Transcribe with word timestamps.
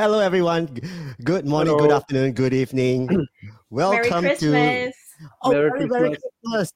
Hello, 0.00 0.18
everyone. 0.18 0.64
Good 1.24 1.44
morning, 1.44 1.74
Hello. 1.74 1.86
good 1.86 1.94
afternoon, 1.94 2.32
good 2.32 2.54
evening. 2.54 3.06
Merry 3.12 3.26
Welcome 3.68 4.22
to 4.22 4.28
Christmas. 4.30 4.96
Oh, 5.42 5.52
Merry 5.52 5.68
very, 5.68 5.88
Merry 5.88 6.16
Christmas. 6.16 6.72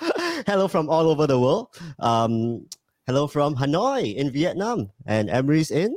hello 0.46 0.66
from 0.66 0.88
all 0.88 1.10
over 1.10 1.26
the 1.26 1.38
world. 1.38 1.68
Um, 1.98 2.64
hello 3.06 3.26
from 3.26 3.54
Hanoi 3.54 4.16
in 4.16 4.30
Vietnam, 4.30 4.90
and 5.04 5.28
Emery's 5.28 5.70
in. 5.70 5.94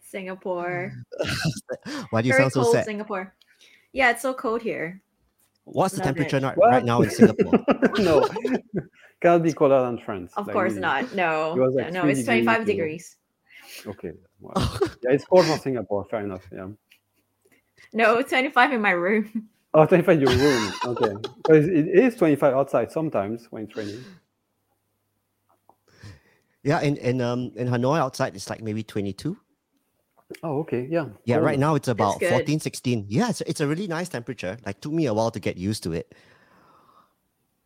Singapore. 0.00 0.94
Why 2.10 2.22
do 2.22 2.28
you 2.28 2.34
Very 2.34 2.44
sound 2.44 2.52
so 2.52 2.62
cold 2.62 2.74
sad? 2.76 2.84
Singapore. 2.84 3.34
Yeah, 3.92 4.10
it's 4.10 4.22
so 4.22 4.34
cold 4.34 4.62
here. 4.62 5.02
What's 5.64 5.96
the 5.96 6.02
temperature 6.02 6.36
it. 6.36 6.42
not, 6.42 6.56
What? 6.56 6.70
right 6.70 6.84
now 6.84 7.02
in 7.02 7.10
Singapore? 7.10 7.58
no, 7.98 8.28
can't 9.20 9.42
be 9.42 9.52
colder 9.52 9.80
than 9.82 9.98
France. 9.98 10.34
Of 10.36 10.46
like 10.46 10.54
course 10.54 10.78
really. 10.78 10.82
not. 10.82 11.12
No. 11.16 11.56
It 11.56 11.58
was 11.58 11.92
no, 11.92 12.06
it's 12.06 12.22
25 12.22 12.60
degrees, 12.60 12.66
degrees. 12.66 13.16
Okay. 13.86 14.12
Wow. 14.40 14.52
yeah, 15.02 15.12
it's 15.12 15.24
cold 15.24 15.46
for 15.46 15.58
Singapore. 15.58 16.04
Fair 16.10 16.24
enough. 16.24 16.42
Yeah. 16.52 16.68
No, 17.92 18.22
25 18.22 18.72
in 18.72 18.80
my 18.80 18.92
room. 18.92 19.48
Oh, 19.74 19.86
25 19.86 20.14
in 20.16 20.20
your 20.20 20.36
room. 20.36 20.72
Okay. 20.84 21.12
Because 21.36 21.66
it 21.66 21.88
is 21.88 22.14
25 22.16 22.54
outside 22.54 22.92
sometimes 22.92 23.46
when 23.50 23.64
it's 23.64 23.76
raining. 23.76 24.04
yeah, 26.62 26.80
in 26.80 26.96
in 26.98 27.20
um 27.20 27.52
in 27.56 27.68
Hanoi 27.68 27.98
outside 27.98 28.36
it's 28.36 28.48
like 28.50 28.62
maybe 28.62 28.82
twenty 28.82 29.12
two. 29.12 29.36
Oh, 30.42 30.60
okay. 30.60 30.86
Yeah. 30.90 31.08
Yeah, 31.24 31.36
cold. 31.36 31.44
right 31.46 31.58
now 31.58 31.74
it's 31.74 31.88
about 31.88 32.20
good. 32.20 32.30
14, 32.30 32.60
16. 32.60 33.06
Yeah, 33.08 33.28
it's, 33.30 33.42
it's 33.42 33.60
a 33.60 33.66
really 33.66 33.86
nice 33.86 34.08
temperature. 34.08 34.56
Like 34.64 34.80
took 34.80 34.92
me 34.92 35.06
a 35.06 35.14
while 35.14 35.30
to 35.30 35.40
get 35.40 35.58
used 35.58 35.82
to 35.84 35.92
it. 35.92 36.14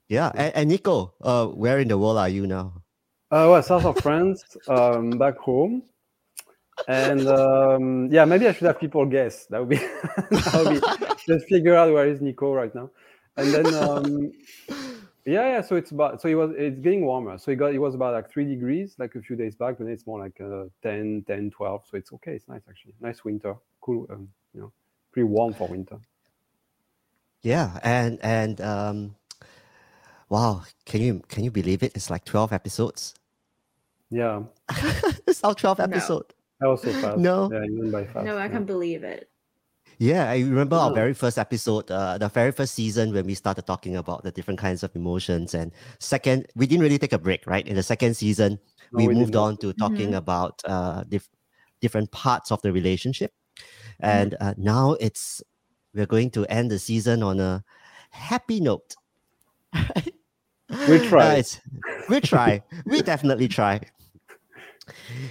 Yeah, 0.09 0.33
and, 0.35 0.55
and 0.55 0.69
Nico, 0.71 1.15
uh, 1.23 1.47
where 1.47 1.79
in 1.79 1.89
the 1.89 1.99
world 1.99 2.19
are 2.19 2.29
you 2.29 2.47
now? 2.47 2.83
Uh, 3.31 3.47
well, 3.51 3.63
south 3.63 3.85
of 3.85 3.99
France, 3.99 4.45
um, 4.69 5.11
back 5.11 5.37
home. 5.39 5.83
And 6.89 7.27
um, 7.27 8.09
yeah, 8.13 8.25
maybe 8.25 8.47
I 8.47 8.53
should 8.53 8.67
have 8.67 8.79
people 8.79 9.05
guess. 9.07 9.47
That 9.47 9.61
would 9.61 9.71
be, 9.71 9.77
that 10.31 10.63
would 10.65 10.81
be 10.81 11.17
just 11.27 11.47
figure 11.49 11.75
out 11.75 11.93
where 11.93 12.07
is 12.07 12.21
Nico 12.21 12.53
right 12.53 12.75
now. 12.75 12.91
And 13.37 13.53
then 13.53 13.75
um, 13.75 14.33
yeah, 15.25 15.49
yeah. 15.49 15.61
So 15.61 15.77
it's 15.77 15.91
about 15.91 16.23
so 16.23 16.29
it 16.29 16.35
was 16.35 16.53
it's 16.57 16.79
getting 16.81 17.05
warmer. 17.05 17.39
So 17.39 17.51
it 17.51 17.57
got 17.57 17.75
it 17.75 17.79
was 17.79 17.95
about 17.95 18.15
like 18.15 18.31
three 18.31 18.45
degrees 18.45 18.95
like 18.99 19.15
a 19.15 19.21
few 19.21 19.37
days 19.37 19.55
back, 19.57 19.77
but 19.79 19.89
it's 19.89 20.07
more 20.07 20.21
like 20.21 20.41
uh, 20.41 20.65
10, 20.83 21.25
10, 21.27 21.51
12. 21.51 21.83
So 21.91 21.97
it's 21.97 22.13
okay. 22.13 22.33
It's 22.35 22.49
nice 22.49 22.63
actually. 22.69 22.95
Nice 23.01 23.25
winter, 23.25 23.57
cool. 23.81 24.07
Um, 24.11 24.29
you 24.55 24.61
know, 24.61 24.73
pretty 25.13 25.25
warm 25.25 25.53
for 25.53 25.69
winter. 25.69 25.99
Yeah, 27.43 27.79
and 27.83 28.19
and 28.23 28.61
um, 28.61 29.17
wow, 30.29 30.63
can 30.85 31.01
you 31.01 31.23
can 31.29 31.45
you 31.45 31.51
believe 31.51 31.83
it? 31.83 31.93
It's 31.95 32.11
like 32.11 32.25
twelve 32.25 32.53
episodes. 32.53 33.15
Yeah, 34.11 34.43
it's 35.27 35.43
our 35.45 35.55
twelve 35.55 35.81
episode. 35.81 36.35
That 36.61 36.67
was 36.69 36.83
so 36.83 36.93
fast. 36.93 37.19
No. 37.19 37.51
yeah, 37.53 37.65
even 37.65 37.91
by 37.91 38.05
fast. 38.05 38.25
No, 38.27 38.39
I 38.39 38.49
can't 38.49 38.67
believe 38.67 39.05
it. 39.05 39.29
Yeah, 39.99 40.29
I 40.31 40.39
remember 40.41 40.77
our 40.77 40.91
Oh. 40.91 40.95
very 40.95 41.15
first 41.15 41.39
episode, 41.39 41.91
uh, 41.91 42.19
the 42.19 42.29
very 42.29 42.53
first 42.53 42.75
season 42.75 43.15
when 43.15 43.25
we 43.25 43.35
started 43.35 43.67
talking 43.67 43.97
about 43.97 44.25
the 44.25 44.31
different 44.31 44.61
kinds 44.61 44.83
of 44.83 44.95
emotions. 44.95 45.55
And 45.55 45.73
second, 46.01 46.47
we 46.55 46.67
didn't 46.67 46.83
really 46.83 46.99
take 46.99 47.15
a 47.15 47.19
break, 47.19 47.47
right? 47.47 47.67
In 47.67 47.77
the 47.77 47.83
second 47.83 48.15
season, 48.15 48.59
No, 48.93 48.99
we, 48.99 49.09
we 49.09 49.15
did 49.15 49.21
moved 49.21 49.33
not. 49.35 49.45
on 49.45 49.57
to 49.59 49.73
talking 49.73 50.15
about 50.15 50.61
uh, 50.67 51.05
dif- 51.09 51.31
different 51.81 52.11
parts 52.13 52.53
of 52.53 52.61
the 52.61 52.73
relationship. 52.73 53.33
And 54.01 54.37
uh, 54.41 54.53
now 54.59 54.93
it's 55.01 55.43
we're 55.95 56.05
going 56.05 56.29
to 56.33 56.45
end 56.53 56.71
the 56.71 56.79
season 56.79 57.23
on 57.23 57.41
a 57.41 57.65
happy 58.11 58.61
note. 58.61 58.95
We'll 60.89 61.05
try. 61.09 61.27
Uh, 61.29 61.39
it's- 61.39 61.61
we 62.11 62.21
try. 62.21 62.63
we 62.85 63.01
definitely 63.01 63.49
try. 63.49 63.81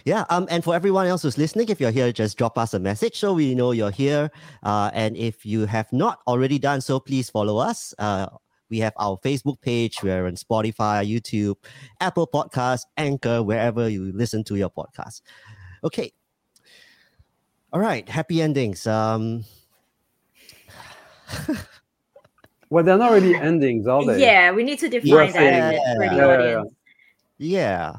Yeah. 0.05 0.25
Um. 0.29 0.47
And 0.49 0.63
for 0.63 0.75
everyone 0.75 1.07
else 1.07 1.21
who's 1.23 1.37
listening, 1.37 1.69
if 1.69 1.79
you're 1.79 1.91
here, 1.91 2.11
just 2.11 2.37
drop 2.37 2.57
us 2.57 2.73
a 2.73 2.79
message 2.79 3.17
so 3.19 3.33
we 3.33 3.55
know 3.55 3.71
you're 3.71 3.91
here. 3.91 4.29
Uh. 4.63 4.91
And 4.93 5.15
if 5.17 5.45
you 5.45 5.65
have 5.65 5.91
not 5.93 6.19
already 6.27 6.59
done 6.59 6.81
so, 6.81 6.99
please 6.99 7.29
follow 7.29 7.57
us. 7.57 7.93
Uh. 7.97 8.27
We 8.69 8.79
have 8.79 8.93
our 8.97 9.17
Facebook 9.17 9.61
page. 9.61 10.01
We're 10.01 10.25
on 10.25 10.33
Spotify, 10.35 11.05
YouTube, 11.07 11.55
Apple 12.01 12.25
Podcasts, 12.27 12.81
Anchor, 12.97 13.43
wherever 13.43 13.87
you 13.87 14.11
listen 14.13 14.43
to 14.45 14.55
your 14.55 14.71
podcast. 14.71 15.21
Okay. 15.83 16.11
All 17.71 17.79
right. 17.79 18.09
Happy 18.09 18.41
endings. 18.41 18.87
Um. 18.87 19.43
Well, 22.71 22.83
they're 22.83 22.97
not 22.97 23.11
really 23.11 23.35
endings, 23.35 23.85
are 23.87 24.03
they? 24.03 24.19
Yeah, 24.19 24.51
we 24.51 24.63
need 24.63 24.79
to 24.79 24.89
define 24.89 25.27
that 25.27 25.33
saying- 25.33 25.61
a 25.61 25.69
bit 25.69 25.81
for 25.85 25.99
the 25.99 26.05
Yeah, 26.05 26.11
yeah, 26.11 26.15
yeah. 26.17 26.33
audience. 26.55 26.73
Yeah. 27.37 27.93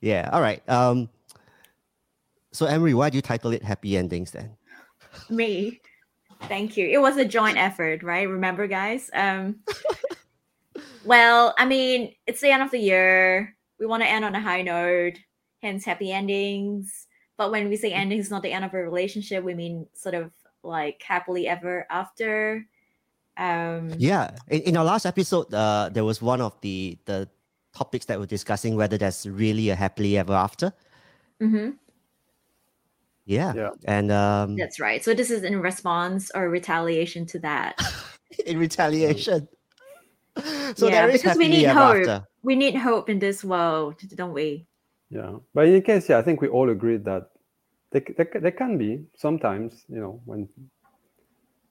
Yeah. 0.00 0.28
All 0.32 0.40
right. 0.40 0.66
Um. 0.68 1.08
So 2.52 2.66
Emery, 2.66 2.94
why 2.94 3.10
do 3.10 3.18
you 3.18 3.22
title 3.22 3.52
it 3.52 3.62
Happy 3.62 3.96
Endings 3.96 4.32
then? 4.32 4.56
Me. 5.28 5.80
Thank 6.48 6.76
you. 6.76 6.88
It 6.88 7.00
was 7.00 7.16
a 7.16 7.24
joint 7.24 7.58
effort, 7.58 8.02
right? 8.02 8.28
Remember, 8.28 8.66
guys? 8.66 9.10
Um 9.12 9.60
well, 11.04 11.54
I 11.58 11.66
mean, 11.66 12.14
it's 12.26 12.40
the 12.40 12.50
end 12.50 12.62
of 12.62 12.70
the 12.70 12.78
year. 12.78 13.54
We 13.78 13.86
want 13.86 14.02
to 14.02 14.08
end 14.08 14.24
on 14.24 14.34
a 14.34 14.40
high 14.40 14.62
note, 14.62 15.18
hence 15.62 15.84
happy 15.84 16.12
endings. 16.12 17.06
But 17.36 17.50
when 17.50 17.68
we 17.68 17.76
say 17.76 17.92
endings, 17.92 18.30
not 18.30 18.42
the 18.42 18.52
end 18.52 18.64
of 18.64 18.74
a 18.74 18.82
relationship, 18.82 19.44
we 19.44 19.54
mean 19.54 19.86
sort 19.94 20.14
of 20.14 20.32
like 20.62 21.02
happily 21.06 21.46
ever 21.46 21.86
after. 21.90 22.66
Um 23.36 23.92
Yeah. 23.98 24.30
In, 24.48 24.60
in 24.62 24.76
our 24.76 24.84
last 24.84 25.06
episode, 25.06 25.52
uh, 25.54 25.88
there 25.92 26.04
was 26.04 26.20
one 26.20 26.40
of 26.40 26.58
the 26.62 26.98
the 27.04 27.28
topics 27.80 28.04
that 28.06 28.18
we're 28.20 28.26
discussing 28.26 28.76
whether 28.76 28.98
there's 28.98 29.26
really 29.26 29.70
a 29.70 29.74
happily 29.74 30.18
ever 30.18 30.34
after. 30.34 30.72
mhm, 31.40 31.76
Yeah. 33.24 33.54
Yeah. 33.56 33.70
And 33.86 34.12
um, 34.12 34.56
that's 34.56 34.78
right. 34.78 35.02
So 35.02 35.14
this 35.14 35.30
is 35.30 35.42
in 35.44 35.60
response 35.60 36.30
or 36.34 36.50
retaliation 36.50 37.24
to 37.32 37.38
that. 37.40 37.80
in 38.46 38.58
retaliation. 38.58 39.48
So 40.76 40.86
Yeah, 40.88 41.06
there 41.06 41.08
is 41.10 41.22
because 41.22 41.38
we 41.38 41.48
need 41.48 41.64
ever 41.66 41.80
hope. 41.80 41.96
after. 41.96 42.26
We 42.42 42.54
need 42.56 42.74
hope 42.76 43.08
in 43.08 43.18
this 43.18 43.42
world, 43.44 43.96
don't 44.14 44.32
we? 44.34 44.66
Yeah, 45.10 45.38
but 45.54 45.64
in 45.66 45.72
any 45.74 45.80
case, 45.80 46.08
yeah, 46.08 46.18
I 46.18 46.22
think 46.22 46.40
we 46.40 46.48
all 46.48 46.68
agreed 46.70 47.04
that 47.04 47.30
there, 47.92 48.02
there, 48.16 48.30
there 48.40 48.52
can 48.62 48.78
be 48.78 49.04
sometimes, 49.16 49.84
you 49.88 50.00
know, 50.00 50.20
when 50.24 50.48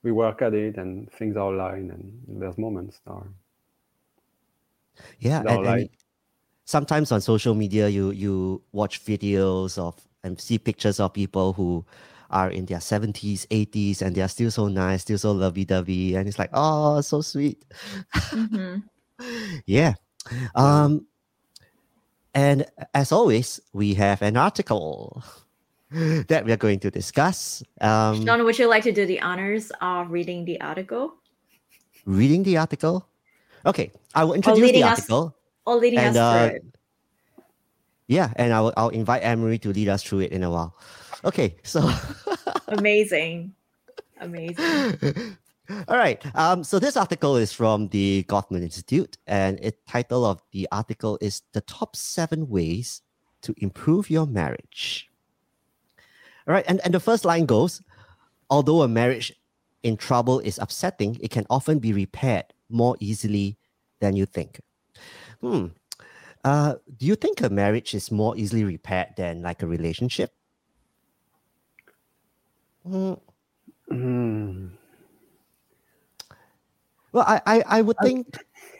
we 0.02 0.12
work 0.12 0.42
at 0.42 0.54
it 0.54 0.76
and 0.76 1.10
things 1.12 1.36
are 1.36 1.52
aligned 1.54 1.90
and 1.90 2.02
there's 2.40 2.58
moments 2.58 3.00
that 3.04 3.12
are 3.12 3.28
Yeah. 5.18 5.42
No, 5.42 5.50
and, 5.50 5.58
and 5.58 5.66
like- 5.66 5.90
sometimes 6.70 7.10
on 7.10 7.20
social 7.20 7.54
media, 7.54 7.88
you 7.88 8.12
you 8.12 8.62
watch 8.72 9.02
videos 9.04 9.76
of 9.76 9.98
and 10.22 10.38
see 10.40 10.58
pictures 10.58 11.00
of 11.00 11.12
people 11.12 11.52
who 11.52 11.84
are 12.30 12.50
in 12.50 12.64
their 12.66 12.78
70s, 12.78 13.44
80s, 13.50 14.02
and 14.02 14.14
they 14.14 14.22
are 14.22 14.28
still 14.30 14.50
so 14.52 14.68
nice, 14.68 15.02
still 15.02 15.18
so 15.18 15.32
lovey 15.32 15.64
dovey. 15.64 16.14
And 16.14 16.28
it's 16.28 16.38
like, 16.38 16.50
oh, 16.54 17.00
so 17.00 17.20
sweet. 17.20 17.64
Mhm. 18.30 18.82
Yeah. 19.66 19.94
Um, 20.54 21.04
and 22.32 22.64
as 22.94 23.12
always, 23.12 23.60
we 23.74 23.92
have 24.00 24.22
an 24.22 24.38
article 24.38 25.22
that 25.90 26.46
we 26.46 26.52
are 26.52 26.56
going 26.56 26.80
to 26.80 26.90
discuss. 26.90 27.62
Um, 27.82 28.24
Sean, 28.24 28.44
would 28.44 28.58
you 28.58 28.66
like 28.66 28.84
to 28.84 28.92
do 28.92 29.04
the 29.04 29.20
honors 29.20 29.72
of 29.82 30.10
reading 30.10 30.46
the 30.46 30.56
article 30.62 31.20
reading 32.06 32.42
the 32.44 32.56
article. 32.56 33.06
Okay, 33.66 33.92
I 34.14 34.24
will 34.24 34.34
introduce 34.34 34.60
the 34.60 34.66
leading 34.66 34.82
us 34.84 35.00
article. 35.00 35.36
Or 35.66 35.76
leading 35.76 35.98
And, 35.98 36.16
us 36.16 36.16
uh, 36.16 36.48
through 36.48 36.56
it? 36.56 36.64
Yeah, 38.08 38.32
and 38.36 38.52
I 38.52 38.60
will, 38.60 38.74
I'll 38.76 38.88
invite 38.88 39.22
Emery 39.22 39.58
to 39.60 39.72
lead 39.72 39.88
us 39.88 40.02
through 40.02 40.20
it 40.20 40.32
in 40.32 40.42
a 40.42 40.50
while. 40.50 40.76
Okay, 41.24 41.56
so 41.62 41.88
Amazing. 42.68 43.54
Amazing. 44.20 45.36
All 45.88 45.96
right. 45.96 46.20
Um, 46.36 46.64
so 46.64 46.78
this 46.78 46.96
article 46.96 47.36
is 47.36 47.52
from 47.52 47.88
the 47.88 48.24
Gottman 48.28 48.62
Institute, 48.62 49.16
and 49.26 49.58
the 49.58 49.72
title 49.86 50.24
of 50.24 50.42
the 50.52 50.68
article 50.72 51.18
is 51.20 51.42
"The 51.52 51.60
Top 51.62 51.96
Seven 51.96 52.48
Ways 52.48 53.02
to 53.42 53.54
Improve 53.58 54.10
Your 54.10 54.26
Marriage." 54.26 55.10
All 56.46 56.54
right, 56.54 56.64
and, 56.66 56.80
and 56.84 56.94
the 56.94 57.00
first 57.00 57.24
line 57.24 57.46
goes, 57.46 57.82
although 58.48 58.82
a 58.82 58.88
marriage 58.88 59.32
in 59.82 59.96
trouble 59.96 60.40
is 60.40 60.58
upsetting, 60.58 61.16
it 61.20 61.30
can 61.30 61.46
often 61.48 61.78
be 61.78 61.92
repaired 61.92 62.46
more 62.68 62.96
easily 63.00 63.56
than 64.00 64.16
you 64.16 64.26
think. 64.26 64.60
Hmm. 65.40 65.66
Uh, 66.44 66.74
do 66.96 67.06
you 67.06 67.16
think 67.16 67.40
a 67.42 67.50
marriage 67.50 67.94
is 67.94 68.10
more 68.10 68.36
easily 68.36 68.64
repaired 68.64 69.14
than 69.16 69.42
like 69.42 69.62
a 69.62 69.66
relationship? 69.66 70.32
Hmm. 72.86 73.14
Hmm. 73.88 74.68
Well, 77.12 77.24
I, 77.26 77.40
I, 77.46 77.62
I 77.66 77.82
would 77.82 77.96
think 78.02 78.38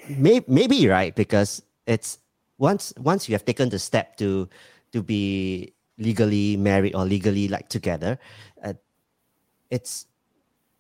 may, 0.09 0.41
maybe 0.47 0.87
right 0.87 1.15
because 1.15 1.63
it's 1.87 2.19
once 2.59 2.93
once 2.99 3.29
you 3.29 3.35
have 3.35 3.45
taken 3.45 3.69
the 3.69 3.79
step 3.79 4.17
to 4.19 4.49
to 4.93 5.03
be 5.03 5.75
legally 5.99 6.57
married 6.57 6.95
or 6.95 7.05
legally 7.05 7.49
like 7.49 7.69
together, 7.69 8.19
uh, 8.63 8.75
it's 9.71 10.07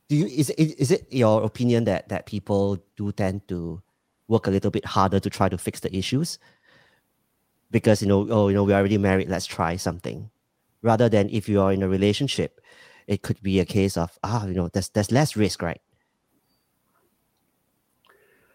do 0.09 0.17
you 0.17 0.27
is 0.27 0.51
it 0.51 0.79
is 0.79 0.91
it 0.91 1.07
your 1.11 1.43
opinion 1.43 1.85
that 1.85 2.09
that 2.09 2.27
people 2.27 2.79
do 2.97 3.11
tend 3.13 3.47
to 3.49 3.83
work 4.31 4.49
a 4.49 4.53
little 4.53 4.73
bit 4.73 4.87
harder 4.87 5.21
to 5.21 5.31
try 5.31 5.51
to 5.51 5.59
fix 5.59 5.81
the 5.81 5.95
issues 5.97 6.39
because 7.71 8.03
you 8.03 8.09
know 8.09 8.27
oh 8.31 8.49
you 8.49 8.55
know 8.55 8.65
we're 8.65 8.77
already 8.77 8.99
married 8.99 9.29
let's 9.29 9.47
try 9.47 9.77
something 9.77 10.31
rather 10.83 11.09
than 11.11 11.31
if 11.31 11.49
you 11.49 11.63
are 11.63 11.73
in 11.73 11.85
a 11.85 11.89
relationship, 11.89 12.61
it 13.09 13.23
could 13.23 13.43
be 13.43 13.61
a 13.61 13.67
case 13.67 13.97
of 13.99 14.19
ah, 14.25 14.47
you 14.47 14.55
know, 14.55 14.69
there's 14.69 14.91
there's 14.91 15.13
less 15.13 15.37
risk, 15.37 15.63
right? 15.63 15.83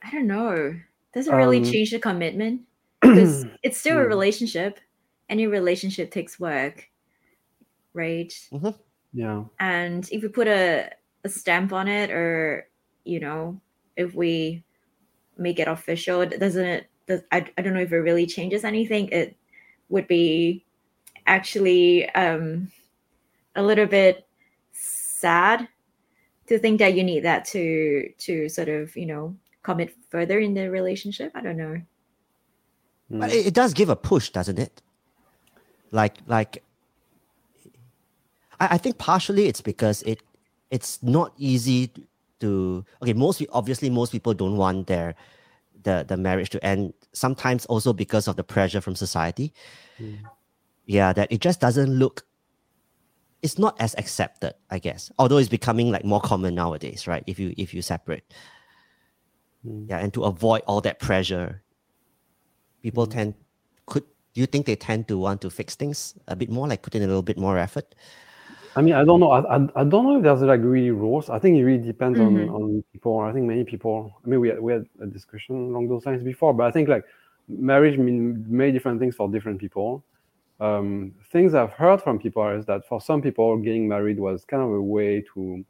I 0.03 0.11
don't 0.11 0.27
know. 0.27 0.79
Does 1.13 1.27
it 1.27 1.33
really 1.35 1.61
Um, 1.61 1.61
change 1.61 1.91
the 1.91 1.99
commitment? 1.99 2.63
Because 3.01 3.47
it's 3.63 3.77
still 3.77 3.97
a 3.99 4.05
Hmm. 4.05 4.07
relationship. 4.07 4.79
Any 5.29 5.47
relationship 5.47 6.11
takes 6.11 6.39
work, 6.39 6.89
right? 7.93 8.33
Yeah. 9.13 9.45
And 9.59 10.09
if 10.11 10.23
we 10.23 10.29
put 10.29 10.47
a, 10.47 10.91
a 11.23 11.29
stamp 11.29 11.73
on 11.73 11.87
it, 11.87 12.11
or 12.11 12.69
you 13.05 13.21
know, 13.21 13.61
if 13.97 14.15
we 14.15 14.64
make 15.37 15.59
it 15.59 15.67
official, 15.67 16.21
it 16.21 16.39
doesn't. 16.39 16.85
Does, 17.07 17.21
I, 17.31 17.45
I 17.57 17.61
don't 17.61 17.73
know 17.73 17.81
if 17.81 17.91
it 17.91 17.97
really 17.97 18.25
changes 18.25 18.63
anything. 18.63 19.09
It 19.09 19.35
would 19.89 20.07
be 20.07 20.65
actually 21.27 22.09
um, 22.11 22.71
a 23.55 23.61
little 23.63 23.85
bit 23.85 24.27
sad 24.71 25.67
to 26.47 26.59
think 26.59 26.79
that 26.79 26.93
you 26.95 27.03
need 27.03 27.21
that 27.21 27.45
to 27.45 28.11
to 28.19 28.49
sort 28.49 28.69
of 28.69 28.95
you 28.95 29.05
know 29.05 29.35
commit 29.63 29.95
further 30.09 30.39
in 30.39 30.53
the 30.53 30.69
relationship. 30.69 31.31
I 31.35 31.41
don't 31.41 31.57
know. 31.57 31.81
But 33.09 33.29
Mm. 33.29 33.33
it, 33.33 33.45
it 33.47 33.53
does 33.53 33.73
give 33.73 33.89
a 33.89 33.95
push, 33.95 34.29
doesn't 34.29 34.57
it? 34.57 34.81
Like 35.91 36.17
like 36.27 36.63
I, 38.59 38.67
I 38.71 38.77
think 38.77 38.97
partially 38.97 39.47
it's 39.47 39.61
because 39.61 40.01
it 40.03 40.21
it's 40.71 41.01
not 41.03 41.33
easy 41.37 41.91
to 42.39 42.85
okay, 43.01 43.13
most 43.13 43.41
obviously 43.51 43.89
most 43.89 44.11
people 44.11 44.33
don't 44.33 44.57
want 44.57 44.87
their 44.87 45.15
the 45.83 46.05
the 46.07 46.17
marriage 46.17 46.49
to 46.51 46.63
end. 46.65 46.93
Sometimes 47.13 47.65
also 47.67 47.93
because 47.93 48.27
of 48.27 48.35
the 48.35 48.43
pressure 48.43 48.81
from 48.81 48.95
society. 48.95 49.53
Mm. 49.99 50.19
Yeah, 50.85 51.13
that 51.13 51.31
it 51.31 51.41
just 51.41 51.59
doesn't 51.61 51.89
look 51.89 52.25
it's 53.41 53.59
not 53.59 53.79
as 53.79 53.93
accepted, 53.97 54.53
I 54.71 54.79
guess. 54.79 55.11
Although 55.19 55.37
it's 55.37 55.49
becoming 55.49 55.91
like 55.91 56.03
more 56.03 56.21
common 56.21 56.55
nowadays, 56.55 57.07
right? 57.07 57.23
If 57.27 57.39
you 57.39 57.53
if 57.57 57.73
you 57.73 57.81
separate. 57.81 58.23
Mm. 59.65 59.89
Yeah, 59.89 59.99
and 59.99 60.13
to 60.13 60.23
avoid 60.23 60.63
all 60.67 60.81
that 60.81 60.99
pressure, 60.99 61.61
people 62.81 63.05
Mm. 63.05 63.11
tend 63.11 63.33
could 63.85 64.03
do 64.33 64.41
you 64.41 64.47
think 64.47 64.65
they 64.65 64.75
tend 64.75 65.07
to 65.07 65.17
want 65.17 65.41
to 65.41 65.49
fix 65.49 65.75
things 65.75 66.13
a 66.27 66.35
bit 66.35 66.49
more, 66.49 66.67
like 66.67 66.81
put 66.81 66.95
in 66.95 67.03
a 67.03 67.07
little 67.07 67.21
bit 67.23 67.37
more 67.37 67.57
effort? 67.57 67.95
I 68.77 68.81
mean, 68.81 68.93
I 68.93 69.05
don't 69.05 69.19
know. 69.21 69.31
I, 69.31 69.55
I, 69.57 69.67
I 69.75 69.83
don't 69.85 70.03
know 70.05 70.17
if 70.17 70.23
there's 70.23 70.41
like 70.41 70.59
really 70.61 70.91
rules. 70.91 71.29
I 71.29 71.39
think 71.39 71.57
it 71.57 71.63
really 71.63 71.81
depends 71.83 72.19
Mhm. 72.19 72.25
on, 72.27 72.49
on 72.49 72.83
people. 72.91 73.19
I 73.19 73.31
think 73.31 73.45
many 73.45 73.63
people. 73.63 74.13
I 74.23 74.27
mean, 74.27 74.39
we 74.41 74.49
had, 74.49 74.59
we 74.59 74.73
had 74.73 74.85
a 75.01 75.05
discussion 75.05 75.55
along 75.55 75.87
those 75.87 76.05
lines 76.05 76.23
before, 76.23 76.53
but 76.53 76.65
I 76.65 76.71
think 76.71 76.89
like 76.89 77.05
marriage 77.47 77.97
mean 77.97 78.45
many 78.49 78.71
different 78.71 78.99
things 78.99 79.15
for 79.15 79.29
different 79.29 79.59
people. 79.59 80.03
Um, 80.59 81.13
things 81.31 81.53
I've 81.53 81.73
heard 81.73 82.01
from 82.01 82.19
people 82.19 82.47
is 82.49 82.65
that 82.65 82.85
for 82.87 82.99
some 83.01 83.21
people, 83.21 83.57
getting 83.57 83.87
married 83.87 84.19
was 84.19 84.43
kind 84.45 84.63
of 84.63 84.69
a 84.69 84.81
way 84.81 85.23
to. 85.33 85.63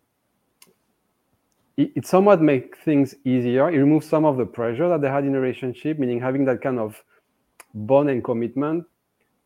It, 1.77 1.91
it 1.95 2.05
somewhat 2.07 2.41
make 2.41 2.77
things 2.77 3.15
easier. 3.25 3.69
It 3.69 3.77
removes 3.77 4.07
some 4.07 4.25
of 4.25 4.37
the 4.37 4.45
pressure 4.45 4.87
that 4.89 5.01
they 5.01 5.09
had 5.09 5.25
in 5.25 5.35
a 5.35 5.39
relationship, 5.39 5.99
meaning 5.99 6.19
having 6.21 6.45
that 6.45 6.61
kind 6.61 6.79
of 6.79 7.03
bond 7.73 8.09
and 8.09 8.23
commitment. 8.23 8.85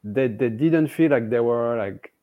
They 0.03 0.27
they 0.27 0.49
didn't 0.49 0.87
feel 0.89 1.11
like 1.11 1.29
they 1.29 1.39
were 1.41 1.75
like 1.77 2.13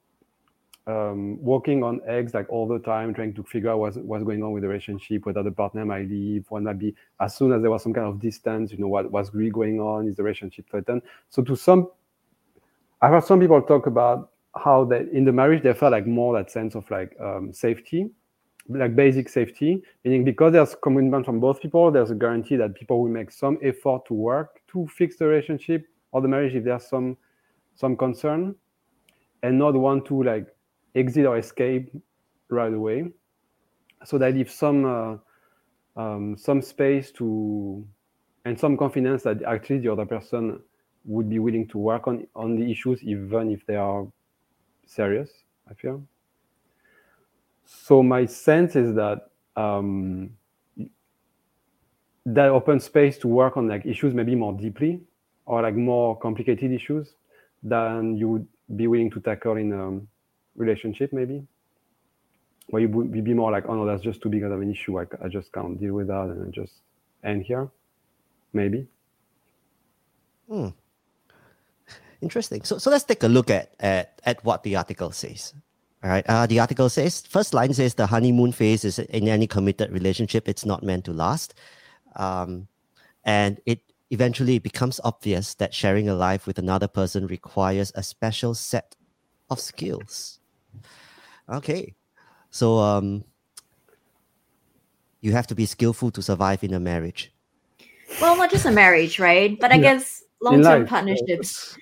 um, 0.86 1.42
walking 1.42 1.82
on 1.82 2.00
eggs 2.06 2.34
like 2.34 2.48
all 2.48 2.68
the 2.68 2.78
time, 2.78 3.12
trying 3.12 3.34
to 3.34 3.42
figure 3.42 3.70
out 3.70 3.80
what's, 3.80 3.96
what's 3.96 4.24
going 4.24 4.42
on 4.42 4.52
with 4.52 4.62
the 4.62 4.68
relationship, 4.68 5.26
whether 5.26 5.42
the 5.42 5.50
partner 5.50 5.84
might 5.84 6.08
leave, 6.08 6.44
what 6.48 6.62
might 6.62 6.78
be. 6.78 6.94
As 7.20 7.34
soon 7.34 7.52
as 7.52 7.62
there 7.62 7.70
was 7.70 7.82
some 7.82 7.92
kind 7.92 8.06
of 8.06 8.20
distance, 8.20 8.70
you 8.70 8.78
know, 8.78 8.88
what 8.88 9.10
what's 9.10 9.34
really 9.34 9.50
going 9.50 9.80
on? 9.80 10.08
Is 10.08 10.16
the 10.16 10.22
relationship 10.22 10.68
threatened? 10.70 11.02
So 11.28 11.42
to 11.42 11.56
some, 11.56 11.90
I've 13.02 13.10
heard 13.10 13.24
some 13.24 13.40
people 13.40 13.60
talk 13.62 13.86
about 13.86 14.30
how 14.56 14.84
that 14.86 15.08
in 15.08 15.24
the 15.24 15.32
marriage 15.32 15.62
they 15.62 15.74
felt 15.74 15.92
like 15.92 16.06
more 16.06 16.34
that 16.34 16.50
sense 16.50 16.74
of 16.74 16.88
like 16.90 17.16
um, 17.20 17.52
safety, 17.52 18.08
like 18.68 18.94
basic 18.94 19.28
safety, 19.28 19.82
meaning 20.04 20.24
because 20.24 20.52
there's 20.52 20.76
commitment 20.82 21.26
from 21.26 21.40
both 21.40 21.60
people, 21.60 21.90
there's 21.90 22.12
a 22.12 22.14
guarantee 22.14 22.56
that 22.56 22.74
people 22.74 23.02
will 23.02 23.10
make 23.10 23.32
some 23.32 23.58
effort 23.62 24.06
to 24.06 24.14
work 24.14 24.60
to 24.68 24.86
fix 24.86 25.16
the 25.16 25.26
relationship 25.26 25.84
or 26.12 26.20
the 26.20 26.28
marriage 26.28 26.54
if 26.54 26.62
there's 26.62 26.86
some 26.86 27.16
some 27.74 27.96
concern, 27.96 28.54
and 29.42 29.58
not 29.58 29.74
want 29.74 30.06
to 30.06 30.22
like 30.22 30.46
exit 30.96 31.26
or 31.26 31.38
escape 31.38 31.92
right 32.48 32.72
away. 32.72 33.04
So 34.04 34.18
that 34.18 34.34
leaves 34.34 34.54
some 34.54 34.84
uh, 34.84 36.00
um, 36.00 36.36
some 36.36 36.62
space 36.62 37.10
to 37.12 37.86
and 38.44 38.58
some 38.58 38.76
confidence 38.76 39.22
that 39.24 39.42
actually 39.42 39.78
the 39.78 39.92
other 39.92 40.06
person 40.06 40.60
would 41.04 41.28
be 41.28 41.38
willing 41.38 41.68
to 41.68 41.78
work 41.78 42.08
on 42.08 42.26
on 42.34 42.56
the 42.56 42.70
issues 42.70 43.02
even 43.02 43.50
if 43.50 43.64
they 43.66 43.76
are 43.76 44.06
serious. 44.86 45.30
I 45.70 45.74
feel. 45.74 46.02
So 47.64 48.02
my 48.02 48.26
sense 48.26 48.76
is 48.76 48.94
that 48.94 49.30
um, 49.56 50.30
that 52.26 52.48
open 52.48 52.80
space 52.80 53.18
to 53.18 53.28
work 53.28 53.56
on 53.56 53.68
like 53.68 53.86
issues 53.86 54.14
maybe 54.14 54.34
more 54.34 54.52
deeply 54.52 55.00
or 55.46 55.62
like 55.62 55.74
more 55.74 56.16
complicated 56.18 56.72
issues 56.72 57.14
than 57.62 58.16
you 58.16 58.28
would 58.28 58.46
be 58.76 58.86
willing 58.86 59.10
to 59.10 59.20
tackle 59.20 59.56
in 59.56 59.72
a 59.72 60.00
relationship 60.56 61.12
maybe 61.12 61.46
where 62.68 62.82
you 62.82 62.88
would 62.88 63.24
be 63.24 63.34
more 63.34 63.50
like 63.50 63.64
oh 63.68 63.74
no 63.74 63.86
that's 63.86 64.02
just 64.02 64.20
too 64.22 64.28
big 64.28 64.42
of 64.42 64.52
an 64.52 64.70
issue 64.70 64.98
i, 64.98 65.04
I 65.22 65.28
just 65.28 65.52
can't 65.52 65.78
deal 65.78 65.94
with 65.94 66.08
that 66.08 66.24
and 66.24 66.46
I 66.46 66.50
just 66.50 66.74
end 67.22 67.42
here 67.44 67.68
maybe 68.52 68.86
hmm. 70.48 70.68
Interesting. 72.20 72.62
So 72.62 72.78
so 72.78 72.90
let's 72.90 73.04
take 73.04 73.22
a 73.22 73.28
look 73.28 73.50
at 73.50 73.74
at, 73.80 74.20
at 74.24 74.42
what 74.44 74.62
the 74.62 74.76
article 74.76 75.10
says. 75.12 75.54
All 76.02 76.10
right. 76.10 76.24
Uh, 76.28 76.46
the 76.46 76.60
article 76.60 76.88
says 76.88 77.22
first 77.22 77.52
line 77.54 77.74
says 77.74 77.94
the 77.94 78.06
honeymoon 78.06 78.52
phase 78.52 78.84
is 78.84 78.98
in 78.98 79.28
any 79.28 79.46
committed 79.46 79.90
relationship. 79.92 80.48
It's 80.48 80.64
not 80.64 80.82
meant 80.82 81.04
to 81.06 81.12
last, 81.12 81.54
um, 82.16 82.68
and 83.24 83.60
it 83.66 83.80
eventually 84.10 84.58
becomes 84.58 85.00
obvious 85.04 85.54
that 85.54 85.74
sharing 85.74 86.08
a 86.08 86.14
life 86.14 86.46
with 86.46 86.58
another 86.58 86.88
person 86.88 87.26
requires 87.26 87.92
a 87.94 88.02
special 88.02 88.54
set 88.54 88.96
of 89.50 89.60
skills. 89.60 90.38
Okay, 91.48 91.94
so 92.50 92.78
um, 92.78 93.24
you 95.20 95.32
have 95.32 95.46
to 95.48 95.54
be 95.54 95.66
skillful 95.66 96.10
to 96.12 96.22
survive 96.22 96.64
in 96.64 96.74
a 96.74 96.80
marriage. 96.80 97.32
Well, 98.20 98.36
not 98.36 98.50
just 98.50 98.66
a 98.66 98.70
marriage, 98.70 99.18
right? 99.18 99.58
But 99.58 99.72
I 99.72 99.76
Yeah. 99.76 99.82
guess 99.82 100.24
long 100.40 100.62
term 100.62 100.82
life, 100.82 100.88
partnerships. 100.88 101.76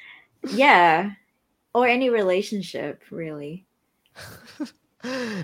Yeah. 0.50 1.12
Or 1.74 1.86
any 1.86 2.10
relationship, 2.10 3.02
really. 3.10 3.66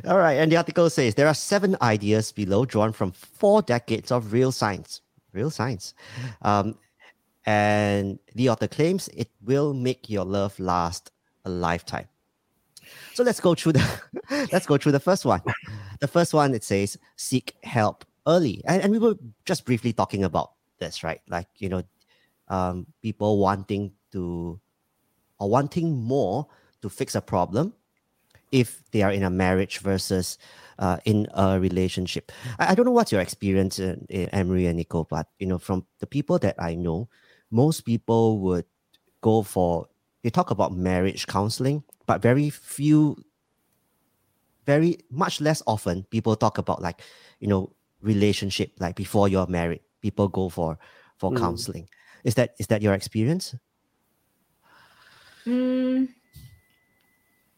All 0.07 0.19
right, 0.19 0.35
and 0.35 0.51
the 0.51 0.57
article 0.57 0.89
says 0.89 1.15
there 1.15 1.27
are 1.29 1.35
seven 1.35 1.77
ideas 1.83 2.33
below 2.33 2.65
drawn 2.65 2.93
from 2.93 3.13
four 3.13 3.63
decades 3.63 4.11
of 4.11 4.33
real 4.33 4.53
science. 4.53 5.03
Real 5.33 5.51
science. 5.51 5.95
Um, 6.43 6.77
and 7.47 8.19
the 8.35 8.49
author 8.49 8.69
claims 8.69 9.09
it 9.09 9.31
will 9.43 9.75
make 9.75 10.09
your 10.09 10.25
love 10.25 10.59
last 10.59 11.11
a 11.45 11.51
lifetime. 11.51 12.09
So 13.15 13.23
let's 13.23 13.41
go 13.41 13.55
through 13.55 13.73
the 13.73 14.01
let's 14.53 14.67
go 14.67 14.77
through 14.77 14.93
the 14.93 15.01
first 15.01 15.25
one. 15.25 15.43
The 16.01 16.09
first 16.09 16.33
one 16.35 16.55
it 16.55 16.65
says 16.65 16.97
seek 17.17 17.55
help 17.63 18.05
early. 18.27 18.63
And, 18.67 18.83
and 18.83 18.93
we 18.93 18.99
were 18.99 19.15
just 19.45 19.65
briefly 19.65 19.93
talking 19.93 20.25
about 20.25 20.53
this, 20.79 21.03
right? 21.03 21.21
Like, 21.29 21.49
you 21.59 21.69
know, 21.69 21.83
um, 22.49 22.87
people 23.03 23.39
wanting 23.39 23.93
to 24.13 24.61
or 25.39 25.49
wanting 25.49 26.03
more 26.03 26.47
to 26.83 26.89
fix 26.89 27.15
a 27.15 27.21
problem 27.21 27.75
if 28.53 28.83
they 28.91 29.03
are 29.03 29.13
in 29.13 29.23
a 29.23 29.31
marriage 29.31 29.79
versus 29.79 30.39
uh, 30.79 30.99
in 31.05 31.27
a 31.35 31.61
relationship. 31.61 32.33
I, 32.59 32.73
I 32.73 32.75
don't 32.75 32.85
know 32.85 32.93
what's 32.93 33.13
your 33.13 33.21
experience, 33.21 33.79
in, 33.79 34.07
in 34.09 34.29
Emery 34.31 34.67
and 34.67 34.77
Nico, 34.77 35.05
but 35.05 35.29
you 35.39 35.47
know, 35.47 35.59
from 35.59 35.87
the 36.01 36.07
people 36.07 36.39
that 36.41 36.57
I 36.59 36.75
know, 36.75 37.09
most 37.51 37.83
people 37.83 38.39
would 38.41 38.65
go 39.21 39.43
for 39.43 39.87
they 40.23 40.31
talk 40.31 40.51
about 40.51 40.75
marriage 40.75 41.27
counseling, 41.27 41.83
but 42.11 42.21
very 42.21 42.51
few, 42.51 43.15
very 44.67 44.99
much 45.13 45.41
less 45.41 45.63
often 45.65 46.03
people 46.11 46.35
talk 46.35 46.59
about 46.59 46.83
like 46.83 47.03
you 47.39 47.47
know 47.47 47.71
relationship 48.03 48.73
like 48.81 48.97
before 48.97 49.29
you're 49.29 49.47
married. 49.47 49.79
People 50.03 50.27
go 50.27 50.49
for 50.49 50.77
for 51.19 51.31
Mm. 51.31 51.39
counseling. 51.39 51.89
Is 52.25 52.35
that 52.35 52.57
is 52.59 52.67
that 52.67 52.83
your 52.83 52.95
experience? 52.95 53.55
Mm, 55.47 56.09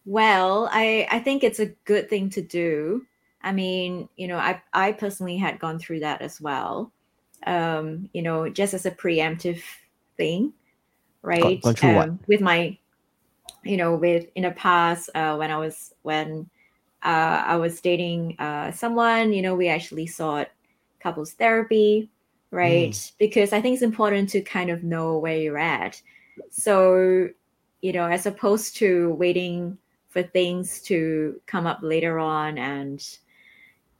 well, 0.04 0.68
I 0.70 1.08
I 1.10 1.18
think 1.20 1.42
it's 1.42 1.60
a 1.60 1.72
good 1.88 2.10
thing 2.10 2.28
to 2.36 2.42
do. 2.42 3.06
I 3.42 3.52
mean, 3.52 4.10
you 4.16 4.28
know, 4.28 4.36
I 4.36 4.60
I 4.74 4.92
personally 4.92 5.38
had 5.38 5.58
gone 5.58 5.78
through 5.78 6.00
that 6.00 6.20
as 6.20 6.42
well. 6.42 6.92
Um, 7.46 8.10
you 8.12 8.20
know, 8.20 8.50
just 8.50 8.74
as 8.74 8.84
a 8.84 8.90
preemptive 8.90 9.62
thing, 10.18 10.52
right? 11.22 11.62
gone 11.62 11.74
through 11.74 11.92
what? 11.92 12.10
um, 12.10 12.20
With 12.28 12.40
my, 12.40 12.78
you 13.64 13.76
know, 13.76 13.94
with 13.94 14.26
in 14.34 14.42
the 14.44 14.50
past 14.52 15.10
uh, 15.14 15.36
when 15.36 15.50
I 15.50 15.58
was 15.58 15.94
when 16.02 16.48
uh, 17.02 17.42
I 17.46 17.56
was 17.56 17.80
dating 17.80 18.36
uh, 18.38 18.72
someone, 18.72 19.32
you 19.32 19.42
know, 19.42 19.54
we 19.54 19.68
actually 19.68 20.06
sought 20.06 20.48
couples 21.00 21.32
therapy, 21.32 22.10
right? 22.50 23.12
Because 23.18 23.52
I 23.52 23.60
think 23.60 23.74
it's 23.74 23.82
important 23.82 24.28
to 24.30 24.40
kind 24.40 24.70
of 24.70 24.84
know 24.84 25.18
where 25.18 25.36
you're 25.36 25.58
at. 25.58 26.00
So, 26.50 27.28
you 27.80 27.92
know, 27.92 28.06
as 28.06 28.26
opposed 28.26 28.76
to 28.76 29.14
waiting 29.14 29.78
for 30.12 30.22
things 30.22 30.80
to 30.82 31.40
come 31.46 31.66
up 31.66 31.80
later 31.82 32.18
on 32.18 32.58
and 32.58 33.18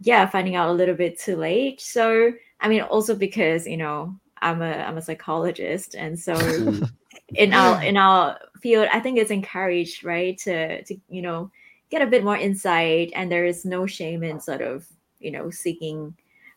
yeah 0.00 0.26
finding 0.26 0.56
out 0.56 0.68
a 0.68 0.72
little 0.72 0.94
bit 0.94 1.18
too 1.18 1.36
late 1.36 1.80
so 1.80 2.32
i 2.60 2.68
mean 2.68 2.82
also 2.82 3.14
because 3.14 3.66
you 3.66 3.76
know 3.76 4.14
i'm 4.42 4.60
a 4.60 4.72
i'm 4.72 4.98
a 4.98 5.02
psychologist 5.02 5.94
and 5.94 6.18
so 6.18 6.34
in 7.34 7.52
our 7.52 7.82
in 7.82 7.96
our 7.96 8.38
field 8.60 8.88
i 8.92 9.00
think 9.00 9.18
it's 9.18 9.30
encouraged 9.30 10.04
right 10.04 10.38
to 10.38 10.82
to 10.84 10.96
you 11.08 11.22
know 11.22 11.50
get 11.90 12.02
a 12.02 12.06
bit 12.06 12.24
more 12.24 12.36
insight 12.36 13.12
and 13.14 13.30
there 13.30 13.44
is 13.44 13.64
no 13.64 13.86
shame 13.86 14.22
in 14.22 14.40
sort 14.40 14.62
of 14.62 14.86
you 15.20 15.30
know 15.30 15.50
seeking 15.50 16.14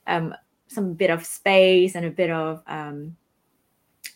um 0.08 0.34
some 0.68 0.94
bit 0.94 1.10
of 1.10 1.26
space 1.26 1.96
and 1.96 2.06
a 2.06 2.10
bit 2.12 2.30
of 2.32 2.62
um 2.68 3.16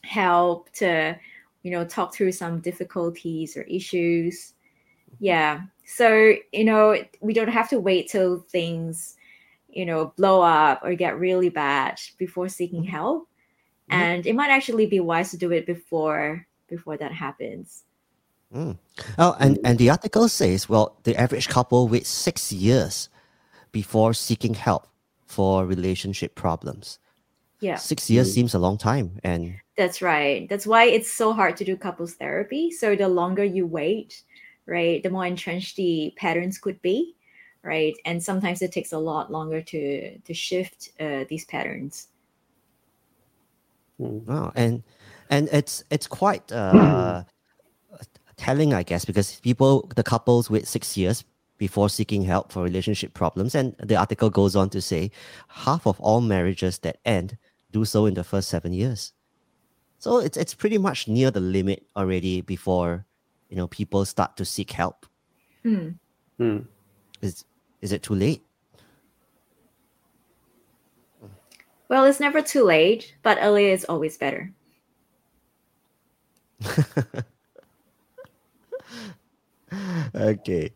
help 0.03 0.71
to 0.73 1.15
you 1.63 1.71
know 1.71 1.85
talk 1.85 2.13
through 2.13 2.31
some 2.31 2.59
difficulties 2.61 3.57
or 3.57 3.63
issues. 3.63 4.53
Yeah. 5.19 5.61
So 5.85 6.33
you 6.51 6.63
know 6.65 6.95
we 7.19 7.33
don't 7.33 7.49
have 7.49 7.69
to 7.69 7.79
wait 7.79 8.09
till 8.09 8.39
things 8.39 9.15
you 9.67 9.85
know 9.85 10.13
blow 10.17 10.41
up 10.41 10.81
or 10.83 10.95
get 10.95 11.19
really 11.19 11.49
bad 11.49 11.99
before 12.17 12.49
seeking 12.49 12.83
help. 12.83 13.27
Mhm. 13.89 13.95
and 13.95 14.27
it 14.27 14.35
might 14.35 14.51
actually 14.51 14.85
be 14.85 14.99
wise 14.99 15.31
to 15.31 15.37
do 15.37 15.51
it 15.51 15.65
before 15.65 16.45
before 16.69 16.97
that 16.97 17.11
happens 17.11 17.83
Mm. 18.53 18.77
Oh, 19.19 19.35
and, 19.39 19.59
and 19.63 19.77
the 19.77 19.91
article 19.91 20.27
says, 20.27 20.67
well, 20.67 20.97
the 21.03 21.15
average 21.15 21.47
couple 21.49 21.88
waits 21.88 22.09
six 22.09 22.51
years 22.51 23.09
before 23.71 24.13
seeking 24.13 24.55
help 24.55 24.88
for 25.27 25.65
relationship 25.65 26.33
problems. 26.33 26.97
yeah 27.61 27.75
Six 27.75 28.09
years 28.09 28.29
Mm. 28.29 28.33
seems 28.33 28.53
a 28.55 28.59
long 28.59 28.77
time. 28.77 29.19
And 29.23 29.59
That's 29.77 30.01
right. 30.01 30.49
That's 30.49 30.65
why 30.65 30.85
it's 30.85 31.11
so 31.11 31.31
hard 31.33 31.57
to 31.57 31.63
do 31.65 31.77
couples 31.77 32.15
therapy. 32.15 32.71
So 32.71 32.95
the 32.95 33.07
longer 33.07 33.43
you 33.45 33.67
wait, 33.67 34.23
right, 34.65 35.01
the 35.03 35.09
more 35.11 35.25
entrenched 35.27 35.75
the 35.75 36.11
patterns 36.17 36.57
could 36.57 36.81
be, 36.81 37.15
right? 37.63 37.95
And 38.03 38.21
sometimes 38.23 38.61
it 38.61 38.71
takes 38.71 38.93
a 38.93 38.97
lot 38.99 39.31
longer 39.31 39.61
to 39.61 40.17
to 40.17 40.33
shift 40.33 40.89
uh, 40.99 41.25
these 41.29 41.45
patterns. 41.45 42.07
Wow, 43.99 44.51
and 44.55 44.81
and 45.29 45.50
it's 45.51 45.83
it's 45.89 46.07
quite 46.07 46.51
uh, 46.51 47.24
telling, 48.38 48.74
I 48.74 48.83
guess, 48.83 49.05
because 49.05 49.39
people, 49.41 49.91
the 49.95 50.03
couples 50.03 50.50
wait 50.50 50.67
six 50.67 50.98
years 50.98 51.24
before 51.57 51.89
seeking 51.89 52.24
help 52.24 52.51
for 52.51 52.63
relationship 52.63 53.13
problems. 53.13 53.53
And 53.53 53.75
the 53.83 53.98
article 53.98 54.29
goes 54.29 54.55
on 54.55 54.69
to 54.71 54.81
say 54.81 55.12
half 55.50 55.86
of 55.86 56.00
all 56.00 56.21
marriages 56.21 56.79
that 56.79 56.98
end 57.05 57.38
do 57.71 57.86
so 57.86 58.05
in 58.05 58.13
the 58.15 58.24
first 58.24 58.50
seven 58.50 58.74
years. 58.74 59.13
So 60.00 60.19
it's 60.19 60.38
it's 60.38 60.55
pretty 60.55 60.77
much 60.77 61.07
near 61.07 61.29
the 61.29 61.41
limit 61.41 61.86
already 61.95 62.39
before 62.41 63.05
you 63.50 63.57
know 63.57 63.67
people 63.67 64.05
start 64.05 64.38
to 64.38 64.45
seek 64.45 64.71
help. 64.71 65.05
Hmm. 65.63 65.89
Mm. 66.39 66.65
Is 67.21 67.43
is 67.81 67.91
it 67.91 68.01
too 68.01 68.15
late? 68.15 68.41
Well, 71.89 72.05
it's 72.05 72.19
never 72.19 72.41
too 72.41 72.63
late, 72.63 73.15
but 73.24 73.39
earlier 73.41 73.74
is 73.74 73.83
always 73.86 74.15
better. 74.15 74.53
okay. 80.15 80.71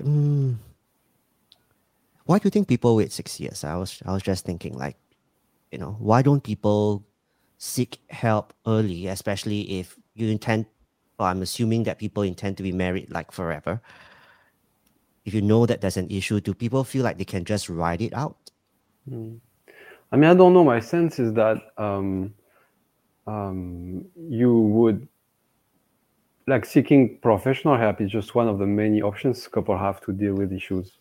Mm. 0.00 0.56
Why 2.24 2.38
do 2.38 2.46
you 2.46 2.50
think 2.50 2.68
people 2.68 2.96
wait 2.96 3.12
six 3.12 3.40
years? 3.40 3.64
I 3.64 3.76
was 3.76 4.02
I 4.06 4.12
was 4.12 4.22
just 4.22 4.44
thinking 4.44 4.78
like, 4.78 4.96
you 5.72 5.78
know, 5.78 5.96
why 5.98 6.22
don't 6.22 6.42
people 6.42 7.04
seek 7.58 7.98
help 8.08 8.52
early, 8.66 9.06
especially 9.08 9.80
if 9.80 9.96
you 10.14 10.28
intend 10.28 10.66
well, 11.18 11.28
I'm 11.28 11.42
assuming 11.42 11.84
that 11.84 11.98
people 11.98 12.22
intend 12.22 12.56
to 12.56 12.62
be 12.62 12.72
married 12.72 13.10
like 13.12 13.30
forever. 13.30 13.82
If 15.26 15.34
you 15.34 15.42
know 15.42 15.66
that 15.66 15.82
there's 15.82 15.98
an 15.98 16.08
issue, 16.08 16.40
do 16.40 16.54
people 16.54 16.82
feel 16.82 17.04
like 17.04 17.18
they 17.18 17.26
can 17.26 17.44
just 17.44 17.68
ride 17.68 18.00
it 18.00 18.14
out? 18.14 18.38
Mm. 19.08 19.38
I 20.10 20.16
mean, 20.16 20.30
I 20.30 20.34
don't 20.34 20.54
know. 20.54 20.64
My 20.64 20.80
sense 20.80 21.18
is 21.18 21.34
that 21.34 21.58
um, 21.76 22.32
um, 23.26 24.06
you 24.16 24.58
would 24.58 25.06
like 26.50 26.64
seeking 26.66 27.16
professional 27.22 27.76
help 27.76 28.00
is 28.00 28.10
just 28.10 28.34
one 28.34 28.48
of 28.48 28.58
the 28.58 28.66
many 28.66 29.00
options 29.00 29.46
couple 29.46 29.78
have 29.78 30.00
to 30.00 30.12
deal 30.12 30.34
with 30.34 30.52
issues. 30.52 30.92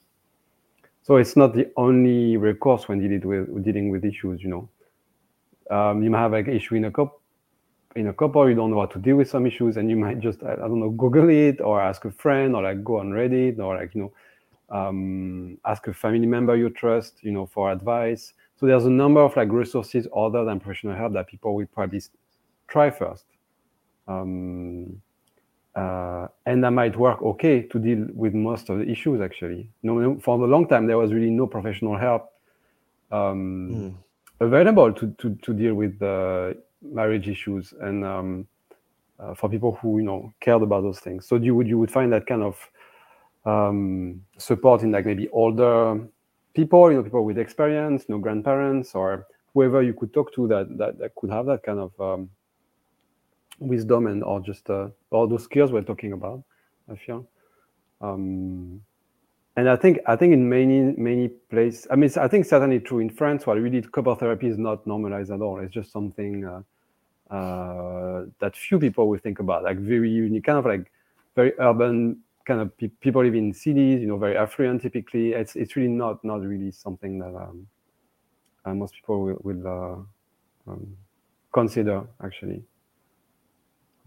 So 1.01 1.17
it's 1.17 1.35
not 1.35 1.55
the 1.55 1.71
only 1.75 2.37
recourse 2.37 2.87
when 2.87 2.99
dealing 2.99 3.27
with 3.27 3.63
dealing 3.65 3.89
with 3.89 4.05
issues. 4.05 4.43
You 4.43 4.49
know, 4.53 5.75
um, 5.75 6.03
you 6.03 6.09
might 6.11 6.19
have 6.19 6.33
like 6.33 6.47
issue 6.47 6.75
in 6.75 6.85
a 6.85 6.91
couple. 6.91 7.19
In 7.95 8.07
a 8.07 8.13
couple, 8.13 8.47
you 8.47 8.55
don't 8.55 8.69
know 8.69 8.81
how 8.81 8.85
to 8.85 8.99
deal 8.99 9.15
with 9.15 9.27
some 9.27 9.47
issues, 9.47 9.77
and 9.77 9.89
you 9.89 9.95
might 9.95 10.19
just 10.19 10.43
I, 10.43 10.55
don't 10.55 10.79
know 10.79 10.91
Google 10.91 11.29
it 11.29 11.59
or 11.59 11.81
ask 11.81 12.05
a 12.05 12.11
friend 12.11 12.55
or 12.55 12.61
like 12.61 12.83
go 12.83 12.99
on 12.99 13.09
Reddit 13.09 13.57
or 13.57 13.75
like 13.75 13.95
you 13.95 14.01
know 14.01 14.11
um, 14.77 15.57
ask 15.65 15.87
a 15.87 15.93
family 15.93 16.27
member 16.27 16.55
you 16.55 16.69
trust, 16.69 17.23
you 17.23 17.31
know, 17.31 17.47
for 17.47 17.71
advice. 17.71 18.33
So 18.57 18.67
there's 18.67 18.85
a 18.85 18.91
number 18.91 19.21
of 19.21 19.35
like 19.35 19.51
resources 19.51 20.07
other 20.15 20.45
than 20.45 20.59
professional 20.59 20.95
help 20.95 21.13
that 21.13 21.27
people 21.27 21.55
will 21.55 21.65
probably 21.65 22.01
try 22.67 22.91
first. 22.91 23.25
Um, 24.07 25.01
uh, 25.79 26.27
and 26.45 26.63
that 26.63 26.71
might 26.71 26.95
work 26.97 27.19
okay 27.21 27.61
to 27.71 27.79
deal 27.79 28.01
with 28.23 28.33
most 28.33 28.69
of 28.69 28.75
the 28.79 28.85
issues 28.95 29.21
actually. 29.21 29.69
No, 29.83 29.93
no- 29.99 30.19
for 30.19 30.33
a 30.43 30.47
long 30.47 30.67
time 30.67 30.87
there 30.87 30.97
was 30.97 31.11
really 31.13 31.29
no 31.41 31.47
professional 31.47 31.97
help 31.97 32.23
um, 33.11 33.39
Mm. 33.71 33.93
available 34.39 34.93
to, 34.93 35.05
to, 35.19 35.35
to 35.45 35.53
deal 35.53 35.75
with 35.75 35.93
the 35.99 36.55
marriage 36.81 37.27
issues 37.27 37.73
and 37.81 38.05
um, 38.05 38.47
uh, 39.19 39.33
for 39.35 39.49
people 39.49 39.71
who 39.81 39.97
you 39.99 40.05
know 40.09 40.31
cared 40.39 40.61
about 40.63 40.83
those 40.83 40.99
things. 40.99 41.27
So 41.27 41.35
you 41.35 41.53
would 41.55 41.67
you 41.67 41.77
would 41.79 41.91
find 41.91 42.11
that 42.13 42.25
kind 42.25 42.43
of 42.43 42.55
um, 43.45 44.21
support 44.37 44.83
in 44.83 44.91
like 44.91 45.05
maybe 45.05 45.27
older 45.29 45.99
people, 46.53 46.91
you 46.91 46.97
know, 46.97 47.03
people 47.03 47.25
with 47.25 47.37
experience, 47.37 48.05
you 48.07 48.15
know, 48.15 48.21
grandparents 48.21 48.95
or 48.95 49.25
whoever 49.53 49.81
you 49.81 49.93
could 49.93 50.13
talk 50.13 50.33
to 50.33 50.47
that 50.47 50.65
that, 50.77 50.97
that 50.99 51.11
could 51.15 51.29
have 51.29 51.45
that 51.45 51.63
kind 51.63 51.79
of 51.79 51.91
um, 51.99 52.29
wisdom 53.59 54.07
and 54.07 54.23
or 54.23 54.39
just 54.39 54.69
uh, 54.69 54.89
all 55.11 55.27
those 55.27 55.43
skills 55.43 55.71
we're 55.71 55.81
talking 55.81 56.13
about. 56.13 56.43
I 56.91 56.95
feel. 56.95 57.27
Um, 58.01 58.81
and 59.55 59.69
I 59.69 59.75
think 59.75 59.99
I 60.07 60.15
think 60.15 60.33
in 60.33 60.47
many 60.47 60.93
many 60.97 61.27
places, 61.27 61.85
I 61.91 61.95
mean, 61.95 62.09
I 62.17 62.27
think 62.27 62.45
certainly 62.45 62.79
true 62.79 62.99
in 62.99 63.09
France, 63.09 63.45
where 63.45 63.59
really 63.59 63.81
couple 63.81 64.15
therapy 64.15 64.47
is 64.47 64.57
not 64.57 64.87
normalized 64.87 65.31
at 65.31 65.41
all. 65.41 65.59
It's 65.59 65.73
just 65.73 65.91
something 65.91 66.45
uh, 66.45 67.33
uh, 67.33 68.25
that 68.39 68.55
few 68.55 68.79
people 68.79 69.07
will 69.09 69.19
think 69.19 69.39
about, 69.39 69.63
like 69.63 69.77
very 69.77 70.09
unique, 70.09 70.45
kind 70.45 70.57
of 70.57 70.65
like 70.65 70.91
very 71.35 71.53
urban 71.59 72.19
kind 72.45 72.61
of 72.61 72.75
pe- 72.77 72.87
people 73.01 73.23
live 73.23 73.35
in 73.35 73.53
cities, 73.53 74.01
you 74.01 74.07
know, 74.07 74.17
very 74.17 74.37
affluent 74.37 74.81
typically. 74.81 75.33
It's 75.33 75.55
it's 75.55 75.75
really 75.75 75.89
not 75.89 76.23
not 76.23 76.41
really 76.41 76.71
something 76.71 77.19
that 77.19 77.35
um, 77.35 77.67
uh, 78.65 78.73
most 78.73 78.93
people 78.95 79.21
will, 79.21 79.37
will 79.43 79.67
uh, 79.67 80.71
um, 80.71 80.95
consider 81.51 82.03
actually. 82.23 82.63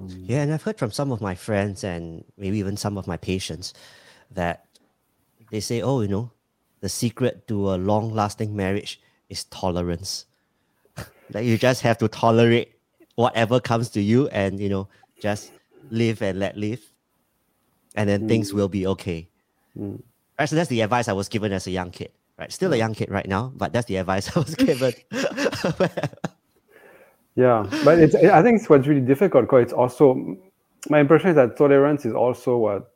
Um, 0.02 0.24
Yeah, 0.26 0.42
and 0.42 0.52
I've 0.52 0.62
heard 0.62 0.78
from 0.78 0.90
some 0.90 1.12
of 1.12 1.20
my 1.20 1.34
friends 1.34 1.84
and 1.84 2.24
maybe 2.36 2.58
even 2.58 2.76
some 2.76 2.98
of 2.98 3.06
my 3.06 3.16
patients 3.16 3.72
that 4.30 4.66
they 5.50 5.60
say, 5.60 5.82
oh, 5.82 6.00
you 6.00 6.08
know, 6.08 6.30
the 6.80 6.88
secret 6.88 7.46
to 7.48 7.74
a 7.74 7.76
long 7.76 8.12
lasting 8.12 8.56
marriage 8.56 9.00
is 9.28 9.44
tolerance. 9.44 10.26
like 11.32 11.44
you 11.44 11.56
just 11.58 11.82
have 11.82 11.98
to 11.98 12.08
tolerate 12.08 12.74
whatever 13.14 13.60
comes 13.60 13.90
to 13.90 14.00
you 14.00 14.28
and, 14.28 14.58
you 14.58 14.68
know, 14.68 14.88
just 15.20 15.52
live 15.90 16.22
and 16.22 16.38
let 16.38 16.56
live. 16.56 16.80
And 17.94 18.08
then 18.08 18.26
things 18.26 18.50
Mm. 18.50 18.54
will 18.54 18.68
be 18.68 18.86
okay. 18.86 19.28
Mm. 19.78 20.02
Right. 20.38 20.48
So 20.48 20.56
that's 20.56 20.70
the 20.70 20.80
advice 20.80 21.08
I 21.08 21.12
was 21.12 21.28
given 21.28 21.52
as 21.52 21.66
a 21.66 21.70
young 21.70 21.90
kid. 21.90 22.10
Right. 22.38 22.50
Still 22.50 22.72
a 22.72 22.76
young 22.76 22.94
kid 22.94 23.10
right 23.10 23.28
now, 23.28 23.52
but 23.54 23.72
that's 23.72 23.86
the 23.86 23.96
advice 23.96 24.34
I 24.36 24.40
was 24.40 24.54
given. 24.56 24.94
Yeah, 27.34 27.66
but 27.84 27.98
it's 27.98 28.14
I 28.14 28.42
think 28.42 28.60
it's 28.60 28.68
what's 28.68 28.86
really 28.86 29.00
difficult 29.00 29.44
because 29.44 29.62
it's 29.64 29.72
also 29.72 30.36
my 30.90 31.00
impression 31.00 31.30
is 31.30 31.36
that 31.36 31.56
tolerance 31.56 32.04
is 32.04 32.12
also 32.12 32.58
what 32.58 32.90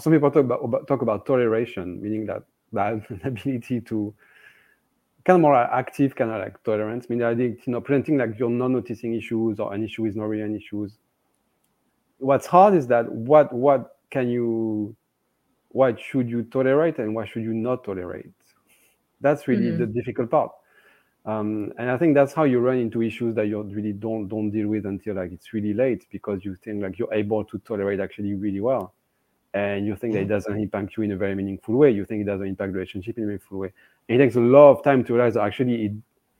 some 0.00 0.12
people 0.12 0.30
talk 0.30 0.44
about, 0.44 0.86
talk 0.86 1.02
about 1.02 1.26
toleration, 1.26 2.00
meaning 2.00 2.26
that 2.26 2.42
that 2.72 2.94
ability 3.24 3.80
to 3.82 4.14
kind 5.24 5.36
of 5.36 5.40
more 5.42 5.54
active 5.56 6.14
kind 6.14 6.30
of 6.30 6.40
like 6.40 6.62
tolerance, 6.62 7.10
meaning 7.10 7.26
I 7.26 7.34
think 7.34 7.66
you 7.66 7.72
know 7.72 7.80
presenting 7.80 8.16
like 8.16 8.38
you're 8.38 8.48
not 8.48 8.70
noticing 8.70 9.14
issues 9.14 9.60
or 9.60 9.74
an 9.74 9.84
issue 9.84 10.06
is 10.06 10.16
not 10.16 10.24
really 10.28 10.42
an 10.42 10.56
issue. 10.56 10.88
What's 12.18 12.46
hard 12.46 12.74
is 12.74 12.86
that 12.86 13.10
what 13.12 13.52
what 13.52 13.96
can 14.10 14.28
you 14.28 14.96
what 15.68 16.00
should 16.00 16.30
you 16.30 16.44
tolerate 16.44 16.98
and 16.98 17.14
what 17.14 17.28
should 17.28 17.42
you 17.42 17.52
not 17.52 17.84
tolerate? 17.84 18.30
That's 19.20 19.46
really 19.48 19.72
Mhm. 19.72 19.78
the 19.78 19.86
difficult 19.86 20.30
part. 20.30 20.52
Um, 21.26 21.72
and 21.76 21.90
I 21.90 21.98
think 21.98 22.14
that's 22.14 22.32
how 22.32 22.44
you 22.44 22.60
run 22.60 22.78
into 22.78 23.02
issues 23.02 23.34
that 23.34 23.48
you 23.48 23.60
really 23.62 23.92
don't 23.92 24.28
don't 24.28 24.50
deal 24.50 24.68
with 24.68 24.86
until 24.86 25.16
like 25.16 25.32
it's 25.32 25.52
really 25.52 25.74
late 25.74 26.06
because 26.12 26.44
you 26.44 26.54
think 26.54 26.84
like 26.84 27.00
you're 27.00 27.12
able 27.12 27.44
to 27.46 27.58
tolerate 27.58 27.98
actually 27.98 28.34
really 28.34 28.60
well, 28.60 28.94
and 29.52 29.84
you 29.84 29.96
think 29.96 30.14
that 30.14 30.20
it 30.20 30.28
doesn't 30.28 30.56
impact 30.56 30.96
you 30.96 31.02
in 31.02 31.10
a 31.10 31.16
very 31.16 31.34
meaningful 31.34 31.74
way. 31.74 31.90
You 31.90 32.04
think 32.04 32.22
it 32.22 32.26
doesn't 32.26 32.46
impact 32.46 32.72
the 32.72 32.78
relationship 32.78 33.18
in 33.18 33.24
a 33.24 33.26
meaningful 33.26 33.58
way. 33.58 33.72
And 34.08 34.20
it 34.20 34.24
takes 34.24 34.36
a 34.36 34.40
lot 34.40 34.70
of 34.70 34.84
time 34.84 35.02
to 35.02 35.14
realize 35.14 35.34
that 35.34 35.42
actually 35.42 35.86
it, 35.86 35.92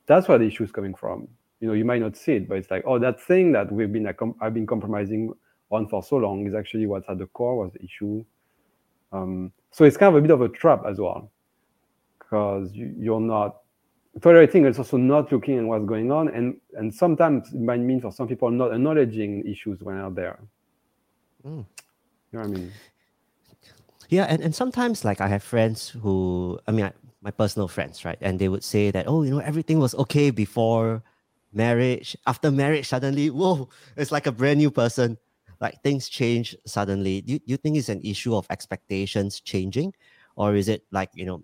that's 0.06 0.28
where 0.28 0.38
the 0.38 0.46
issue 0.46 0.62
is 0.62 0.70
coming 0.70 0.94
from. 0.94 1.26
You 1.58 1.66
know, 1.66 1.74
you 1.74 1.84
might 1.84 2.00
not 2.00 2.16
see 2.16 2.34
it, 2.34 2.48
but 2.48 2.58
it's 2.58 2.70
like 2.70 2.84
oh, 2.86 3.00
that 3.00 3.20
thing 3.20 3.50
that 3.52 3.72
we've 3.72 3.92
been 3.92 4.06
I've 4.40 4.54
been 4.54 4.68
compromising 4.68 5.32
on 5.72 5.88
for 5.88 6.00
so 6.00 6.18
long 6.18 6.46
is 6.46 6.54
actually 6.54 6.86
what's 6.86 7.08
at 7.08 7.18
the 7.18 7.26
core 7.26 7.56
was 7.56 7.72
the 7.72 7.82
issue. 7.82 8.24
Um, 9.12 9.50
so 9.72 9.84
it's 9.84 9.96
kind 9.96 10.14
of 10.14 10.22
a 10.22 10.22
bit 10.22 10.30
of 10.30 10.42
a 10.42 10.48
trap 10.48 10.84
as 10.86 10.98
well, 10.98 11.28
because 12.20 12.72
you, 12.72 12.94
you're 12.96 13.20
not 13.20 13.62
tolerating 14.20 14.64
is 14.66 14.78
also 14.78 14.96
not 14.96 15.30
looking 15.32 15.58
at 15.58 15.64
what's 15.64 15.84
going 15.84 16.10
on, 16.10 16.28
and 16.28 16.56
and 16.74 16.92
sometimes 16.92 17.52
it 17.52 17.60
might 17.60 17.80
mean 17.80 18.00
for 18.00 18.12
some 18.12 18.28
people 18.28 18.50
not 18.50 18.72
acknowledging 18.72 19.46
issues 19.46 19.80
when 19.80 19.96
they're 19.98 20.10
there. 20.10 20.38
Mm. 21.46 21.64
You 22.32 22.38
know 22.38 22.40
what 22.40 22.44
I 22.44 22.46
mean? 22.48 22.72
Yeah, 24.08 24.24
and, 24.24 24.42
and 24.42 24.54
sometimes 24.54 25.04
like 25.04 25.20
I 25.20 25.28
have 25.28 25.42
friends 25.42 25.88
who 25.88 26.58
I 26.66 26.72
mean 26.72 26.86
I, 26.86 26.92
my 27.22 27.30
personal 27.30 27.68
friends, 27.68 28.04
right? 28.04 28.18
And 28.20 28.38
they 28.38 28.48
would 28.48 28.62
say 28.62 28.90
that, 28.90 29.08
oh, 29.08 29.22
you 29.22 29.30
know, 29.30 29.40
everything 29.40 29.78
was 29.78 29.94
okay 29.96 30.30
before 30.30 31.02
marriage. 31.52 32.16
After 32.26 32.50
marriage, 32.50 32.86
suddenly, 32.86 33.30
whoa, 33.30 33.68
it's 33.96 34.12
like 34.12 34.26
a 34.26 34.32
brand 34.32 34.58
new 34.58 34.70
person. 34.70 35.18
Like 35.60 35.82
things 35.82 36.08
change 36.08 36.54
suddenly. 36.66 37.22
Do 37.22 37.32
you, 37.32 37.38
do 37.38 37.44
you 37.46 37.56
think 37.56 37.76
it's 37.78 37.88
an 37.88 38.02
issue 38.04 38.36
of 38.36 38.46
expectations 38.50 39.40
changing? 39.40 39.94
Or 40.36 40.54
is 40.54 40.68
it 40.68 40.84
like, 40.92 41.10
you 41.14 41.24
know, 41.24 41.42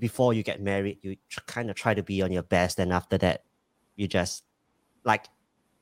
before 0.00 0.34
you 0.34 0.42
get 0.42 0.60
married, 0.60 0.98
you 1.02 1.16
tr- 1.28 1.40
kind 1.46 1.70
of 1.70 1.76
try 1.76 1.94
to 1.94 2.02
be 2.02 2.22
on 2.22 2.32
your 2.32 2.42
best, 2.42 2.78
and 2.78 2.92
after 2.92 3.18
that, 3.18 3.44
you 3.96 4.08
just 4.08 4.42
like 5.04 5.26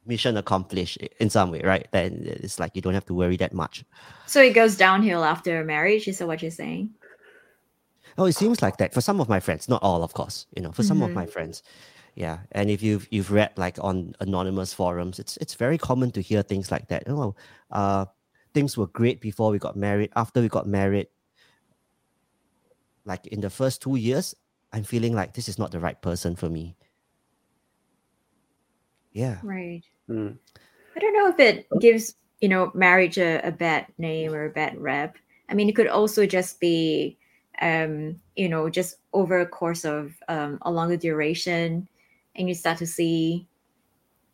mission 0.04 0.36
accomplished 0.36 0.98
in 1.20 1.30
some 1.30 1.50
way, 1.50 1.60
right? 1.62 1.86
Then 1.92 2.24
it's 2.26 2.58
like 2.58 2.74
you 2.74 2.82
don't 2.82 2.94
have 2.94 3.06
to 3.06 3.14
worry 3.14 3.36
that 3.36 3.54
much. 3.54 3.84
So 4.26 4.42
it 4.42 4.54
goes 4.54 4.76
downhill 4.76 5.24
after 5.24 5.62
marriage. 5.64 6.08
Is 6.08 6.18
that 6.18 6.26
what 6.26 6.42
you're 6.42 6.50
saying? 6.50 6.90
Oh, 8.16 8.24
it 8.24 8.34
seems 8.34 8.60
like 8.60 8.78
that 8.78 8.92
for 8.92 9.00
some 9.00 9.20
of 9.20 9.28
my 9.28 9.38
friends, 9.38 9.68
not 9.68 9.82
all, 9.82 10.02
of 10.02 10.12
course. 10.12 10.46
You 10.56 10.62
know, 10.62 10.72
for 10.72 10.82
some 10.82 11.02
of 11.02 11.12
my 11.12 11.24
friends, 11.26 11.62
yeah. 12.16 12.38
And 12.50 12.68
if 12.68 12.82
you've 12.82 13.06
you've 13.12 13.30
read 13.30 13.52
like 13.56 13.78
on 13.80 14.14
anonymous 14.18 14.74
forums, 14.74 15.20
it's 15.20 15.36
it's 15.36 15.54
very 15.54 15.78
common 15.78 16.10
to 16.12 16.20
hear 16.20 16.42
things 16.42 16.72
like 16.72 16.88
that. 16.88 17.04
Oh, 17.06 17.36
uh, 17.70 18.06
things 18.54 18.76
were 18.76 18.88
great 18.88 19.20
before 19.20 19.52
we 19.52 19.58
got 19.58 19.76
married. 19.76 20.10
After 20.16 20.40
we 20.40 20.48
got 20.48 20.66
married, 20.66 21.06
like 23.08 23.26
in 23.26 23.40
the 23.40 23.50
first 23.50 23.80
two 23.80 23.96
years, 23.96 24.36
I'm 24.72 24.84
feeling 24.84 25.14
like 25.14 25.32
this 25.32 25.48
is 25.48 25.58
not 25.58 25.72
the 25.72 25.80
right 25.80 26.00
person 26.00 26.36
for 26.36 26.48
me. 26.48 26.76
Yeah. 29.12 29.38
Right. 29.42 29.82
Mm. 30.08 30.36
I 30.94 31.00
don't 31.00 31.14
know 31.14 31.28
if 31.28 31.40
it 31.40 31.66
gives 31.80 32.14
you 32.40 32.48
know 32.48 32.70
marriage 32.74 33.18
a, 33.18 33.40
a 33.40 33.50
bad 33.50 33.86
name 33.96 34.34
or 34.34 34.44
a 34.44 34.50
bad 34.50 34.78
rep. 34.78 35.16
I 35.48 35.54
mean, 35.54 35.68
it 35.68 35.74
could 35.74 35.88
also 35.88 36.26
just 36.26 36.60
be, 36.60 37.16
um, 37.62 38.20
you 38.36 38.50
know, 38.50 38.68
just 38.68 38.96
over 39.14 39.40
a 39.40 39.46
course 39.46 39.86
of 39.86 40.12
um, 40.28 40.58
a 40.62 40.70
longer 40.70 40.98
duration, 40.98 41.88
and 42.36 42.48
you 42.48 42.54
start 42.54 42.78
to 42.78 42.86
see, 42.86 43.48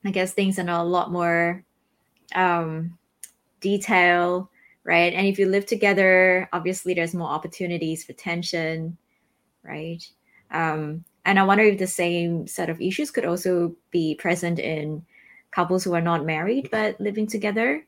I 0.04 0.10
guess, 0.10 0.32
things 0.32 0.58
in 0.58 0.68
a 0.68 0.82
lot 0.82 1.12
more 1.12 1.64
um, 2.34 2.98
detail, 3.60 4.50
right? 4.84 5.12
And 5.12 5.26
if 5.26 5.38
you 5.38 5.46
live 5.46 5.66
together, 5.66 6.48
obviously, 6.52 6.94
there's 6.94 7.14
more 7.14 7.28
opportunities 7.28 8.04
for 8.04 8.12
tension, 8.12 8.96
right? 9.62 10.06
Um, 10.50 11.04
and 11.24 11.38
I 11.38 11.42
wonder 11.44 11.64
if 11.64 11.78
the 11.78 11.86
same 11.86 12.46
set 12.46 12.68
of 12.68 12.80
issues 12.80 13.10
could 13.10 13.24
also 13.24 13.74
be 13.90 14.14
present 14.14 14.58
in 14.58 15.04
couples 15.50 15.84
who 15.84 15.94
are 15.94 16.00
not 16.02 16.24
married 16.26 16.68
but 16.70 17.00
living 17.00 17.26
together. 17.26 17.86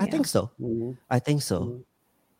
I 0.00 0.06
Yeah. 0.06 0.10
think 0.10 0.26
so. 0.26 0.50
Mhm. 0.60 0.96
I 1.10 1.18
think 1.18 1.42
so. 1.42 1.60
Mhm. 1.60 1.84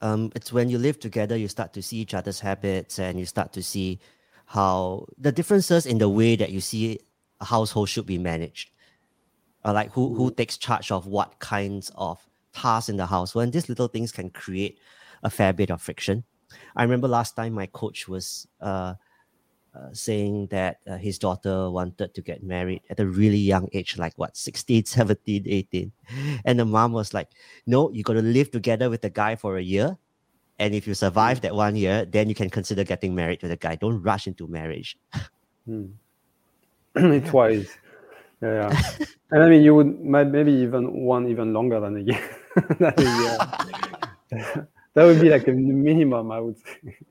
Um, 0.01 0.33
it's 0.35 0.53
when 0.53 0.69
you 0.69 0.79
live 0.79 0.99
together, 0.99 1.37
you 1.37 1.49
start 1.49 1.73
to 1.75 1.83
see 1.83 1.99
each 1.99 2.15
other's 2.15 2.41
habits 2.41 2.99
and 2.99 3.21
you 3.21 3.27
start 3.27 3.53
to 3.53 3.62
see 3.62 4.01
how 4.47 5.07
the 5.19 5.31
differences 5.31 5.87
in 5.87 5.99
the 5.99 6.09
way 6.09 6.35
that 6.35 6.51
you 6.51 6.61
see 6.61 6.99
a 7.41 7.45
household 7.45 7.89
should 7.89 8.07
be 8.07 8.19
managed. 8.19 8.71
Or 9.65 9.73
like 9.73 9.93
who, 9.93 10.15
who 10.15 10.33
takes 10.33 10.59
charge 10.59 10.91
of 10.91 11.07
what 11.07 11.39
kinds 11.39 11.93
of 11.95 12.19
tasks 12.53 12.89
in 12.89 12.97
the 12.97 13.07
house. 13.07 13.35
When 13.35 13.51
these 13.51 13.69
little 13.69 13.89
things 13.89 14.13
can 14.13 14.31
create 14.31 14.79
a 15.23 15.31
fair 15.31 15.53
bit 15.53 15.71
of 15.71 15.81
friction. 15.81 16.25
I 16.77 16.83
remember 16.83 17.09
last 17.09 17.37
time 17.37 17.55
my 17.55 17.67
coach 17.67 18.09
was 18.09 18.47
uh, 18.61 18.95
uh, 19.75 19.88
saying 19.93 20.49
that 20.49 20.79
uh, 20.87 20.97
his 20.97 21.19
daughter 21.19 21.71
wanted 21.71 22.12
to 22.15 22.21
get 22.21 22.43
married 22.43 22.83
at 22.91 23.01
a 23.01 23.07
really 23.07 23.38
young 23.38 23.69
age, 23.73 23.97
like 23.97 24.12
what, 24.17 24.37
16, 24.37 24.85
17, 24.87 25.45
18. 25.47 25.93
And 26.45 26.59
the 26.59 26.65
mom 26.65 26.93
was 26.93 27.15
like, 27.15 27.31
no, 27.67 27.91
you 27.91 28.03
got 28.03 28.15
to 28.15 28.23
live 28.23 28.51
together 28.51 28.91
with 28.91 29.03
the 29.03 29.11
guy 29.11 29.37
for 29.37 29.57
a 29.57 29.62
year. 29.62 29.97
And 30.59 30.75
if 30.75 30.87
you 30.87 30.95
survive 30.95 31.41
that 31.41 31.55
one 31.55 31.75
year, 31.75 32.05
then 32.05 32.29
you 32.29 32.35
can 32.35 32.51
consider 32.51 32.85
getting 32.85 33.15
married 33.15 33.41
to 33.41 33.49
the 33.49 33.57
guy. 33.57 33.77
Don't 33.77 34.03
rush 34.03 34.27
into 34.27 34.47
marriage. 34.47 34.99
Mm. 35.69 35.93
it's 36.97 37.33
wise. 37.33 37.77
Yeah, 38.42 38.70
yeah. 38.70 39.07
and 39.31 39.42
I 39.42 39.48
mean, 39.48 39.62
you 39.62 39.74
would 39.74 40.05
might 40.05 40.28
maybe 40.28 40.52
even 40.52 40.92
one 41.05 41.28
even 41.28 41.52
longer 41.52 41.81
than 41.81 41.96
a 41.96 42.00
year. 42.00 42.24
than 42.78 42.94
a 42.96 43.02
year. 43.02 44.68
that 44.94 45.05
would 45.05 45.20
be 45.20 45.31
like 45.31 45.46
a 45.46 45.52
minimum, 45.52 46.31
I 46.33 46.40
would 46.40 46.57
say. 46.59 46.96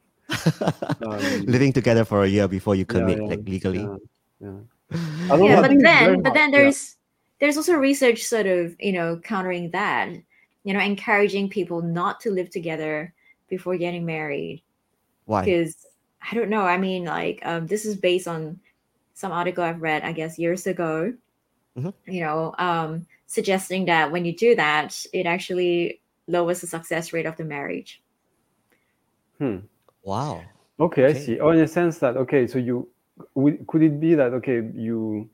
Um, 1.06 1.46
Living 1.46 1.74
together 1.74 2.06
for 2.06 2.24
a 2.24 2.28
year 2.28 2.48
before 2.48 2.74
you 2.74 2.86
commit, 2.86 3.18
yeah, 3.18 3.26
like 3.26 3.42
legally. 3.46 3.80
yeah, 3.80 3.98
yeah. 4.40 4.58
I 4.92 5.28
don't 5.28 5.40
know, 5.40 5.46
yeah 5.46 5.62
but 5.62 5.70
think 5.70 5.82
it's 5.82 5.90
very 5.90 6.06
then 6.06 6.22
but 6.22 6.30
hard, 6.30 6.38
then 6.38 6.52
yeah. 6.52 6.58
there's 6.58 6.96
there's 7.40 7.58
also 7.58 7.74
research 7.74 8.24
sort 8.24 8.46
of 8.46 8.76
you 8.80 8.94
know 8.94 9.18
countering 9.18 9.72
that 9.72 10.10
you 10.64 10.74
know 10.74 10.80
encouraging 10.80 11.50
people 11.50 11.82
not 11.82 12.20
to 12.22 12.32
live 12.32 12.50
together 12.50 13.14
before 13.50 13.76
getting 13.78 14.06
married 14.06 14.64
Why? 15.26 15.44
because 15.44 15.86
i 16.22 16.36
don't 16.36 16.50
know 16.50 16.62
i 16.62 16.78
mean 16.78 17.04
like 17.04 17.42
um, 17.44 17.68
this 17.68 17.86
is 17.86 17.96
based 17.96 18.28
on 18.28 18.60
some 19.14 19.32
article 19.32 19.64
i've 19.64 19.82
read 19.82 20.04
i 20.04 20.12
guess 20.12 20.40
years 20.40 20.68
ago 20.68 21.14
Mhm. 21.78 21.94
you 22.06 22.20
know 22.22 22.54
um, 22.60 23.06
suggesting 23.28 23.86
that 23.86 24.12
when 24.12 24.26
you 24.26 24.36
do 24.36 24.56
that 24.56 25.06
it 25.14 25.26
actually 25.26 26.02
lowers 26.28 26.60
the 26.62 26.68
success 26.68 27.14
rate 27.14 27.26
of 27.26 27.38
the 27.38 27.46
marriage 27.46 28.02
Hmm. 29.42 29.58
Wow. 30.04 30.44
Okay, 30.80 31.06
I 31.06 31.14
see. 31.14 31.40
Oh, 31.40 31.50
in 31.50 31.60
a 31.60 31.68
sense 31.68 31.98
that 31.98 32.16
okay, 32.16 32.46
so 32.46 32.60
you 32.60 32.88
would 33.34 33.66
could 33.68 33.82
it 33.82 34.00
be 34.00 34.14
that 34.16 34.34
okay 34.34 34.62
you 34.76 35.30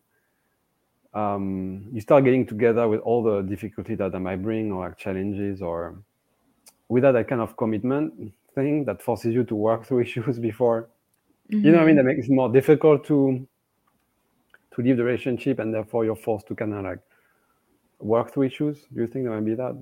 um 1.13 1.87
you 1.91 1.99
start 2.01 2.23
getting 2.23 2.45
together 2.45 2.87
with 2.87 3.01
all 3.01 3.21
the 3.21 3.41
difficulty 3.41 3.95
that 3.95 4.11
that 4.11 4.19
might 4.19 4.41
bring 4.41 4.71
or 4.71 4.87
like 4.87 4.97
challenges 4.97 5.61
or 5.61 6.01
without 6.89 7.13
that 7.13 7.27
kind 7.27 7.41
of 7.41 7.55
commitment 7.57 8.13
thing 8.55 8.85
that 8.85 9.01
forces 9.01 9.33
you 9.33 9.43
to 9.43 9.55
work 9.55 9.85
through 9.85 10.01
issues 10.07 10.39
before 10.39 10.87
you 11.49 11.71
know 11.71 11.77
what 11.77 11.83
I 11.83 11.87
mean 11.87 11.95
that 11.95 12.03
makes 12.03 12.27
it 12.27 12.31
more 12.31 12.49
difficult 12.49 13.05
to 13.05 13.47
to 14.77 14.83
leave 14.83 14.97
the 14.97 15.05
relationship 15.05 15.59
and 15.59 15.73
therefore 15.73 16.05
you're 16.05 16.15
forced 16.17 16.47
to 16.49 16.55
kind 16.55 16.73
of 16.75 16.85
like 16.85 17.01
work 17.99 18.33
through 18.33 18.43
issues. 18.45 18.85
Do 18.93 19.01
you 19.01 19.07
think 19.07 19.25
there 19.25 19.33
might 19.35 19.45
be 19.45 19.55
that? 19.55 19.75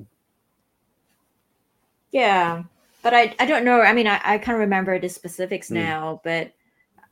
Yeah, 2.11 2.63
but 3.03 3.13
I 3.13 3.35
I 3.39 3.45
don't 3.45 3.65
know. 3.65 3.81
I 3.81 3.93
mean, 3.93 4.07
I, 4.07 4.21
I 4.23 4.37
can't 4.37 4.57
remember 4.59 4.99
the 4.99 5.09
specifics 5.09 5.71
Mm. 5.71 5.73
now, 5.73 6.21
but 6.23 6.53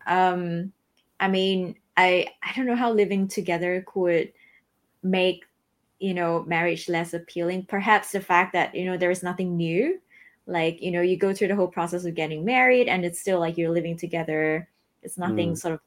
um, 0.08 0.74
I 1.20 1.28
mean, 1.30 1.76
I 1.98 2.28
I 2.44 2.54
don't 2.56 2.68
know 2.68 2.76
how 2.76 2.92
living 2.92 3.28
together 3.28 3.84
could 3.88 4.34
make 5.04 5.46
you 6.00 6.14
know 6.14 6.44
marriage 6.46 6.90
less 6.90 7.14
appealing. 7.14 7.66
Perhaps 7.68 8.12
the 8.14 8.22
fact 8.22 8.54
that 8.54 8.76
you 8.76 8.86
know 8.86 8.98
there 8.98 9.12
is 9.12 9.24
nothing 9.24 9.58
new, 9.58 10.00
like 10.48 10.82
you 10.82 10.92
know 10.92 11.02
you 11.02 11.18
go 11.18 11.34
through 11.34 11.50
the 11.50 11.56
whole 11.58 11.70
process 11.70 12.06
of 12.06 12.16
getting 12.16 12.46
married, 12.46 12.90
and 12.90 13.06
it's 13.06 13.22
still 13.22 13.40
like 13.40 13.58
you're 13.58 13.72
living 13.72 13.98
together. 13.98 14.70
It's 15.04 15.18
nothing 15.20 15.56
Mm. 15.56 15.58
sort 15.58 15.76
of 15.76 15.82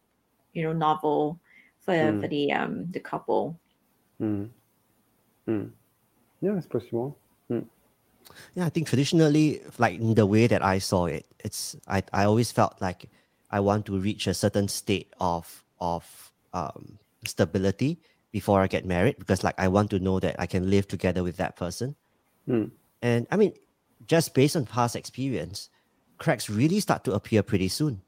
you 0.55 0.65
know 0.65 0.75
novel 0.75 1.41
for 1.87 1.95
Mm. 1.95 2.21
for 2.21 2.29
the 2.29 2.53
um 2.53 2.91
the 2.91 3.01
couple. 3.01 3.59
Mm. 4.21 4.51
Mm. 5.49 5.71
Yeah, 6.43 6.59
it's 6.59 6.67
possible. 6.67 7.17
Yeah, 8.55 8.67
I 8.67 8.71
think 8.71 8.89
traditionally, 8.89 9.63
like 9.79 9.95
in 10.01 10.15
the 10.15 10.27
way 10.27 10.47
that 10.47 10.63
I 10.65 10.79
saw 10.79 11.07
it, 11.07 11.27
it's 11.45 11.77
I, 11.87 12.03
I 12.13 12.25
always 12.25 12.51
felt 12.51 12.75
like 12.81 13.09
I 13.51 13.61
want 13.61 13.87
to 13.87 13.99
reach 13.99 14.27
a 14.27 14.35
certain 14.35 14.69
state 14.69 15.13
of 15.21 15.65
of 15.81 16.33
um, 16.53 16.99
stability 17.25 17.99
before 18.33 18.61
I 18.61 18.67
get 18.67 18.85
married 18.85 19.19
because 19.19 19.45
like 19.45 19.55
I 19.59 19.69
want 19.69 19.91
to 19.91 19.99
know 20.01 20.19
that 20.21 20.37
I 20.39 20.47
can 20.47 20.69
live 20.71 20.89
together 20.89 21.23
with 21.23 21.37
that 21.37 21.57
person. 21.57 21.95
Mm. 22.49 22.71
And 23.03 23.27
I 23.31 23.37
mean, 23.37 23.53
just 24.07 24.35
based 24.35 24.57
on 24.57 24.67
past 24.67 24.97
experience, 24.97 25.71
cracks 26.19 26.51
really 26.51 26.81
start 26.81 27.05
to 27.05 27.15
appear 27.15 27.43
pretty 27.43 27.69
soon 27.69 28.03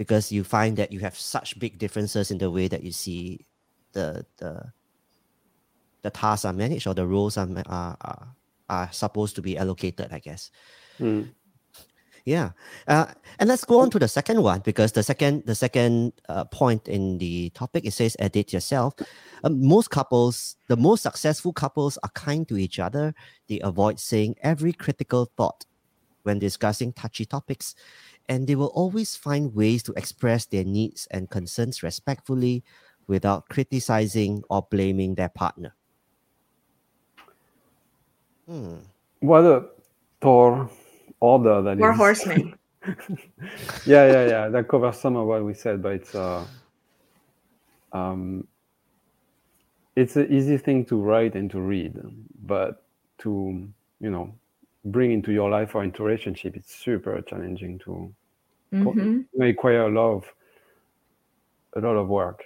because 0.00 0.32
you 0.32 0.42
find 0.42 0.78
that 0.78 0.90
you 0.90 0.98
have 0.98 1.14
such 1.14 1.58
big 1.58 1.76
differences 1.76 2.30
in 2.30 2.38
the 2.38 2.50
way 2.50 2.68
that 2.68 2.82
you 2.82 2.90
see 2.90 3.44
the 3.92 4.24
the 4.38 4.72
the 6.00 6.08
tasks 6.08 6.46
are 6.46 6.54
managed 6.54 6.86
or 6.86 6.94
the 6.94 7.06
roles 7.06 7.36
are 7.36 7.46
are, 7.66 8.34
are, 8.70 8.88
supposed 8.92 9.36
to 9.36 9.42
be 9.42 9.58
allocated, 9.58 10.08
I 10.10 10.18
guess. 10.18 10.50
Mm. 10.98 11.28
Yeah, 12.24 12.52
uh, 12.88 13.12
and 13.38 13.48
let's 13.50 13.66
go 13.66 13.80
on 13.80 13.90
to 13.90 13.98
the 13.98 14.08
second 14.08 14.42
one 14.42 14.60
because 14.60 14.92
the 14.92 15.02
second 15.02 15.44
the 15.44 15.54
second 15.54 16.14
uh, 16.30 16.44
point 16.44 16.88
in 16.88 17.18
the 17.18 17.50
topic 17.50 17.84
it 17.84 17.92
says 17.92 18.16
edit 18.18 18.54
yourself. 18.54 18.94
Um, 19.44 19.60
most 19.60 19.90
couples, 19.90 20.56
the 20.68 20.78
most 20.78 21.02
successful 21.02 21.52
couples, 21.52 21.98
are 22.02 22.12
kind 22.14 22.48
to 22.48 22.56
each 22.56 22.78
other. 22.78 23.12
They 23.50 23.60
avoid 23.60 24.00
saying 24.00 24.36
every 24.40 24.72
critical 24.72 25.30
thought 25.36 25.66
when 26.22 26.38
discussing 26.38 26.92
touchy 26.92 27.24
topics, 27.24 27.74
and 28.30 28.46
they 28.46 28.54
will 28.54 28.68
always 28.68 29.16
find 29.16 29.52
ways 29.54 29.82
to 29.82 29.92
express 29.94 30.46
their 30.46 30.64
needs 30.64 31.06
and 31.10 31.28
concerns 31.28 31.82
respectfully, 31.82 32.62
without 33.08 33.48
criticizing 33.48 34.42
or 34.48 34.66
blaming 34.70 35.16
their 35.16 35.28
partner. 35.28 35.74
Hmm. 38.46 38.76
Well, 39.20 39.42
the, 39.42 39.70
tall 40.20 40.70
order 41.18 41.60
that 41.60 41.76
We're 41.76 41.90
is- 41.90 41.98
horsemen. 41.98 42.54
yeah, 43.84 44.06
yeah, 44.06 44.26
yeah. 44.26 44.48
That 44.48 44.68
covers 44.68 44.98
some 44.98 45.16
of 45.16 45.26
what 45.26 45.44
we 45.44 45.52
said, 45.52 45.82
but 45.82 45.92
it's 45.92 46.14
uh, 46.14 46.46
um, 47.92 48.46
it's 49.96 50.16
an 50.16 50.32
easy 50.32 50.56
thing 50.56 50.84
to 50.86 50.96
write 50.96 51.34
and 51.34 51.50
to 51.50 51.60
read, 51.60 51.94
but 52.46 52.84
to 53.18 53.68
you 54.00 54.10
know 54.10 54.32
bring 54.86 55.12
into 55.12 55.30
your 55.30 55.50
life 55.50 55.74
or 55.74 55.84
into 55.84 56.02
relationship, 56.02 56.56
it's 56.56 56.74
super 56.74 57.20
challenging 57.20 57.78
to 57.80 58.14
Mhm. 58.72 59.26
may 59.34 59.46
require 59.46 59.82
a 59.86 59.90
lot 59.90 60.12
of 60.14 60.34
a 61.76 61.80
lot 61.80 61.96
of 61.96 62.08
work. 62.08 62.42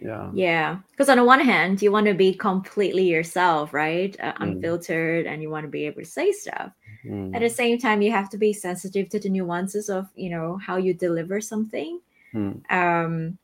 Yeah. 0.00 0.30
Yeah, 0.34 0.78
because 0.90 1.08
on 1.08 1.16
the 1.16 1.24
one 1.24 1.40
hand, 1.40 1.80
you 1.80 1.90
want 1.90 2.06
to 2.06 2.14
be 2.14 2.34
completely 2.34 3.04
yourself, 3.04 3.72
right? 3.72 4.16
Uh, 4.20 4.32
Mm. 4.34 4.52
unfiltered, 4.52 5.26
and 5.26 5.40
you 5.42 5.50
want 5.50 5.64
to 5.64 5.70
be 5.70 5.86
able 5.86 6.02
to 6.02 6.08
say 6.08 6.32
stuff. 6.32 6.72
Mm, 7.04 7.34
At 7.34 7.40
the 7.40 7.48
same 7.48 7.78
time, 7.78 8.02
you 8.02 8.10
have 8.10 8.28
to 8.30 8.38
be 8.38 8.52
sensitive 8.52 9.08
to 9.10 9.18
the 9.18 9.28
nuances 9.28 9.88
of 9.88 10.08
you 10.14 10.30
know 10.30 10.56
how 10.58 10.76
you 10.76 10.92
deliver 10.94 11.40
something. 11.40 12.00
mm, 12.34 12.60
Um, 12.70 13.38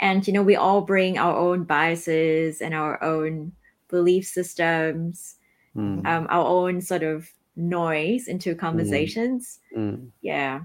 and 0.00 0.26
you 0.26 0.32
know, 0.32 0.42
we 0.42 0.56
all 0.56 0.82
bring 0.82 1.18
our 1.18 1.36
own 1.36 1.64
biases 1.64 2.60
and 2.60 2.74
our 2.74 3.02
own 3.02 3.52
belief 3.88 4.26
systems, 4.26 5.36
mm, 5.76 6.04
um, 6.06 6.26
our 6.30 6.46
own 6.46 6.80
sort 6.82 7.02
of 7.02 7.30
noise 7.56 8.28
into 8.28 8.54
conversations. 8.54 9.60
mm. 9.76 10.10
Yeah. 10.22 10.62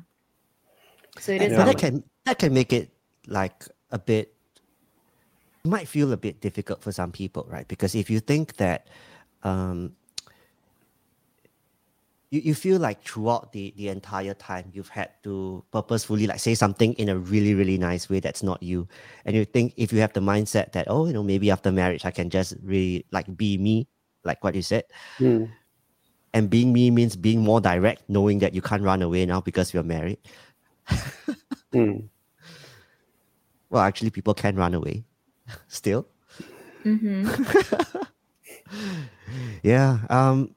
So 1.22 1.32
it 1.32 1.42
And 1.42 1.52
is. 1.54 1.58
so 1.58 1.62
Yeah. 1.62 1.66
that 1.66 1.78
can 1.78 2.04
that 2.26 2.40
can 2.40 2.54
make 2.54 2.74
it 2.74 2.90
like 3.28 3.66
a 3.92 4.00
bit 4.00 4.34
might 5.64 5.88
feel 5.88 6.12
a 6.12 6.18
bit 6.18 6.42
difficult 6.42 6.82
for 6.82 6.92
some 6.92 7.12
people, 7.12 7.46
right? 7.48 7.68
Because 7.68 7.94
if 7.94 8.10
you 8.10 8.20
think 8.20 8.58
that 8.58 8.88
um 9.44 9.94
you, 12.32 12.42
you 12.42 12.56
feel 12.56 12.80
like 12.80 13.04
throughout 13.04 13.52
the 13.52 13.74
the 13.78 13.90
entire 13.90 14.34
time 14.34 14.66
you've 14.74 14.90
had 14.90 15.10
to 15.24 15.64
purposefully 15.72 16.26
like 16.26 16.40
say 16.40 16.56
something 16.56 16.94
in 16.94 17.10
a 17.10 17.18
really 17.18 17.54
really 17.54 17.78
nice 17.78 18.10
way 18.10 18.20
that's 18.20 18.42
not 18.42 18.62
you 18.64 18.88
and 19.26 19.36
you 19.36 19.46
think 19.46 19.74
if 19.78 19.92
you 19.94 20.00
have 20.00 20.14
the 20.14 20.20
mindset 20.20 20.72
that 20.72 20.88
oh 20.90 21.06
you 21.06 21.14
know 21.14 21.24
maybe 21.24 21.52
after 21.52 21.72
marriage 21.72 22.06
i 22.06 22.12
can 22.12 22.30
just 22.30 22.56
really 22.64 23.06
like 23.12 23.28
be 23.36 23.58
me 23.58 23.88
like 24.24 24.42
what 24.44 24.56
you 24.56 24.62
said 24.62 24.84
Mm. 25.20 25.50
and 26.34 26.50
being 26.50 26.72
me 26.72 26.90
means 26.90 27.16
being 27.18 27.42
more 27.42 27.60
direct 27.60 28.04
knowing 28.08 28.40
that 28.40 28.54
you 28.54 28.62
can't 28.62 28.82
run 28.84 29.02
away 29.02 29.26
now 29.26 29.42
because 29.42 29.74
you're 29.74 29.84
married 29.84 30.20
Mm. 31.74 32.10
well 33.70 33.82
actually 33.82 34.10
people 34.10 34.34
can 34.34 34.56
run 34.56 34.74
away 34.74 35.04
still 35.68 36.08
Mhm. 36.84 37.24
yeah 39.64 40.00
um 40.10 40.54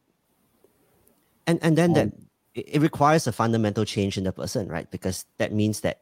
and 1.47 1.59
and 1.62 1.79
then 1.79 1.92
that 1.92 2.09
it, 2.55 2.77
it 2.77 2.83
requires 2.83 3.27
a 3.27 3.33
fundamental 3.33 3.85
change 3.85 4.18
in 4.18 4.25
the 4.25 4.33
person 4.33 4.68
right 4.68 4.90
because 4.90 5.25
that 5.38 5.53
means 5.53 5.81
that 5.81 6.01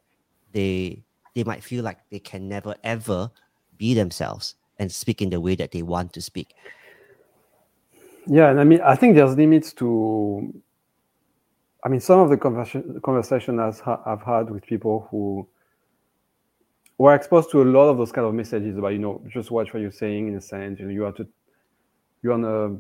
they 0.53 1.03
they 1.35 1.45
might 1.45 1.63
feel 1.63 1.85
like 1.85 1.99
they 2.11 2.19
can 2.19 2.49
never 2.49 2.75
ever 2.85 3.31
be 3.77 3.95
themselves 3.95 4.55
and 4.79 4.91
speak 4.91 5.21
in 5.21 5.31
the 5.31 5.41
way 5.41 5.55
that 5.55 5.73
they 5.73 5.83
want 5.83 6.13
to 6.13 6.23
speak 6.23 6.55
Yeah, 8.27 8.51
and 8.51 8.61
I 8.61 8.65
mean, 8.65 8.81
I 8.83 8.95
think 8.95 9.17
there's 9.17 9.37
limits 9.37 9.73
to. 9.75 10.63
I 11.85 11.89
mean, 11.89 12.01
some 12.01 12.21
of 12.21 12.31
the 12.31 12.37
conversation 12.37 13.01
conversation 13.03 13.59
I've, 13.59 13.81
ha- 13.81 14.03
I've 14.07 14.23
had 14.23 14.51
with 14.51 14.65
people 14.65 15.09
who 15.11 15.49
were 16.99 17.15
exposed 17.15 17.51
to 17.51 17.63
a 17.63 17.65
lot 17.65 17.89
of 17.89 17.99
those 17.99 18.13
kind 18.13 18.27
of 18.27 18.35
messages 18.35 18.77
about, 18.79 18.89
you 18.93 18.99
know, 18.99 19.23
just 19.29 19.51
watch 19.51 19.73
what 19.75 19.81
you're 19.81 19.91
saying. 19.91 20.29
In 20.29 20.37
a 20.37 20.41
sense, 20.41 20.79
you 20.79 20.87
know, 20.87 20.93
you 20.93 21.03
have 21.03 21.17
to. 21.17 21.27
You 22.23 22.31
wanna 22.31 22.77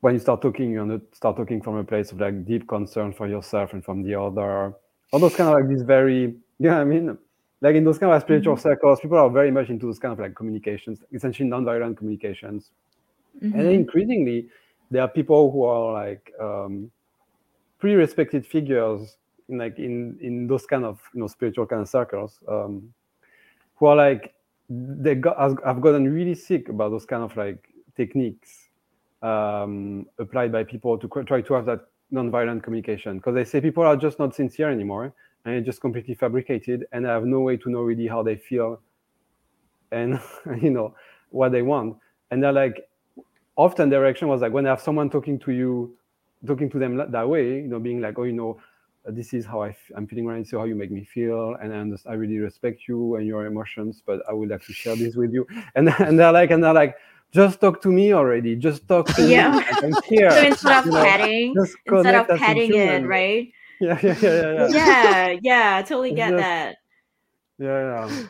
when 0.00 0.14
you 0.14 0.20
start 0.20 0.40
talking, 0.40 0.70
you 0.72 0.78
wanna 0.78 1.00
start 1.12 1.36
talking 1.36 1.60
from 1.60 1.76
a 1.76 1.84
place 1.84 2.12
of 2.12 2.20
like 2.20 2.46
deep 2.46 2.66
concern 2.68 3.12
for 3.12 3.28
yourself 3.28 3.74
and 3.74 3.84
from 3.84 4.02
the 4.02 4.14
other. 4.14 4.74
All 5.12 5.20
those 5.20 5.36
kind 5.36 5.50
of 5.50 5.54
like 5.54 5.68
these 5.68 5.82
very, 5.82 6.22
you 6.58 6.70
know 6.70 6.80
I 6.80 6.84
mean? 6.84 7.18
Like 7.60 7.74
in 7.74 7.84
those 7.84 7.98
kind 7.98 8.12
of 8.12 8.22
spiritual 8.22 8.56
circles, 8.56 9.00
people 9.00 9.18
are 9.18 9.28
very 9.28 9.50
much 9.50 9.68
into 9.68 9.86
those 9.86 9.98
kind 9.98 10.12
of 10.12 10.18
like 10.20 10.34
communications, 10.36 11.00
essentially 11.12 11.48
non-violent 11.48 11.98
communications 11.98 12.70
and 13.40 13.52
then 13.54 13.66
Mhm. 13.66 13.74
increasingly 13.80 14.48
there 14.90 15.02
are 15.02 15.08
people 15.08 15.50
who 15.50 15.64
are 15.64 15.92
like 15.92 16.32
um, 16.40 16.90
pretty 17.78 17.96
respected 17.96 18.46
figures 18.46 19.16
in 19.48 19.58
like 19.58 19.78
in 19.78 20.18
in 20.20 20.46
those 20.46 20.66
kind 20.66 20.84
of 20.84 21.00
you 21.14 21.20
know 21.20 21.26
spiritual 21.26 21.66
kind 21.66 21.82
of 21.82 21.88
circles 21.88 22.38
um, 22.48 22.92
who 23.76 23.86
are 23.86 23.96
like 23.96 24.34
they 24.68 25.14
got 25.14 25.38
have 25.64 25.80
gotten 25.80 26.12
really 26.12 26.34
sick 26.34 26.68
about 26.68 26.90
those 26.90 27.06
kind 27.06 27.22
of 27.22 27.36
like 27.36 27.72
techniques 27.96 28.68
um, 29.22 30.06
applied 30.18 30.52
by 30.52 30.62
people 30.64 30.98
to 30.98 31.08
try 31.24 31.40
to 31.40 31.54
have 31.54 31.66
that 31.66 31.86
non-violent 32.10 32.62
communication. 32.62 33.18
Because 33.18 33.34
they 33.34 33.44
say 33.44 33.60
people 33.60 33.82
are 33.82 33.96
just 33.96 34.18
not 34.18 34.34
sincere 34.34 34.70
anymore 34.70 35.12
and 35.44 35.54
it's 35.54 35.66
just 35.66 35.80
completely 35.80 36.14
fabricated 36.14 36.86
and 36.92 37.06
I 37.06 37.12
have 37.12 37.24
no 37.24 37.40
way 37.40 37.56
to 37.56 37.70
know 37.70 37.80
really 37.80 38.06
how 38.06 38.22
they 38.22 38.36
feel 38.36 38.80
and 39.92 40.20
you 40.62 40.70
know 40.70 40.94
what 41.30 41.52
they 41.52 41.62
want. 41.62 41.96
And 42.30 42.42
they're 42.42 42.52
like 42.52 42.88
often 43.56 43.90
their 43.90 44.00
reaction 44.00 44.28
was 44.28 44.40
like 44.40 44.52
when 44.52 44.66
I 44.66 44.70
have 44.70 44.80
someone 44.80 45.10
talking 45.10 45.38
to 45.40 45.52
you, 45.52 45.96
talking 46.46 46.70
to 46.70 46.78
them 46.78 46.96
that 47.10 47.28
way, 47.28 47.56
you 47.56 47.68
know, 47.68 47.78
being 47.80 48.00
like, 48.00 48.18
oh, 48.18 48.24
you 48.24 48.32
know, 48.32 48.60
uh, 49.06 49.10
this 49.12 49.32
is 49.32 49.46
how 49.46 49.62
I 49.62 49.70
f- 49.70 49.90
I'm 49.96 50.06
feeling 50.06 50.26
right 50.26 50.38
now, 50.38 50.44
so 50.44 50.58
how 50.58 50.64
you 50.64 50.74
make 50.74 50.90
me 50.90 51.04
feel, 51.04 51.54
and 51.62 51.72
I, 51.72 51.76
understand, 51.78 52.12
I 52.12 52.16
really 52.16 52.38
respect 52.38 52.86
you 52.88 53.16
and 53.16 53.26
your 53.26 53.46
emotions, 53.46 54.02
but 54.04 54.22
I 54.28 54.32
would 54.32 54.48
like 54.50 54.64
to 54.66 54.72
share 54.72 54.96
this 54.96 55.16
with 55.16 55.32
you. 55.32 55.46
And 55.74 55.88
and 56.00 56.18
they're 56.18 56.32
like, 56.32 56.50
and 56.50 56.62
they're 56.62 56.74
like, 56.74 56.96
just 57.32 57.60
talk 57.60 57.80
to 57.82 57.88
me 57.88 58.12
already, 58.12 58.56
just 58.56 58.86
talk 58.88 59.06
to 59.16 59.22
Yeah. 59.28 59.50
me, 59.50 59.56
like, 59.58 59.82
I'm 59.84 59.94
here. 60.08 60.30
So 60.30 60.46
instead 60.46 60.78
of 60.78 60.84
you 60.86 60.92
know, 60.92 61.04
petting, 61.04 61.54
instead 61.56 62.14
of 62.14 62.26
connect 62.26 62.30
as 62.30 62.40
a 62.40 62.44
petting 62.44 62.74
it, 62.74 63.06
right? 63.06 63.52
Yeah, 63.80 63.96
yeah, 64.02 64.16
yeah, 64.20 64.30
yeah, 64.30 64.52
yeah. 64.52 64.68
Yeah, 64.70 65.36
yeah, 65.42 65.82
totally 65.82 66.12
get 66.12 66.30
just- 66.30 66.42
that. 66.42 66.76
yeah, 67.58 68.08
yeah. 68.08 68.26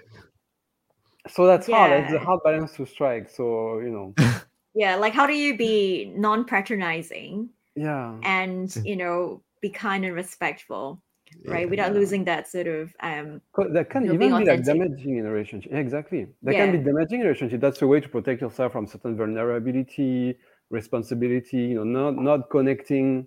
So 1.28 1.46
that's 1.46 1.66
hard. 1.66 1.92
It's 2.04 2.12
a 2.12 2.18
hard 2.18 2.40
balance 2.44 2.72
to 2.76 2.86
strike. 2.86 3.28
So 3.30 3.78
you 3.80 3.90
know, 3.90 4.14
Yeah, 4.74 4.96
like 4.96 5.12
how 5.14 5.26
do 5.26 5.32
you 5.34 5.56
be 5.56 6.12
non-patronizing 6.16 7.48
yeah, 7.78 8.14
and 8.22 8.74
you 8.84 8.96
know 8.96 9.42
be 9.60 9.70
kind 9.70 10.04
and 10.04 10.14
respectful, 10.14 11.02
right? 11.46 11.68
Without 11.68 11.92
Yeah. 11.92 11.98
losing 11.98 12.24
that 12.24 12.48
sort 12.48 12.66
of 12.66 12.92
um 13.02 13.40
That 13.74 13.90
can 13.90 14.04
You're 14.04 14.14
even 14.14 14.30
be 14.38 14.44
like 14.46 14.64
damaging 14.64 15.18
in 15.18 15.26
a 15.26 15.30
relationship. 15.30 15.72
Yeah, 15.72 15.78
exactly. 15.78 16.28
That 16.42 16.54
can 16.56 16.70
be 16.72 16.78
damaging 16.78 17.20
in 17.20 17.26
a 17.26 17.28
relationship. 17.28 17.60
That's 17.60 17.82
a 17.82 17.86
way 17.86 18.00
to 18.00 18.08
protect 18.08 18.40
yourself 18.42 18.72
from 18.72 18.86
certain 18.86 19.16
vulnerability, 19.16 20.38
responsibility. 20.70 21.58
You 21.58 21.76
know, 21.76 21.84
not 21.84 22.16
not 22.22 22.50
connecting 22.50 23.26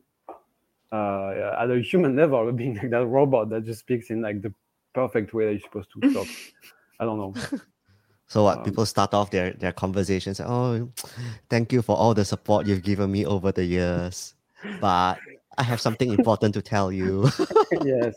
uh, 0.91 1.55
at 1.59 1.69
a 1.71 1.79
human 1.81 2.15
level, 2.15 2.45
but 2.45 2.55
being 2.55 2.75
like 2.75 2.89
that 2.91 3.05
robot 3.07 3.49
that 3.49 3.65
just 3.65 3.79
speaks 3.81 4.09
in 4.09 4.21
like 4.21 4.41
the 4.41 4.53
perfect 4.93 5.33
way 5.33 5.45
that 5.45 5.51
you're 5.53 5.61
supposed 5.61 5.91
to 5.93 6.01
talk. 6.13 6.27
I 6.99 7.05
don't 7.05 7.17
know. 7.17 7.33
so 8.27 8.43
what 8.43 8.59
Um, 8.59 8.63
people 8.63 8.85
start 8.85 9.13
off 9.13 9.31
their 9.31 9.53
their 9.53 9.71
conversations 9.73 10.39
oh 10.39 10.89
thank 11.49 11.73
you 11.73 11.81
for 11.81 11.95
all 11.97 12.13
the 12.13 12.23
support 12.23 12.65
you've 12.65 12.83
given 12.83 13.11
me 13.11 13.25
over 13.25 13.51
the 13.51 13.65
years 13.65 14.35
but 14.79 15.19
i 15.57 15.63
have 15.63 15.81
something 15.81 16.11
important 16.11 16.53
to 16.53 16.61
tell 16.61 16.91
you 16.91 17.29
yes. 17.85 18.15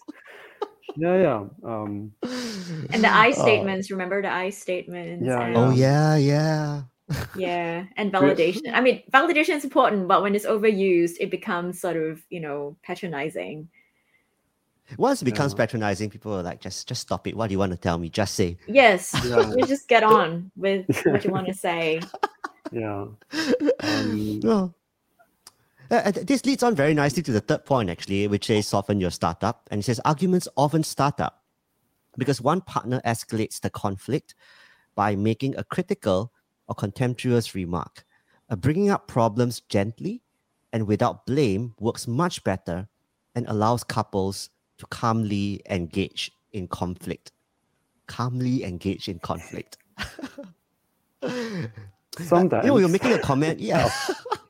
Yeah, 0.96 1.16
yeah. 1.18 1.42
Um, 1.66 2.12
and 2.22 3.02
the 3.02 3.10
I 3.10 3.30
Oh. 3.30 3.42
statements, 3.42 3.90
remember 3.90 4.22
the 4.22 4.30
I 4.30 4.50
statements? 4.50 5.26
Yeah, 5.26 5.42
and, 5.42 5.56
oh 5.56 5.70
Yeah. 5.70 6.14
yeah 6.14 6.16
yeah 6.16 6.82
yeah, 7.36 7.84
and 7.96 8.12
validation. 8.12 8.70
I 8.72 8.80
mean, 8.80 9.02
validation 9.12 9.56
is 9.56 9.64
important, 9.64 10.06
but 10.06 10.22
when 10.22 10.34
it's 10.34 10.46
overused, 10.46 11.16
it 11.20 11.30
becomes 11.30 11.80
sort 11.80 11.96
of, 11.96 12.22
you 12.30 12.38
know, 12.40 12.76
patronizing. 12.86 13.68
Once 14.96 15.20
it 15.20 15.26
becomes 15.26 15.52
Yeah. 15.52 15.66
patronizing, 15.66 16.10
people 16.10 16.32
are 16.32 16.42
like, 16.42 16.60
just 16.60 16.86
just 16.86 17.02
stop 17.02 17.26
it. 17.26 17.34
What 17.36 17.48
do 17.48 17.52
you 17.52 17.58
want 17.58 17.72
to 17.72 17.78
tell 17.78 17.98
me? 17.98 18.08
Just 18.08 18.34
say. 18.38 18.56
Yes, 18.68 19.12
Yeah. 19.26 19.50
you 19.56 19.66
just 19.66 19.88
get 19.88 20.04
on 20.04 20.50
with 20.56 20.86
what 21.04 21.24
you 21.24 21.30
want 21.32 21.48
to 21.48 21.54
say. 21.54 22.00
yeah. 22.70 23.06
Um, 23.82 24.40
No. 24.40 24.72
Uh, 25.90 25.94
uh, 25.94 26.12
this 26.12 26.44
leads 26.46 26.62
on 26.62 26.74
very 26.74 26.94
nicely 26.94 27.22
to 27.22 27.32
the 27.32 27.40
third 27.40 27.64
point, 27.64 27.90
actually, 27.90 28.26
which 28.26 28.48
is 28.50 28.66
soften 28.66 29.00
your 29.00 29.10
startup. 29.10 29.68
And 29.70 29.80
it 29.80 29.84
says 29.84 30.00
arguments 30.04 30.48
often 30.56 30.82
start 30.82 31.20
up 31.20 31.42
because 32.16 32.40
one 32.40 32.60
partner 32.60 33.00
escalates 33.04 33.60
the 33.60 33.70
conflict 33.70 34.34
by 34.94 35.16
making 35.16 35.56
a 35.56 35.64
critical 35.64 36.32
or 36.68 36.74
contemptuous 36.74 37.54
remark. 37.54 38.04
Uh, 38.48 38.56
bringing 38.56 38.90
up 38.90 39.08
problems 39.08 39.60
gently 39.68 40.22
and 40.72 40.86
without 40.86 41.26
blame 41.26 41.74
works 41.78 42.06
much 42.06 42.42
better 42.44 42.88
and 43.34 43.46
allows 43.48 43.84
couples 43.84 44.50
to 44.78 44.86
calmly 44.86 45.60
engage 45.68 46.30
in 46.52 46.68
conflict. 46.68 47.32
Calmly 48.06 48.64
engage 48.64 49.08
in 49.08 49.18
conflict. 49.18 49.78
sometimes. 52.18 52.64
You 52.64 52.70
know, 52.70 52.78
you're 52.78 52.88
making 52.88 53.12
a 53.12 53.18
comment. 53.18 53.60
Yeah. 53.60 53.90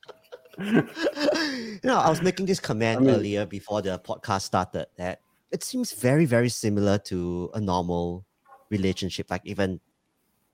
you 0.61 1.81
know, 1.85 1.99
I 1.99 2.09
was 2.09 2.23
making 2.23 2.47
this 2.47 2.61
comment 2.61 2.99
I 2.99 3.01
mean- 3.01 3.15
earlier 3.15 3.47
before 3.47 3.83
the 3.83 3.99
podcast 3.99 4.43
started 4.43 4.87
that 4.97 5.21
it 5.51 5.63
seems 5.63 5.93
very, 5.93 6.25
very 6.25 6.49
similar 6.49 6.99
to 6.99 7.51
a 7.55 7.61
normal 7.61 8.25
relationship, 8.71 9.31
like 9.31 9.43
even 9.45 9.81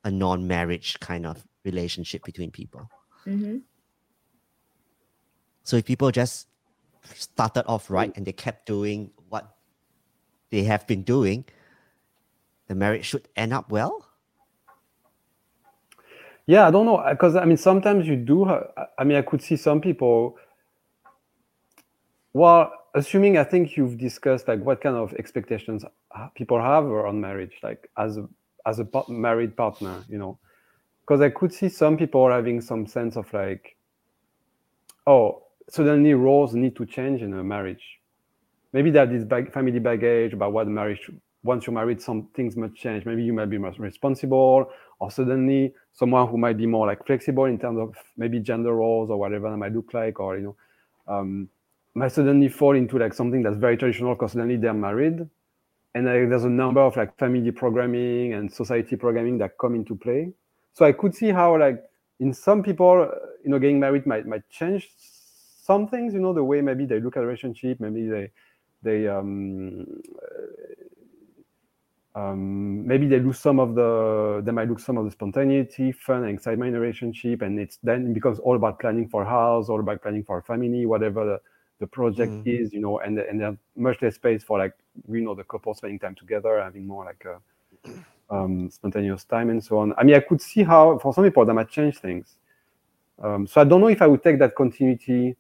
a 0.05 0.11
non 0.11 0.47
marriage 0.47 0.99
kind 1.01 1.27
of 1.27 1.43
relationship 1.65 2.25
between 2.25 2.51
people. 2.51 2.89
hmm 3.25 3.59
So 5.65 5.77
if 5.77 5.85
people 5.85 6.11
just 6.11 6.49
started 7.15 7.65
off 7.67 7.91
right 7.91 8.13
and 8.17 8.27
they 8.27 8.33
kept 8.33 8.67
doing 8.67 9.11
what 9.29 9.57
they 10.51 10.65
have 10.65 10.87
been 10.87 11.03
doing, 11.03 11.45
the 12.69 12.75
marriage 12.75 13.07
should 13.07 13.29
end 13.37 13.53
up 13.53 13.71
well? 13.71 14.07
Yeah, 16.51 16.67
I 16.67 16.73
don't 16.73 16.85
know 16.85 16.97
uh, 16.97 17.13
because 17.13 17.37
I 17.37 17.45
mean 17.45 17.57
sometimes 17.57 18.09
you 18.09 18.17
do. 18.17 18.45
I 18.99 19.05
mean, 19.05 19.17
I 19.17 19.23
could 19.23 19.41
see 19.41 19.55
some 19.55 19.81
people. 19.81 20.37
Well, 22.33 22.73
assuming 22.93 23.39
I 23.39 23.45
think 23.45 23.77
you've 23.77 23.97
discussed 23.97 24.49
like 24.49 24.61
what 24.61 24.81
kind 24.81 24.97
of 24.97 25.15
expectations 25.15 25.85
uh, 25.85 26.27
people 26.35 26.61
have 26.61 26.87
on 26.87 27.21
marriage, 27.21 27.53
like 27.63 27.89
as 27.97 28.17
a 28.17 28.29
as 28.67 28.81
a 28.81 28.89
married 29.09 29.57
partner, 29.57 30.03
you 30.09 30.19
know, 30.19 30.41
because 31.03 31.21
I 31.21 31.29
could 31.31 31.53
see 31.53 31.69
some 31.69 31.97
people 31.97 32.29
having 32.29 32.61
some 32.61 32.85
sense 32.85 33.17
of 33.17 33.33
like, 33.33 33.77
oh, 35.07 35.45
suddenly 35.69 36.15
roles 36.15 36.53
need 36.53 36.75
to 36.79 36.85
change 36.85 37.23
in 37.23 37.33
a 37.33 37.45
marriage. 37.45 38.01
Maybe 38.73 38.91
that 38.91 39.13
is 39.13 39.25
bag- 39.25 39.53
family 39.53 39.79
baggage 39.79 40.33
about 40.33 40.53
what 40.53 40.67
marriage. 40.67 41.09
Once 41.43 41.67
you're 41.67 41.75
married, 41.75 42.01
some 42.03 42.29
things 42.35 42.57
must 42.57 42.75
change. 42.75 43.07
Maybe 43.07 43.23
you 43.23 43.33
might 43.33 43.49
be 43.51 43.59
more 43.59 43.73
responsible, 43.79 44.71
or 44.99 45.11
suddenly 45.11 45.73
someone 45.93 46.29
who 46.29 46.37
might 46.37 46.59
be 46.59 46.67
more 46.67 46.87
like 46.87 47.07
flexible 47.07 47.47
in 47.47 47.59
terms 47.59 47.79
of 47.79 47.95
maybe 48.17 48.41
gender 48.41 48.75
roles 48.75 49.11
or 49.11 49.17
whatever 49.17 49.51
that 49.51 49.57
might 49.57 49.73
look 49.73 49.95
like, 49.95 50.21
or 50.21 50.37
you 50.37 50.43
know, 50.43 50.57
um, 51.15 51.49
might 51.95 52.13
suddenly 52.13 52.49
fall 52.49 52.77
into 52.77 52.99
like 52.99 53.15
something 53.15 53.43
that's 53.43 53.57
very 53.57 53.77
traditional 53.77 54.15
because 54.15 54.33
suddenly 54.33 54.57
they're 54.57 54.75
married, 54.75 55.27
and 55.95 56.09
uh, 56.09 56.13
there's 56.13 56.45
a 56.45 56.51
number 56.51 56.81
of 56.81 56.97
like 56.97 57.17
family 57.19 57.51
programming 57.51 58.35
and 58.35 58.53
society 58.53 58.97
programming 58.97 59.39
that 59.39 59.57
come 59.59 59.75
into 59.75 59.97
play. 59.97 60.31
So 60.75 60.85
I 60.85 60.93
could 60.93 61.15
see 61.15 61.31
how 61.31 61.59
like 61.59 61.83
in 62.21 62.35
some 62.35 62.63
people, 62.63 63.09
uh, 63.11 63.17
you 63.43 63.51
know, 63.51 63.59
getting 63.59 63.81
married 63.81 64.07
might 64.07 64.27
might 64.27 64.49
change 64.51 64.91
some 64.99 65.89
things, 65.89 66.13
you 66.13 66.21
know, 66.21 66.35
the 66.35 66.45
way 66.45 66.61
maybe 66.61 66.85
they 66.85 67.01
look 67.01 67.17
at 67.17 67.21
relationship, 67.21 67.81
maybe 67.81 68.09
they 68.09 68.31
they 68.83 69.09
um, 69.09 69.87
um, 72.15 72.87
maybe 72.87 73.07
they 73.07 73.21
lose 73.21 73.39
some 73.39 73.61
of 73.61 73.75
the 73.75 74.43
they 74.45 74.51
might 74.51 74.69
lose 74.69 74.85
some 74.85 74.97
of 74.97 75.05
the 75.05 75.11
spontaneity, 75.13 75.93
fun, 75.93 76.25
and 76.25 76.35
excitement 76.35 76.71
in 76.71 76.75
a 76.75 76.81
relationship, 76.81 77.43
and 77.43 77.59
it's 77.59 77.79
then 77.83 78.09
it 78.09 78.15
becomes 78.15 78.41
all 78.41 78.57
about 78.57 78.81
planning 78.81 79.09
for 79.09 79.23
a 79.23 79.29
house, 79.29 79.69
all 79.69 79.79
about 79.79 80.03
planning 80.03 80.25
for 80.25 80.39
a 80.39 80.43
family, 80.43 80.87
whatever 80.87 81.25
the, 81.25 81.41
the 81.79 81.87
project 81.87 82.33
mm. 82.33 82.47
is, 82.47 82.73
you 82.73 82.81
know, 82.81 82.99
and 82.99 83.19
and 83.19 83.41
there's 83.41 83.57
much 83.77 84.03
less 84.03 84.17
space 84.17 84.43
for 84.43 84.59
like 84.59 84.75
you 85.09 85.21
know 85.21 85.37
the 85.37 85.45
couple 85.45 85.73
spending 85.73 86.01
time 86.01 86.17
together, 86.17 86.61
having 86.61 86.85
more 86.85 87.05
like 87.05 87.25
a 87.27 88.35
um, 88.35 88.69
spontaneous 88.71 89.23
time 89.25 89.51
and 89.51 89.63
so 89.63 89.79
on. 89.79 89.95
I 89.97 90.03
mean, 90.03 90.17
I 90.17 90.21
could 90.21 90.41
see 90.41 90.65
how 90.65 90.99
for 90.99 91.15
some 91.15 91.25
people 91.25 91.45
that 91.45 91.55
might 91.55 91.69
change 91.69 91.99
things. 91.99 92.35
Um, 93.23 93.47
so 93.47 93.61
I 93.61 93.65
don't 93.65 93.81
know 93.81 93.89
if 93.89 94.03
I 94.03 94.09
would 94.09 94.23
take 94.23 94.39
that 94.41 94.57
continuity 94.57 95.37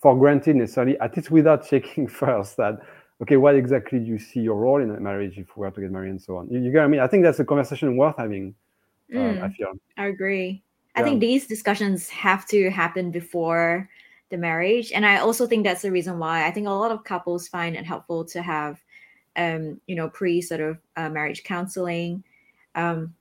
for 0.00 0.18
granted 0.18 0.56
necessarily, 0.56 0.98
at 0.98 1.16
least 1.16 1.30
without 1.30 1.66
checking 1.68 2.08
first 2.08 2.56
that 2.56 2.80
okay, 3.22 3.36
what 3.36 3.54
exactly 3.54 3.98
do 3.98 4.06
you 4.06 4.18
see 4.18 4.40
your 4.40 4.56
role 4.56 4.80
in 4.80 4.90
a 4.90 5.00
marriage 5.00 5.38
if 5.38 5.56
we 5.56 5.60
were 5.60 5.70
to 5.70 5.80
get 5.80 5.90
married 5.90 6.10
and 6.10 6.22
so 6.22 6.36
on? 6.36 6.48
You, 6.48 6.60
you 6.60 6.72
get 6.72 6.78
what 6.78 6.84
I 6.84 6.88
mean? 6.88 7.00
I 7.00 7.06
think 7.06 7.22
that's 7.22 7.40
a 7.40 7.44
conversation 7.44 7.96
worth 7.96 8.16
having. 8.16 8.54
Mm, 9.12 9.42
I 9.42 9.48
feel. 9.50 9.72
I 9.96 10.06
agree. 10.06 10.62
Yeah. 10.94 11.02
I 11.02 11.04
think 11.04 11.20
these 11.20 11.46
discussions 11.46 12.08
have 12.10 12.46
to 12.46 12.70
happen 12.70 13.10
before 13.10 13.88
the 14.30 14.36
marriage, 14.36 14.92
and 14.92 15.04
I 15.04 15.18
also 15.18 15.46
think 15.46 15.64
that's 15.64 15.82
the 15.82 15.90
reason 15.90 16.18
why 16.18 16.46
I 16.46 16.50
think 16.50 16.66
a 16.66 16.70
lot 16.70 16.92
of 16.92 17.04
couples 17.04 17.48
find 17.48 17.76
it 17.76 17.84
helpful 17.84 18.24
to 18.26 18.42
have, 18.42 18.80
um, 19.36 19.80
you 19.86 19.96
know, 19.96 20.08
pre 20.08 20.40
sort 20.40 20.60
of 20.60 20.78
uh, 20.96 21.08
marriage 21.08 21.42
counseling. 21.42 22.22
Um, 22.76 23.14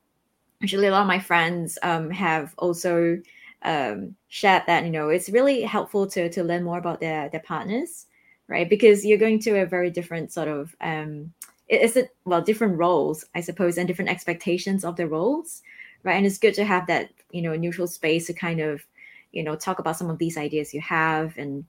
actually, 0.62 0.88
a 0.88 0.92
lot 0.92 1.02
of 1.02 1.08
my 1.08 1.20
friends 1.20 1.80
um, 1.82 2.12
have 2.12 2.54
also 2.60 3.20
um, 3.64 4.16
shared 4.28 4.64
that 4.68 4.86
you 4.86 4.92
know 4.92 5.10
it's 5.10 5.30
really 5.30 5.64
helpful 5.64 6.08
to 6.08 6.30
to 6.30 6.44
learn 6.44 6.64
more 6.64 6.78
about 6.78 7.00
their 7.00 7.30
their 7.30 7.42
partners 7.42 8.06
right? 8.50 8.68
Because 8.68 9.06
you're 9.06 9.18
going 9.18 9.40
to 9.40 9.62
a 9.62 9.66
very 9.66 9.90
different 9.90 10.34
sort 10.34 10.50
of 10.50 10.76
um, 10.82 11.32
it's 11.70 11.96
a 11.96 12.10
well 12.26 12.42
different 12.42 12.78
roles, 12.78 13.24
I 13.36 13.42
suppose, 13.42 13.78
and 13.78 13.88
different 13.88 14.10
expectations 14.10 14.84
of 14.84 14.98
the 14.98 15.08
roles, 15.08 15.62
right? 16.04 16.16
And 16.16 16.26
it's 16.26 16.40
good 16.40 16.56
to 16.56 16.66
have 16.66 16.88
that 16.88 17.12
you 17.32 17.42
know 17.42 17.56
neutral 17.56 17.88
space 17.88 18.28
to 18.28 18.34
kind 18.34 18.60
of 18.60 18.84
you 19.32 19.44
know 19.44 19.56
talk 19.56 19.80
about 19.80 19.96
some 19.96 20.10
of 20.10 20.18
these 20.18 20.36
ideas 20.36 20.74
you 20.74 20.82
have, 20.82 21.38
and 21.38 21.64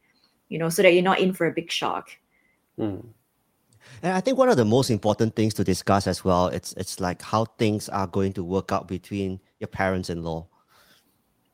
you 0.48 0.58
know 0.58 0.70
so 0.70 0.82
that 0.82 0.92
you're 0.94 1.02
not 1.02 1.20
in 1.20 1.34
for 1.34 1.46
a 1.46 1.52
big 1.52 1.70
shock. 1.70 2.10
Mm. 2.78 3.06
And 4.02 4.12
I 4.12 4.20
think 4.20 4.38
one 4.38 4.48
of 4.48 4.56
the 4.56 4.64
most 4.64 4.90
important 4.90 5.36
things 5.36 5.52
to 5.54 5.64
discuss 5.64 6.06
as 6.06 6.24
well, 6.24 6.46
it's 6.46 6.72
it's 6.74 6.98
like 6.98 7.20
how 7.20 7.44
things 7.44 7.88
are 7.90 8.06
going 8.06 8.32
to 8.34 8.44
work 8.44 8.72
out 8.72 8.88
between 8.88 9.38
your 9.58 9.68
parents-in-law. 9.68 10.46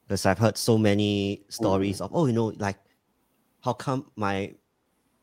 Because 0.06 0.24
I've 0.24 0.38
heard 0.38 0.56
so 0.56 0.78
many 0.78 1.42
stories 1.48 1.98
mm. 1.98 2.04
of, 2.04 2.12
oh, 2.14 2.26
you 2.26 2.32
know, 2.32 2.52
like 2.58 2.76
how 3.64 3.72
come 3.72 4.06
my 4.14 4.54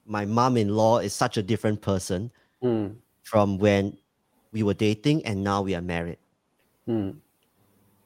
my 0.06 0.26
mom-in-law 0.26 1.00
is 1.00 1.14
such 1.14 1.38
a 1.38 1.44
different 1.44 1.82
person 1.82 2.32
mm. 2.62 2.94
from 3.24 3.58
when 3.58 3.98
we 4.52 4.64
were 4.64 4.74
dating 4.74 5.26
and 5.26 5.44
now 5.44 5.62
we 5.62 5.76
are 5.76 5.82
married. 5.82 6.18
Mm. 6.88 7.16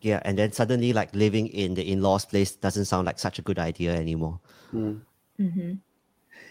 Yeah, 0.02 0.22
and 0.24 0.38
then 0.38 0.52
suddenly, 0.52 0.94
like 0.94 1.14
living 1.16 1.48
in 1.48 1.74
the 1.74 1.92
in-laws' 1.92 2.26
place 2.26 2.56
doesn't 2.56 2.86
sound 2.86 3.06
like 3.08 3.18
such 3.18 3.40
a 3.40 3.42
good 3.42 3.58
idea 3.58 3.96
anymore. 3.96 4.40
Mm. 4.74 5.02
Mm-hmm. 5.40 5.74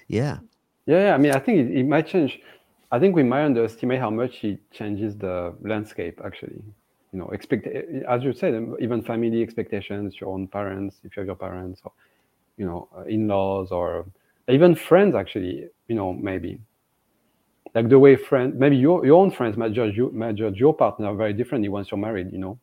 Yeah. 0.09 0.39
Yeah, 0.87 1.01
yeah. 1.07 1.15
I 1.15 1.19
mean, 1.19 1.33
I 1.33 1.39
think 1.39 1.59
it, 1.59 1.79
it 1.79 1.87
might 1.87 2.07
change. 2.07 2.41
I 2.91 2.99
think 2.99 3.15
we 3.15 3.23
might 3.23 3.45
underestimate 3.45 4.01
how 4.01 4.11
much 4.11 4.45
it 4.45 4.59
changes 4.73 5.17
the 5.17 5.55
landscape. 5.61 6.21
Actually, 6.25 6.63
you 7.13 7.19
know, 7.19 7.29
expect 7.29 7.67
as 7.67 8.23
you 8.23 8.33
said, 8.33 8.55
even 8.81 9.03
family 9.03 9.43
expectations, 9.43 10.21
your 10.21 10.31
own 10.31 10.49
parents, 10.49 10.97
if 11.05 11.17
you 11.17 11.21
have 11.21 11.27
your 11.27 11.37
parents, 11.37 11.81
or 11.85 11.93
you 12.57 12.67
know, 12.67 12.89
uh, 12.97 13.03
in-laws, 13.03 13.71
or 13.71 14.07
even 14.49 14.75
friends 14.75 15.15
actually 15.15 15.69
you 15.89 15.95
know 15.95 16.13
maybe. 16.13 16.59
Like 17.75 17.89
the 17.89 17.99
way 17.99 18.17
friends 18.17 18.55
maybe 18.59 18.77
your, 18.77 19.05
your 19.05 19.21
own 19.21 19.31
friends 19.31 19.57
might 19.57 19.73
judge 19.73 19.97
you 19.97 20.11
might 20.13 20.37
judge 20.37 20.57
your 20.57 20.75
partner 20.75 21.13
very 21.15 21.33
differently 21.33 21.69
once 21.69 21.91
you're 21.91 21.99
married 21.99 22.33
you 22.33 22.39
know? 22.39 22.59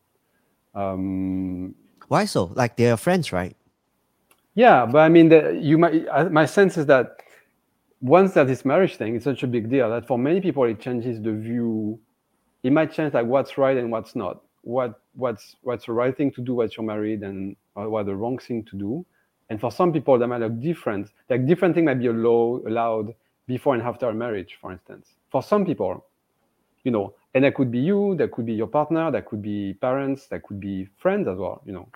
Um 0.74 1.74
why 2.08 2.24
so? 2.24 2.50
Like 2.54 2.76
they're 2.76 2.96
friends 2.96 3.32
right? 3.32 3.56
Yeah 4.54 4.86
but 4.86 4.98
i 4.98 5.08
mean 5.08 5.28
the, 5.28 5.58
you 5.60 5.78
might 5.78 6.32
my 6.32 6.46
sense 6.46 6.76
is 6.76 6.86
that 6.86 7.16
once 8.04 8.34
that 8.34 8.46
this 8.46 8.66
marriage 8.66 8.96
thing 8.96 9.16
is 9.16 9.24
such 9.24 9.42
a 9.44 9.46
big 9.46 9.70
deal 9.70 9.88
that 9.88 10.06
for 10.06 10.18
many 10.18 10.38
people 10.38 10.64
it 10.64 10.78
changes 10.78 11.20
the 11.22 11.32
view. 11.32 11.98
It 12.62 12.70
might 12.70 12.92
change 12.92 13.14
like 13.14 13.24
what's 13.24 13.56
right 13.56 13.78
and 13.78 13.90
what's 13.90 14.14
not. 14.14 14.42
What 14.60 15.00
what's 15.14 15.56
what's 15.62 15.86
the 15.86 15.92
right 15.92 16.14
thing 16.14 16.30
to 16.32 16.42
do 16.42 16.54
once 16.54 16.76
you're 16.76 16.84
married 16.84 17.22
and 17.22 17.56
what 17.72 18.04
the 18.04 18.14
wrong 18.14 18.38
thing 18.38 18.62
to 18.64 18.76
do 18.76 19.06
and 19.50 19.60
for 19.60 19.70
some 19.70 19.92
people, 19.92 20.18
that 20.18 20.26
might 20.26 20.40
look 20.40 20.60
different. 20.60 21.10
Like 21.28 21.46
different 21.46 21.74
thing 21.74 21.84
might 21.84 21.98
be 21.98 22.06
allowed, 22.06 22.66
allowed 22.66 23.14
before 23.46 23.74
and 23.74 23.82
after 23.82 24.08
a 24.08 24.14
marriage, 24.14 24.56
for 24.60 24.72
instance. 24.72 25.08
For 25.30 25.42
some 25.42 25.66
people, 25.66 26.06
you 26.82 26.90
know, 26.90 27.14
and 27.34 27.44
that 27.44 27.54
could 27.54 27.70
be 27.70 27.78
you, 27.78 28.14
that 28.16 28.30
could 28.30 28.46
be 28.46 28.54
your 28.54 28.66
partner, 28.66 29.10
that 29.10 29.26
could 29.26 29.42
be 29.42 29.74
parents, 29.74 30.26
that 30.28 30.42
could 30.42 30.60
be 30.60 30.88
friends 30.96 31.28
as 31.28 31.38
well, 31.38 31.62
you 31.66 31.72
know. 31.72 31.88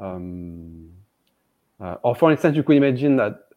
Um, 0.00 0.90
uh, 1.80 1.96
or 2.02 2.14
for 2.14 2.30
instance, 2.30 2.56
you 2.56 2.62
could 2.62 2.76
imagine 2.76 3.16
that 3.16 3.48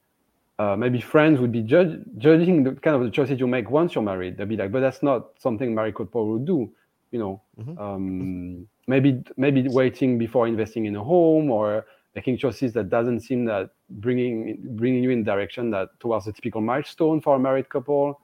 uh, 0.58 0.76
maybe 0.76 1.00
friends 1.00 1.40
would 1.40 1.52
be 1.52 1.62
judge, 1.62 2.00
judging 2.18 2.64
the 2.64 2.72
kind 2.72 2.96
of 2.96 3.04
the 3.04 3.12
choices 3.12 3.40
you 3.40 3.48
make 3.48 3.70
once 3.70 3.96
you're 3.96 4.04
married. 4.04 4.38
They'd 4.38 4.50
be 4.50 4.58
like, 4.58 4.72
but 4.72 4.80
that's 4.80 5.04
not 5.04 5.32
something 5.38 5.74
married 5.76 5.96
couple 5.96 6.28
would 6.30 6.46
do, 6.46 6.72
you 7.12 7.20
know. 7.20 7.42
Mm-hmm. 7.60 7.78
Um, 7.78 8.68
maybe 8.88 9.24
maybe 9.38 9.68
waiting 9.68 10.18
before 10.18 10.48
investing 10.48 10.86
in 10.86 10.96
a 10.96 11.04
home 11.04 11.50
or 11.52 11.86
making 12.16 12.38
choices 12.38 12.74
that 12.74 12.90
doesn't 12.90 13.20
seem 13.20 13.46
that 13.46 13.70
bringing 13.90 14.58
bringing 14.76 15.04
you 15.04 15.10
in 15.12 15.24
direction 15.24 15.70
that 15.72 15.90
towards 16.00 16.28
a 16.28 16.32
typical 16.32 16.62
milestone 16.62 17.22
for 17.22 17.36
a 17.36 17.40
married 17.40 17.70
couple. 17.70 18.20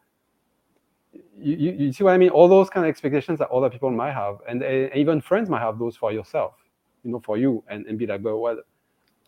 You, 1.38 1.56
you, 1.58 1.72
you, 1.72 1.92
see 1.92 2.06
what 2.06 2.14
i 2.14 2.18
mean? 2.18 2.30
All 2.30 2.48
those 2.48 2.70
kind 2.70 2.86
of 2.86 2.90
expectations 2.90 3.38
that 3.40 3.50
other 3.50 3.70
people 3.70 3.92
might 3.92 4.14
have 4.14 4.38
and 4.48 4.64
even 4.96 5.20
friends 5.20 5.50
might 5.50 5.60
have 5.60 5.78
those 5.78 5.98
for 5.98 6.14
yourself 6.14 6.54
you 7.04 7.12
know 7.12 7.20
for 7.20 7.38
you 7.38 7.64
and, 7.68 7.86
and 7.86 7.98
be 7.98 8.06
like 8.06 8.24
but 8.24 8.38
what? 8.38 8.60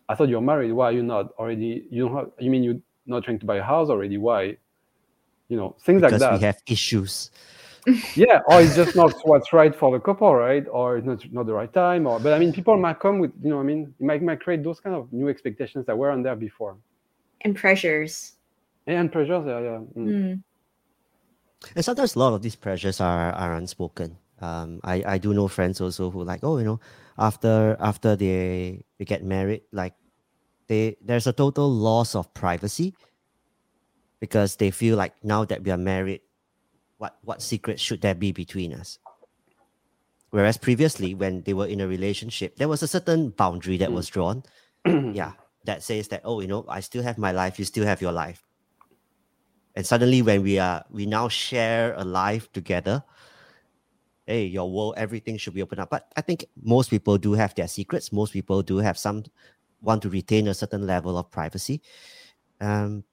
I 0.08 0.14
thought 0.14 0.28
you're 0.28 0.40
married. 0.40 0.72
Why 0.72 0.86
are 0.86 0.92
you 0.92 1.02
not 1.02 1.32
already? 1.38 1.86
You 1.90 2.08
don't 2.08 2.16
have 2.16 2.30
you 2.38 2.50
mean 2.50 2.62
you're 2.62 2.80
not 3.06 3.24
trying 3.24 3.38
to 3.38 3.46
buy 3.46 3.56
a 3.56 3.62
house 3.62 3.88
already? 3.88 4.18
Why? 4.18 4.56
You 5.48 5.56
know 5.56 5.76
things 5.80 6.00
because 6.00 6.20
like 6.20 6.30
that. 6.30 6.38
we 6.38 6.44
have 6.44 6.62
issues 6.66 7.30
yeah, 8.14 8.40
or 8.46 8.60
it's 8.60 8.76
just 8.76 8.96
not 8.96 9.12
what's 9.24 9.52
right 9.52 9.74
for 9.74 9.92
the 9.92 10.00
couple, 10.00 10.34
right? 10.34 10.66
Or 10.70 10.96
it's 10.96 11.06
not 11.06 11.24
not 11.32 11.46
the 11.46 11.52
right 11.52 11.72
time. 11.72 12.06
Or 12.06 12.18
but 12.18 12.32
I 12.32 12.38
mean, 12.38 12.52
people 12.52 12.76
might 12.76 13.00
come 13.00 13.18
with 13.18 13.32
you 13.42 13.50
know, 13.50 13.60
I 13.60 13.62
mean, 13.62 13.94
it 13.98 14.04
might 14.04 14.22
might 14.22 14.40
create 14.40 14.62
those 14.62 14.80
kind 14.80 14.96
of 14.96 15.12
new 15.12 15.28
expectations 15.28 15.86
that 15.86 15.96
weren't 15.96 16.24
there 16.24 16.36
before. 16.36 16.76
And 17.42 17.54
pressures. 17.54 18.32
And 18.86 19.12
pressures, 19.12 19.44
yeah, 19.46 19.60
yeah. 19.60 19.80
Mm. 19.96 20.08
Mm. 20.08 20.42
And 21.76 21.84
sometimes 21.84 22.14
a 22.14 22.18
lot 22.18 22.34
of 22.34 22.42
these 22.42 22.56
pressures 22.56 23.00
are 23.00 23.32
are 23.32 23.54
unspoken. 23.54 24.16
Um, 24.40 24.80
I 24.84 25.04
I 25.06 25.18
do 25.18 25.34
know 25.34 25.48
friends 25.48 25.80
also 25.80 26.10
who 26.10 26.24
like, 26.24 26.40
oh, 26.42 26.58
you 26.58 26.64
know, 26.64 26.80
after 27.18 27.76
after 27.80 28.16
they 28.16 28.84
they 28.98 29.04
get 29.04 29.24
married, 29.24 29.62
like 29.72 29.94
they 30.68 30.96
there's 31.00 31.26
a 31.26 31.32
total 31.32 31.70
loss 31.70 32.14
of 32.14 32.32
privacy 32.34 32.94
because 34.20 34.56
they 34.56 34.70
feel 34.70 34.96
like 34.96 35.12
now 35.22 35.44
that 35.44 35.62
we 35.62 35.70
are 35.70 35.76
married 35.76 36.20
what 36.98 37.18
what 37.22 37.42
secret 37.42 37.80
should 37.80 38.00
there 38.00 38.14
be 38.14 38.32
between 38.32 38.72
us? 38.72 38.98
Whereas 40.30 40.58
previously 40.58 41.14
when 41.14 41.42
they 41.42 41.54
were 41.54 41.66
in 41.66 41.80
a 41.80 41.88
relationship 41.88 42.56
there 42.56 42.68
was 42.68 42.82
a 42.82 42.88
certain 42.88 43.30
boundary 43.30 43.76
that 43.78 43.92
was 43.92 44.08
drawn. 44.08 44.42
Yeah 44.86 45.32
that 45.64 45.82
says 45.82 46.08
that 46.08 46.20
oh 46.24 46.40
you 46.40 46.46
know 46.46 46.64
i 46.68 46.80
still 46.80 47.02
have 47.02 47.18
my 47.18 47.32
life 47.32 47.58
you 47.58 47.64
still 47.64 47.84
have 47.84 48.00
your 48.00 48.12
life. 48.12 48.42
And 49.76 49.84
suddenly 49.84 50.22
when 50.22 50.42
we 50.42 50.58
are 50.58 50.84
we 50.90 51.04
now 51.04 51.28
share 51.28 51.94
a 51.96 52.04
life 52.04 52.52
together 52.52 53.02
hey 54.26 54.46
your 54.46 54.70
world 54.70 54.94
everything 54.96 55.36
should 55.36 55.54
be 55.54 55.62
open 55.62 55.80
up. 55.80 55.90
But 55.90 56.12
i 56.16 56.20
think 56.20 56.44
most 56.62 56.90
people 56.90 57.18
do 57.18 57.32
have 57.32 57.54
their 57.54 57.68
secrets. 57.68 58.12
Most 58.12 58.32
people 58.32 58.62
do 58.62 58.78
have 58.78 58.98
some 58.98 59.24
want 59.80 60.02
to 60.02 60.08
retain 60.08 60.48
a 60.48 60.54
certain 60.54 60.86
level 60.86 61.18
of 61.18 61.30
privacy. 61.30 61.82
Um 62.60 63.04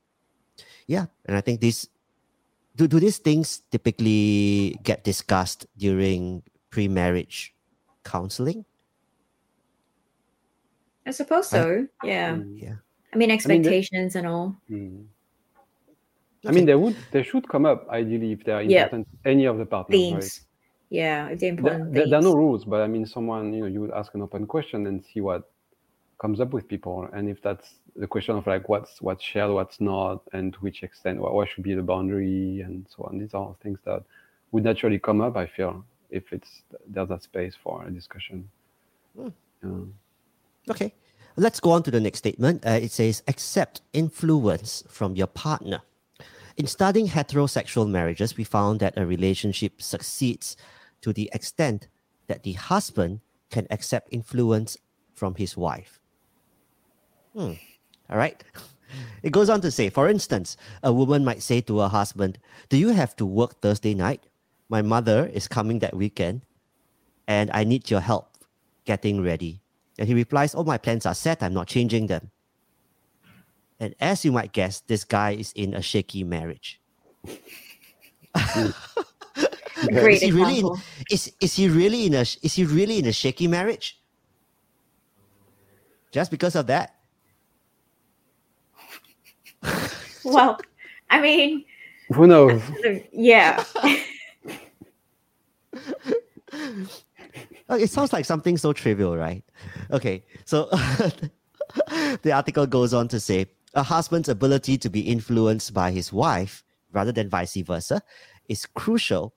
yeah 0.87 1.05
and 1.25 1.37
i 1.37 1.41
think 1.41 1.61
these 1.61 1.89
do, 2.75 2.87
do 2.87 2.99
these 2.99 3.17
things 3.17 3.61
typically 3.71 4.77
get 4.83 5.03
discussed 5.03 5.65
during 5.77 6.43
pre-marriage 6.69 7.53
counseling 8.03 8.65
I 11.05 11.11
suppose 11.11 11.47
so. 11.49 11.87
Yeah. 12.03 12.35
Mm. 12.35 12.61
yeah 12.61 12.75
I 13.13 13.17
mean, 13.17 13.29
the- 13.29 13.33
expectations 13.35 14.15
and 14.15 14.27
all. 14.27 14.55
Mm. 14.69 15.05
I 16.45 16.51
mean, 16.51 16.65
they 16.65 16.75
would 16.75 16.95
they 17.11 17.23
should 17.23 17.47
come 17.47 17.65
up 17.65 17.87
ideally 17.89 18.31
if 18.31 18.43
they 18.43 18.51
are 18.51 18.61
Yeah. 18.63 18.83
important. 18.83 19.07
Any 19.25 19.45
of 19.45 19.57
the 19.57 19.65
partners, 19.65 20.13
right? 20.13 20.39
Yeah, 20.89 21.27
if 21.29 21.39
they're 21.39 21.51
There, 21.55 21.57
important 21.57 21.93
there, 21.93 22.07
there 22.07 22.19
are 22.19 22.21
no 22.21 22.33
rules, 22.35 22.65
but 22.65 22.81
I 22.81 22.87
mean, 22.87 23.05
someone 23.05 23.53
you 23.53 23.61
know, 23.61 23.67
you 23.67 23.79
would 23.81 23.91
ask 23.91 24.13
an 24.15 24.21
open 24.21 24.47
question 24.47 24.87
and 24.87 25.03
see 25.05 25.21
what 25.21 25.51
comes 26.19 26.39
up 26.39 26.51
with 26.53 26.67
people, 26.67 27.07
and 27.13 27.29
if 27.29 27.41
that's 27.41 27.80
the 27.95 28.07
question 28.07 28.35
of 28.35 28.47
like 28.47 28.69
what's 28.69 29.01
what's 29.01 29.23
shared, 29.23 29.51
what's 29.51 29.81
not, 29.81 30.21
and 30.33 30.53
to 30.53 30.59
which 30.59 30.83
extent, 30.83 31.19
what, 31.19 31.33
what 31.33 31.49
should 31.49 31.63
be 31.63 31.73
the 31.73 31.81
boundary, 31.81 32.61
and 32.61 32.85
so 32.89 33.03
on. 33.03 33.19
These 33.19 33.33
are 33.33 33.55
things 33.61 33.79
that 33.85 34.03
would 34.51 34.63
naturally 34.63 34.99
come 34.99 35.21
up. 35.21 35.35
I 35.37 35.45
feel 35.45 35.83
if 36.09 36.31
it's 36.31 36.61
there's 36.87 37.09
that 37.09 37.23
space 37.23 37.55
for 37.61 37.83
a 37.85 37.91
discussion. 37.91 38.49
Hmm. 39.15 39.29
Yeah. 39.63 40.71
Okay, 40.71 40.93
let's 41.35 41.59
go 41.59 41.71
on 41.71 41.83
to 41.83 41.91
the 41.91 41.99
next 41.99 42.19
statement. 42.19 42.65
Uh, 42.65 42.71
it 42.81 42.91
says, 42.91 43.23
accept 43.27 43.81
influence 43.93 44.83
from 44.87 45.15
your 45.15 45.27
partner. 45.27 45.81
In 46.57 46.67
studying 46.67 47.07
heterosexual 47.07 47.89
marriages, 47.89 48.37
we 48.37 48.43
found 48.43 48.79
that 48.79 48.97
a 48.97 49.05
relationship 49.05 49.81
succeeds 49.81 50.57
to 51.01 51.13
the 51.13 51.29
extent 51.33 51.87
that 52.27 52.43
the 52.43 52.53
husband 52.53 53.21
can 53.49 53.67
accept 53.69 54.07
influence 54.11 54.77
from 55.13 55.35
his 55.35 55.57
wife. 55.57 55.99
Hmm. 57.33 57.53
All 58.11 58.17
right. 58.17 58.43
It 59.23 59.31
goes 59.31 59.49
on 59.49 59.61
to 59.61 59.71
say, 59.71 59.89
for 59.89 60.09
instance, 60.09 60.57
a 60.83 60.91
woman 60.91 61.23
might 61.23 61.41
say 61.41 61.61
to 61.61 61.79
her 61.79 61.87
husband, 61.87 62.37
Do 62.69 62.77
you 62.77 62.89
have 62.89 63.15
to 63.17 63.25
work 63.25 63.61
Thursday 63.61 63.93
night? 63.93 64.23
My 64.67 64.81
mother 64.81 65.29
is 65.33 65.47
coming 65.47 65.79
that 65.79 65.95
weekend 65.95 66.41
and 67.27 67.49
I 67.53 67.63
need 67.63 67.89
your 67.89 68.01
help 68.01 68.37
getting 68.85 69.23
ready. 69.23 69.61
And 69.97 70.07
he 70.07 70.13
replies, 70.13 70.55
Oh, 70.55 70.63
my 70.63 70.77
plans 70.77 71.05
are 71.05 71.13
set. 71.13 71.43
I'm 71.43 71.53
not 71.53 71.67
changing 71.67 72.07
them. 72.07 72.31
And 73.79 73.95
as 73.99 74.25
you 74.25 74.31
might 74.31 74.51
guess, 74.51 74.81
this 74.81 75.03
guy 75.03 75.31
is 75.31 75.51
in 75.53 75.73
a 75.73 75.81
shaky 75.81 76.23
marriage. 76.23 76.79
Great 79.87 80.15
is 80.15 80.21
he 80.21 80.31
really 80.31 80.59
in, 80.59 80.69
is, 81.09 81.33
is 81.41 81.55
he 81.55 81.67
really 81.67 82.05
in 82.05 82.13
a 82.13 82.21
is 82.21 82.53
he 82.53 82.65
really 82.65 82.99
in 82.99 83.05
a 83.07 83.11
shaky 83.11 83.47
marriage? 83.47 83.99
Just 86.11 86.29
because 86.29 86.55
of 86.55 86.67
that? 86.67 87.00
Well, 90.23 90.59
I 91.09 91.21
mean, 91.21 91.65
Who 92.13 92.27
knows? 92.27 92.61
yeah. 93.11 93.63
It 97.69 97.89
sounds 97.89 98.11
like 98.11 98.25
something 98.25 98.57
so 98.57 98.73
trivial, 98.73 99.15
right? 99.15 99.43
Okay, 99.91 100.23
so 100.43 100.65
the 102.21 102.31
article 102.33 102.67
goes 102.67 102.93
on 102.93 103.07
to 103.07 103.19
say 103.19 103.45
a 103.73 103.83
husband's 103.83 104.27
ability 104.27 104.77
to 104.79 104.89
be 104.89 104.99
influenced 104.99 105.73
by 105.73 105.91
his 105.91 106.11
wife 106.11 106.63
rather 106.91 107.13
than 107.13 107.29
vice 107.29 107.55
versa 107.55 108.01
is 108.49 108.65
crucial 108.65 109.33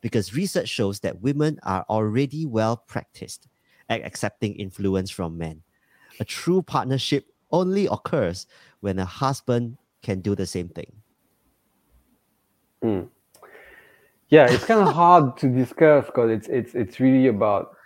because 0.00 0.34
research 0.34 0.68
shows 0.68 1.00
that 1.00 1.20
women 1.20 1.58
are 1.62 1.84
already 1.90 2.46
well 2.46 2.78
practiced 2.78 3.48
at 3.90 4.02
accepting 4.04 4.54
influence 4.54 5.10
from 5.10 5.36
men. 5.36 5.62
A 6.20 6.24
true 6.24 6.62
partnership 6.62 7.26
only 7.50 7.86
occurs 7.90 8.46
when 8.80 8.98
a 8.98 9.04
husband 9.04 9.76
can 10.04 10.20
do 10.20 10.34
the 10.36 10.46
same 10.46 10.68
thing. 10.68 10.92
Mm. 12.82 13.08
Yeah, 14.28 14.46
it's 14.48 14.64
kind 14.64 14.80
of 14.80 14.94
hard 14.94 15.36
to 15.38 15.48
discuss 15.48 16.06
because 16.06 16.30
it's 16.30 16.48
it's 16.48 16.74
it's 16.74 17.00
really 17.00 17.28
about 17.28 17.76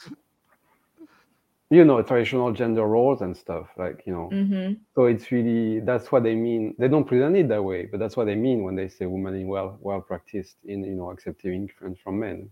you 1.70 1.84
know 1.84 2.00
traditional 2.02 2.52
gender 2.52 2.86
roles 2.86 3.20
and 3.20 3.36
stuff 3.36 3.68
like 3.76 4.02
you 4.06 4.12
know. 4.12 4.28
hmm 4.30 4.72
So 4.94 5.06
it's 5.06 5.30
really 5.30 5.80
that's 5.80 6.10
what 6.12 6.22
they 6.24 6.34
mean. 6.34 6.74
They 6.78 6.88
don't 6.88 7.04
present 7.06 7.36
it 7.36 7.48
that 7.48 7.62
way, 7.62 7.86
but 7.86 8.00
that's 8.00 8.16
what 8.16 8.26
they 8.26 8.34
mean 8.36 8.62
when 8.64 8.76
they 8.76 8.88
say 8.88 9.06
women 9.06 9.34
in 9.36 9.48
well 9.48 9.78
well 9.80 10.00
practiced 10.00 10.56
in 10.64 10.84
you 10.84 10.94
know 10.96 11.10
accepting 11.10 11.52
influence 11.54 11.98
from 12.00 12.18
men. 12.20 12.50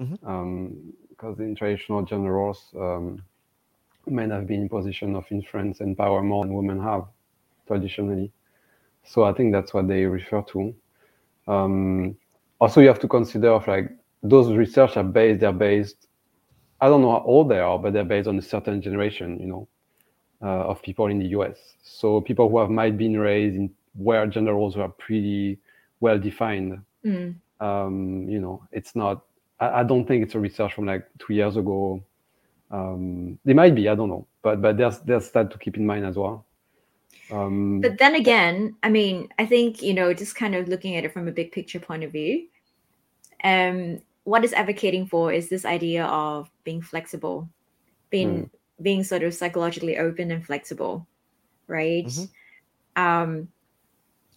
Mhm. 0.00 0.92
Because 1.10 1.38
in 1.40 1.54
traditional 1.54 2.02
gender 2.02 2.32
roles, 2.32 2.74
um, 2.76 3.22
men 4.06 4.30
have 4.30 4.46
been 4.46 4.62
in 4.62 4.68
position 4.68 5.16
of 5.16 5.24
influence 5.30 5.80
and 5.80 5.96
power 5.96 6.22
more 6.22 6.44
than 6.44 6.54
women 6.54 6.80
have 6.80 7.04
traditionally. 7.66 8.32
So 9.04 9.24
I 9.24 9.32
think 9.32 9.52
that's 9.52 9.74
what 9.74 9.88
they 9.88 10.04
refer 10.04 10.42
to. 10.42 10.74
Um, 11.48 12.16
also, 12.60 12.80
you 12.80 12.88
have 12.88 13.00
to 13.00 13.08
consider 13.08 13.58
like 13.66 13.90
those 14.22 14.52
research 14.52 14.96
are 14.96 15.04
based. 15.04 15.40
They're 15.40 15.52
based. 15.52 16.06
I 16.80 16.88
don't 16.88 17.02
know 17.02 17.12
how 17.12 17.24
old 17.24 17.50
they 17.50 17.58
are, 17.58 17.78
but 17.78 17.92
they're 17.92 18.04
based 18.04 18.28
on 18.28 18.38
a 18.38 18.42
certain 18.42 18.80
generation. 18.80 19.38
You 19.40 19.46
know, 19.46 19.68
uh, 20.42 20.66
of 20.66 20.82
people 20.82 21.06
in 21.06 21.18
the 21.18 21.26
US. 21.28 21.56
So 21.82 22.20
people 22.20 22.48
who 22.48 22.58
have 22.58 22.70
might 22.70 22.96
been 22.96 23.18
raised 23.18 23.56
in 23.56 23.70
where 23.94 24.26
gender 24.26 24.54
roles 24.54 24.76
were 24.76 24.88
pretty 24.88 25.58
well 26.00 26.18
defined. 26.18 26.82
Mm. 27.04 27.36
Um, 27.60 28.28
you 28.28 28.40
know, 28.40 28.62
it's 28.72 28.96
not. 28.96 29.24
I, 29.60 29.80
I 29.80 29.82
don't 29.84 30.06
think 30.06 30.24
it's 30.24 30.34
a 30.34 30.40
research 30.40 30.74
from 30.74 30.86
like 30.86 31.06
two 31.18 31.34
years 31.34 31.56
ago. 31.56 32.02
Um, 32.70 33.38
they 33.44 33.52
might 33.52 33.74
be. 33.74 33.88
I 33.88 33.94
don't 33.94 34.08
know, 34.08 34.26
but 34.42 34.60
but 34.60 34.76
there's 34.76 34.98
there's 35.00 35.30
that 35.30 35.50
to 35.50 35.58
keep 35.58 35.76
in 35.76 35.86
mind 35.86 36.06
as 36.06 36.16
well. 36.16 36.44
Um, 37.30 37.82
But 37.82 37.98
then 37.98 38.14
again, 38.14 38.76
I 38.82 38.90
mean, 38.90 39.28
I 39.38 39.46
think, 39.46 39.82
you 39.82 39.94
know, 39.94 40.14
just 40.14 40.36
kind 40.36 40.54
of 40.54 40.68
looking 40.68 40.96
at 40.96 41.04
it 41.04 41.12
from 41.12 41.28
a 41.28 41.32
big 41.32 41.52
picture 41.52 41.80
point 41.80 42.04
of 42.04 42.12
view, 42.12 42.48
um, 43.44 44.00
what 44.24 44.44
it's 44.44 44.52
advocating 44.52 45.06
for 45.06 45.32
is 45.32 45.48
this 45.48 45.64
idea 45.64 46.04
of 46.06 46.50
being 46.64 46.82
flexible, 46.82 47.48
being 48.10 48.50
being 48.82 49.04
sort 49.04 49.22
of 49.22 49.34
psychologically 49.34 49.98
open 49.98 50.30
and 50.30 50.44
flexible, 50.46 51.06
right? 51.68 52.10
Mhm. 52.10 52.28
Um, 52.96 53.48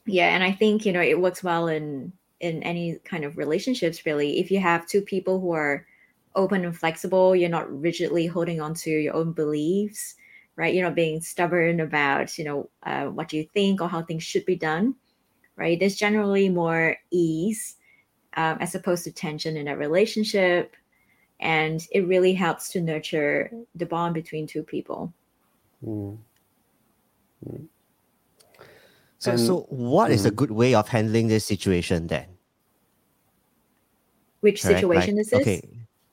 yeah, 0.05 0.33
and 0.35 0.43
I 0.43 0.51
think 0.51 0.85
you 0.85 0.93
know 0.93 1.01
it 1.01 1.19
works 1.19 1.43
well 1.43 1.67
in 1.67 2.13
in 2.39 2.63
any 2.63 2.97
kind 3.05 3.23
of 3.25 3.38
relationships. 3.38 4.05
Really, 4.05 4.39
if 4.39 4.51
you 4.51 4.59
have 4.59 4.88
two 4.88 5.01
people 5.01 5.39
who 5.39 5.51
are 5.51 5.85
open 6.35 6.65
and 6.65 6.75
flexible, 6.77 7.35
you're 7.35 7.49
not 7.49 7.69
rigidly 7.81 8.27
holding 8.27 8.61
on 8.61 8.73
to 8.75 8.91
your 8.91 9.15
own 9.15 9.33
beliefs, 9.33 10.15
right? 10.56 10.74
You 10.74 10.82
know, 10.82 10.91
being 10.91 11.22
stubborn 11.22 11.80
about 11.80 12.38
you 12.38 12.46
know 12.46 12.70
uh, 12.84 13.06
what 13.06 13.34
you 13.34 13.44
think 13.54 13.82
or 13.82 13.89
how 13.89 14.02
things 14.02 14.24
should 14.24 14.46
be 14.46 14.56
done, 14.56 14.96
right? 15.56 15.80
There's 15.80 15.96
generally 15.96 16.50
more 16.50 16.98
ease 17.12 17.76
um, 18.38 18.58
as 18.60 18.76
opposed 18.76 19.04
to 19.06 19.12
tension 19.12 19.58
in 19.58 19.68
a 19.68 19.78
relationship, 19.78 20.76
and 21.39 21.86
it 21.91 22.08
really 22.08 22.34
helps 22.34 22.70
to 22.72 22.82
nurture 22.82 23.52
the 23.76 23.86
bond 23.86 24.13
between 24.13 24.48
two 24.48 24.63
people. 24.63 25.13
mm. 25.84 26.18
So, 29.20 29.32
And- 29.32 29.39
so 29.39 29.65
what 29.70 30.12
is 30.12 30.26
a 30.26 30.32
Mm. 30.32 30.36
good 30.36 30.52
way 30.52 30.76
of 30.76 30.88
handling 30.89 31.28
this 31.28 31.46
situation 31.46 32.08
then? 32.08 32.28
Which 34.41 34.62
correct? 34.62 34.84
situation 34.84 35.15
Like, 35.15 35.22
is 35.22 35.30
this? 35.30 35.41
Okay, 35.41 35.62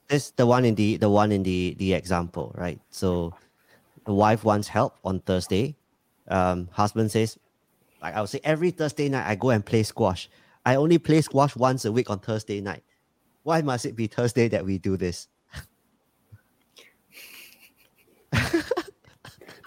this 0.09 0.31
the 0.33 0.47
one 0.47 0.65
in 0.65 0.75
the 0.75 0.97
the 0.97 1.11
one 1.11 1.33
in 1.33 1.43
the 1.43 1.75
the 1.79 1.93
example, 1.93 2.53
right? 2.57 2.81
So 2.91 3.35
the 4.05 4.15
wife 4.15 4.45
wants 4.45 4.69
help 4.69 4.97
on 5.05 5.21
Thursday. 5.21 5.77
Um, 6.29 6.69
husband 6.73 7.11
says, 7.11 7.39
like 8.01 8.15
I 8.15 8.21
would 8.21 8.31
say, 8.31 8.41
every 8.45 8.71
Thursday 8.71 9.09
night 9.09 9.29
I 9.29 9.35
go 9.35 9.51
and 9.51 9.65
play 9.65 9.83
squash. 9.83 10.29
I 10.65 10.77
only 10.77 10.99
play 10.99 11.21
squash 11.21 11.57
once 11.57 11.85
a 11.85 11.93
week 11.93 12.11
on 12.11 12.19
Thursday 12.21 12.61
night. 12.61 12.85
Why 13.43 13.63
must 13.63 13.87
it 13.87 13.97
be 13.97 14.07
Thursday 14.07 14.49
that 14.49 14.65
we 14.65 14.79
do 14.79 14.97
this? 14.97 15.29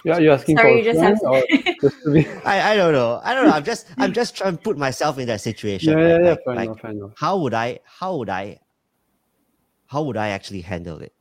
Yeah, 0.06 0.18
you're 0.18 0.34
asking 0.34 0.56
Sorry, 0.56 0.72
for 0.72 0.78
you 0.78 0.84
just 0.84 1.00
have 1.00 1.18
just 1.80 2.02
to 2.04 2.12
be. 2.12 2.28
I, 2.44 2.74
I 2.74 2.76
don't 2.76 2.92
know. 2.92 3.20
I 3.24 3.34
don't 3.34 3.48
know. 3.48 3.52
I'm 3.52 3.64
just 3.64 3.88
I'm 3.98 4.12
just 4.12 4.36
trying 4.36 4.56
to 4.56 4.62
put 4.62 4.78
myself 4.78 5.18
in 5.18 5.26
that 5.26 5.40
situation. 5.40 5.98
yeah, 5.98 6.04
right? 6.04 6.08
yeah, 6.10 6.18
yeah. 6.18 6.30
Like- 6.30 6.44
Fair 6.44 6.54
like, 6.54 6.64
enough, 6.66 6.80
fair 6.80 6.90
enough. 6.92 7.10
how 7.16 7.38
would 7.38 7.52
I 7.54 7.80
how 7.82 8.16
would 8.18 8.28
I 8.28 8.60
how 9.86 10.04
would 10.04 10.16
I 10.16 10.28
actually 10.28 10.60
handle 10.60 10.98
it? 10.98 11.12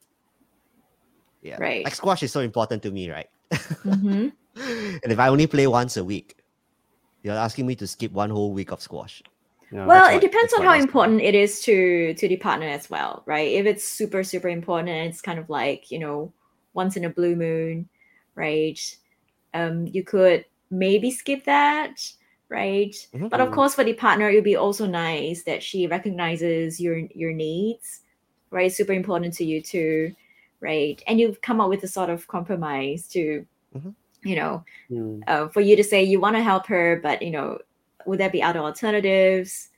Yeah. 1.45 1.57
Right. 1.61 1.85
Like 1.85 1.93
squash 1.93 2.23
is 2.23 2.31
so 2.33 2.39
important 2.41 2.81
to 2.83 2.91
me, 2.91 3.11
right? 3.11 3.29
Mhm. 3.85 4.33
and 5.03 5.09
if 5.13 5.19
I 5.19 5.27
only 5.29 5.45
play 5.45 5.67
once 5.67 5.95
a 5.97 6.03
week, 6.03 6.41
you're 7.21 7.37
asking 7.37 7.67
me 7.67 7.75
to 7.75 7.85
skip 7.85 8.11
one 8.11 8.31
whole 8.31 8.51
week 8.51 8.71
of 8.71 8.81
squash. 8.81 9.21
Yeah. 9.71 9.85
Well, 9.85 10.09
that's 10.09 10.09
it 10.09 10.13
what- 10.15 10.21
depends 10.31 10.53
on 10.53 10.63
how 10.65 10.73
important 10.73 11.21
it 11.21 11.35
is 11.35 11.61
to 11.69 12.13
to 12.15 12.25
the 12.27 12.37
partner 12.37 12.65
as 12.67 12.89
well, 12.89 13.21
right? 13.29 13.51
If 13.53 13.65
it's 13.69 13.85
super 13.87 14.23
super 14.23 14.49
important 14.49 14.89
and 14.89 15.05
it's 15.09 15.21
kind 15.21 15.37
of 15.37 15.47
like 15.49 15.91
you 15.93 15.99
know 15.99 16.33
once 16.73 16.97
in 16.97 17.05
a 17.05 17.09
blue 17.13 17.35
moon, 17.35 17.87
right? 18.35 18.79
um, 19.53 19.87
you 19.87 20.03
could 20.03 20.43
maybe 20.69 21.09
skip 21.09 21.45
that 21.45 21.95
right 22.49 22.93
Mhm. 23.15 23.29
but 23.29 23.39
of 23.39 23.51
course 23.55 23.73
for 23.73 23.85
the 23.85 23.93
partner 23.93 24.27
it 24.29 24.35
would 24.35 24.43
be 24.43 24.57
also 24.57 24.85
nice 24.85 25.43
that 25.43 25.63
she 25.63 25.87
recognizes 25.87 26.77
your 26.81 26.97
your 27.15 27.31
needs 27.31 28.01
right 28.51 28.67
super 28.73 28.91
important 28.91 29.33
to 29.39 29.45
you 29.45 29.61
too 29.63 30.11
right 30.61 31.03
and 31.07 31.19
you've 31.19 31.41
come 31.41 31.59
up 31.61 31.69
with 31.69 31.83
a 31.83 31.87
sort 31.87 32.09
of 32.09 32.27
compromise 32.27 33.07
to 33.09 33.45
Mhm. 33.75 33.93
you 34.23 34.35
know 34.35 34.63
Mm. 34.89 35.21
uh, 35.27 35.47
for 35.49 35.61
you 35.61 35.75
to 35.75 35.83
say 35.83 36.03
you 36.03 36.19
want 36.19 36.35
to 36.35 36.41
help 36.43 36.65
her 36.67 36.99
but 37.03 37.21
you 37.21 37.31
know 37.31 37.59
would 38.05 38.19
there 38.19 38.29
be 38.29 38.41
other 38.41 38.59
alternatives 38.59 39.69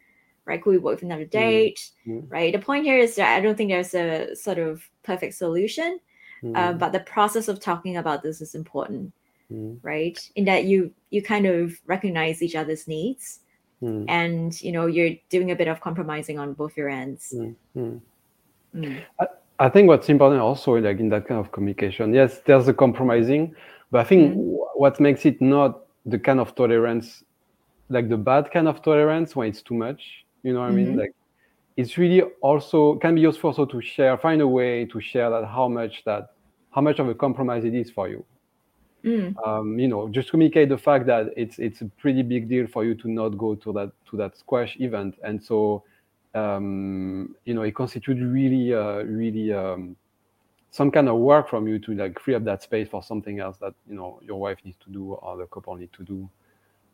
right 0.45 0.61
could 0.61 0.71
we 0.71 0.77
work 0.77 0.95
with 0.95 1.03
another 1.03 1.25
date 1.25 1.91
Mm. 2.05 2.25
right 2.29 2.53
the 2.53 2.59
point 2.59 2.85
here 2.85 2.97
is 2.97 3.15
that 3.15 3.35
i 3.35 3.41
don't 3.41 3.55
think 3.57 3.71
there's 3.71 3.93
a 3.95 4.35
sort 4.35 4.59
of 4.59 4.83
perfect 5.03 5.33
solution 5.35 5.99
Mm. 6.43 6.55
uh, 6.55 6.73
but 6.73 6.91
the 6.91 6.99
process 6.99 7.47
of 7.47 7.59
talking 7.59 7.97
about 7.97 8.21
this 8.21 8.41
is 8.41 8.53
important 8.55 9.11
Mm. 9.51 9.79
right 9.81 10.19
in 10.35 10.45
that 10.45 10.65
you 10.65 10.93
you 11.09 11.21
kind 11.21 11.45
of 11.47 11.73
recognize 11.85 12.41
each 12.43 12.55
other's 12.55 12.87
needs 12.87 13.39
Mm. 13.81 14.05
and 14.09 14.61
you 14.61 14.71
know 14.71 14.85
you're 14.87 15.15
doing 15.29 15.51
a 15.51 15.55
bit 15.55 15.67
of 15.67 15.81
compromising 15.81 16.37
on 16.39 16.53
both 16.53 16.77
your 16.77 16.89
ends 16.89 17.33
Mm. 17.75 18.01
I 19.59 19.69
think 19.69 19.87
what's 19.87 20.09
important 20.09 20.41
also, 20.41 20.75
like 20.75 20.99
in 20.99 21.09
that 21.09 21.27
kind 21.27 21.39
of 21.39 21.51
communication, 21.51 22.13
yes, 22.13 22.39
there's 22.45 22.67
a 22.67 22.73
compromising, 22.73 23.55
but 23.91 24.01
I 24.01 24.03
think 24.03 24.33
Mhm. 24.35 24.57
wh- 24.57 24.79
what 24.79 24.99
makes 24.99 25.25
it 25.25 25.41
not 25.41 25.85
the 26.05 26.19
kind 26.19 26.39
of 26.39 26.53
tolerance, 26.55 27.23
like 27.89 28.07
the 28.09 28.17
bad 28.17 28.51
kind 28.51 28.67
of 28.67 28.81
tolerance 28.81 29.35
when 29.35 29.47
it's 29.49 29.61
too 29.63 29.73
much. 29.75 30.25
You 30.43 30.53
know 30.53 30.59
what 30.59 30.69
I 30.69 30.71
mean? 30.73 30.93
Mhm. 30.93 30.97
Like 30.97 31.11
it's 31.77 31.97
really 31.97 32.21
also 32.41 32.95
can 32.97 33.15
be 33.15 33.21
useful 33.21 33.49
also 33.49 33.65
to 33.65 33.81
share, 33.81 34.17
find 34.17 34.41
a 34.41 34.47
way 34.47 34.85
to 34.85 34.99
share 35.01 35.29
that 35.31 35.45
how 35.45 35.67
much 35.67 36.03
that 36.05 36.29
how 36.71 36.81
much 36.81 36.99
of 36.99 37.09
a 37.09 37.15
compromise 37.15 37.65
it 37.65 37.73
is 37.73 37.89
for 37.91 38.07
you. 38.09 38.23
Mm. 39.03 39.35
Um, 39.45 39.79
you 39.79 39.87
know, 39.87 40.09
just 40.09 40.31
communicate 40.31 40.69
the 40.69 40.77
fact 40.77 41.05
that 41.07 41.27
it's 41.37 41.59
it's 41.59 41.81
a 41.81 41.85
pretty 42.01 42.23
big 42.23 42.49
deal 42.49 42.67
for 42.67 42.83
you 42.85 42.95
to 42.95 43.07
not 43.09 43.37
go 43.37 43.55
to 43.55 43.73
that 43.73 43.91
to 44.09 44.17
that 44.17 44.37
squash 44.37 44.77
event, 44.79 45.15
and 45.23 45.41
so 45.43 45.83
um, 46.37 47.35
you 47.45 47.53
know 47.53 47.63
it 47.63 47.73
constitutes 47.73 48.21
really 48.21 48.73
uh, 48.73 49.03
really 49.03 49.53
um, 49.53 49.95
some 50.71 50.91
kind 50.91 51.09
of 51.09 51.15
work 51.17 51.49
from 51.49 51.67
you 51.67 51.79
to 51.79 51.93
like 51.93 52.19
free 52.19 52.35
up 52.35 52.43
that 52.43 52.61
space 52.61 52.87
for 52.87 53.01
something 53.01 53.39
else 53.39 53.57
that 53.57 53.73
you 53.89 53.95
know 53.95 54.19
your 54.21 54.39
wife 54.39 54.57
needs 54.63 54.77
to 54.85 54.89
do 54.89 55.13
or 55.13 55.37
the 55.37 55.45
couple 55.47 55.75
need 55.75 55.91
to 55.93 56.03
do. 56.03 56.29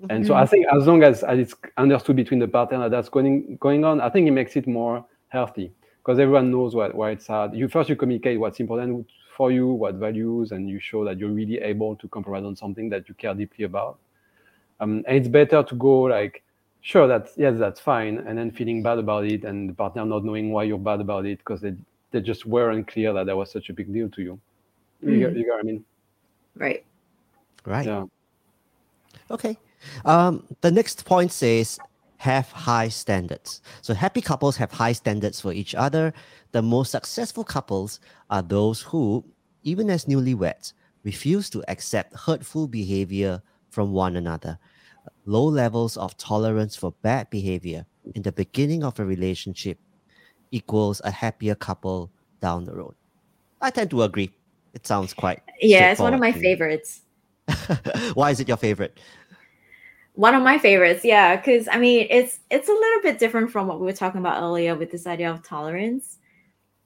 And 0.10 0.26
so 0.28 0.34
I 0.34 0.46
think 0.46 0.66
as 0.76 0.86
long 0.86 1.02
as, 1.02 1.24
as 1.24 1.40
it's 1.40 1.56
understood 1.78 2.18
between 2.18 2.40
the 2.40 2.48
partner 2.48 2.90
that's 2.90 3.08
going 3.08 3.58
going 3.62 3.86
on, 3.86 4.02
I 4.02 4.10
think 4.10 4.28
it 4.28 4.32
makes 4.32 4.56
it 4.58 4.68
more 4.68 5.06
healthy 5.30 5.72
because 6.00 6.20
everyone 6.20 6.52
knows 6.52 6.76
what 6.76 6.94
why 6.94 7.12
it's 7.12 7.28
hard. 7.28 7.54
You 7.54 7.70
first 7.70 7.90
you 7.90 7.96
communicate 7.96 8.40
what's 8.40 8.60
important 8.60 9.08
for 9.36 9.52
you, 9.52 9.68
what 9.68 9.96
values, 9.96 10.52
and 10.52 10.70
you 10.70 10.80
show 10.80 11.06
that 11.06 11.20
you're 11.20 11.32
really 11.32 11.60
able 11.60 11.96
to 11.96 12.08
compromise 12.10 12.44
on 12.44 12.56
something 12.56 12.90
that 12.90 13.08
you 13.08 13.16
care 13.16 13.34
deeply 13.34 13.66
about. 13.66 13.98
Um, 14.80 15.04
and 15.08 15.18
it's 15.18 15.28
better 15.28 15.64
to 15.64 15.76
go 15.76 16.02
like, 16.02 16.44
sure, 16.84 17.08
that's 17.08 17.34
yes, 17.38 17.58
that's 17.58 17.80
fine, 17.80 18.20
and 18.20 18.38
then 18.38 18.52
feeling 18.52 18.84
bad 18.84 19.00
about 19.00 19.26
it, 19.26 19.44
and 19.44 19.70
the 19.70 19.74
partner 19.74 20.06
not 20.06 20.24
knowing 20.24 20.52
why 20.52 20.64
you're 20.64 20.78
bad 20.78 21.02
about 21.02 21.26
it 21.26 21.40
because 21.40 21.60
they 21.62 21.74
they 22.12 22.22
just 22.22 22.46
weren't 22.46 22.88
clear 22.88 23.12
that 23.14 23.26
that 23.26 23.36
was 23.36 23.52
such 23.52 23.70
a 23.70 23.74
big 23.74 23.92
deal 23.92 24.08
to 24.10 24.22
you. 24.22 24.40
You, 25.02 25.20
get, 25.20 25.34
Mm. 25.34 25.38
you 25.38 25.44
get 25.46 25.52
what 25.52 25.60
I 25.60 25.64
mean? 25.64 25.86
right 26.56 26.86
Right. 27.66 27.86
Yeah. 27.88 28.04
Okay. 29.32 29.58
Um, 30.06 30.44
the 30.62 30.72
next 30.72 31.06
point 31.06 31.32
says 31.32 31.80
have 32.18 32.50
high 32.52 32.90
standards. 32.90 33.62
So 33.82 33.94
happy 33.94 34.22
couples 34.22 34.56
have 34.58 34.72
high 34.72 34.94
standards 34.94 35.42
for 35.42 35.54
each 35.54 35.76
other. 35.76 36.14
The 36.52 36.62
most 36.62 36.92
successful 36.92 37.44
couples 37.44 38.00
are 38.30 38.42
those 38.42 38.82
who, 38.82 39.24
even 39.64 39.90
as 39.90 40.06
newlyweds, 40.06 40.74
refuse 41.04 41.50
to 41.52 41.64
accept 41.68 42.16
hurtful 42.16 42.68
behavior 42.68 43.42
from 43.70 43.92
one 43.92 44.16
another. 44.16 44.58
Low 45.26 45.46
levels 45.46 45.98
of 45.98 46.18
tolerance 46.18 46.76
for 46.76 46.94
bad 47.02 47.30
behavior 47.30 47.86
in 48.16 48.22
the 48.22 48.32
beginning 48.32 48.84
of 48.84 49.00
a 49.00 49.06
relationship 49.06 49.78
equals 50.52 51.02
a 51.04 51.12
happier 51.12 51.56
couple 51.56 52.12
down 52.42 52.66
the 52.66 52.76
road. 52.76 52.96
I 53.62 53.70
tend 53.70 53.90
to 53.92 54.04
agree. 54.04 54.32
It 54.74 54.86
sounds 54.86 55.14
quite. 55.14 55.42
yeah 55.62 55.92
it's 55.92 56.00
one 56.00 56.14
of 56.14 56.20
my 56.20 56.32
favorites. 56.32 57.02
Why 58.14 58.32
is 58.32 58.40
it 58.40 58.48
your 58.48 58.58
favorite? 58.58 59.00
one 60.16 60.36
of 60.36 60.44
my 60.44 60.60
favorites 60.60 61.04
yeah 61.04 61.36
because 61.36 61.68
i 61.72 61.78
mean 61.78 62.06
it's 62.10 62.40
it's 62.52 62.70
a 62.70 62.72
little 62.72 63.02
bit 63.02 63.18
different 63.18 63.52
from 63.52 63.66
what 63.66 63.80
we 63.80 63.86
were 63.88 63.92
talking 63.92 64.22
about 64.22 64.42
earlier 64.44 64.76
with 64.76 64.92
this 64.92 65.08
idea 65.08 65.32
of 65.32 65.42
tolerance 65.42 66.20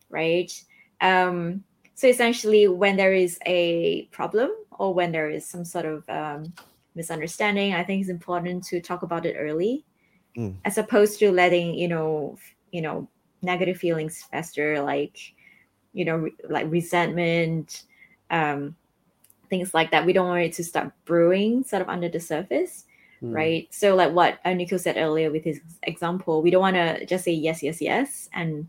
right 0.09 0.63
um 1.01 1.61
so 1.97 2.07
essentially 2.07 2.67
when 2.67 2.95
there 2.95 3.13
is 3.13 3.39
a 3.47 4.03
problem 4.11 4.51
or 4.71 4.93
when 4.93 5.11
there 5.11 5.29
is 5.29 5.45
some 5.45 5.65
sort 5.65 5.85
of 5.85 6.07
um, 6.09 6.53
misunderstanding 6.97 7.73
i 7.73 7.83
think 7.83 8.01
it's 8.01 8.09
important 8.09 8.63
to 8.63 8.81
talk 8.81 9.03
about 9.03 9.25
it 9.25 9.35
early 9.37 9.85
Mm. 10.37 10.55
as 10.65 10.77
opposed 10.77 11.17
to 11.19 11.31
letting 11.31 11.73
you 11.73 11.87
know 11.87 12.37
you 12.71 12.81
know 12.81 13.07
negative 13.41 13.77
feelings 13.77 14.21
fester 14.29 14.81
like 14.81 15.17
you 15.93 16.05
know 16.05 16.17
re- 16.17 16.35
like 16.49 16.69
resentment 16.69 17.83
um 18.29 18.75
things 19.49 19.73
like 19.73 19.89
that 19.89 20.05
we 20.05 20.13
don't 20.13 20.27
want 20.27 20.43
it 20.43 20.53
to 20.53 20.63
start 20.63 20.91
brewing 21.05 21.63
sort 21.63 21.81
of 21.81 21.89
under 21.89 22.09
the 22.09 22.19
surface 22.19 22.85
Mm. 23.21 23.33
right? 23.33 23.67
So 23.73 23.95
like 23.95 24.13
what 24.13 24.37
Nico 24.45 24.77
said 24.77 24.95
earlier 24.97 25.31
with 25.31 25.43
his 25.43 25.59
example, 25.83 26.43
we 26.43 26.51
don't 26.51 26.61
want 26.61 26.75
to 26.75 27.03
just 27.05 27.25
say 27.25 27.31
yes, 27.33 27.63
yes, 27.63 27.81
yes, 27.81 28.29
and 28.33 28.67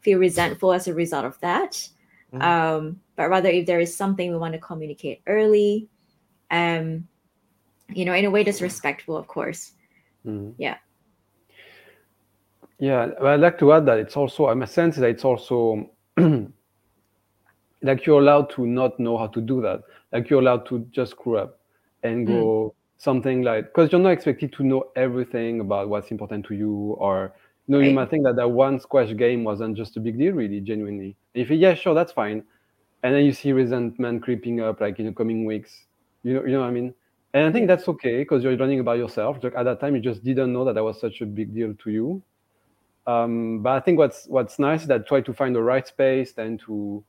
feel 0.00 0.18
resentful 0.18 0.72
as 0.72 0.88
a 0.88 0.94
result 0.94 1.24
of 1.24 1.38
that. 1.40 1.88
Mhm. 2.32 2.42
Um, 2.42 3.00
but 3.14 3.30
rather, 3.30 3.48
if 3.48 3.66
there 3.66 3.78
is 3.78 3.94
something 3.94 4.32
we 4.32 4.36
want 4.36 4.52
to 4.54 4.58
communicate 4.58 5.22
early, 5.28 5.86
um, 6.50 7.06
you 7.88 8.04
know, 8.04 8.14
in 8.14 8.24
a 8.24 8.30
way 8.30 8.42
that's 8.44 8.62
respectful, 8.62 9.16
of 9.16 9.26
course. 9.26 9.72
Mhm. 10.26 10.54
Yeah. 10.58 10.76
Yeah, 12.78 13.10
well, 13.20 13.34
I'd 13.34 13.40
like 13.40 13.58
to 13.60 13.72
add 13.72 13.86
that 13.86 13.98
it's 13.98 14.16
also, 14.16 14.48
I'm 14.48 14.62
a 14.62 14.66
sense 14.66 14.96
that 14.96 15.08
it's 15.08 15.24
also 15.24 15.90
like 17.82 18.04
you're 18.06 18.20
allowed 18.20 18.50
to 18.50 18.66
not 18.66 18.98
know 18.98 19.16
how 19.16 19.28
to 19.28 19.40
do 19.40 19.60
that. 19.62 19.82
Like 20.12 20.28
you're 20.28 20.40
allowed 20.40 20.66
to 20.66 20.80
just 20.90 21.12
screw 21.12 21.38
up 21.38 21.60
and 22.02 22.26
go 22.26 22.74
something 22.98 23.42
like, 23.42 23.66
because 23.66 23.92
you're 23.92 24.00
not 24.00 24.10
expected 24.10 24.52
to 24.54 24.64
know 24.64 24.90
everything 24.96 25.60
about 25.60 25.88
what's 25.88 26.10
important 26.10 26.46
to 26.46 26.54
you, 26.54 26.96
or 26.98 27.32
you 27.66 27.72
know, 27.72 27.80
you 27.80 27.92
might 27.94 28.10
think 28.10 28.24
that 28.24 28.36
that 28.36 28.48
one 28.48 28.78
squash 28.80 29.14
game 29.16 29.44
wasn't 29.44 29.76
just 29.76 29.96
a 29.96 30.00
big 30.00 30.18
deal, 30.18 30.32
really, 30.34 30.60
genuinely. 30.60 31.16
If 31.34 31.50
you, 31.50 31.56
yeah, 31.56 31.74
sure, 31.74 31.94
that's 31.94 32.12
fine, 32.12 32.42
and 33.02 33.14
then 33.14 33.24
you 33.24 33.32
see 33.32 33.52
resentment 33.52 34.22
creeping 34.22 34.60
up, 34.60 34.80
like 34.80 34.98
in 34.98 35.06
the 35.06 35.12
coming 35.12 35.44
weeks, 35.44 35.86
you 36.22 36.34
know, 36.34 36.44
you 36.44 36.52
know 36.52 36.60
what 36.60 36.66
I 36.66 36.72
mean. 36.72 36.94
And 37.34 37.44
I 37.46 37.52
think 37.52 37.66
that's 37.66 37.88
okay 37.88 38.18
because 38.18 38.44
you're 38.44 38.56
learning 38.56 38.78
about 38.78 38.96
yourself. 38.96 39.42
Like 39.42 39.54
at 39.56 39.64
that 39.64 39.80
time, 39.80 39.96
you 39.96 40.00
just 40.00 40.22
didn't 40.22 40.52
know 40.52 40.64
that 40.64 40.76
that 40.76 40.84
was 40.84 41.00
such 41.00 41.20
a 41.20 41.26
big 41.26 41.52
deal 41.52 41.74
to 41.74 41.90
you. 41.90 42.22
Um, 43.06 43.60
but 43.60 43.72
I 43.72 43.80
think 43.80 43.98
what's 43.98 44.26
what's 44.28 44.58
nice 44.58 44.82
is 44.82 44.86
that 44.88 45.06
try 45.06 45.20
to 45.20 45.32
find 45.34 45.54
the 45.54 45.60
right 45.60 45.86
space 45.86 46.32
then 46.32 46.56
to 46.58 47.04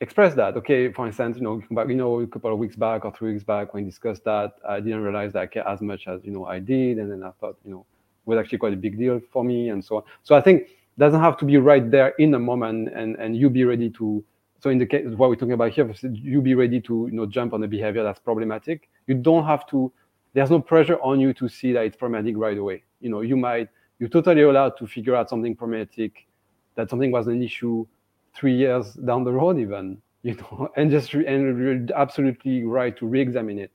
express 0.00 0.34
that. 0.34 0.56
Okay, 0.56 0.92
for 0.92 1.06
instance, 1.06 1.36
you 1.36 1.44
know, 1.44 1.62
you 1.84 1.94
know, 1.94 2.20
a 2.20 2.26
couple 2.26 2.52
of 2.52 2.58
weeks 2.58 2.74
back 2.74 3.04
or 3.04 3.12
three 3.12 3.32
weeks 3.32 3.44
back 3.44 3.72
when 3.72 3.84
we 3.84 3.90
discussed 3.90 4.24
that, 4.24 4.54
I 4.68 4.80
didn't 4.80 5.00
realize 5.02 5.32
that 5.34 5.42
I 5.42 5.46
care 5.46 5.66
as 5.66 5.80
much 5.80 6.08
as 6.08 6.20
you 6.24 6.32
know 6.32 6.44
I 6.46 6.58
did, 6.58 6.98
and 6.98 7.10
then 7.10 7.22
I 7.22 7.30
thought, 7.40 7.56
you 7.64 7.70
know, 7.70 7.86
it 8.26 8.28
was 8.28 8.38
actually 8.38 8.58
quite 8.58 8.72
a 8.74 8.76
big 8.76 8.98
deal 8.98 9.20
for 9.32 9.44
me, 9.44 9.70
and 9.70 9.82
so 9.82 9.98
on. 9.98 10.02
So 10.24 10.34
I 10.34 10.40
think 10.40 10.68
doesn't 10.98 11.20
have 11.20 11.38
to 11.38 11.44
be 11.44 11.56
right 11.56 11.88
there 11.90 12.08
in 12.18 12.32
the 12.32 12.40
moment, 12.40 12.88
and 12.92 13.14
and 13.16 13.36
you 13.36 13.48
be 13.48 13.64
ready 13.64 13.88
to. 13.90 14.24
So 14.62 14.70
in 14.70 14.78
the 14.78 14.86
case 14.86 15.04
what 15.16 15.28
we're 15.28 15.36
talking 15.36 15.52
about 15.52 15.72
here, 15.72 15.92
you 16.02 16.40
be 16.40 16.54
ready 16.54 16.80
to 16.82 17.08
you 17.10 17.16
know 17.16 17.26
jump 17.26 17.52
on 17.52 17.62
a 17.64 17.68
behavior 17.68 18.02
that's 18.02 18.20
problematic. 18.20 18.88
You 19.06 19.14
don't 19.14 19.44
have 19.44 19.66
to. 19.68 19.92
There's 20.34 20.50
no 20.50 20.60
pressure 20.60 20.98
on 21.02 21.20
you 21.20 21.34
to 21.34 21.48
see 21.48 21.72
that 21.72 21.84
it's 21.84 21.96
problematic 21.96 22.36
right 22.36 22.56
away. 22.56 22.84
You 23.00 23.10
know, 23.10 23.20
you 23.20 23.36
might 23.36 23.68
you're 23.98 24.08
totally 24.08 24.42
allowed 24.42 24.76
to 24.78 24.86
figure 24.86 25.14
out 25.14 25.28
something 25.28 25.54
problematic, 25.54 26.26
that 26.74 26.90
something 26.90 27.10
was 27.10 27.26
an 27.26 27.42
issue 27.42 27.86
three 28.34 28.56
years 28.56 28.94
down 28.94 29.24
the 29.24 29.32
road 29.32 29.58
even 29.58 30.00
you 30.22 30.34
know 30.34 30.70
and 30.76 30.90
just 30.90 31.12
re- 31.14 31.26
and 31.26 31.58
you're 31.58 31.98
absolutely 31.98 32.64
right 32.64 32.96
to 32.96 33.06
re-examine 33.06 33.58
it 33.58 33.72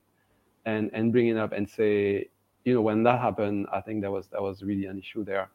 and 0.64 0.90
and 0.94 1.12
bring 1.12 1.28
it 1.28 1.36
up 1.36 1.52
and 1.52 1.68
say 1.68 2.26
you 2.64 2.74
know 2.74 2.80
when 2.80 3.02
that 3.02 3.20
happened 3.20 3.66
i 3.72 3.80
think 3.80 4.00
that 4.02 4.10
was 4.10 4.26
that 4.28 4.40
was 4.40 4.62
really 4.62 4.86
an 4.86 4.98
issue 4.98 5.22
there 5.24 5.50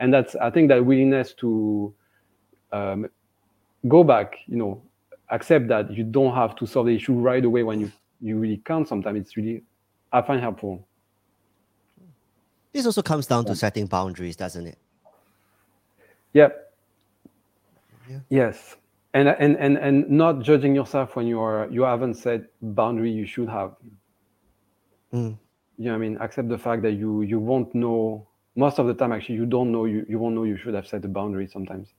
and 0.00 0.12
that's 0.12 0.34
i 0.36 0.50
think 0.50 0.68
that 0.68 0.84
willingness 0.84 1.32
to 1.34 1.94
um, 2.72 3.08
go 3.88 4.04
back 4.04 4.36
you 4.46 4.56
know 4.56 4.82
accept 5.30 5.68
that 5.68 5.90
you 5.90 6.04
don't 6.04 6.34
have 6.34 6.54
to 6.56 6.66
solve 6.66 6.86
the 6.86 6.94
issue 6.94 7.14
right 7.14 7.44
away 7.44 7.62
when 7.62 7.80
you 7.80 7.92
you 8.20 8.38
really 8.38 8.58
can't 8.58 8.88
sometimes 8.88 9.18
it's 9.20 9.36
really 9.36 9.62
i 10.12 10.20
find 10.22 10.40
helpful 10.40 10.86
This 12.74 12.86
also 12.86 13.02
comes 13.02 13.28
down 13.28 13.44
to 13.44 13.54
setting 13.54 13.86
boundaries, 13.86 14.34
doesn't 14.34 14.66
it? 14.66 14.78
Yep. 16.32 16.74
Yeah. 18.10 18.18
Yes. 18.28 18.76
And, 19.14 19.28
and 19.28 19.56
and 19.56 19.78
and 19.78 20.10
not 20.10 20.40
judging 20.42 20.74
yourself 20.74 21.14
when 21.14 21.28
you 21.28 21.40
are 21.40 21.68
you 21.70 21.82
haven't 21.82 22.14
set 22.14 22.40
boundary 22.60 23.12
you 23.12 23.26
should 23.26 23.48
have. 23.48 23.76
Mm. 25.12 25.38
You 25.78 25.84
know 25.84 25.90
what 25.92 25.94
I 25.94 25.98
mean? 25.98 26.18
Accept 26.20 26.48
the 26.48 26.58
fact 26.58 26.82
that 26.82 26.94
you 26.94 27.22
you 27.22 27.38
won't 27.38 27.72
know 27.76 28.26
most 28.56 28.80
of 28.80 28.88
the 28.88 28.94
time 28.94 29.12
actually 29.12 29.36
you 29.36 29.46
don't 29.46 29.70
know 29.70 29.84
you, 29.84 30.04
you 30.08 30.18
won't 30.18 30.34
know 30.34 30.42
you 30.42 30.56
should 30.56 30.74
have 30.74 30.88
set 30.88 31.04
a 31.04 31.08
boundary 31.08 31.46
sometimes. 31.46 31.94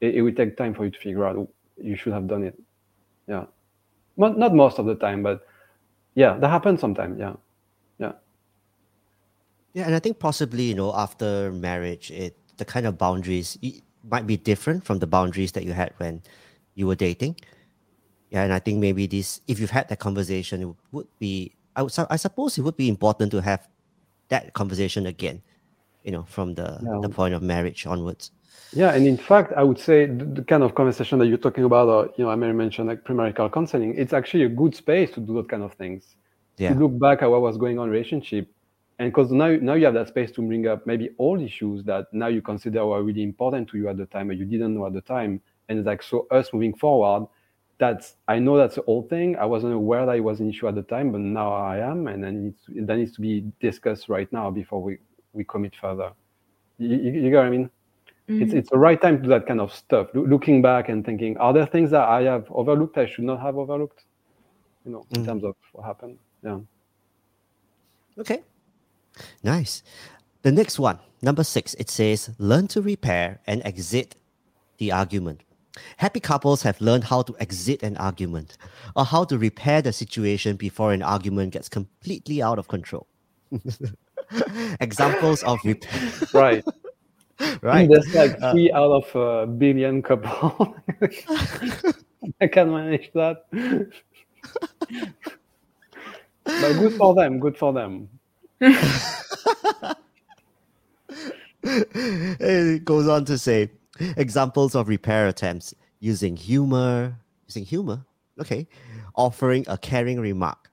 It, 0.00 0.16
it 0.16 0.22
will 0.22 0.32
take 0.34 0.56
time 0.56 0.74
for 0.74 0.84
you 0.84 0.90
to 0.90 0.98
figure 0.98 1.24
out 1.26 1.48
you 1.76 1.96
should 1.96 2.12
have 2.12 2.26
done 2.28 2.44
it. 2.44 2.58
Yeah. 3.28 3.46
Not 4.16 4.38
not 4.38 4.54
most 4.54 4.78
of 4.78 4.86
the 4.86 4.94
time, 4.94 5.22
but 5.22 5.46
yeah, 6.14 6.38
that 6.38 6.48
happens 6.48 6.80
sometimes. 6.80 7.18
Yeah, 7.18 7.34
yeah, 7.98 8.12
Yeah, 9.74 9.86
and 9.86 9.94
I 9.94 9.98
think 9.98 10.18
possibly 10.18 10.64
you 10.64 10.74
know 10.74 10.94
after 10.94 11.52
marriage, 11.52 12.10
it 12.10 12.36
the 12.56 12.64
kind 12.64 12.86
of 12.86 12.96
boundaries 12.98 13.58
it 13.62 13.82
might 14.08 14.26
be 14.26 14.36
different 14.36 14.84
from 14.84 14.98
the 15.00 15.06
boundaries 15.06 15.52
that 15.52 15.64
you 15.64 15.72
had 15.72 15.92
when 15.98 16.22
you 16.74 16.86
were 16.86 16.94
dating. 16.94 17.36
Yeah, 18.30 18.44
and 18.44 18.52
I 18.52 18.58
think 18.58 18.78
maybe 18.78 19.06
this 19.06 19.40
if 19.46 19.60
you've 19.60 19.70
had 19.70 19.88
that 19.88 19.98
conversation, 19.98 20.62
it 20.62 20.68
would 20.92 21.08
be 21.18 21.54
I 21.76 21.82
would 21.82 21.92
I 22.10 22.16
suppose 22.16 22.58
it 22.58 22.62
would 22.62 22.76
be 22.76 22.88
important 22.88 23.30
to 23.32 23.42
have 23.42 23.68
that 24.28 24.54
conversation 24.54 25.06
again, 25.06 25.42
you 26.04 26.12
know, 26.12 26.24
from 26.24 26.54
the 26.54 26.80
Yeah. 26.82 27.00
the 27.02 27.08
point 27.10 27.34
of 27.34 27.42
marriage 27.42 27.86
onwards. 27.86 28.32
Yeah. 28.72 28.94
And 28.94 29.06
in 29.06 29.16
fact, 29.16 29.52
I 29.56 29.62
would 29.62 29.78
say 29.78 30.06
the, 30.06 30.24
the 30.24 30.42
kind 30.42 30.62
of 30.62 30.74
conversation 30.74 31.18
that 31.18 31.26
you're 31.26 31.38
talking 31.38 31.64
about, 31.64 31.88
or 31.88 32.10
you 32.16 32.24
know, 32.24 32.30
I 32.30 32.36
may 32.36 32.52
mention 32.52 32.86
like 32.86 33.04
premarital 33.04 33.52
counseling. 33.52 33.94
It's 33.96 34.12
actually 34.12 34.44
a 34.44 34.48
good 34.48 34.74
space 34.74 35.10
to 35.12 35.20
do 35.20 35.34
that 35.36 35.48
kind 35.48 35.62
of 35.62 35.72
things. 35.74 36.16
Yeah. 36.58 36.72
To 36.72 36.78
look 36.80 36.98
back 36.98 37.22
at 37.22 37.30
what 37.30 37.42
was 37.42 37.56
going 37.58 37.78
on 37.78 37.88
in 37.88 37.92
relationship, 37.92 38.48
and 38.98 39.12
because 39.12 39.30
now 39.30 39.48
now 39.60 39.74
you 39.74 39.84
have 39.84 39.94
that 39.94 40.08
space 40.08 40.30
to 40.32 40.42
bring 40.42 40.66
up 40.66 40.86
maybe 40.86 41.10
all 41.18 41.40
issues 41.40 41.84
that 41.84 42.06
now 42.12 42.28
you 42.28 42.40
consider 42.40 42.84
were 42.86 43.02
really 43.02 43.22
important 43.22 43.68
to 43.70 43.78
you 43.78 43.88
at 43.88 43.98
the 43.98 44.06
time, 44.06 44.30
or 44.30 44.32
you 44.32 44.46
didn't 44.46 44.74
know 44.74 44.86
at 44.86 44.94
the 44.94 45.02
time, 45.02 45.40
and 45.68 45.78
it's 45.78 45.86
like 45.86 46.02
so 46.02 46.26
us 46.30 46.52
moving 46.52 46.74
forward. 46.74 47.28
That's 47.78 48.14
I 48.26 48.38
know 48.38 48.56
that's 48.56 48.76
the 48.76 48.84
old 48.84 49.10
thing. 49.10 49.36
I 49.36 49.44
wasn't 49.44 49.74
aware 49.74 50.06
that 50.06 50.16
it 50.16 50.20
was 50.20 50.40
an 50.40 50.48
issue 50.48 50.66
at 50.66 50.74
the 50.74 50.82
time, 50.82 51.12
but 51.12 51.20
now 51.20 51.52
I 51.52 51.78
am, 51.78 52.06
and 52.06 52.24
then 52.24 52.36
it 52.36 52.40
needs 52.40 52.64
to, 52.64 52.86
that 52.86 52.96
needs 52.96 53.12
to 53.16 53.20
be 53.20 53.44
discussed 53.60 54.08
right 54.08 54.32
now 54.32 54.50
before 54.50 54.82
we 54.82 54.96
we 55.34 55.44
commit 55.44 55.76
further. 55.76 56.12
You, 56.78 56.88
you, 56.88 57.12
you 57.12 57.30
get 57.30 57.36
what 57.36 57.46
I 57.46 57.50
mean? 57.50 57.70
It's 58.28 58.52
Mhm. 58.52 58.56
it's 58.58 58.70
the 58.70 58.78
right 58.78 59.00
time 59.00 59.16
to 59.18 59.22
do 59.22 59.28
that 59.28 59.46
kind 59.46 59.60
of 59.60 59.72
stuff. 59.72 60.08
Loo- 60.14 60.26
looking 60.26 60.60
back 60.60 60.88
and 60.88 61.04
thinking, 61.04 61.36
are 61.38 61.52
there 61.52 61.66
things 61.66 61.90
that 61.90 62.08
I 62.08 62.22
have 62.22 62.46
overlooked 62.50 62.98
I 62.98 63.06
should 63.06 63.24
not 63.24 63.40
have 63.40 63.56
overlooked? 63.56 64.04
You 64.84 64.92
know, 64.92 65.06
in 65.10 65.22
Mm. 65.22 65.26
terms 65.26 65.44
of 65.44 65.54
what 65.72 65.84
happened. 65.86 66.18
Yeah. 66.42 66.58
Okay. 68.18 68.42
Nice. 69.42 69.82
The 70.42 70.52
next 70.52 70.78
one, 70.78 70.98
number 71.22 71.44
six, 71.44 71.74
it 71.74 71.88
says 71.90 72.30
learn 72.38 72.66
to 72.68 72.82
repair 72.82 73.40
and 73.46 73.62
exit 73.64 74.16
the 74.78 74.90
argument. 74.92 75.42
Happy 75.98 76.20
couples 76.20 76.62
have 76.62 76.80
learned 76.80 77.04
how 77.04 77.22
to 77.22 77.36
exit 77.38 77.82
an 77.82 77.96
argument 77.98 78.56
or 78.96 79.04
how 79.04 79.24
to 79.24 79.36
repair 79.38 79.82
the 79.82 79.92
situation 79.92 80.56
before 80.56 80.92
an 80.92 81.02
argument 81.02 81.52
gets 81.52 81.68
completely 81.68 82.42
out 82.42 82.58
of 82.58 82.66
control. 82.68 83.06
Examples 84.80 85.42
of 85.44 85.58
repair, 85.64 86.10
Right. 86.32 86.64
Right? 87.62 87.88
There's 87.88 88.14
like 88.14 88.36
Uh, 88.42 88.52
three 88.52 88.72
out 88.72 88.90
of 88.90 89.14
a 89.16 89.46
billion 89.46 90.02
couple. 90.02 90.76
I 92.40 92.46
can 92.46 92.70
manage 92.70 93.10
that. 93.14 93.46
but 96.44 96.72
good 96.78 96.94
for 96.94 97.14
them. 97.14 97.38
Good 97.38 97.56
for 97.56 97.72
them. 97.72 98.08
it 101.62 102.84
goes 102.84 103.08
on 103.08 103.24
to 103.26 103.38
say 103.38 103.70
examples 104.16 104.74
of 104.74 104.88
repair 104.88 105.28
attempts 105.28 105.74
using 106.00 106.36
humor, 106.36 107.16
using 107.46 107.64
humor, 107.64 108.04
okay, 108.40 108.66
offering 109.14 109.64
a 109.68 109.76
caring 109.78 110.20
remark 110.20 110.70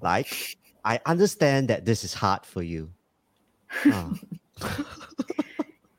like, 0.00 0.58
I 0.84 1.00
understand 1.06 1.68
that 1.68 1.84
this 1.84 2.04
is 2.04 2.14
hard 2.14 2.44
for 2.44 2.62
you. 2.62 2.90
Ah, 3.86 4.12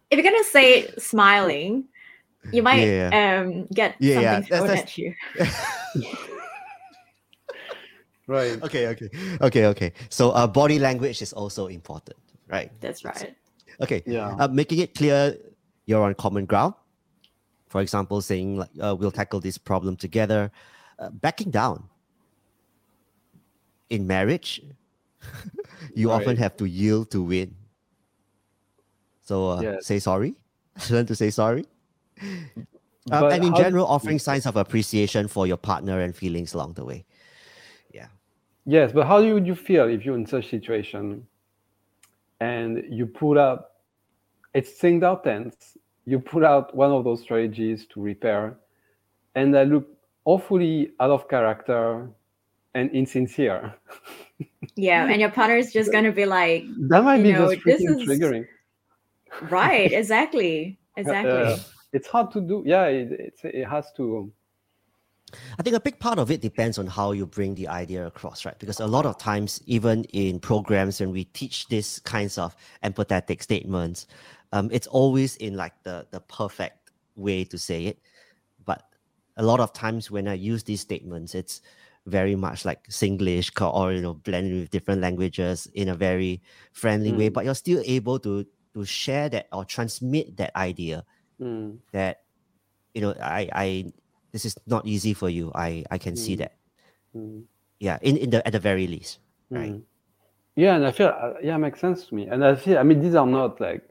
If 0.09 0.17
you're 0.19 0.23
gonna 0.31 0.43
say 0.43 0.87
smiling, 0.97 1.85
you 2.51 2.61
might 2.63 2.83
Yeah. 2.85 3.09
um 3.41 3.65
get 3.73 3.95
Yeah, 3.99 4.19
yeah, 4.19 4.33
something 4.35 4.49
that's- 4.49 4.49
thrown 4.49 4.67
that's- 4.67 4.83
at 4.83 4.97
you. 4.97 5.15
Right. 8.27 8.57
okay, 8.63 8.87
okay, 8.87 9.09
okay, 9.39 9.65
okay. 9.67 9.93
So 10.09 10.31
uh, 10.31 10.47
body 10.47 10.79
language 10.79 11.21
is 11.21 11.31
also 11.31 11.67
important, 11.67 12.17
right? 12.49 12.71
That's 12.81 13.05
right. 13.05 13.35
Okay. 13.81 14.01
Yeah. 14.07 14.33
Uh, 14.39 14.47
making 14.47 14.79
it 14.79 14.95
clear 14.95 15.37
you're 15.85 16.01
on 16.01 16.15
common 16.15 16.45
ground. 16.45 16.73
For 17.69 17.81
example, 17.81 18.21
saying 18.21 18.57
like 18.57 18.71
uh, 18.81 18.95
we'll 18.97 19.11
tackle 19.11 19.39
this 19.39 19.59
problem 19.59 19.95
together. 19.95 20.49
Uh, 20.97 21.09
backing 21.11 21.51
down. 21.51 21.83
In 23.91 24.07
marriage, 24.07 24.63
you 25.93 26.09
often 26.09 26.35
have 26.37 26.57
to 26.57 26.65
yield 26.65 27.11
to 27.11 27.21
win. 27.21 27.53
So 29.25 29.49
uh, 29.49 29.61
Yes. 29.61 29.85
say 29.85 29.99
sorry. 29.99 30.35
Learn 30.89 31.05
to 31.07 31.15
say 31.15 31.29
sorry. 31.31 31.65
But 33.07 33.33
and 33.33 33.43
in 33.43 33.53
general, 33.55 33.85
offering 33.85 34.17
signs 34.17 34.47
of 34.47 34.55
appreciation 34.55 35.27
for 35.27 35.45
your 35.45 35.57
partner 35.57 35.99
and 36.01 36.15
feelings 36.15 36.55
along 36.55 36.73
the 36.73 36.83
way. 36.83 37.05
Yeah. 37.93 38.07
Yes, 38.65 38.91
but 38.93 39.05
how 39.05 39.21
would 39.21 39.45
you 39.45 39.53
feel 39.53 39.87
if 39.87 40.03
you're 40.03 40.15
in 40.17 40.25
such 40.25 40.49
situation 40.49 41.27
and 42.39 42.83
you 42.89 43.05
put 43.05 43.37
up, 43.37 43.75
it's 44.55 44.71
things 44.71 45.03
out 45.03 45.23
tense, 45.23 45.77
you 46.07 46.17
put 46.19 46.43
out 46.43 46.75
one 46.75 46.91
of 46.91 47.03
those 47.03 47.21
strategies 47.21 47.85
to 47.93 48.01
repair 48.01 48.57
and 49.35 49.53
they 49.53 49.65
look 49.67 49.87
awfully 50.25 50.89
out 50.99 51.11
of 51.11 51.29
character 51.29 52.09
and 52.73 52.89
insincere. 52.91 53.73
Yeah, 54.75 55.05
and 55.07 55.21
your 55.21 55.29
partner 55.31 55.55
is 55.57 55.71
just 55.71 55.91
gonna 55.91 56.11
be 56.11 56.25
like, 56.25 56.65
That 56.89 57.03
might 57.03 57.21
be 57.23 57.31
know, 57.33 57.53
just 57.53 57.63
this 57.65 57.81
freaking 57.83 58.01
is- 58.01 58.09
triggering. 58.09 58.47
Right, 59.49 59.91
exactly, 60.01 60.79
exactly. 60.97 61.31
Uh, 61.31 61.57
it's 61.93 62.07
hard 62.07 62.31
to 62.31 62.41
do. 62.41 62.63
Yeah, 62.65 62.85
it, 62.85 63.11
it's, 63.11 63.41
it 63.43 63.65
has 63.65 63.91
to. 63.97 64.31
I 65.57 65.63
think 65.63 65.75
a 65.75 65.79
big 65.79 65.99
part 65.99 66.19
of 66.19 66.31
it 66.31 66.41
depends 66.41 66.77
on 66.77 66.87
how 66.87 67.11
you 67.11 67.25
bring 67.25 67.55
the 67.55 67.67
idea 67.67 68.05
across, 68.05 68.45
right? 68.45 68.57
Because 68.59 68.79
a 68.79 68.87
lot 68.87 69.05
of 69.05 69.17
times, 69.17 69.61
even 69.65 70.03
in 70.05 70.39
programs, 70.39 70.99
when 70.99 71.11
we 71.11 71.25
teach 71.25 71.67
these 71.67 71.99
kinds 71.99 72.37
of 72.37 72.55
empathetic 72.83 73.41
statements, 73.41 74.07
um, 74.53 74.69
it's 74.71 74.87
always 74.87 75.35
in 75.37 75.55
like 75.55 75.73
the 75.83 76.07
the 76.11 76.19
perfect 76.21 76.91
way 77.15 77.43
to 77.45 77.57
say 77.57 77.85
it. 77.85 77.99
But 78.65 78.83
a 79.37 79.43
lot 79.43 79.59
of 79.59 79.73
times 79.73 80.11
when 80.11 80.27
I 80.27 80.33
use 80.33 80.63
these 80.63 80.81
statements, 80.81 81.35
it's 81.35 81.61
very 82.05 82.35
much 82.35 82.65
like 82.65 82.87
Singlish 82.87 83.49
or 83.61 83.93
you 83.93 84.01
know 84.01 84.13
blended 84.13 84.59
with 84.59 84.69
different 84.69 85.01
languages 85.01 85.67
in 85.73 85.89
a 85.89 85.95
very 85.95 86.41
friendly 86.71 87.11
way. 87.11 87.29
Mm. 87.29 87.33
But 87.33 87.45
you're 87.45 87.55
still 87.55 87.81
able 87.85 88.19
to 88.19 88.45
to 88.75 88.85
share 88.85 89.29
that 89.31 89.47
or 89.51 89.65
transmit 89.65 90.35
that 90.37 90.51
idea 90.55 91.03
Mm, 91.39 91.79
that 91.91 92.23
you 92.93 93.01
know 93.01 93.15
I 93.19 93.49
I 93.51 93.67
this 94.31 94.45
is 94.45 94.55
not 94.67 94.85
easy 94.85 95.13
for 95.13 95.29
you. 95.29 95.51
I 95.55 95.83
I 95.91 95.97
can 95.97 96.15
see 96.15 96.35
Mm. 96.35 96.39
that. 96.39 96.53
mm, 97.15 97.43
Yeah, 97.79 97.97
in 98.01 98.17
in 98.17 98.29
the 98.29 98.45
at 98.47 98.53
the 98.53 98.59
very 98.59 98.87
least. 98.87 99.19
Right. 99.55 99.75
mm. 99.75 99.81
Yeah, 100.55 100.75
and 100.75 100.85
I 100.85 100.91
feel 100.91 101.07
uh, 101.07 101.33
yeah, 101.41 101.57
makes 101.57 101.79
sense 101.79 102.07
to 102.07 102.15
me. 102.15 102.27
And 102.27 102.43
I 102.45 102.55
feel 102.55 102.77
I 102.77 102.83
mean 102.83 103.01
these 103.01 103.15
are 103.15 103.27
not 103.27 103.59
like 103.59 103.83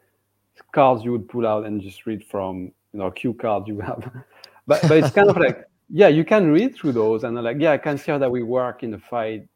cards 0.72 1.05
you 1.05 1.12
would 1.12 1.28
pull 1.28 1.47
out 1.47 1.66
and 1.66 1.80
just 1.80 2.07
read 2.07 2.24
from 2.24 2.72
you 2.93 3.01
know 3.01 3.11
cue 3.11 3.35
cards 3.35 3.68
you 3.68 3.80
have, 3.80 4.11
but 4.66 4.89
but 4.89 4.99
it's 4.99 5.11
kind 5.11 5.28
of 5.30 5.37
like 5.37 5.64
yeah, 5.91 6.09
you 6.09 6.24
can 6.24 6.51
read 6.53 6.74
through 6.76 6.93
those 6.93 7.24
and 7.24 7.37
like 7.43 7.59
yeah, 7.61 7.72
I 7.72 7.78
can 7.78 7.99
see 7.99 8.12
how 8.12 8.18
that 8.18 8.30
we 8.30 8.43
work 8.43 8.82
in 8.82 8.95
a 8.95 8.99
fight. 8.99 9.47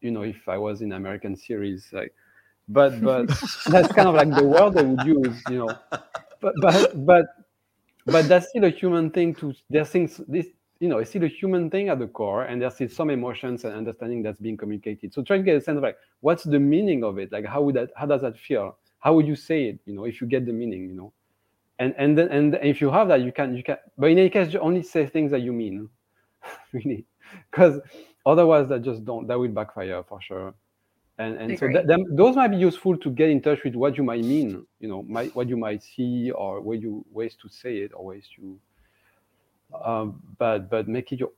You 0.00 0.10
know, 0.12 0.22
if 0.22 0.48
I 0.48 0.58
was 0.58 0.82
in 0.82 0.92
American 0.92 1.36
series, 1.36 1.88
like, 1.92 2.12
but 2.68 3.00
but 3.00 3.28
that's 3.66 3.92
kind 3.92 4.08
of 4.08 4.14
like 4.14 4.30
the 4.30 4.44
word 4.44 4.74
they 4.74 4.84
would 4.84 5.06
use. 5.06 5.42
You 5.48 5.66
know, 5.66 5.78
but 6.40 6.54
but 6.60 7.06
but 7.06 7.26
but 8.06 8.28
that's 8.28 8.48
still 8.48 8.64
a 8.64 8.70
human 8.70 9.10
thing 9.10 9.34
to 9.36 9.54
there's 9.70 9.88
things 9.88 10.20
this 10.28 10.46
you 10.80 10.88
know 10.88 10.98
it's 10.98 11.10
still 11.10 11.24
a 11.24 11.28
human 11.28 11.70
thing 11.70 11.88
at 11.88 11.98
the 11.98 12.06
core 12.06 12.44
and 12.44 12.60
there's 12.60 12.74
still 12.74 12.88
some 12.88 13.10
emotions 13.10 13.64
and 13.64 13.74
understanding 13.74 14.22
that's 14.22 14.40
being 14.40 14.56
communicated. 14.56 15.12
So 15.12 15.22
try 15.22 15.38
to 15.38 15.42
get 15.42 15.56
a 15.56 15.60
sense 15.60 15.76
of 15.76 15.82
like 15.82 15.96
what's 16.20 16.44
the 16.44 16.58
meaning 16.58 17.04
of 17.04 17.18
it? 17.18 17.32
Like 17.32 17.46
how 17.46 17.62
would 17.62 17.76
that 17.76 17.90
how 17.96 18.06
does 18.06 18.22
that 18.22 18.38
feel? 18.38 18.76
How 18.98 19.14
would 19.14 19.26
you 19.26 19.36
say 19.36 19.66
it 19.66 19.78
you 19.86 19.94
know 19.94 20.04
if 20.04 20.20
you 20.20 20.26
get 20.26 20.46
the 20.46 20.52
meaning 20.52 20.88
you 20.88 20.94
know? 20.94 21.12
And 21.78 21.94
and 21.98 22.16
then 22.16 22.28
and 22.28 22.58
if 22.62 22.80
you 22.80 22.90
have 22.90 23.08
that 23.08 23.20
you 23.20 23.32
can 23.32 23.54
you 23.54 23.62
can 23.62 23.76
but 23.98 24.10
in 24.10 24.18
any 24.18 24.30
case 24.30 24.52
you 24.52 24.60
only 24.60 24.82
say 24.82 25.06
things 25.06 25.30
that 25.30 25.40
you 25.40 25.52
mean 25.52 25.88
really. 26.72 27.04
Because 27.50 27.80
otherwise 28.24 28.68
that 28.68 28.82
just 28.82 29.04
don't 29.04 29.26
that 29.28 29.38
will 29.38 29.48
backfire 29.48 30.02
for 30.02 30.20
sure 30.20 30.54
and 31.18 31.36
and 31.38 31.58
so 31.58 31.66
Agree. 31.66 31.74
that, 31.74 31.86
them, 31.86 32.04
those 32.14 32.36
might 32.36 32.48
be 32.48 32.56
useful 32.56 32.96
to 32.96 33.10
get 33.10 33.30
in 33.30 33.40
touch 33.40 33.62
with 33.64 33.74
what 33.74 33.96
you 33.96 34.04
might 34.04 34.22
mean 34.22 34.66
you 34.80 34.88
know 34.88 35.02
might, 35.04 35.34
what 35.34 35.48
you 35.48 35.56
might 35.56 35.82
see 35.82 36.30
or 36.30 36.60
way 36.60 36.76
you 36.76 37.04
ways 37.10 37.36
to 37.40 37.48
say 37.48 37.78
it 37.78 37.92
or 37.94 38.04
ways 38.04 38.28
to 38.36 38.58
um, 39.84 40.22
but 40.38 40.68
but 40.68 40.88
make 40.88 41.12
it 41.12 41.20
your 41.20 41.30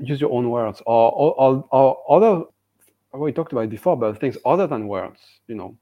use 0.00 0.20
your 0.20 0.32
own 0.32 0.50
words 0.50 0.82
or 0.86 1.12
or, 1.12 1.34
or, 1.40 1.64
or 1.70 2.16
other 2.16 2.44
we 3.12 3.32
talked 3.32 3.52
about 3.52 3.64
it 3.64 3.70
before 3.70 3.96
but 3.96 4.18
things 4.20 4.36
other 4.44 4.66
than 4.66 4.86
words 4.88 5.20
you 5.46 5.54
know 5.54 5.76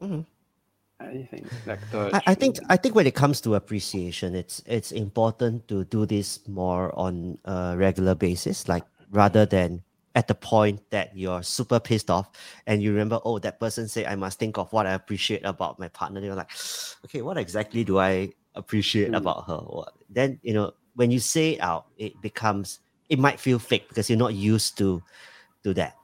Mhm. 0.00 0.24
anything 1.00 1.48
like 1.66 1.90
touch 1.90 2.14
I, 2.14 2.22
I 2.28 2.34
think 2.34 2.56
I 2.68 2.76
think 2.76 2.94
when 2.94 3.06
it 3.06 3.14
comes 3.14 3.40
to 3.42 3.54
appreciation, 3.54 4.34
it's 4.34 4.62
it's 4.66 4.92
important 4.92 5.68
to 5.68 5.84
do 5.84 6.06
this 6.06 6.46
more 6.48 6.96
on 6.98 7.38
a 7.44 7.74
regular 7.76 8.14
basis, 8.14 8.68
like 8.68 8.84
rather 9.10 9.46
than 9.46 9.82
at 10.14 10.28
the 10.28 10.34
point 10.34 10.80
that 10.90 11.16
you're 11.16 11.42
super 11.42 11.80
pissed 11.80 12.08
off 12.10 12.30
and 12.66 12.82
you 12.82 12.92
remember, 12.92 13.18
oh, 13.24 13.38
that 13.40 13.58
person 13.58 13.88
said 13.88 14.06
I 14.06 14.14
must 14.14 14.38
think 14.38 14.58
of 14.58 14.72
what 14.72 14.86
I 14.86 14.92
appreciate 14.92 15.42
about 15.44 15.78
my 15.78 15.88
partner. 15.88 16.20
You're 16.20 16.36
like, 16.36 16.50
okay, 17.04 17.20
what 17.22 17.36
exactly 17.36 17.82
do 17.84 17.98
I 17.98 18.30
appreciate 18.54 19.10
Mm. 19.10 19.16
about 19.16 19.46
her? 19.46 19.58
What- 19.58 19.94
Then 20.08 20.38
you 20.42 20.54
know 20.54 20.72
when 20.94 21.10
you 21.10 21.18
say 21.18 21.54
it 21.54 21.60
out, 21.60 21.86
it 21.98 22.12
becomes 22.22 22.78
it 23.08 23.18
might 23.18 23.40
feel 23.40 23.58
fake 23.58 23.88
because 23.88 24.08
you're 24.08 24.18
not 24.18 24.34
used 24.34 24.78
to 24.78 25.02
to 25.64 25.74
that. 25.74 25.96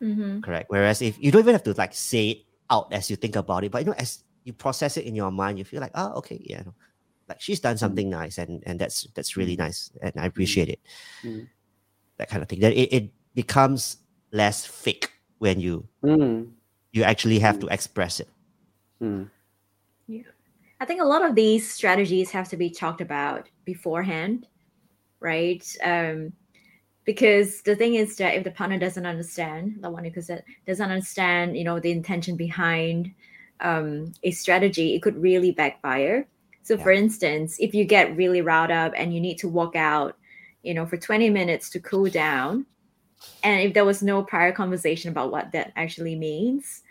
Mm-hmm. 0.00 0.40
Correct. 0.40 0.70
Whereas 0.70 1.02
if 1.02 1.18
you 1.18 1.30
don't 1.30 1.42
even 1.42 1.54
have 1.54 1.62
to 1.64 1.74
like 1.74 1.94
say 1.94 2.28
it 2.30 2.38
out 2.70 2.92
as 2.92 3.10
you 3.10 3.16
think 3.16 3.36
about 3.36 3.64
it, 3.64 3.70
but 3.72 3.78
you 3.82 3.86
know, 3.86 3.98
as 3.98 4.22
you 4.44 4.52
process 4.52 4.96
it 4.96 5.04
in 5.04 5.14
your 5.14 5.30
mind, 5.30 5.58
you 5.58 5.64
feel 5.64 5.80
like, 5.80 5.92
oh, 5.94 6.12
okay, 6.18 6.38
yeah, 6.42 6.62
like 7.28 7.40
she's 7.40 7.60
done 7.60 7.78
something 7.78 8.08
nice, 8.10 8.38
and 8.38 8.62
and 8.66 8.78
that's 8.78 9.06
that's 9.14 9.36
really 9.36 9.56
nice, 9.56 9.90
and 10.02 10.12
I 10.16 10.26
appreciate 10.26 10.68
it. 10.68 10.80
Mm. 11.22 11.48
That 12.18 12.28
kind 12.28 12.42
of 12.42 12.48
thing. 12.48 12.60
That 12.60 12.72
it, 12.72 12.92
it 12.92 13.10
becomes 13.34 13.98
less 14.32 14.66
fake 14.66 15.10
when 15.38 15.60
you 15.60 15.86
Mm. 16.02 16.52
you 16.92 17.02
actually 17.02 17.38
have 17.38 17.58
to 17.58 17.66
express 17.68 18.20
it. 18.20 18.28
Mm. 19.00 19.30
I 20.82 20.84
think 20.84 21.00
a 21.00 21.04
lot 21.04 21.24
of 21.24 21.36
these 21.36 21.70
strategies 21.70 22.32
have 22.32 22.48
to 22.48 22.56
be 22.56 22.68
talked 22.68 23.00
about 23.00 23.48
beforehand, 23.64 24.48
right? 25.20 25.64
Um, 25.80 26.32
because 27.04 27.62
the 27.62 27.76
thing 27.76 27.94
is 27.94 28.16
that 28.16 28.34
if 28.34 28.42
the 28.42 28.50
partner 28.50 28.80
doesn't 28.80 29.06
understand, 29.06 29.76
the 29.80 29.88
one 29.88 30.04
who 30.04 30.20
said 30.20 30.42
doesn't 30.66 30.90
understand, 30.90 31.56
you 31.56 31.62
know, 31.62 31.78
the 31.78 31.92
intention 31.92 32.36
behind 32.36 33.12
um, 33.60 34.12
a 34.24 34.32
strategy, 34.32 34.96
it 34.96 35.02
could 35.02 35.16
really 35.22 35.52
backfire. 35.52 36.26
So, 36.64 36.76
for 36.76 36.90
instance, 36.90 37.56
if 37.60 37.74
you 37.74 37.84
get 37.84 38.16
really 38.16 38.42
riled 38.42 38.72
up 38.72 38.92
and 38.96 39.14
you 39.14 39.20
need 39.20 39.38
to 39.38 39.48
walk 39.48 39.76
out, 39.76 40.16
you 40.64 40.74
know, 40.74 40.84
for 40.84 40.96
20 40.96 41.30
minutes 41.30 41.70
to 41.70 41.80
cool 41.80 42.10
down, 42.10 42.66
and 43.42 43.60
if 43.60 43.74
there 43.74 43.84
was 43.84 44.02
no 44.02 44.22
prior 44.22 44.52
conversation 44.52 45.10
about 45.10 45.30
what 45.32 45.52
that 45.52 45.72
actually 45.76 46.14
means 46.16 46.82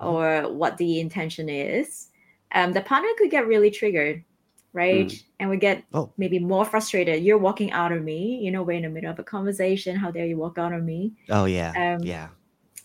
Mhm. 0.00 0.06
or 0.06 0.52
what 0.52 0.76
the 0.78 1.00
intention 1.00 1.48
is, 1.48 2.08
um, 2.52 2.72
the 2.72 2.80
partner 2.82 3.08
could 3.18 3.30
get 3.30 3.46
really 3.46 3.70
triggered, 3.70 4.24
right? 4.72 5.12
And 5.38 5.48
would 5.50 5.60
get 5.60 5.84
Oh. 5.94 6.10
maybe 6.16 6.38
more 6.38 6.64
frustrated. 6.64 7.22
You're 7.22 7.38
walking 7.38 7.72
out 7.72 7.92
of 7.92 8.02
me, 8.02 8.38
you 8.42 8.50
know, 8.50 8.62
we're 8.62 8.76
in 8.76 8.82
the 8.82 8.88
middle 8.88 9.10
of 9.10 9.18
a 9.18 9.24
conversation. 9.24 9.96
How 9.96 10.10
dare 10.10 10.26
you 10.26 10.36
walk 10.36 10.58
out 10.58 10.72
of 10.72 10.84
me? 10.84 11.12
Oh 11.28 11.44
yeah, 11.46 11.72
Um, 11.76 12.02
yeah. 12.04 12.28